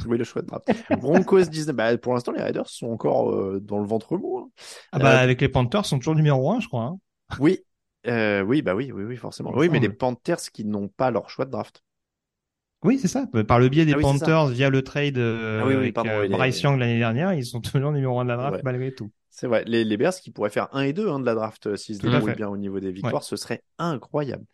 Oui, 0.07 0.17
le 0.17 0.23
choix 0.23 0.41
de 0.41 0.47
draft. 0.47 0.67
Broncos 0.89 1.43
19, 1.43 1.75
bah, 1.75 1.97
pour 1.97 2.13
l'instant, 2.13 2.31
les 2.31 2.41
Raiders 2.41 2.67
sont 2.67 2.87
encore 2.87 3.31
euh, 3.31 3.59
dans 3.61 3.79
le 3.79 3.85
ventre 3.85 4.17
mou. 4.17 4.39
hein. 4.39 4.49
Ah 4.91 4.99
bah, 4.99 5.11
Euh, 5.11 5.23
avec 5.23 5.39
les 5.41 5.49
Panthers, 5.49 5.81
ils 5.85 5.87
sont 5.87 5.99
toujours 5.99 6.15
numéro 6.15 6.51
un, 6.51 6.59
je 6.59 6.67
crois. 6.67 6.83
hein. 6.83 6.97
Oui, 7.39 7.59
euh, 8.07 8.41
oui, 8.41 8.61
bah 8.61 8.75
oui, 8.75 8.91
oui, 8.91 9.03
oui, 9.03 9.15
forcément. 9.15 9.51
Oui, 9.55 9.69
mais 9.69 9.79
les. 9.79 9.89
Panthers 9.89 10.51
qui 10.51 10.65
n'ont 10.65 10.87
pas 10.87 11.11
leur 11.11 11.29
choix 11.29 11.45
de 11.45 11.51
draft. 11.51 11.83
Oui, 12.83 12.99
c'est 12.99 13.07
ça. 13.07 13.25
Par 13.47 13.59
le 13.59 13.69
biais 13.69 13.85
des 13.85 13.93
Ah 13.93 13.97
oui. 13.97 14.03
Panthers, 14.03 14.47
via 14.47 14.69
le 14.69 14.81
trade 14.81 15.17
euh, 15.17 15.61
Ah 15.61 15.67
oui, 15.67 15.73
oui, 15.73 15.79
avec 15.81 15.93
pardon, 15.93 16.09
euh, 16.11 16.27
Bryce 16.27 16.61
Young 16.61 16.79
l'année 16.79 16.97
dernière, 16.99 17.33
ils 17.33 17.45
sont 17.45 17.61
toujours 17.61 17.91
numéro 17.91 18.19
un 18.19 18.23
de 18.23 18.29
la 18.29 18.37
draft 18.37 18.55
Ouais. 18.55 18.61
malgré 18.63 18.93
tout. 18.93 19.11
C'est 19.29 19.47
vrai, 19.47 19.63
les, 19.65 19.83
les 19.83 19.97
Bears 19.97 20.13
qui 20.15 20.31
pourraient 20.31 20.49
faire 20.51 20.67
1 20.73 20.83
et 20.83 20.93
2 20.93 21.09
hein, 21.09 21.19
de 21.19 21.25
la 21.25 21.33
draft 21.33 21.67
euh, 21.67 21.75
s'ils 21.75 21.95
se 21.95 22.07
fait. 22.07 22.35
bien 22.35 22.49
au 22.49 22.57
niveau 22.57 22.79
des 22.79 22.91
victoires, 22.91 23.23
ce 23.23 23.35
serait 23.35 23.63
incroyable. 23.79 24.45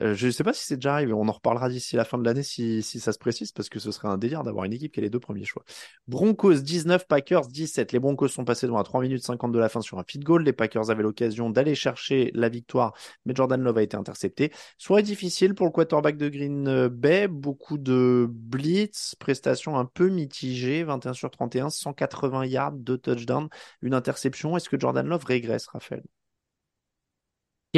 Euh, 0.00 0.14
je 0.14 0.26
ne 0.26 0.30
sais 0.30 0.44
pas 0.44 0.52
si 0.52 0.64
c'est 0.64 0.76
déjà 0.76 0.94
arrivé, 0.94 1.12
on 1.12 1.26
en 1.28 1.32
reparlera 1.32 1.68
d'ici 1.68 1.96
la 1.96 2.04
fin 2.04 2.18
de 2.18 2.24
l'année 2.24 2.42
si, 2.42 2.82
ça 2.82 3.12
se 3.12 3.18
précise, 3.18 3.52
parce 3.52 3.68
que 3.68 3.78
ce 3.78 3.90
serait 3.90 4.08
un 4.08 4.18
délire 4.18 4.42
d'avoir 4.42 4.64
une 4.64 4.72
équipe 4.72 4.92
qui 4.92 5.00
a 5.00 5.02
les 5.02 5.10
deux 5.10 5.20
premiers 5.20 5.44
choix. 5.44 5.64
Broncos 6.06 6.54
19, 6.54 7.06
Packers 7.06 7.46
17. 7.48 7.92
Les 7.92 7.98
Broncos 7.98 8.28
sont 8.28 8.44
passés 8.44 8.66
devant 8.66 8.78
à 8.78 8.84
3 8.84 9.00
minutes 9.00 9.24
50 9.24 9.52
de 9.52 9.58
la 9.58 9.68
fin 9.68 9.80
sur 9.80 9.98
un 9.98 10.04
feed 10.06 10.24
goal. 10.24 10.42
Les 10.42 10.52
Packers 10.52 10.90
avaient 10.90 11.02
l'occasion 11.02 11.50
d'aller 11.50 11.74
chercher 11.74 12.30
la 12.34 12.48
victoire, 12.48 12.94
mais 13.24 13.34
Jordan 13.34 13.60
Love 13.62 13.78
a 13.78 13.82
été 13.82 13.96
intercepté. 13.96 14.52
Soirée 14.78 15.02
difficile 15.02 15.54
pour 15.54 15.66
le 15.66 15.72
quarterback 15.72 16.16
de 16.16 16.28
Green 16.28 16.88
Bay, 16.88 17.28
beaucoup 17.28 17.78
de 17.78 18.28
blitz, 18.30 19.14
prestations 19.18 19.78
un 19.78 19.84
peu 19.86 20.08
mitigées, 20.08 20.84
21 20.84 21.12
sur 21.14 21.30
31, 21.30 21.70
180 21.70 22.46
yards, 22.46 22.72
2 22.72 22.98
touchdowns, 22.98 23.48
une 23.82 23.94
interception. 23.94 24.56
Est-ce 24.56 24.68
que 24.68 24.78
Jordan 24.78 25.06
Love 25.06 25.24
régresse, 25.24 25.66
Raphaël? 25.68 26.02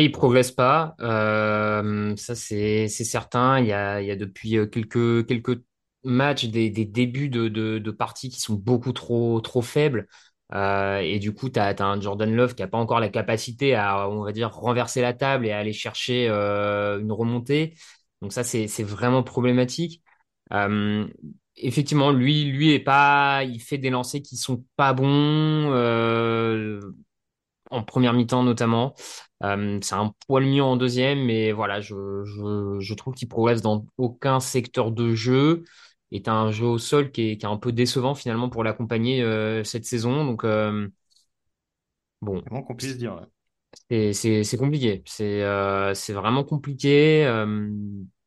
Il 0.05 0.13
progresse 0.13 0.53
pas, 0.53 0.95
euh, 1.01 2.15
ça 2.17 2.35
c'est 2.35 2.89
certain. 2.89 3.61
Il 3.61 3.67
y 3.67 3.73
a 3.73 4.17
depuis 4.17 4.57
euh, 4.57 4.67
quelques 4.67 5.27
quelques 5.27 5.63
match, 6.05 6.45
des, 6.47 6.71
débuts 6.71 7.29
de, 7.29 7.91
parties 7.91 8.31
qui 8.31 8.41
sont 8.41 8.55
beaucoup 8.55 8.93
trop, 8.93 9.41
trop 9.41 9.63
faibles. 9.63 10.07
Euh, 10.55 10.99
et 11.01 11.19
du 11.19 11.35
coup, 11.35 11.51
tu 11.51 11.59
as, 11.61 11.75
un 11.81 12.01
Jordan 12.01 12.35
Love 12.35 12.55
qui 12.55 12.63
n'a 12.63 12.69
pas 12.69 12.79
encore 12.79 13.01
la 13.01 13.09
capacité 13.11 13.75
à, 13.75 14.09
on 14.09 14.23
va 14.23 14.33
dire, 14.33 14.51
renverser 14.53 15.03
la 15.03 15.13
table 15.13 15.47
et 15.47 15.53
aller 15.53 15.73
chercher 15.73 16.29
une 16.29 17.13
remontée. 17.13 17.75
Donc 18.23 18.33
ça, 18.33 18.45
c'est 18.45 18.83
vraiment 18.85 19.23
problématique. 19.23 20.03
Effectivement, 21.57 22.13
lui, 22.13 22.45
lui 22.45 22.73
est 22.73 22.79
pas, 22.79 23.43
il 23.45 23.61
fait 23.61 23.79
des 23.79 23.91
lancers 23.91 24.23
qui 24.23 24.37
sont 24.37 24.65
pas 24.77 24.93
bons 24.93 25.73
en 27.71 27.83
première 27.85 28.13
mi-temps 28.15 28.43
notamment. 28.43 28.95
Euh, 29.45 29.79
c'est 29.83 29.95
un 29.95 30.13
poil 30.27 30.45
mieux 30.47 30.63
en 30.63 30.77
deuxième, 30.77 31.21
mais 31.25 31.53
voilà, 31.53 31.81
je, 31.81 31.95
je, 32.25 32.77
je 32.81 32.95
trouve 32.95 33.15
qu'il 33.15 33.29
progresse 33.29 33.63
dans 33.63 33.87
aucun 33.99 34.41
secteur 34.41 34.91
de 34.93 35.15
jeu. 35.15 35.65
Et 36.11 36.23
un 36.27 36.51
jeu 36.51 36.65
au 36.67 36.79
sol 36.79 37.11
qui 37.13 37.33
est, 37.33 37.37
qui 37.37 37.45
est 37.45 37.49
un 37.49 37.59
peu 37.59 37.71
décevant 37.73 38.15
finalement 38.15 38.49
pour 38.49 38.65
l'accompagner 38.65 39.23
euh, 39.23 39.63
cette 39.65 39.85
saison. 39.85 40.25
Donc 40.25 40.45
euh, 40.45 40.89
bon, 42.21 42.45
Comment 42.45 42.63
qu'on 42.65 42.75
puisse 42.75 42.97
dire. 42.99 43.27
c'est 43.91 44.13
c'est 44.13 44.45
c'est 44.45 44.57
compliqué. 44.57 45.03
C'est 45.07 45.43
c'est 45.95 46.13
vraiment 46.13 46.45
compliqué. 46.45 47.27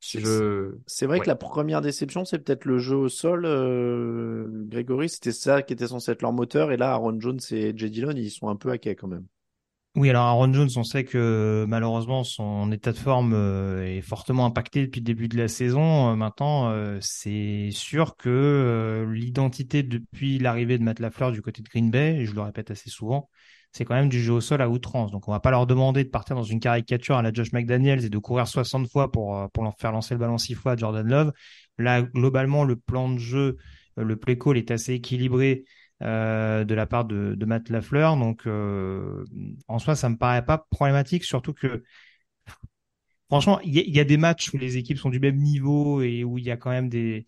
C'est 0.04 0.20
je 0.20 0.72
c'est 0.88 1.06
vrai 1.06 1.18
ouais. 1.18 1.24
que 1.24 1.28
la 1.28 1.36
première 1.36 1.80
déception, 1.80 2.24
c'est 2.24 2.40
peut-être 2.40 2.64
le 2.64 2.78
jeu 2.78 2.96
au 2.96 3.08
sol. 3.08 3.44
euh, 3.44 4.48
Grégory, 4.66 5.08
c'était 5.08 5.30
ça 5.30 5.62
qui 5.62 5.72
était 5.72 5.86
censé 5.86 6.10
être 6.10 6.22
leur 6.22 6.32
moteur. 6.32 6.72
Et 6.72 6.76
là, 6.76 6.90
Aaron 6.90 7.20
Jones 7.20 7.38
et 7.52 7.72
Jay 7.76 7.88
Dillon, 7.88 8.10
ils 8.10 8.30
sont 8.30 8.48
un 8.48 8.56
peu 8.56 8.70
hackés 8.72 8.96
quand 8.96 9.06
même. 9.06 9.26
Oui, 9.94 10.08
alors 10.08 10.24
Aaron 10.24 10.52
Jones, 10.52 10.70
on 10.76 10.84
sait 10.84 11.04
que 11.04 11.66
malheureusement 11.68 12.24
son 12.24 12.72
état 12.72 12.92
de 12.92 12.96
forme 12.96 13.34
euh, 13.34 13.84
est 13.86 14.00
fortement 14.00 14.46
impacté 14.46 14.86
depuis 14.86 15.00
le 15.00 15.04
début 15.04 15.28
de 15.28 15.36
la 15.36 15.48
saison. 15.48 16.10
Euh, 16.12 16.16
Maintenant, 16.16 16.74
c'est 17.00 17.68
sûr 17.72 18.16
que 18.16 19.06
l'identité 19.10 19.82
depuis 19.82 20.38
l'arrivée 20.38 20.78
de 20.78 20.82
Matt 20.82 20.98
Lafleur 20.98 21.30
du 21.30 21.42
côté 21.42 21.62
de 21.62 21.68
Green 21.68 21.90
Bay, 21.90 22.16
et 22.20 22.26
je 22.26 22.34
le 22.34 22.40
répète 22.40 22.70
assez 22.70 22.88
souvent, 22.88 23.28
c'est 23.72 23.84
quand 23.84 23.94
même 23.94 24.08
du 24.08 24.20
jeu 24.22 24.32
au 24.34 24.40
sol 24.40 24.60
à 24.62 24.68
outrance. 24.68 25.10
Donc 25.10 25.28
on 25.28 25.32
va 25.32 25.40
pas 25.40 25.50
leur 25.50 25.66
demander 25.66 26.04
de 26.04 26.08
partir 26.10 26.36
dans 26.36 26.42
une 26.42 26.60
caricature 26.60 27.16
à 27.16 27.22
la 27.22 27.32
Josh 27.32 27.52
McDaniels 27.52 28.04
et 28.04 28.10
de 28.10 28.18
courir 28.18 28.46
60 28.46 28.88
fois 28.90 29.10
pour, 29.12 29.36
euh, 29.38 29.48
pour 29.52 29.64
leur 29.64 29.76
faire 29.78 29.92
lancer 29.92 30.14
le 30.14 30.20
ballon 30.20 30.38
6 30.38 30.54
fois 30.54 30.72
à 30.72 30.76
Jordan 30.76 31.06
Love. 31.06 31.32
Là, 31.78 32.02
globalement, 32.02 32.64
le 32.64 32.76
plan 32.76 33.10
de 33.10 33.18
jeu, 33.18 33.56
euh, 33.98 34.04
le 34.04 34.16
play 34.16 34.38
call 34.38 34.58
est 34.58 34.70
assez 34.70 34.94
équilibré 34.94 35.64
euh, 36.02 36.64
de 36.64 36.74
la 36.74 36.86
part 36.86 37.04
de, 37.04 37.34
de 37.36 37.44
Matt 37.46 37.68
Lafleur. 37.70 38.16
Donc, 38.16 38.46
euh, 38.46 39.24
en 39.68 39.78
soi, 39.78 39.94
ça 39.96 40.08
me 40.08 40.16
paraît 40.16 40.44
pas 40.44 40.66
problématique, 40.70 41.24
surtout 41.24 41.52
que, 41.54 41.82
franchement, 43.28 43.60
il 43.60 43.74
y, 43.74 43.78
a- 43.80 43.82
il 43.82 43.94
y 43.96 44.00
a 44.00 44.04
des 44.04 44.16
matchs 44.16 44.52
où 44.52 44.58
les 44.58 44.76
équipes 44.76 44.98
sont 44.98 45.10
du 45.10 45.20
même 45.20 45.36
niveau 45.36 46.02
et 46.02 46.24
où 46.24 46.38
il 46.38 46.44
y 46.44 46.50
a 46.50 46.56
quand 46.56 46.70
même 46.70 46.88
des, 46.88 47.26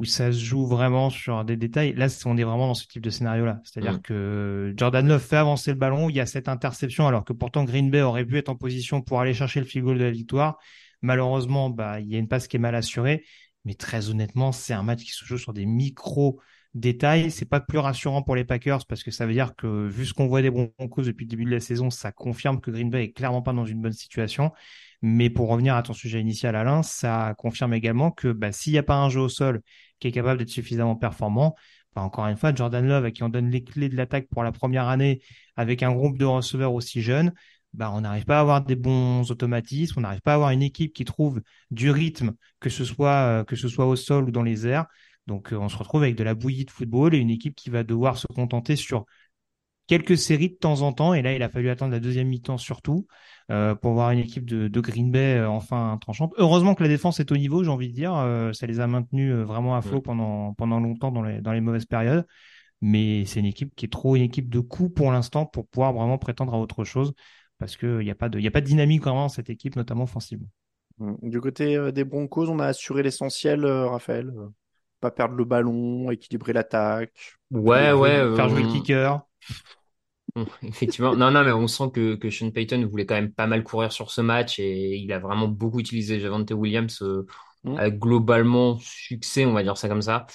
où 0.00 0.04
ça 0.06 0.32
se 0.32 0.38
joue 0.38 0.66
vraiment 0.66 1.10
sur 1.10 1.44
des 1.44 1.56
détails. 1.58 1.92
Là, 1.94 2.06
on 2.24 2.38
est 2.38 2.42
vraiment 2.44 2.68
dans 2.68 2.74
ce 2.74 2.86
type 2.88 3.02
de 3.02 3.10
scénario-là. 3.10 3.60
C'est-à-dire 3.64 3.98
Mm. 3.98 4.02
que 4.02 4.72
Jordan 4.76 5.06
Love 5.06 5.20
fait 5.22 5.36
avancer 5.36 5.72
le 5.72 5.76
ballon, 5.76 6.08
il 6.08 6.16
y 6.16 6.20
a 6.20 6.26
cette 6.26 6.48
interception, 6.48 7.06
alors 7.06 7.24
que 7.24 7.34
pourtant 7.34 7.64
Green 7.64 7.90
Bay 7.90 8.00
aurait 8.02 8.24
pu 8.24 8.38
être 8.38 8.48
en 8.48 8.56
position 8.56 9.02
pour 9.02 9.20
aller 9.20 9.34
chercher 9.34 9.60
le 9.60 9.66
field 9.66 9.84
goal 9.84 9.98
de 9.98 10.04
la 10.04 10.10
victoire. 10.10 10.58
Malheureusement, 11.02 11.70
bah, 11.70 12.00
il 12.00 12.08
y 12.08 12.16
a 12.16 12.18
une 12.18 12.28
passe 12.28 12.48
qui 12.48 12.56
est 12.56 12.60
mal 12.60 12.74
assurée. 12.74 13.24
Mais 13.66 13.74
très 13.74 14.08
honnêtement, 14.08 14.52
c'est 14.52 14.72
un 14.72 14.82
match 14.82 15.04
qui 15.04 15.10
se 15.12 15.24
joue 15.26 15.36
sur 15.38 15.52
des 15.52 15.66
micros 15.66 16.40
détails. 16.74 17.30
C'est 17.30 17.44
pas 17.44 17.60
plus 17.60 17.78
rassurant 17.78 18.22
pour 18.22 18.36
les 18.36 18.44
Packers 18.44 18.86
parce 18.86 19.02
que 19.02 19.10
ça 19.10 19.26
veut 19.26 19.34
dire 19.34 19.54
que, 19.54 19.86
vu 19.88 20.06
ce 20.06 20.14
qu'on 20.14 20.28
voit 20.28 20.40
des 20.40 20.50
Broncos 20.50 21.02
depuis 21.02 21.26
le 21.26 21.30
début 21.30 21.44
de 21.44 21.50
la 21.50 21.60
saison, 21.60 21.90
ça 21.90 22.10
confirme 22.12 22.60
que 22.60 22.70
Green 22.70 22.88
Bay 22.88 23.04
est 23.04 23.12
clairement 23.12 23.42
pas 23.42 23.52
dans 23.52 23.66
une 23.66 23.82
bonne 23.82 23.92
situation. 23.92 24.50
Mais 25.02 25.30
pour 25.30 25.48
revenir 25.48 25.76
à 25.76 25.82
ton 25.82 25.94
sujet 25.94 26.20
initial, 26.20 26.54
Alain, 26.56 26.82
ça 26.82 27.34
confirme 27.38 27.72
également 27.74 28.10
que 28.10 28.28
bah, 28.32 28.52
s'il 28.52 28.72
n'y 28.72 28.78
a 28.78 28.82
pas 28.82 28.96
un 28.96 29.08
jeu 29.08 29.20
au 29.20 29.28
sol 29.28 29.62
qui 29.98 30.08
est 30.08 30.12
capable 30.12 30.38
d'être 30.38 30.50
suffisamment 30.50 30.96
performant, 30.96 31.54
bah, 31.94 32.02
encore 32.02 32.26
une 32.26 32.36
fois, 32.36 32.54
Jordan 32.54 32.86
Love, 32.86 33.06
à 33.06 33.10
qui 33.10 33.22
on 33.22 33.28
donne 33.28 33.50
les 33.50 33.64
clés 33.64 33.88
de 33.88 33.96
l'attaque 33.96 34.28
pour 34.28 34.42
la 34.42 34.52
première 34.52 34.88
année, 34.88 35.22
avec 35.56 35.82
un 35.82 35.92
groupe 35.92 36.18
de 36.18 36.24
receveurs 36.24 36.74
aussi 36.74 37.02
jeune, 37.02 37.32
bah, 37.72 37.90
on 37.94 38.00
n'arrive 38.02 38.24
pas 38.24 38.38
à 38.38 38.40
avoir 38.40 38.62
des 38.62 38.76
bons 38.76 39.30
automatismes, 39.30 39.98
on 39.98 40.02
n'arrive 40.02 40.20
pas 40.20 40.32
à 40.32 40.34
avoir 40.34 40.50
une 40.50 40.62
équipe 40.62 40.92
qui 40.92 41.04
trouve 41.04 41.40
du 41.70 41.90
rythme, 41.90 42.32
que 42.60 42.70
ce 42.70 42.84
soit, 42.84 43.40
euh, 43.40 43.44
que 43.44 43.56
ce 43.56 43.68
soit 43.68 43.86
au 43.86 43.96
sol 43.96 44.24
ou 44.24 44.30
dans 44.30 44.42
les 44.42 44.66
airs. 44.66 44.86
Donc, 45.26 45.52
euh, 45.52 45.56
on 45.56 45.68
se 45.68 45.76
retrouve 45.76 46.02
avec 46.02 46.16
de 46.16 46.24
la 46.24 46.34
bouillie 46.34 46.64
de 46.64 46.70
football 46.70 47.14
et 47.14 47.18
une 47.18 47.30
équipe 47.30 47.54
qui 47.54 47.70
va 47.70 47.84
devoir 47.84 48.18
se 48.18 48.26
contenter 48.26 48.76
sur 48.76 49.06
quelques 49.86 50.18
séries 50.18 50.50
de 50.50 50.54
temps 50.54 50.82
en 50.82 50.92
temps. 50.92 51.14
Et 51.14 51.22
là, 51.22 51.34
il 51.34 51.42
a 51.42 51.48
fallu 51.48 51.70
attendre 51.70 51.92
la 51.92 52.00
deuxième 52.00 52.28
mi-temps 52.28 52.58
surtout 52.58 53.06
euh, 53.50 53.74
pour 53.74 53.92
voir 53.92 54.10
une 54.12 54.20
équipe 54.20 54.44
de, 54.48 54.68
de 54.68 54.80
Green 54.80 55.10
Bay 55.10 55.36
euh, 55.38 55.48
enfin 55.48 55.98
tranchante. 56.00 56.32
Heureusement 56.38 56.74
que 56.74 56.82
la 56.82 56.88
défense 56.88 57.20
est 57.20 57.32
au 57.32 57.36
niveau, 57.36 57.64
j'ai 57.64 57.70
envie 57.70 57.88
de 57.88 57.94
dire. 57.94 58.14
Euh, 58.14 58.52
ça 58.52 58.66
les 58.66 58.80
a 58.80 58.86
maintenus 58.86 59.34
vraiment 59.34 59.76
à 59.76 59.82
flot 59.82 60.00
pendant, 60.00 60.54
pendant 60.54 60.78
longtemps 60.80 61.10
dans 61.10 61.22
les, 61.22 61.40
dans 61.40 61.52
les 61.52 61.60
mauvaises 61.60 61.86
périodes. 61.86 62.26
Mais 62.80 63.24
c'est 63.26 63.40
une 63.40 63.46
équipe 63.46 63.74
qui 63.74 63.86
est 63.86 63.90
trop 63.90 64.16
une 64.16 64.22
équipe 64.22 64.48
de 64.48 64.60
coups 64.60 64.94
pour 64.94 65.12
l'instant 65.12 65.44
pour 65.46 65.66
pouvoir 65.66 65.92
vraiment 65.92 66.16
prétendre 66.18 66.54
à 66.54 66.58
autre 66.58 66.84
chose. 66.84 67.12
Parce 67.58 67.76
qu'il 67.76 67.98
n'y 67.98 68.10
a, 68.10 68.14
pas 68.14 68.28
de- 68.30 68.38
il 68.38 68.44
y 68.44 68.48
a 68.48 68.50
pas 68.50 68.62
de 68.62 68.66
dynamique 68.66 69.02
vraiment 69.02 69.22
dans 69.22 69.28
cette 69.28 69.50
équipe, 69.50 69.76
notamment 69.76 70.04
offensivement. 70.04 70.48
Mm. 70.98 71.28
Du 71.28 71.40
côté 71.40 71.92
des 71.92 72.04
Broncos, 72.04 72.48
on 72.48 72.58
a 72.58 72.66
assuré 72.66 73.02
l'essentiel, 73.02 73.66
Raphaël. 73.66 74.32
Pas 75.00 75.10
perdre 75.10 75.34
le 75.34 75.44
ballon, 75.44 76.10
équilibrer 76.10 76.52
l'attaque. 76.52 77.38
Ouais, 77.50 77.92
ouais. 77.92 78.10
euh, 78.10 78.36
Faire 78.36 78.48
jouer 78.50 78.62
le 78.62 78.68
kicker. 78.68 79.20
Effectivement. 80.62 81.14
Non, 81.16 81.30
non, 81.30 81.44
mais 81.44 81.52
on 81.52 81.66
sent 81.66 81.90
que, 81.94 82.14
que 82.16 82.30
Sean 82.30 82.50
Payton 82.50 82.86
voulait 82.86 83.06
quand 83.06 83.14
même 83.14 83.32
pas 83.32 83.46
mal 83.46 83.62
courir 83.64 83.92
sur 83.92 84.10
ce 84.10 84.20
match 84.20 84.58
et 84.58 84.96
il 84.96 85.12
a 85.12 85.18
vraiment 85.18 85.48
beaucoup 85.48 85.80
utilisé 85.80 86.20
Javante 86.20 86.50
Williams 86.52 87.02
euh, 87.02 87.26
Mm. 87.64 87.76
avec 87.76 87.98
globalement 87.98 88.78
succès, 88.80 89.44
on 89.46 89.52
va 89.52 89.62
dire 89.62 89.76
ça 89.76 89.88
comme 89.88 90.02
ça. 90.02 90.26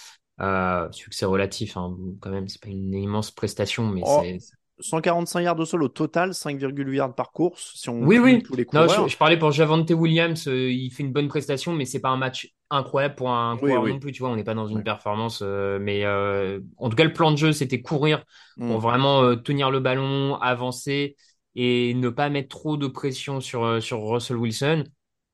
Euh, 0.41 0.91
succès 0.91 1.25
relatif, 1.25 1.77
hein, 1.77 1.95
quand 2.21 2.29
même, 2.29 2.47
c'est 2.47 2.61
pas 2.61 2.69
une 2.69 2.93
immense 2.93 3.31
prestation, 3.31 3.87
mais 3.89 4.03
Oh, 4.03 4.05
c'est. 4.05 4.39
145 4.79 5.41
yards 5.41 5.59
au 5.59 5.65
sol 5.65 5.83
au 5.83 5.87
total, 5.89 6.33
5,8 6.33 6.95
yards 6.95 7.15
par 7.15 7.31
course, 7.31 7.73
si 7.75 7.89
on 7.89 8.05
Oui, 8.05 8.17
oui. 8.17 8.43
tous 8.43 8.55
les 8.55 8.65
Non, 8.73 8.87
je, 8.87 9.07
je 9.07 9.17
parlais 9.17 9.37
pour 9.37 9.51
Javante 9.51 9.89
Williams, 9.91 10.47
euh, 10.47 10.71
il 10.71 10.91
fait 10.91 11.03
une 11.03 11.13
bonne 11.13 11.27
prestation, 11.27 11.73
mais 11.73 11.85
c'est 11.85 11.99
pas 12.01 12.09
un 12.09 12.17
match 12.17 12.53
incroyable 12.69 13.15
pour 13.15 13.29
un 13.31 13.57
coureur 13.57 13.83
oui. 13.83 13.91
non 13.91 13.99
plus, 13.99 14.11
tu 14.11 14.19
vois, 14.21 14.29
on 14.29 14.35
n'est 14.35 14.43
pas 14.43 14.53
dans 14.53 14.67
une 14.67 14.83
performance, 14.83 15.39
euh, 15.43 15.79
mais 15.79 16.03
euh, 16.05 16.59
en 16.77 16.89
tout 16.89 16.95
cas, 16.95 17.03
le 17.03 17.13
plan 17.13 17.31
de 17.31 17.37
jeu, 17.37 17.51
c'était 17.53 17.81
courir 17.81 18.23
pour 18.65 18.77
Mm. 18.77 18.81
vraiment 18.81 19.35
tenir 19.37 19.71
le 19.71 19.79
ballon, 19.79 20.35
avancer 20.41 21.15
et 21.55 21.93
ne 21.93 22.09
pas 22.09 22.29
mettre 22.29 22.49
trop 22.49 22.75
de 22.77 22.87
pression 22.87 23.39
sur, 23.39 23.81
sur 23.81 24.01
Russell 24.03 24.37
Wilson. 24.37 24.83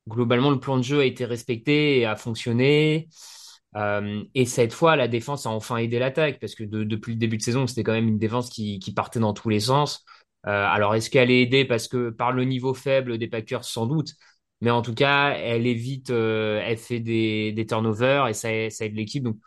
Globalement, 0.09 0.51
le 0.51 0.59
plan 0.59 0.77
de 0.77 0.83
jeu 0.83 0.99
a 0.99 1.05
été 1.05 1.25
respecté 1.25 1.99
et 1.99 2.05
a 2.05 2.15
fonctionné. 2.15 3.07
Euh, 3.77 4.23
et 4.35 4.45
cette 4.45 4.73
fois, 4.73 4.95
la 4.95 5.07
défense 5.07 5.45
a 5.45 5.49
enfin 5.49 5.77
aidé 5.77 5.97
l'attaque 5.99 6.39
parce 6.39 6.55
que 6.55 6.63
de- 6.63 6.83
depuis 6.83 7.13
le 7.13 7.19
début 7.19 7.37
de 7.37 7.41
saison, 7.41 7.67
c'était 7.67 7.83
quand 7.83 7.93
même 7.93 8.07
une 8.09 8.19
défense 8.19 8.49
qui, 8.49 8.79
qui 8.79 8.93
partait 8.93 9.19
dans 9.19 9.33
tous 9.33 9.49
les 9.49 9.61
sens. 9.61 10.03
Euh, 10.47 10.49
alors, 10.67 10.95
est-ce 10.95 11.09
qu'elle 11.09 11.31
est 11.31 11.41
aidée 11.43 11.65
parce 11.65 11.87
que 11.87 12.09
par 12.09 12.31
le 12.33 12.43
niveau 12.45 12.73
faible 12.73 13.17
des 13.17 13.27
Packers, 13.27 13.63
sans 13.63 13.85
doute. 13.85 14.13
Mais 14.61 14.71
en 14.71 14.81
tout 14.81 14.93
cas, 14.93 15.31
elle 15.31 15.65
évite, 15.67 16.09
euh, 16.11 16.61
elle 16.63 16.77
fait 16.77 16.99
des, 16.99 17.51
des 17.53 17.65
turnovers 17.65 18.27
et 18.27 18.33
ça, 18.33 18.49
ça 18.69 18.85
aide 18.85 18.95
l'équipe. 18.95 19.23
Donc, 19.23 19.37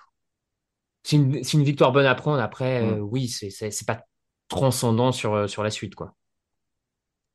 c'est 1.03 1.17
une, 1.17 1.43
c'est 1.45 1.57
une 1.59 1.65
victoire 1.65 1.93
bonne 1.93 2.07
à 2.07 2.15
prendre. 2.15 2.41
Après, 2.41 2.83
Mm. 2.83 2.95
euh, 2.95 3.01
oui, 3.01 3.29
c'est, 3.29 3.51
c'est, 3.51 3.71
c'est 3.71 3.87
pas 3.87 4.05
transcendant 4.49 5.13
sur, 5.13 5.49
sur 5.49 5.63
la 5.63 5.71
suite, 5.71 5.95
quoi. 5.95 6.15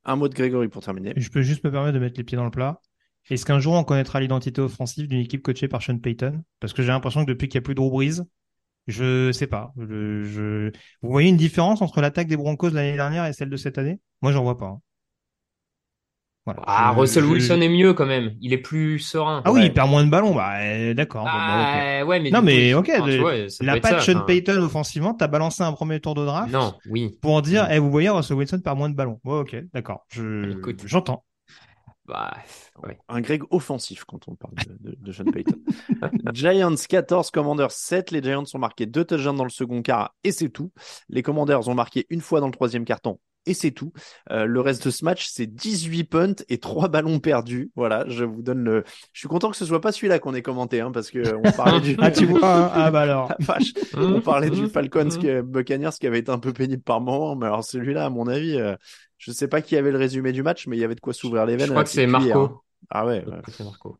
Un 0.04 0.16
mot 0.16 0.28
de 0.28 0.34
Grégory 0.34 0.68
pour 0.68 0.82
terminer. 0.82 1.14
Je 1.16 1.30
peux 1.30 1.40
juste 1.42 1.64
me 1.64 1.70
permettre 1.70 1.94
de 1.94 1.98
mettre 2.00 2.18
les 2.18 2.24
pieds 2.24 2.36
dans 2.36 2.44
le 2.44 2.50
plat. 2.50 2.80
Est-ce 3.28 3.44
qu'un 3.44 3.60
jour 3.60 3.74
on 3.74 3.84
connaîtra 3.84 4.20
l'identité 4.20 4.60
offensive 4.60 5.06
d'une 5.08 5.20
équipe 5.20 5.42
coachée 5.42 5.68
par 5.68 5.82
Sean 5.82 5.98
Payton? 5.98 6.42
Parce 6.58 6.72
que 6.72 6.82
j'ai 6.82 6.88
l'impression 6.88 7.24
que 7.24 7.30
depuis 7.30 7.48
qu'il 7.48 7.58
n'y 7.58 7.62
a 7.62 7.64
plus 7.64 7.74
de 7.74 7.80
Drew 7.80 7.90
Brees, 7.90 8.22
je 8.86 9.30
sais 9.32 9.46
pas. 9.46 9.72
Je, 9.76 10.24
je... 10.24 10.70
Vous 11.02 11.10
voyez 11.10 11.28
une 11.28 11.36
différence 11.36 11.82
entre 11.82 12.00
l'attaque 12.00 12.26
des 12.28 12.36
Broncos 12.36 12.70
de 12.70 12.74
l'année 12.76 12.94
dernière 12.96 13.26
et 13.26 13.32
celle 13.32 13.50
de 13.50 13.56
cette 13.56 13.78
année? 13.78 14.00
Moi, 14.22 14.32
j'en 14.32 14.42
vois 14.42 14.56
pas. 14.58 14.66
hein. 14.66 14.80
Voilà. 16.46 16.62
Ah, 16.66 16.92
Je- 16.94 17.00
Russell 17.00 17.24
je- 17.24 17.28
Wilson 17.28 17.60
est 17.60 17.68
mieux 17.68 17.92
quand 17.92 18.06
même. 18.06 18.34
Il 18.40 18.52
est 18.54 18.58
plus 18.58 18.98
serein. 18.98 19.42
Ah 19.44 19.52
oui, 19.52 19.66
il 19.66 19.72
perd 19.74 19.90
moins 19.90 20.04
de 20.04 20.10
ballons. 20.10 20.34
Bah, 20.34 20.58
euh, 20.62 20.94
d'accord. 20.94 21.24
Bon, 21.24 21.30
bah. 21.30 21.38
Ah, 22.00 22.04
ouais, 22.06 22.18
mais 22.18 22.30
Non, 22.30 22.38
coup, 22.40 22.46
mais 22.46 22.72
ok. 22.74 22.90
enfin, 22.98 23.46
la 23.60 23.78
patte 23.78 24.00
Sean. 24.00 24.24
Payton 24.26 24.56
offensivement, 24.62 25.12
t'as 25.14 25.28
balancé 25.28 25.62
un 25.62 25.72
premier 25.72 26.00
tour 26.00 26.14
de 26.14 26.24
draft 26.24 26.50
Non, 26.50 26.74
oui. 26.88 27.18
pour 27.20 27.42
dire, 27.42 27.64
Mm. 27.64 27.72
eh, 27.72 27.78
vous 27.78 27.90
voyez, 27.90 28.08
Russell 28.08 28.38
Wilson 28.38 28.60
perd 28.64 28.78
moins 28.78 28.88
de 28.88 28.94
ballons. 28.96 29.20
Ouais, 29.22 29.38
ok, 29.40 29.54
d'accord. 29.74 30.06
Je, 30.08 30.52
Écoute. 30.52 30.82
j'entends. 30.86 31.24
Bah. 32.06 32.36
Un 33.08 33.20
Greg 33.20 33.42
offensif 33.50 34.04
quand 34.04 34.26
on 34.26 34.34
parle 34.34 34.54
de, 34.66 34.90
de, 34.90 34.96
de 34.98 35.12
Sean 35.12 35.24
Payton. 35.24 35.60
Giants 36.32 36.74
14, 36.88 37.30
Commanders 37.30 37.70
7. 37.70 38.10
Les 38.10 38.22
Giants 38.22 38.44
ont 38.52 38.58
marqué 38.58 38.86
deux 38.86 39.04
touchdowns 39.04 39.36
dans 39.36 39.44
le 39.44 39.50
second 39.50 39.82
quart 39.82 40.14
et 40.24 40.32
c'est 40.32 40.48
tout. 40.48 40.72
Les 41.08 41.22
Commanders 41.22 41.68
ont 41.68 41.74
marqué 41.74 42.06
une 42.10 42.20
fois 42.20 42.40
dans 42.40 42.46
le 42.46 42.52
troisième 42.52 42.84
quart-temps 42.84 43.20
et 43.46 43.54
c'est 43.54 43.70
tout. 43.70 43.92
Euh, 44.30 44.44
le 44.44 44.60
reste 44.60 44.84
de 44.84 44.90
ce 44.90 45.04
match, 45.04 45.26
c'est 45.30 45.46
18 45.46 46.04
punts 46.04 46.34
et 46.48 46.58
3 46.58 46.88
ballons 46.88 47.18
perdus. 47.20 47.70
Voilà, 47.74 48.04
je 48.08 48.24
vous 48.24 48.42
donne 48.42 48.62
le. 48.62 48.84
Je 49.12 49.20
suis 49.20 49.28
content 49.28 49.50
que 49.50 49.56
ce 49.56 49.64
soit 49.64 49.80
pas 49.80 49.92
celui-là 49.92 50.18
qu'on 50.18 50.34
ait 50.34 50.42
commenté 50.42 50.80
hein, 50.80 50.90
parce 50.92 51.10
que 51.10 51.34
on 51.36 51.52
parlait 51.52 51.80
du. 51.80 51.96
Ah, 52.00 52.10
tu 52.10 52.26
vois, 52.26 52.40
hein 52.44 52.70
ah, 52.74 52.90
bah 52.90 53.00
alors. 53.02 53.28
La 53.38 53.44
vache. 53.44 53.72
On 53.96 54.20
parlait 54.20 54.50
du 54.50 54.68
Falcons 54.68 55.08
que 55.20 55.40
Buccaneers 55.42 55.90
qui 55.98 56.06
avait 56.06 56.18
été 56.20 56.30
un 56.30 56.38
peu 56.38 56.52
pénible 56.52 56.82
par 56.82 57.00
moment, 57.00 57.36
mais 57.36 57.46
alors 57.46 57.64
celui-là, 57.64 58.06
à 58.06 58.10
mon 58.10 58.26
avis, 58.26 58.56
euh, 58.56 58.76
je 59.18 59.32
sais 59.32 59.48
pas 59.48 59.62
qui 59.62 59.76
avait 59.76 59.90
le 59.90 59.98
résumé 59.98 60.32
du 60.32 60.42
match, 60.42 60.66
mais 60.66 60.76
il 60.76 60.80
y 60.80 60.84
avait 60.84 60.94
de 60.94 61.00
quoi 61.00 61.12
s'ouvrir 61.12 61.46
les 61.46 61.56
veines. 61.56 61.66
Je 61.66 61.72
crois 61.72 61.84
que 61.84 61.90
c'est 61.90 62.06
Marco. 62.06 62.38
hein. 62.38 62.60
Ah 62.90 63.06
ouais. 63.06 63.24
Ouais. 63.26 63.36
c'est 63.48 63.64
Marco. 63.64 63.99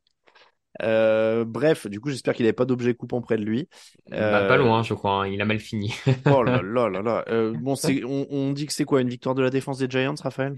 Euh, 0.82 1.44
bref, 1.44 1.86
du 1.86 2.00
coup, 2.00 2.10
j'espère 2.10 2.34
qu'il 2.34 2.44
n'avait 2.44 2.52
pas 2.54 2.64
d'objet 2.64 2.94
coupant 2.94 3.20
près 3.20 3.36
de 3.36 3.44
lui. 3.44 3.68
Bah, 4.16 4.42
pas 4.42 4.56
loin, 4.56 4.82
je 4.82 4.94
crois. 4.94 5.22
hein. 5.24 5.28
Il 5.28 5.40
a 5.40 5.44
mal 5.44 5.60
fini. 5.60 5.94
oh 6.26 6.42
là 6.42 6.62
là 6.62 6.88
là 6.88 7.02
là. 7.02 7.24
Euh, 7.28 7.54
bon, 7.56 7.74
on, 8.04 8.26
on 8.30 8.52
dit 8.52 8.66
que 8.66 8.72
c'est 8.72 8.84
quoi 8.84 9.00
une 9.00 9.08
victoire 9.08 9.34
de 9.34 9.42
la 9.42 9.50
défense 9.50 9.78
des 9.78 9.88
Giants, 9.90 10.14
Raphaël? 10.22 10.56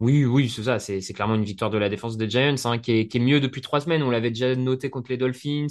Oui, 0.00 0.24
oui, 0.24 0.50
c'est 0.50 0.64
ça. 0.64 0.78
C'est, 0.78 1.00
c'est 1.00 1.12
clairement 1.14 1.34
une 1.36 1.44
victoire 1.44 1.70
de 1.70 1.78
la 1.78 1.88
défense 1.88 2.16
des 2.16 2.28
Giants, 2.28 2.54
hein, 2.64 2.78
qui 2.78 2.92
est, 2.92 3.08
qui 3.08 3.18
est 3.18 3.20
mieux 3.20 3.40
depuis 3.40 3.60
trois 3.60 3.80
semaines. 3.80 4.02
On 4.02 4.10
l'avait 4.10 4.30
déjà 4.30 4.54
noté 4.56 4.90
contre 4.90 5.10
les 5.10 5.16
Dolphins, 5.16 5.66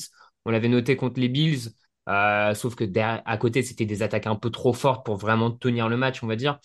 on 0.45 0.51
l'avait 0.51 0.70
noté 0.70 0.95
contre 0.95 1.20
les 1.20 1.28
Bills. 1.30 1.70
Euh, 2.10 2.54
sauf 2.54 2.76
que 2.76 2.84
derrière, 2.84 3.22
à 3.26 3.38
côté, 3.38 3.62
c'était 3.64 3.86
des 3.86 4.01
attaques 4.01 4.28
un 4.28 4.36
peu 4.36 4.49
trop 4.49 4.74
fortes 4.74 5.06
pour 5.06 5.18
vraiment 5.18 5.51
tenir 5.51 5.89
le 5.89 5.97
match, 5.97 6.24
on 6.24 6.28
va 6.28 6.36
dire. 6.36 6.60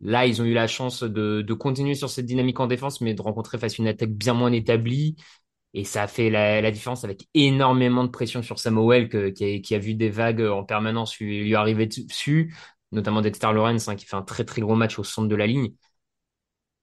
Là, 0.00 0.26
ils 0.26 0.42
ont 0.42 0.44
eu 0.44 0.54
la 0.54 0.66
chance 0.68 1.02
de, 1.04 1.42
de 1.42 1.54
continuer 1.54 1.94
sur 1.94 2.10
cette 2.10 2.26
dynamique 2.26 2.60
en 2.60 2.66
défense, 2.68 3.00
mais 3.00 3.14
de 3.14 3.22
rencontrer 3.22 3.58
face 3.58 3.74
à 3.80 3.82
une 3.82 3.88
attaque 3.88 4.10
bien 4.12 4.34
moins 4.34 4.52
établie. 4.52 5.16
Et 5.74 5.84
ça 5.84 6.04
a 6.04 6.06
fait 6.06 6.30
la, 6.30 6.70
différence 6.70 7.04
avec 7.04 7.28
énormément 7.34 8.04
de 8.04 8.08
pression 8.10 8.42
sur 8.42 8.58
Samuel, 8.58 9.08
qui, 9.34 9.74
a, 9.74 9.78
vu 9.78 9.94
des 9.94 10.10
vagues 10.10 10.40
en 10.40 10.64
permanence 10.64 11.18
lui, 11.18 11.54
arriver 11.54 11.86
dessus, 11.86 12.54
notamment 12.92 13.20
Dexter 13.20 13.52
Lawrence, 13.52 13.88
hein, 13.88 13.96
qui 13.96 14.06
fait 14.06 14.16
un 14.16 14.22
très 14.22 14.44
très 14.44 14.62
gros 14.62 14.74
match 14.74 14.98
au 14.98 15.04
centre 15.04 15.28
de 15.28 15.36
la 15.36 15.46
ligne. 15.46 15.72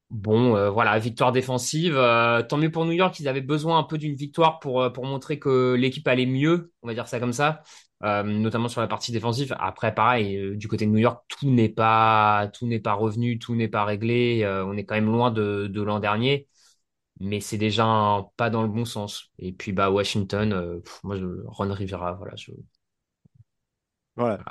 Bon, 0.09 0.55
euh, 0.55 0.69
voilà, 0.69 0.99
victoire 0.99 1.31
défensive. 1.31 1.95
Euh, 1.97 2.43
tant 2.43 2.57
mieux 2.57 2.69
pour 2.69 2.85
New 2.85 2.91
York, 2.91 3.19
ils 3.19 3.27
avaient 3.27 3.41
besoin 3.41 3.79
un 3.79 3.83
peu 3.83 3.97
d'une 3.97 4.13
victoire 4.15 4.59
pour, 4.59 4.81
euh, 4.83 4.89
pour 4.91 5.05
montrer 5.05 5.39
que 5.39 5.73
l'équipe 5.73 6.07
allait 6.07 6.27
mieux, 6.27 6.71
on 6.83 6.87
va 6.87 6.93
dire 6.93 7.07
ça 7.07 7.19
comme 7.19 7.33
ça, 7.33 7.63
euh, 8.03 8.21
notamment 8.23 8.67
sur 8.67 8.81
la 8.81 8.87
partie 8.87 9.11
défensive. 9.13 9.55
Après, 9.59 9.93
pareil, 9.95 10.35
euh, 10.37 10.55
du 10.57 10.67
côté 10.67 10.85
de 10.85 10.91
New 10.91 10.97
York, 10.99 11.23
tout 11.29 11.49
n'est 11.49 11.69
pas, 11.69 12.49
tout 12.53 12.67
n'est 12.67 12.79
pas 12.79 12.93
revenu, 12.93 13.39
tout 13.39 13.55
n'est 13.55 13.69
pas 13.69 13.85
réglé. 13.85 14.43
Euh, 14.43 14.65
on 14.65 14.75
est 14.75 14.85
quand 14.85 14.95
même 14.95 15.05
loin 15.05 15.31
de 15.31 15.81
l'an 15.81 15.99
dernier, 15.99 16.47
mais 17.23 17.39
c'est 17.39 17.57
déjà 17.57 17.85
un 17.85 18.23
pas 18.37 18.49
dans 18.49 18.63
le 18.63 18.69
bon 18.69 18.85
sens. 18.85 19.31
Et 19.39 19.53
puis, 19.53 19.71
bah, 19.71 19.89
Washington, 19.91 20.53
euh, 20.53 20.79
pff, 20.79 20.99
moi, 21.03 21.15
je, 21.17 21.25
Ron 21.47 21.73
Rivera, 21.73 22.13
voilà, 22.13 22.35
je, 22.35 22.51
Voilà, 24.15 24.43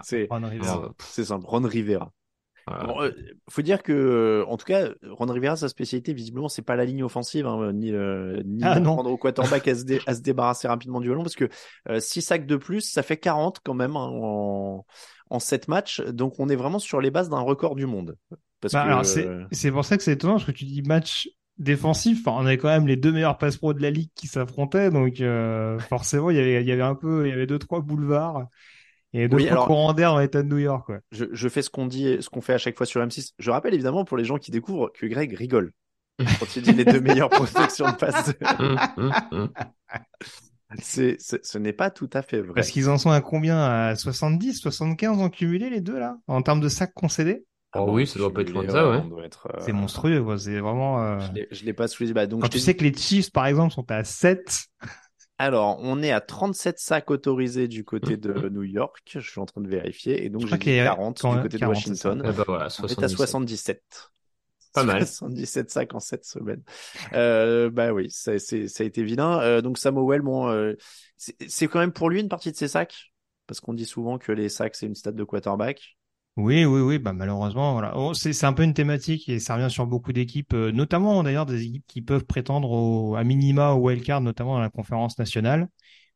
Rivera. 0.49 0.93
c'est- 1.07 1.13
c'est 1.13 1.25
simple. 1.25 1.47
Ron 1.47 1.63
Rivera. 1.63 2.13
voilà. 2.67 2.85
Bon, 2.87 3.03
euh, 3.03 3.13
faut 3.51 3.63
dire 3.63 3.83
que, 3.83 3.93
euh, 3.93 4.45
en 4.47 4.57
tout 4.57 4.65
cas, 4.67 4.91
Ron 5.09 5.27
Rivera, 5.33 5.57
sa 5.57 5.69
spécialité, 5.69 6.13
visiblement, 6.15 6.49
c'est 6.49 6.63
pas 6.63 6.77
la 6.77 6.85
ligne 6.85 7.05
offensive, 7.05 7.47
hein, 7.47 7.73
ni, 7.73 7.93
euh, 7.93 8.43
ni 8.45 8.63
Ah, 8.65 8.81
non. 8.81 8.95
prendre 8.95 9.11
au 9.11 9.19
quarterback 9.19 9.69
à 9.69 9.75
se, 9.75 9.85
dé- 9.85 10.03
à 10.07 10.15
se 10.15 10.21
débarrasser 10.21 10.69
rapidement 10.69 11.01
du 11.01 11.09
ballon, 11.09 11.23
parce 11.23 11.37
que 11.37 11.49
6 12.01 12.23
sacs 12.23 12.47
de 12.47 12.57
plus, 12.57 12.81
ça 12.83 13.03
fait 13.03 13.17
40 13.19 13.61
quand 13.65 13.75
même 13.75 13.97
hein, 13.97 14.09
en, 14.13 14.87
en 15.31 15.39
7 15.39 15.69
matchs. 15.69 16.01
Donc, 16.03 16.41
on 16.41 16.49
est 16.49 16.57
vraiment 16.57 16.79
sur 16.79 17.01
les 17.01 17.11
bases 17.11 17.29
d'un 17.29 17.41
record 17.41 17.75
du 17.77 17.87
monde. 17.87 18.17
Bah, 18.63 18.69
que, 18.69 18.77
alors, 18.77 19.05
c'est, 19.07 19.29
c'est 19.53 19.71
pour 19.73 19.85
ça 19.85 19.97
que 19.97 20.03
c'est 20.03 20.13
étonnant, 20.13 20.35
parce 20.35 20.47
que 20.47 20.53
tu 20.53 20.65
dis 20.65 20.83
match 20.83 21.29
défensif. 21.63 22.21
Enfin, 22.27 22.37
on 22.43 22.47
avait 22.47 22.59
quand 22.59 22.69
même 22.69 22.87
les 22.87 22.97
deux 22.97 23.13
meilleurs 23.13 23.39
passe 23.39 23.57
pro 23.57 23.73
de 23.75 23.81
la 23.83 23.91
ligue 23.91 24.11
qui 24.15 24.27
s'affrontaient, 24.27 24.91
donc 24.91 25.21
euh, 25.21 25.79
forcément, 25.79 26.31
il 26.31 26.37
y 26.37 26.41
avait, 26.41 26.61
il 26.63 26.69
y 26.69 26.73
avait 26.73 26.83
un 26.83 26.95
peu, 26.95 27.27
il 27.27 27.31
y 27.31 27.33
avait 27.33 27.47
deux, 27.47 27.59
trois 27.59 27.81
boulevards. 27.81 28.47
Et 29.15 29.29
deux, 29.29 29.37
Oui, 29.37 29.43
trois 29.45 29.53
alors- 29.53 29.67
courants 29.67 29.93
d'air 29.93 30.13
dans 30.13 30.19
l'état 30.21 30.43
de 30.43 30.49
New 30.49 30.59
York, 30.59 30.87
quoi. 30.87 30.99
je, 31.13 31.27
je 31.33 31.49
fais 31.49 31.61
ce 31.63 31.69
qu'on 31.71 31.87
dit, 31.87 32.17
ce 32.21 32.31
qu'on 32.31 32.41
fait 32.41 32.55
à 32.55 32.59
chaque 32.59 32.77
fois 32.77 32.87
sur 32.87 33.01
M6. 33.03 33.33
Je 33.39 33.51
rappelle 33.51 33.75
évidemment 33.75 34.05
pour 34.07 34.17
les 34.17 34.25
gens 34.25 34.39
qui 34.39 34.51
découvrent 34.51 34.91
que 34.93 35.05
Greg 35.07 35.35
rigole 35.35 35.73
quand 36.39 36.57
il 36.57 36.63
dit 36.63 36.73
les 36.73 36.85
deux 36.85 37.01
meilleures 37.01 37.29
protections 37.31 37.87
de 37.91 37.97
passe. 37.97 38.33
C'est, 40.79 41.17
c'est- 41.21 41.45
ce 41.45 41.59
n'est 41.59 41.75
pas 41.75 41.91
tout 41.91 42.09
à 42.15 42.23
fait 42.23 42.41
vrai. 42.41 42.55
Parce 42.55 42.71
qu'ils 42.71 42.89
en 42.89 42.97
sont 42.97 43.11
à 43.11 43.21
combien? 43.21 43.61
À 43.63 43.95
70, 43.95 44.55
75 44.55 45.19
en 45.21 45.29
cumulé, 45.29 45.69
les 45.69 45.83
deux, 45.83 45.99
là? 45.99 46.17
En 46.27 46.41
termes 46.41 46.61
de 46.61 46.69
sacs 46.71 46.95
concédés? 46.95 47.45
Oh 47.75 47.87
oui, 47.91 48.07
ça 48.07 48.19
doit 48.19 48.33
pas 48.33 48.43
être 48.43 48.51
loin 48.51 48.65
de 48.65 48.71
ça, 48.71 48.89
ouais. 48.91 48.97
Euh, 48.99 49.29
C'est 49.61 49.73
monstrueux, 49.73 50.23
quoi. 50.23 50.39
C'est 50.39 50.59
vraiment, 50.61 51.03
euh, 51.03 51.19
Je 51.51 51.65
l'ai- 51.65 51.73
pas 51.73 51.89
sous 51.89 52.03
les 52.03 52.11
yeux. 52.11 52.15
Bah, 52.15 52.27
donc 52.27 52.43
Quand 52.43 52.49
tu 52.49 52.59
sais 52.59 52.75
que 52.75 52.85
les 52.85 52.93
Chiefs, 52.95 53.31
par 53.31 53.47
exemple, 53.47 53.73
sont 53.73 53.91
à 53.91 54.05
7. 54.05 54.67
Alors, 55.39 55.79
on 55.81 56.03
est 56.03 56.13
à 56.13 56.21
37 56.21 56.79
sacs 56.79 57.11
autorisés 57.11 57.67
du 57.69 57.85
côté 57.85 58.17
de 58.17 58.49
New 58.51 58.63
York. 58.63 59.01
Je 59.07 59.21
suis 59.21 59.41
en 59.41 59.47
train 59.47 59.61
de 59.63 59.69
vérifier. 59.69 60.25
Et 60.25 60.29
donc, 60.29 60.43
j'ai 60.43 60.47
crois 60.49 60.59
dit 60.59 60.65
qu'il 60.65 60.75
y 60.75 60.81
a 60.81 60.85
40 60.85 61.21
quand- 61.21 61.35
du 61.37 61.43
côté 61.43 61.59
40, 61.59 61.73
de. 61.75 61.79
Washington. 61.79 62.23
Ben 62.23 62.31
voilà, 62.31 62.53
On 62.53 62.61
est 62.63 62.65
à 62.65 62.69
77. 62.71 63.17
77. 63.17 63.83
Pas 64.75 64.85
mal. 64.85 65.07
77 65.07 65.71
sacs 65.71 65.95
en 65.95 66.01
7 66.01 66.25
semaines. 66.25 66.63
Euh, 67.13 67.71
bah 67.71 67.93
oui, 67.93 68.11
ça, 68.11 68.39
c'est, 68.39 68.69
ça 68.69 68.85
a 68.85 68.87
été 68.87 69.03
vilain. 69.03 69.41
Euh, 69.41 69.61
donc 69.63 69.79
Samuel, 69.79 70.21
bon, 70.23 70.49
euh, 70.49 70.75
c'est, 71.17 71.37
c'est 71.49 71.69
quand 71.69 71.79
même 71.81 71.93
pour 71.93 72.09
lui 72.09 72.21
une 72.21 72.29
partie 72.29 72.53
de 72.53 72.57
ses 72.57 72.69
sacs? 72.69 73.13
Parce 73.47 73.61
qu'on 73.61 73.75
dit 73.75 73.85
souvent 73.85 74.19
que 74.19 74.33
les 74.33 74.49
sacs, 74.49 74.77
c'est 74.77 74.87
une 74.87 74.95
stat 74.95 75.13
de 75.13 75.25
quarterback. 75.25 75.97
Oui, 76.39 76.65
oui, 76.65 76.81
oui, 76.81 76.99
bah 76.99 77.13
malheureusement, 77.13 77.75
voilà. 77.75 77.95
Oh, 77.99 78.15
c'est 78.15 78.45
un 78.47 78.55
peu 78.55 78.63
une 78.63 78.73
thématique 78.73 79.29
et 79.29 79.39
ça 79.39 79.55
revient 79.55 79.71
sur 79.71 79.87
beaucoup 79.87 80.15
d'équipes, 80.15 80.55
euh, 80.55 80.73
notamment 80.73 81.23
d'ailleurs 81.23 81.45
des 81.45 81.63
équipes 81.63 81.85
qui 81.87 82.01
peuvent 82.01 82.25
prétendre 82.25 82.71
au, 82.71 83.17
à 83.17 83.23
minima 83.23 83.73
au 83.73 83.87
wildcard, 83.87 84.23
notamment 84.23 84.55
dans 84.55 84.61
la 84.61 84.71
conférence 84.71 85.19
nationale. 85.19 85.69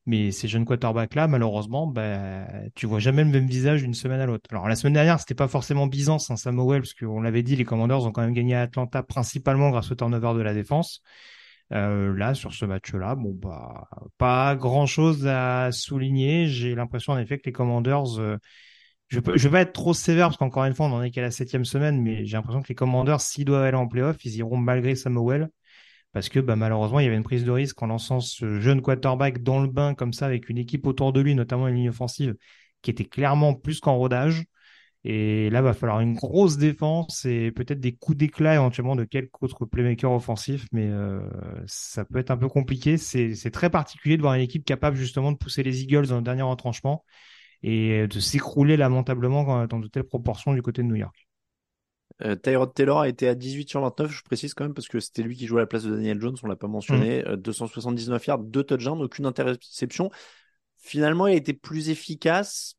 Mais 0.07 0.31
ces 0.31 0.49
jeunes 0.49 0.65
quarterbacks-là, 0.65 1.29
malheureusement, 1.29 1.87
bah, 1.87 2.47
tu 2.75 2.87
vois 2.87 3.01
jamais 3.01 3.25
le 3.25 3.31
même 3.31 3.47
visage 3.47 3.83
d'une 3.83 3.93
semaine 3.95 4.21
à 4.21 4.27
l'autre. 4.27 4.45
Alors 4.53 4.69
la 4.69 4.77
semaine 4.77 4.95
dernière, 4.95 5.21
c'était 5.21 5.35
pas 5.35 5.49
forcément 5.49 5.87
Byzance, 5.87 6.31
hein, 6.31 6.37
Samuel, 6.37 6.83
parce 6.83 6.95
qu'on 6.95 7.21
l'avait 7.21 7.43
dit, 7.43 7.57
les 7.57 7.65
Commanders 7.65 8.05
ont 8.07 8.13
quand 8.13 8.23
même 8.23 8.33
gagné 8.33 8.55
à 8.55 8.63
Atlanta 8.63 9.03
principalement 9.03 9.71
grâce 9.71 9.91
au 9.91 9.97
turnover 9.97 10.35
de 10.35 10.43
la 10.43 10.55
défense. 10.55 11.03
Euh, 11.73 12.15
là, 12.17 12.35
sur 12.35 12.55
ce 12.55 12.65
match-là, 12.65 13.17
bon 13.17 13.33
bah, 13.35 13.89
pas 14.19 14.55
grand-chose 14.57 15.27
à 15.27 15.73
souligner. 15.73 16.47
J'ai 16.47 16.75
l'impression 16.75 17.13
en 17.13 17.19
effet 17.19 17.39
que 17.39 17.47
les 17.47 17.53
Commanders 17.53 18.19
euh, 18.21 18.39
je 19.09 19.21
peux, 19.21 19.37
je 19.37 19.49
vais 19.49 19.53
pas 19.53 19.61
être 19.61 19.73
trop 19.73 19.95
sévère 19.95 20.29
parce 20.29 20.37
qu'encore 20.37 20.65
une 20.65 20.75
fois, 20.75 20.87
on 20.87 20.93
en 20.93 21.03
est 21.03 21.11
qu'à 21.11 21.23
la 21.23 21.31
septième 21.31 21.65
semaine, 21.65 22.03
mais 22.03 22.25
j'ai 22.25 22.37
l'impression 22.37 22.63
que 22.63 22.69
les 22.69 22.75
Commanders, 22.75 23.21
s'ils 23.21 23.45
doivent 23.45 23.63
aller 23.63 23.77
en 23.77 23.87
playoff, 23.87 24.25
ils 24.25 24.37
iront 24.37 24.57
malgré 24.57 24.97
Samuel. 24.97 25.49
Parce 26.13 26.29
que, 26.29 26.41
bah, 26.41 26.57
malheureusement, 26.57 26.99
il 27.01 27.05
y 27.05 27.07
avait 27.09 27.17
une 27.17 27.23
prise 27.23 27.45
de 27.45 27.51
risque 27.51 27.83
en 27.83 27.87
lançant 27.89 28.21
ce 28.21 28.59
jeune 28.59 28.81
quarterback 28.81 29.43
dans 29.43 29.61
le 29.61 29.69
bain, 29.69 29.95
comme 29.95 30.13
ça, 30.15 30.27
avec 30.27 30.49
une 30.49 30.59
équipe 30.59 30.87
autour 30.87 31.13
de 31.13 31.21
lui, 31.21 31.35
notamment 31.35 31.69
une 31.69 31.77
ligne 31.77 31.91
offensive, 31.91 32.37
qui 32.83 32.91
était 32.91 33.05
clairement 33.05 33.55
plus 33.55 33.81
qu'en 33.81 33.97
rodage. 33.97 34.45
Et 35.05 35.51
là, 35.51 35.63
va 35.63 35.73
falloir 35.75 36.01
une 36.01 36.15
grosse 36.15 36.57
défense 36.57 37.25
et 37.27 37.53
peut-être 37.53 37.81
des 37.81 37.95
coups 37.95 38.19
d'éclat 38.19 38.55
éventuellement 38.55 38.97
de 38.97 39.05
quelques 39.05 39.41
autres 39.43 39.67
playmakers 39.67 40.11
offensifs, 40.11 40.67
mais 40.73 40.89
euh, 40.89 41.21
ça 41.67 42.05
peut 42.05 42.19
être 42.19 42.33
un 42.33 42.37
peu 42.37 42.49
compliqué. 42.49 42.97
C'est 42.97 43.51
très 43.53 43.71
particulier 43.71 44.17
de 44.17 44.23
voir 44.23 44.35
une 44.35 44.41
équipe 44.41 44.65
capable 44.65 44.97
justement 44.97 45.31
de 45.31 45.37
pousser 45.37 45.63
les 45.63 45.83
Eagles 45.83 46.09
dans 46.09 46.17
le 46.17 46.23
dernier 46.23 46.43
retranchement 46.43 47.05
et 47.69 48.07
de 48.07 48.21
s'écrouler 48.21 48.77
lamentablement 48.77 49.67
dans 49.67 49.81
de 49.81 49.89
telles 49.89 50.05
proportions 50.05 50.55
du 50.55 50.63
côté 50.63 50.83
de 50.83 50.87
New 50.87 50.95
York. 50.95 51.27
Euh, 52.23 52.37
Tyrod 52.37 52.73
Taylor 52.73 53.01
a 53.01 53.09
été 53.09 53.29
à 53.29 53.35
18 53.35 53.69
sur 53.69 53.81
29, 53.83 54.11
je 54.11 54.23
précise 54.23 54.55
quand 54.55 54.65
même, 54.65 54.73
parce 54.73 54.89
que 54.89 55.01
c'était 55.01 55.23
lui 55.23 55.37
qui 55.37 55.47
jouait 55.47 55.61
à 55.61 55.63
la 55.65 55.67
place 55.67 55.83
de 55.85 55.95
Daniel 55.95 56.21
Jones, 56.21 56.37
on 56.43 56.47
l'a 56.47 56.57
pas 56.57 56.69
mentionné. 56.69 57.27
Euh, 57.27 57.37
279 57.37 58.25
yards, 58.27 58.39
deux 58.39 58.63
touchdowns, 58.63 59.03
aucune 59.03 59.27
interception. 59.27 60.11
Finalement, 60.79 61.27
il 61.27 61.35
a 61.35 61.37
été 61.37 61.53
plus 61.53 61.91
efficace. 61.91 62.75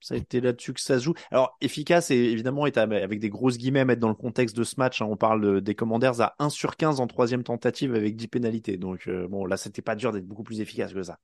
Ça 0.00 0.14
a 0.14 0.16
été 0.16 0.40
là-dessus 0.40 0.72
que 0.72 0.80
ça 0.80 0.98
se 0.98 1.04
joue. 1.04 1.12
Alors, 1.30 1.58
efficace, 1.60 2.10
et 2.10 2.16
évidemment, 2.16 2.66
est 2.66 2.78
avec 2.78 3.20
des 3.20 3.28
grosses 3.28 3.58
guillemets 3.58 3.80
à 3.80 3.84
mettre 3.84 4.00
dans 4.00 4.08
le 4.08 4.14
contexte 4.14 4.56
de 4.56 4.64
ce 4.64 4.76
match. 4.78 5.02
hein. 5.02 5.06
On 5.10 5.16
parle 5.16 5.42
de- 5.42 5.60
des 5.60 5.74
Commanders 5.74 6.22
à 6.22 6.34
1 6.38 6.48
sur 6.48 6.76
15 6.76 7.00
en 7.00 7.06
troisième 7.06 7.42
tentative 7.44 7.94
avec 7.94 8.16
10 8.16 8.26
pénalités. 8.28 8.78
Donc, 8.78 9.06
euh, 9.08 9.28
bon, 9.28 9.44
là, 9.44 9.58
c'était 9.58 9.82
pas 9.82 9.96
dur 9.96 10.10
d'être 10.10 10.26
beaucoup 10.26 10.42
plus 10.42 10.62
efficace 10.62 10.94
que 10.94 11.02
ça. 11.02 11.18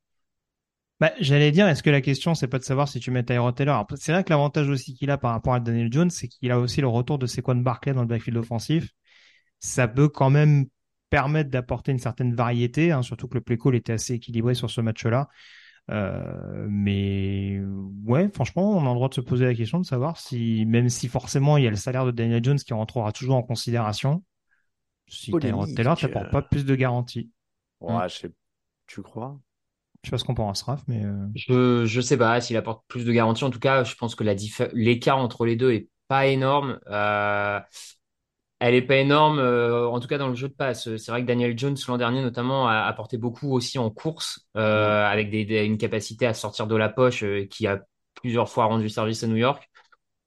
Bah, 0.99 1.13
j'allais 1.21 1.53
dire, 1.53 1.69
est-ce 1.69 1.83
que 1.83 1.91
la 1.91 2.01
question, 2.01 2.35
c'est 2.35 2.49
pas 2.49 2.59
de 2.59 2.65
savoir 2.65 2.89
si 2.89 3.01
tu 3.01 3.11
mets 3.11 3.23
Tyrod 3.23 3.55
Taylor? 3.55 3.87
C'est 3.97 4.13
vrai 4.13 4.25
que 4.25 4.31
l'avantage 4.31 4.69
aussi 4.69 4.95
qu'il 4.95 5.11
a 5.11 5.19
par 5.19 5.33
rapport 5.33 5.53
à 5.53 5.61
Daniel 5.61 5.93
Jones, 5.93 6.09
c'est 6.09 6.29
qu'il 6.29 6.51
a 6.51 6.59
aussi 6.59 6.81
le 6.81 6.89
retour 6.89 7.19
de 7.19 7.27
Saquon 7.27 7.57
Barkley 7.57 7.93
dans 7.93 8.01
le 8.01 8.07
backfield 8.07 8.39
offensif. 8.39 8.91
Ça 9.59 9.89
peut 9.89 10.09
quand 10.09 10.31
même 10.31 10.67
permettre 11.11 11.51
d'apporter 11.51 11.93
une 11.93 11.99
certaine 11.99 12.35
variété, 12.35 12.93
hein, 12.93 13.03
surtout 13.03 13.29
que 13.29 13.35
le 13.35 13.41
play 13.43 13.59
call 13.59 13.75
était 13.75 13.93
assez 13.93 14.15
équilibré 14.15 14.55
sur 14.55 14.71
ce 14.71 14.81
match-là. 14.81 15.29
Euh, 15.91 16.67
mais 16.69 17.61
ouais, 18.05 18.29
franchement, 18.35 18.77
on 18.77 18.87
a 18.87 18.89
le 18.89 18.95
droit 18.95 19.09
de 19.09 19.15
se 19.15 19.21
poser 19.21 19.45
la 19.45 19.55
question 19.55 19.79
de 19.79 19.87
savoir 19.87 20.19
si, 20.19 20.65
même 20.67 20.89
si 20.89 21.09
forcément 21.09 21.59
il 21.59 21.65
y 21.65 21.67
a 21.67 21.71
le 21.71 21.77
salaire 21.77 22.05
de 22.05 22.11
Daniel 22.11 22.43
Jones 22.43 22.59
qui 22.59 22.75
rentrera 22.75 23.13
toujours 23.13 23.37
en 23.37 23.43
considération, 23.43 24.25
si 25.07 25.31
Tyrod 25.31 25.75
Taylor 25.75 25.97
t'apporte 25.97 26.27
euh. 26.27 26.31
pas 26.31 26.43
plus 26.43 26.65
de 26.65 26.75
garantie. 26.75 27.31
Ouais, 27.81 28.09
je 28.09 28.15
sais. 28.15 28.31
Tu 28.87 29.03
crois? 29.03 29.39
Je 30.03 30.09
sais 30.09 30.11
pas 30.13 30.19
ce 30.19 30.25
qu'on 30.25 30.35
pense, 30.35 30.63
Raph, 30.63 30.83
mais 30.87 31.05
euh, 31.05 31.27
Je, 31.35 31.85
je 31.85 32.01
sais 32.01 32.17
pas 32.17 32.41
s'il 32.41 32.57
apporte 32.57 32.85
plus 32.89 33.05
de 33.05 33.13
garantie. 33.13 33.45
En 33.45 33.51
tout 33.51 33.59
cas, 33.59 33.83
je 33.85 33.95
pense 33.97 34.15
que 34.15 34.25
l'écart 34.75 35.19
entre 35.19 35.45
les 35.45 35.57
deux 35.57 35.73
est 35.73 35.89
pas 36.09 36.27
énorme. 36.27 36.79
Euh, 36.89 37.59
elle 38.59 38.75
est 38.75 38.83
pas 38.83 38.97
énorme, 38.97 39.39
euh, 39.39 39.87
en 39.89 40.01
tout 40.01 40.09
cas 40.09 40.17
dans 40.19 40.29
le 40.29 40.35
jeu 40.35 40.49
de 40.49 40.55
passe. 40.55 40.97
C'est 40.97 41.11
vrai 41.11 41.21
que 41.23 41.27
Daniel 41.27 41.59
Jones 41.59 41.77
l'an 41.89 41.99
dernier 41.99 42.23
notamment 42.23 42.69
a 42.69 42.83
apporté 42.85 43.19
beaucoup 43.19 43.53
aussi 43.53 43.79
en 43.79 43.91
course, 43.91 44.47
euh, 44.57 45.05
avec 45.07 45.31
des, 45.31 45.45
des- 45.45 45.65
une 45.65 45.77
capacité 45.79 46.27
à 46.27 46.33
sortir 46.35 46.67
de 46.67 46.75
la 46.77 46.89
poche 46.89 47.23
euh, 47.23 47.47
qui 47.47 47.67
a 47.67 47.83
plusieurs 48.15 48.49
fois 48.49 48.65
rendu 48.67 48.89
service 48.89 49.23
à 49.25 49.27
New 49.27 49.37
York. 49.37 49.69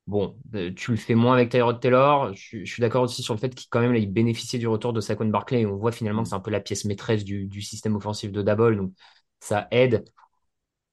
Bon, 0.07 0.37
tu 0.75 0.91
le 0.91 0.97
fais 0.97 1.15
moins 1.15 1.33
avec 1.35 1.49
Tyrod 1.51 1.79
Taylor. 1.79 2.33
Je, 2.33 2.41
suis- 2.41 2.65
je 2.65 2.73
suis 2.73 2.81
d'accord 2.81 3.03
aussi 3.03 3.21
sur 3.23 3.33
le 3.35 3.39
fait 3.39 3.53
qu'il 3.53 3.67
quand 3.69 3.79
même 3.81 3.93
là, 3.93 3.99
il 3.99 4.11
bénéficiait 4.11 4.59
du 4.59 4.67
retour 4.67 4.93
de 4.93 5.01
Saquon 5.01 5.25
Barkley 5.27 5.61
et 5.61 5.65
on 5.67 5.77
voit 5.77 5.91
finalement 5.91 6.23
que 6.23 6.29
c'est 6.29 6.35
un 6.35 6.39
peu 6.39 6.51
la 6.51 6.59
pièce 6.61 6.85
maîtresse 6.85 7.23
du, 7.23 7.47
du 7.47 7.61
système 7.61 7.95
offensif 7.95 8.31
de 8.31 8.41
Dabol, 8.41 8.77
donc 8.77 8.91
ça 9.39 9.67
aide. 9.71 10.05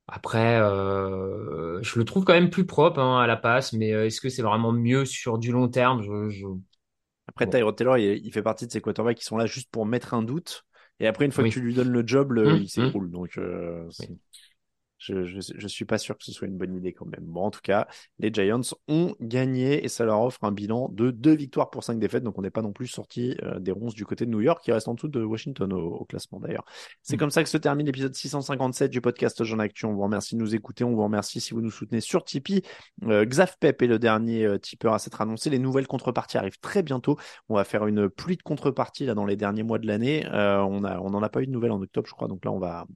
Après, 0.08 0.60
euh, 0.60 1.82
je 1.82 1.98
le 1.98 2.04
trouve 2.04 2.24
quand 2.24 2.34
même 2.34 2.50
plus 2.50 2.66
propre 2.66 3.00
hein, 3.00 3.20
à 3.22 3.26
la 3.26 3.36
passe, 3.36 3.72
mais 3.72 3.92
euh, 3.92 4.06
est-ce 4.06 4.20
que 4.20 4.28
c'est 4.28 4.42
vraiment 4.42 4.72
mieux 4.72 5.04
sur 5.04 5.38
du 5.38 5.52
long 5.52 5.68
terme? 5.68 6.02
Je, 6.02 6.30
je... 6.30 6.46
Après, 7.28 7.46
Bon. 7.46 7.50
Tyrod 7.50 7.76
Taylor, 7.76 7.98
il, 7.98 8.24
il 8.26 8.32
fait 8.32 8.42
partie 8.42 8.66
de 8.66 8.72
ces 8.72 8.80
quarterbacks 8.80 9.18
qui 9.18 9.24
sont 9.24 9.36
là 9.36 9.46
juste 9.46 9.70
pour 9.70 9.86
mettre 9.86 10.14
un 10.14 10.22
doute. 10.22 10.64
Et 11.00 11.06
après, 11.06 11.24
une 11.26 11.32
fois 11.32 11.44
Oui. 11.44 11.46
que 11.46 11.50
tu 11.52 11.60
lui 11.60 11.74
donnes 11.74 11.90
le 11.90 12.06
job, 12.06 12.32
le, 12.32 12.58
Mmh, 12.58 12.60
il 12.60 12.68
s'écroule. 12.68 13.10
Donc, 13.10 13.38
euh, 13.38 13.88
je, 15.06 15.24
je, 15.24 15.40
je 15.56 15.66
suis 15.68 15.84
pas 15.84 15.98
sûr 15.98 16.16
que 16.16 16.24
ce 16.24 16.32
soit 16.32 16.48
une 16.48 16.56
bonne 16.56 16.74
idée 16.76 16.92
quand 16.92 17.06
même. 17.06 17.24
Bon, 17.24 17.42
en 17.42 17.50
tout 17.50 17.60
cas, 17.62 17.86
les 18.18 18.32
Giants 18.32 18.60
ont 18.88 19.14
gagné 19.20 19.84
et 19.84 19.88
ça 19.88 20.04
leur 20.04 20.20
offre 20.20 20.42
un 20.42 20.52
bilan 20.52 20.88
de 20.92 21.10
deux 21.10 21.34
victoires 21.34 21.70
pour 21.70 21.84
cinq 21.84 21.98
défaites. 21.98 22.22
Donc, 22.24 22.38
on 22.38 22.42
n'est 22.42 22.50
pas 22.50 22.62
non 22.62 22.72
plus 22.72 22.86
sorti 22.86 23.36
euh, 23.42 23.58
des 23.58 23.72
ronces 23.72 23.94
du 23.94 24.04
côté 24.04 24.26
de 24.26 24.30
New 24.30 24.40
York, 24.40 24.62
qui 24.64 24.72
reste 24.72 24.88
en 24.88 24.94
dessous 24.94 25.08
de 25.08 25.22
Washington 25.22 25.72
au, 25.72 25.94
au 25.96 26.04
classement 26.04 26.40
d'ailleurs. 26.40 26.64
C'est 27.02 27.16
Mm. 27.16 27.18
comme 27.18 27.30
ça 27.30 27.42
que 27.42 27.48
se 27.48 27.56
termine 27.58 27.86
l'épisode 27.86 28.14
657 28.14 28.90
du 28.90 29.00
podcast 29.00 29.42
Jean 29.44 29.58
Actu. 29.58 29.86
On 29.86 29.94
vous 29.94 30.02
remercie 30.02 30.34
de 30.34 30.40
nous 30.40 30.54
écouter. 30.54 30.84
On 30.84 30.94
vous 30.94 31.02
remercie 31.04 31.40
si 31.40 31.54
vous 31.54 31.60
nous 31.60 31.70
soutenez 31.70 32.00
sur 32.00 32.24
Tipeee. 32.24 32.62
Euh, 33.04 33.24
Xav 33.24 33.56
Pep 33.58 33.80
est 33.82 33.86
le 33.86 33.98
dernier 33.98 34.44
euh, 34.46 34.58
tipeur 34.58 34.94
à 34.94 34.98
s'être 34.98 35.20
annoncé. 35.20 35.50
Les 35.50 35.58
nouvelles 35.58 35.86
contreparties 35.86 36.38
arrivent 36.38 36.58
très 36.60 36.82
bientôt. 36.82 37.16
On 37.48 37.54
va 37.54 37.64
faire 37.64 37.86
une 37.86 38.08
pluie 38.08 38.36
de 38.36 38.42
contreparties 38.42 39.06
là 39.06 39.14
dans 39.14 39.24
les 39.26 39.36
derniers 39.36 39.62
mois 39.62 39.78
de 39.78 39.86
l'année. 39.86 40.26
Euh, 40.26 40.60
on 40.62 40.84
a, 40.84 40.98
on 41.00 41.10
n'en 41.10 41.22
a 41.22 41.28
pas 41.28 41.42
eu 41.42 41.46
de 41.46 41.52
nouvelles 41.52 41.72
en 41.72 41.80
octobre, 41.80 42.06
je 42.08 42.12
crois. 42.14 42.28
Donc 42.28 42.44
là, 42.44 42.52
on 42.52 42.58
va, 42.58 42.86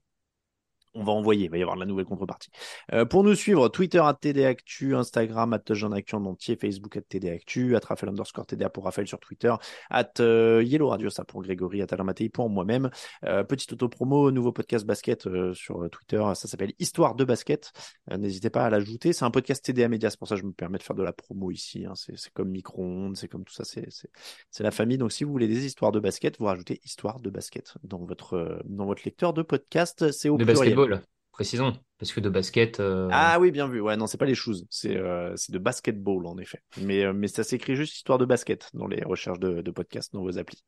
on 0.95 1.05
va 1.05 1.13
envoyer, 1.13 1.45
il 1.45 1.51
va 1.51 1.59
y 1.59 1.63
avoir 1.63 1.77
de 1.77 1.81
la 1.81 1.87
nouvelle 1.87 2.05
contrepartie. 2.05 2.51
Euh, 2.93 3.05
pour 3.05 3.23
nous 3.23 3.35
suivre, 3.35 3.69
Twitter 3.69 3.99
à 3.99 4.13
TDActu, 4.15 4.97
Instagram 4.97 5.53
at 5.53 5.63
Jean 5.75 5.93
Actu 5.93 6.15
en 6.17 6.25
entier, 6.25 6.57
Facebook 6.57 6.97
at 6.97 7.03
TDActu, 7.03 7.77
at 7.77 7.81
Raphaël 7.85 8.11
underscore 8.11 8.47
TDA 8.47 8.71
pour 8.71 8.85
Raphaël 8.85 9.07
sur 9.07 9.21
Twitter, 9.21 9.55
at 9.91 10.13
euh, 10.21 10.63
Yellow 10.65 10.89
Radio, 10.89 11.11
ça 11.11 11.25
pour 11.25 11.43
Grégory, 11.43 11.83
at 11.83 11.87
Alain 11.91 12.05
Mattei 12.05 12.29
pour 12.29 12.51
moi-même. 12.51 12.91
Euh, 13.25 13.45
petite 13.45 13.73
auto-promo, 13.73 14.31
nouveau 14.31 14.53
podcast 14.53 14.85
basket 14.85 15.27
euh, 15.27 15.55
sur 15.55 15.89
Twitter, 15.91 16.23
ça 16.35 16.49
s'appelle 16.49 16.73
Histoire 16.79 17.15
de 17.15 17.25
basket. 17.25 17.73
Euh, 18.11 18.17
N'hésitez 18.17 18.51
pas 18.51 18.65
à 18.65 18.71
l'ajouter. 18.71 19.13
C'est 19.13 19.25
un 19.25 19.31
podcast 19.31 19.65
TDA 19.65 19.89
Média, 19.89 20.11
c'est 20.11 20.19
pour 20.19 20.29
ça 20.29 20.35
que 20.35 20.41
je 20.41 20.47
me 20.47 20.53
permets 20.53 20.79
de 20.79 20.83
faire 20.83 20.97
de 20.97 21.03
la 21.03 21.13
promo 21.13 21.51
ici. 21.51 21.85
hein. 21.87 21.93
C'est 21.95 22.33
comme 22.33 22.51
micro-ondes, 22.51 23.17
c'est 23.17 23.29
comme 23.29 23.45
tout 23.45 23.53
ça, 23.55 23.65
c'est 23.65 24.63
la 24.63 24.71
famille. 24.71 24.99
Donc 24.99 25.13
si 25.13 25.25
vous 25.25 25.31
voulez 25.33 25.49
des 25.49 25.65
histoires 25.67 25.93
de 25.93 26.01
basket, 26.01 26.39
vous 26.39 26.47
rajoutez 26.47 26.81
Histoire 26.85 27.21
de 27.21 27.31
basket 27.31 27.75
dans 27.85 28.05
votre, 28.05 28.35
euh, 28.35 28.59
dans 28.65 28.87
votre 28.87 29.03
lecteur 29.05 29.33
de 29.33 29.43
podcast. 29.43 30.11
C'est 30.13 30.29
au 30.29 30.37
De 30.37 30.45
pluriel. 30.45 30.80
Basketball, 30.87 31.03
précisons. 31.33 31.73
Parce 31.99 32.13
que 32.13 32.21
de 32.21 32.31
basket. 32.31 32.81
euh, 32.81 33.09
Ah 33.13 33.39
oui, 33.39 33.51
bien 33.51 33.69
vu. 33.69 33.81
Ouais, 33.83 33.95
non, 33.95 34.07
c'est 34.07 34.17
pas 34.17 34.25
les 34.25 34.35
choses. 34.35 34.67
C'est 34.71 34.97
euh, 34.97 35.35
de 35.51 35.59
basketball, 35.59 36.27
en 36.27 36.39
effet. 36.39 36.63
Mais, 36.81 37.05
euh, 37.05 37.13
mais 37.13 37.29
ça 37.29 37.45
s'écrit 37.45 37.77
juste 37.77 37.95
histoire 37.95 38.17
de 38.17 38.25
basket 38.25 38.71
dans 38.73 38.87
les 38.87 39.05
recherches 39.05 39.39
de, 39.39 39.61
de 39.61 39.71
podcasts 39.71 40.15
dans 40.15 40.23
vos 40.23 40.39
applis. 40.39 40.65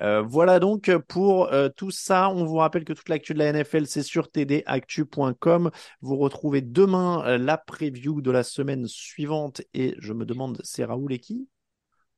Voilà 0.00 0.60
donc 0.60 0.94
pour 1.08 1.50
tout 1.76 1.90
ça. 1.90 2.28
On 2.28 2.44
vous 2.44 2.56
rappelle 2.56 2.84
que 2.84 2.92
toute 2.92 3.08
l'actu 3.08 3.32
de 3.32 3.38
la 3.38 3.46
NFL, 3.54 3.86
c'est 3.86 4.02
sur 4.02 4.28
tdactu.com. 4.30 5.70
Vous 6.02 6.16
retrouvez 6.18 6.60
demain 6.60 7.38
la 7.38 7.56
preview 7.56 8.20
de 8.20 8.30
la 8.30 8.42
semaine 8.42 8.86
suivante. 8.86 9.62
Et 9.72 9.94
je 9.98 10.12
me 10.12 10.26
demande, 10.26 10.60
c'est 10.62 10.84
Raoul 10.84 11.14
et 11.14 11.18
qui? 11.18 11.48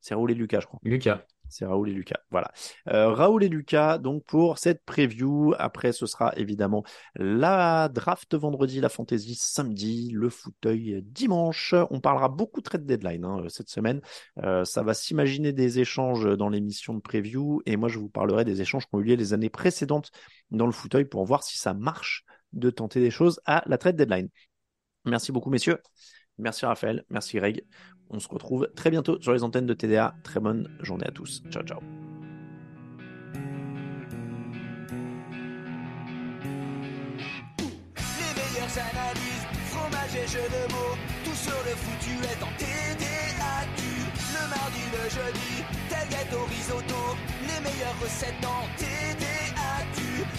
C'est 0.01 0.13
Raoul 0.13 0.31
et 0.31 0.35
Lucas, 0.35 0.59
je 0.59 0.65
crois. 0.67 0.79
Lucas. 0.83 1.25
C'est 1.49 1.65
Raoul 1.65 1.89
et 1.89 1.93
Lucas. 1.93 2.19
Voilà. 2.31 2.51
Euh, 2.87 3.11
Raoul 3.13 3.43
et 3.43 3.49
Lucas, 3.49 3.97
donc 3.97 4.23
pour 4.25 4.57
cette 4.57 4.83
preview. 4.85 5.53
Après, 5.57 5.91
ce 5.91 6.05
sera 6.05 6.33
évidemment 6.37 6.83
la 7.15 7.89
draft 7.89 8.35
vendredi, 8.35 8.79
la 8.79 8.89
fantasy 8.89 9.35
samedi, 9.35 10.11
le 10.13 10.29
fauteuil 10.29 11.01
dimanche. 11.03 11.73
On 11.89 11.99
parlera 11.99 12.29
beaucoup 12.29 12.61
de 12.61 12.65
trade 12.65 12.85
deadline 12.85 13.25
hein, 13.25 13.43
cette 13.49 13.69
semaine. 13.69 14.01
Euh, 14.43 14.63
ça 14.65 14.83
va 14.83 14.93
s'imaginer 14.93 15.51
des 15.51 15.79
échanges 15.79 16.25
dans 16.37 16.49
l'émission 16.49 16.93
de 16.93 17.01
preview. 17.01 17.61
Et 17.65 17.77
moi, 17.77 17.89
je 17.89 17.99
vous 17.99 18.09
parlerai 18.09 18.45
des 18.45 18.61
échanges 18.61 18.85
qui 18.85 18.95
ont 18.95 18.99
eu 18.99 19.03
lieu 19.03 19.15
les 19.15 19.33
années 19.33 19.49
précédentes 19.49 20.11
dans 20.51 20.65
le 20.65 20.71
fauteuil 20.71 21.05
pour 21.05 21.25
voir 21.25 21.43
si 21.43 21.57
ça 21.57 21.73
marche 21.73 22.23
de 22.53 22.69
tenter 22.69 22.99
des 22.99 23.11
choses 23.11 23.39
à 23.45 23.63
la 23.67 23.77
trade 23.77 23.95
deadline. 23.95 24.29
Merci 25.05 25.31
beaucoup, 25.31 25.49
messieurs. 25.49 25.79
Merci 26.39 26.65
Raphaël, 26.65 27.03
merci 27.09 27.37
Greg. 27.37 27.63
On 28.09 28.19
se 28.19 28.27
retrouve 28.27 28.69
très 28.75 28.89
bientôt 28.89 29.21
sur 29.21 29.33
les 29.33 29.43
antennes 29.43 29.67
de 29.67 29.73
TDA. 29.73 30.15
Très 30.23 30.39
bonne 30.39 30.69
journée 30.79 31.05
à 31.05 31.11
tous. 31.11 31.43
Ciao, 31.51 31.63
ciao. 31.63 31.79
Les 37.59 38.33
meilleures 38.39 38.77
analyses, 38.79 39.45
fromage 39.67 40.15
et 40.15 40.27
jeux 40.27 40.39
de 40.39 40.73
mots, 40.73 40.95
tout 41.25 41.35
sur 41.35 41.59
le 41.65 41.75
foutu 41.75 42.15
est 42.23 42.41
en 42.41 42.51
TDAQ. 42.57 43.83
Le 44.33 44.43
mardi, 44.49 44.83
le 44.93 45.09
jeudi, 45.09 45.63
tel 45.89 46.07
gâteau 46.09 46.45
risotto, 46.45 47.17
les 47.41 47.59
meilleures 47.61 47.99
recettes 48.01 48.45
en 48.45 48.65
TDAQ. 48.77 49.48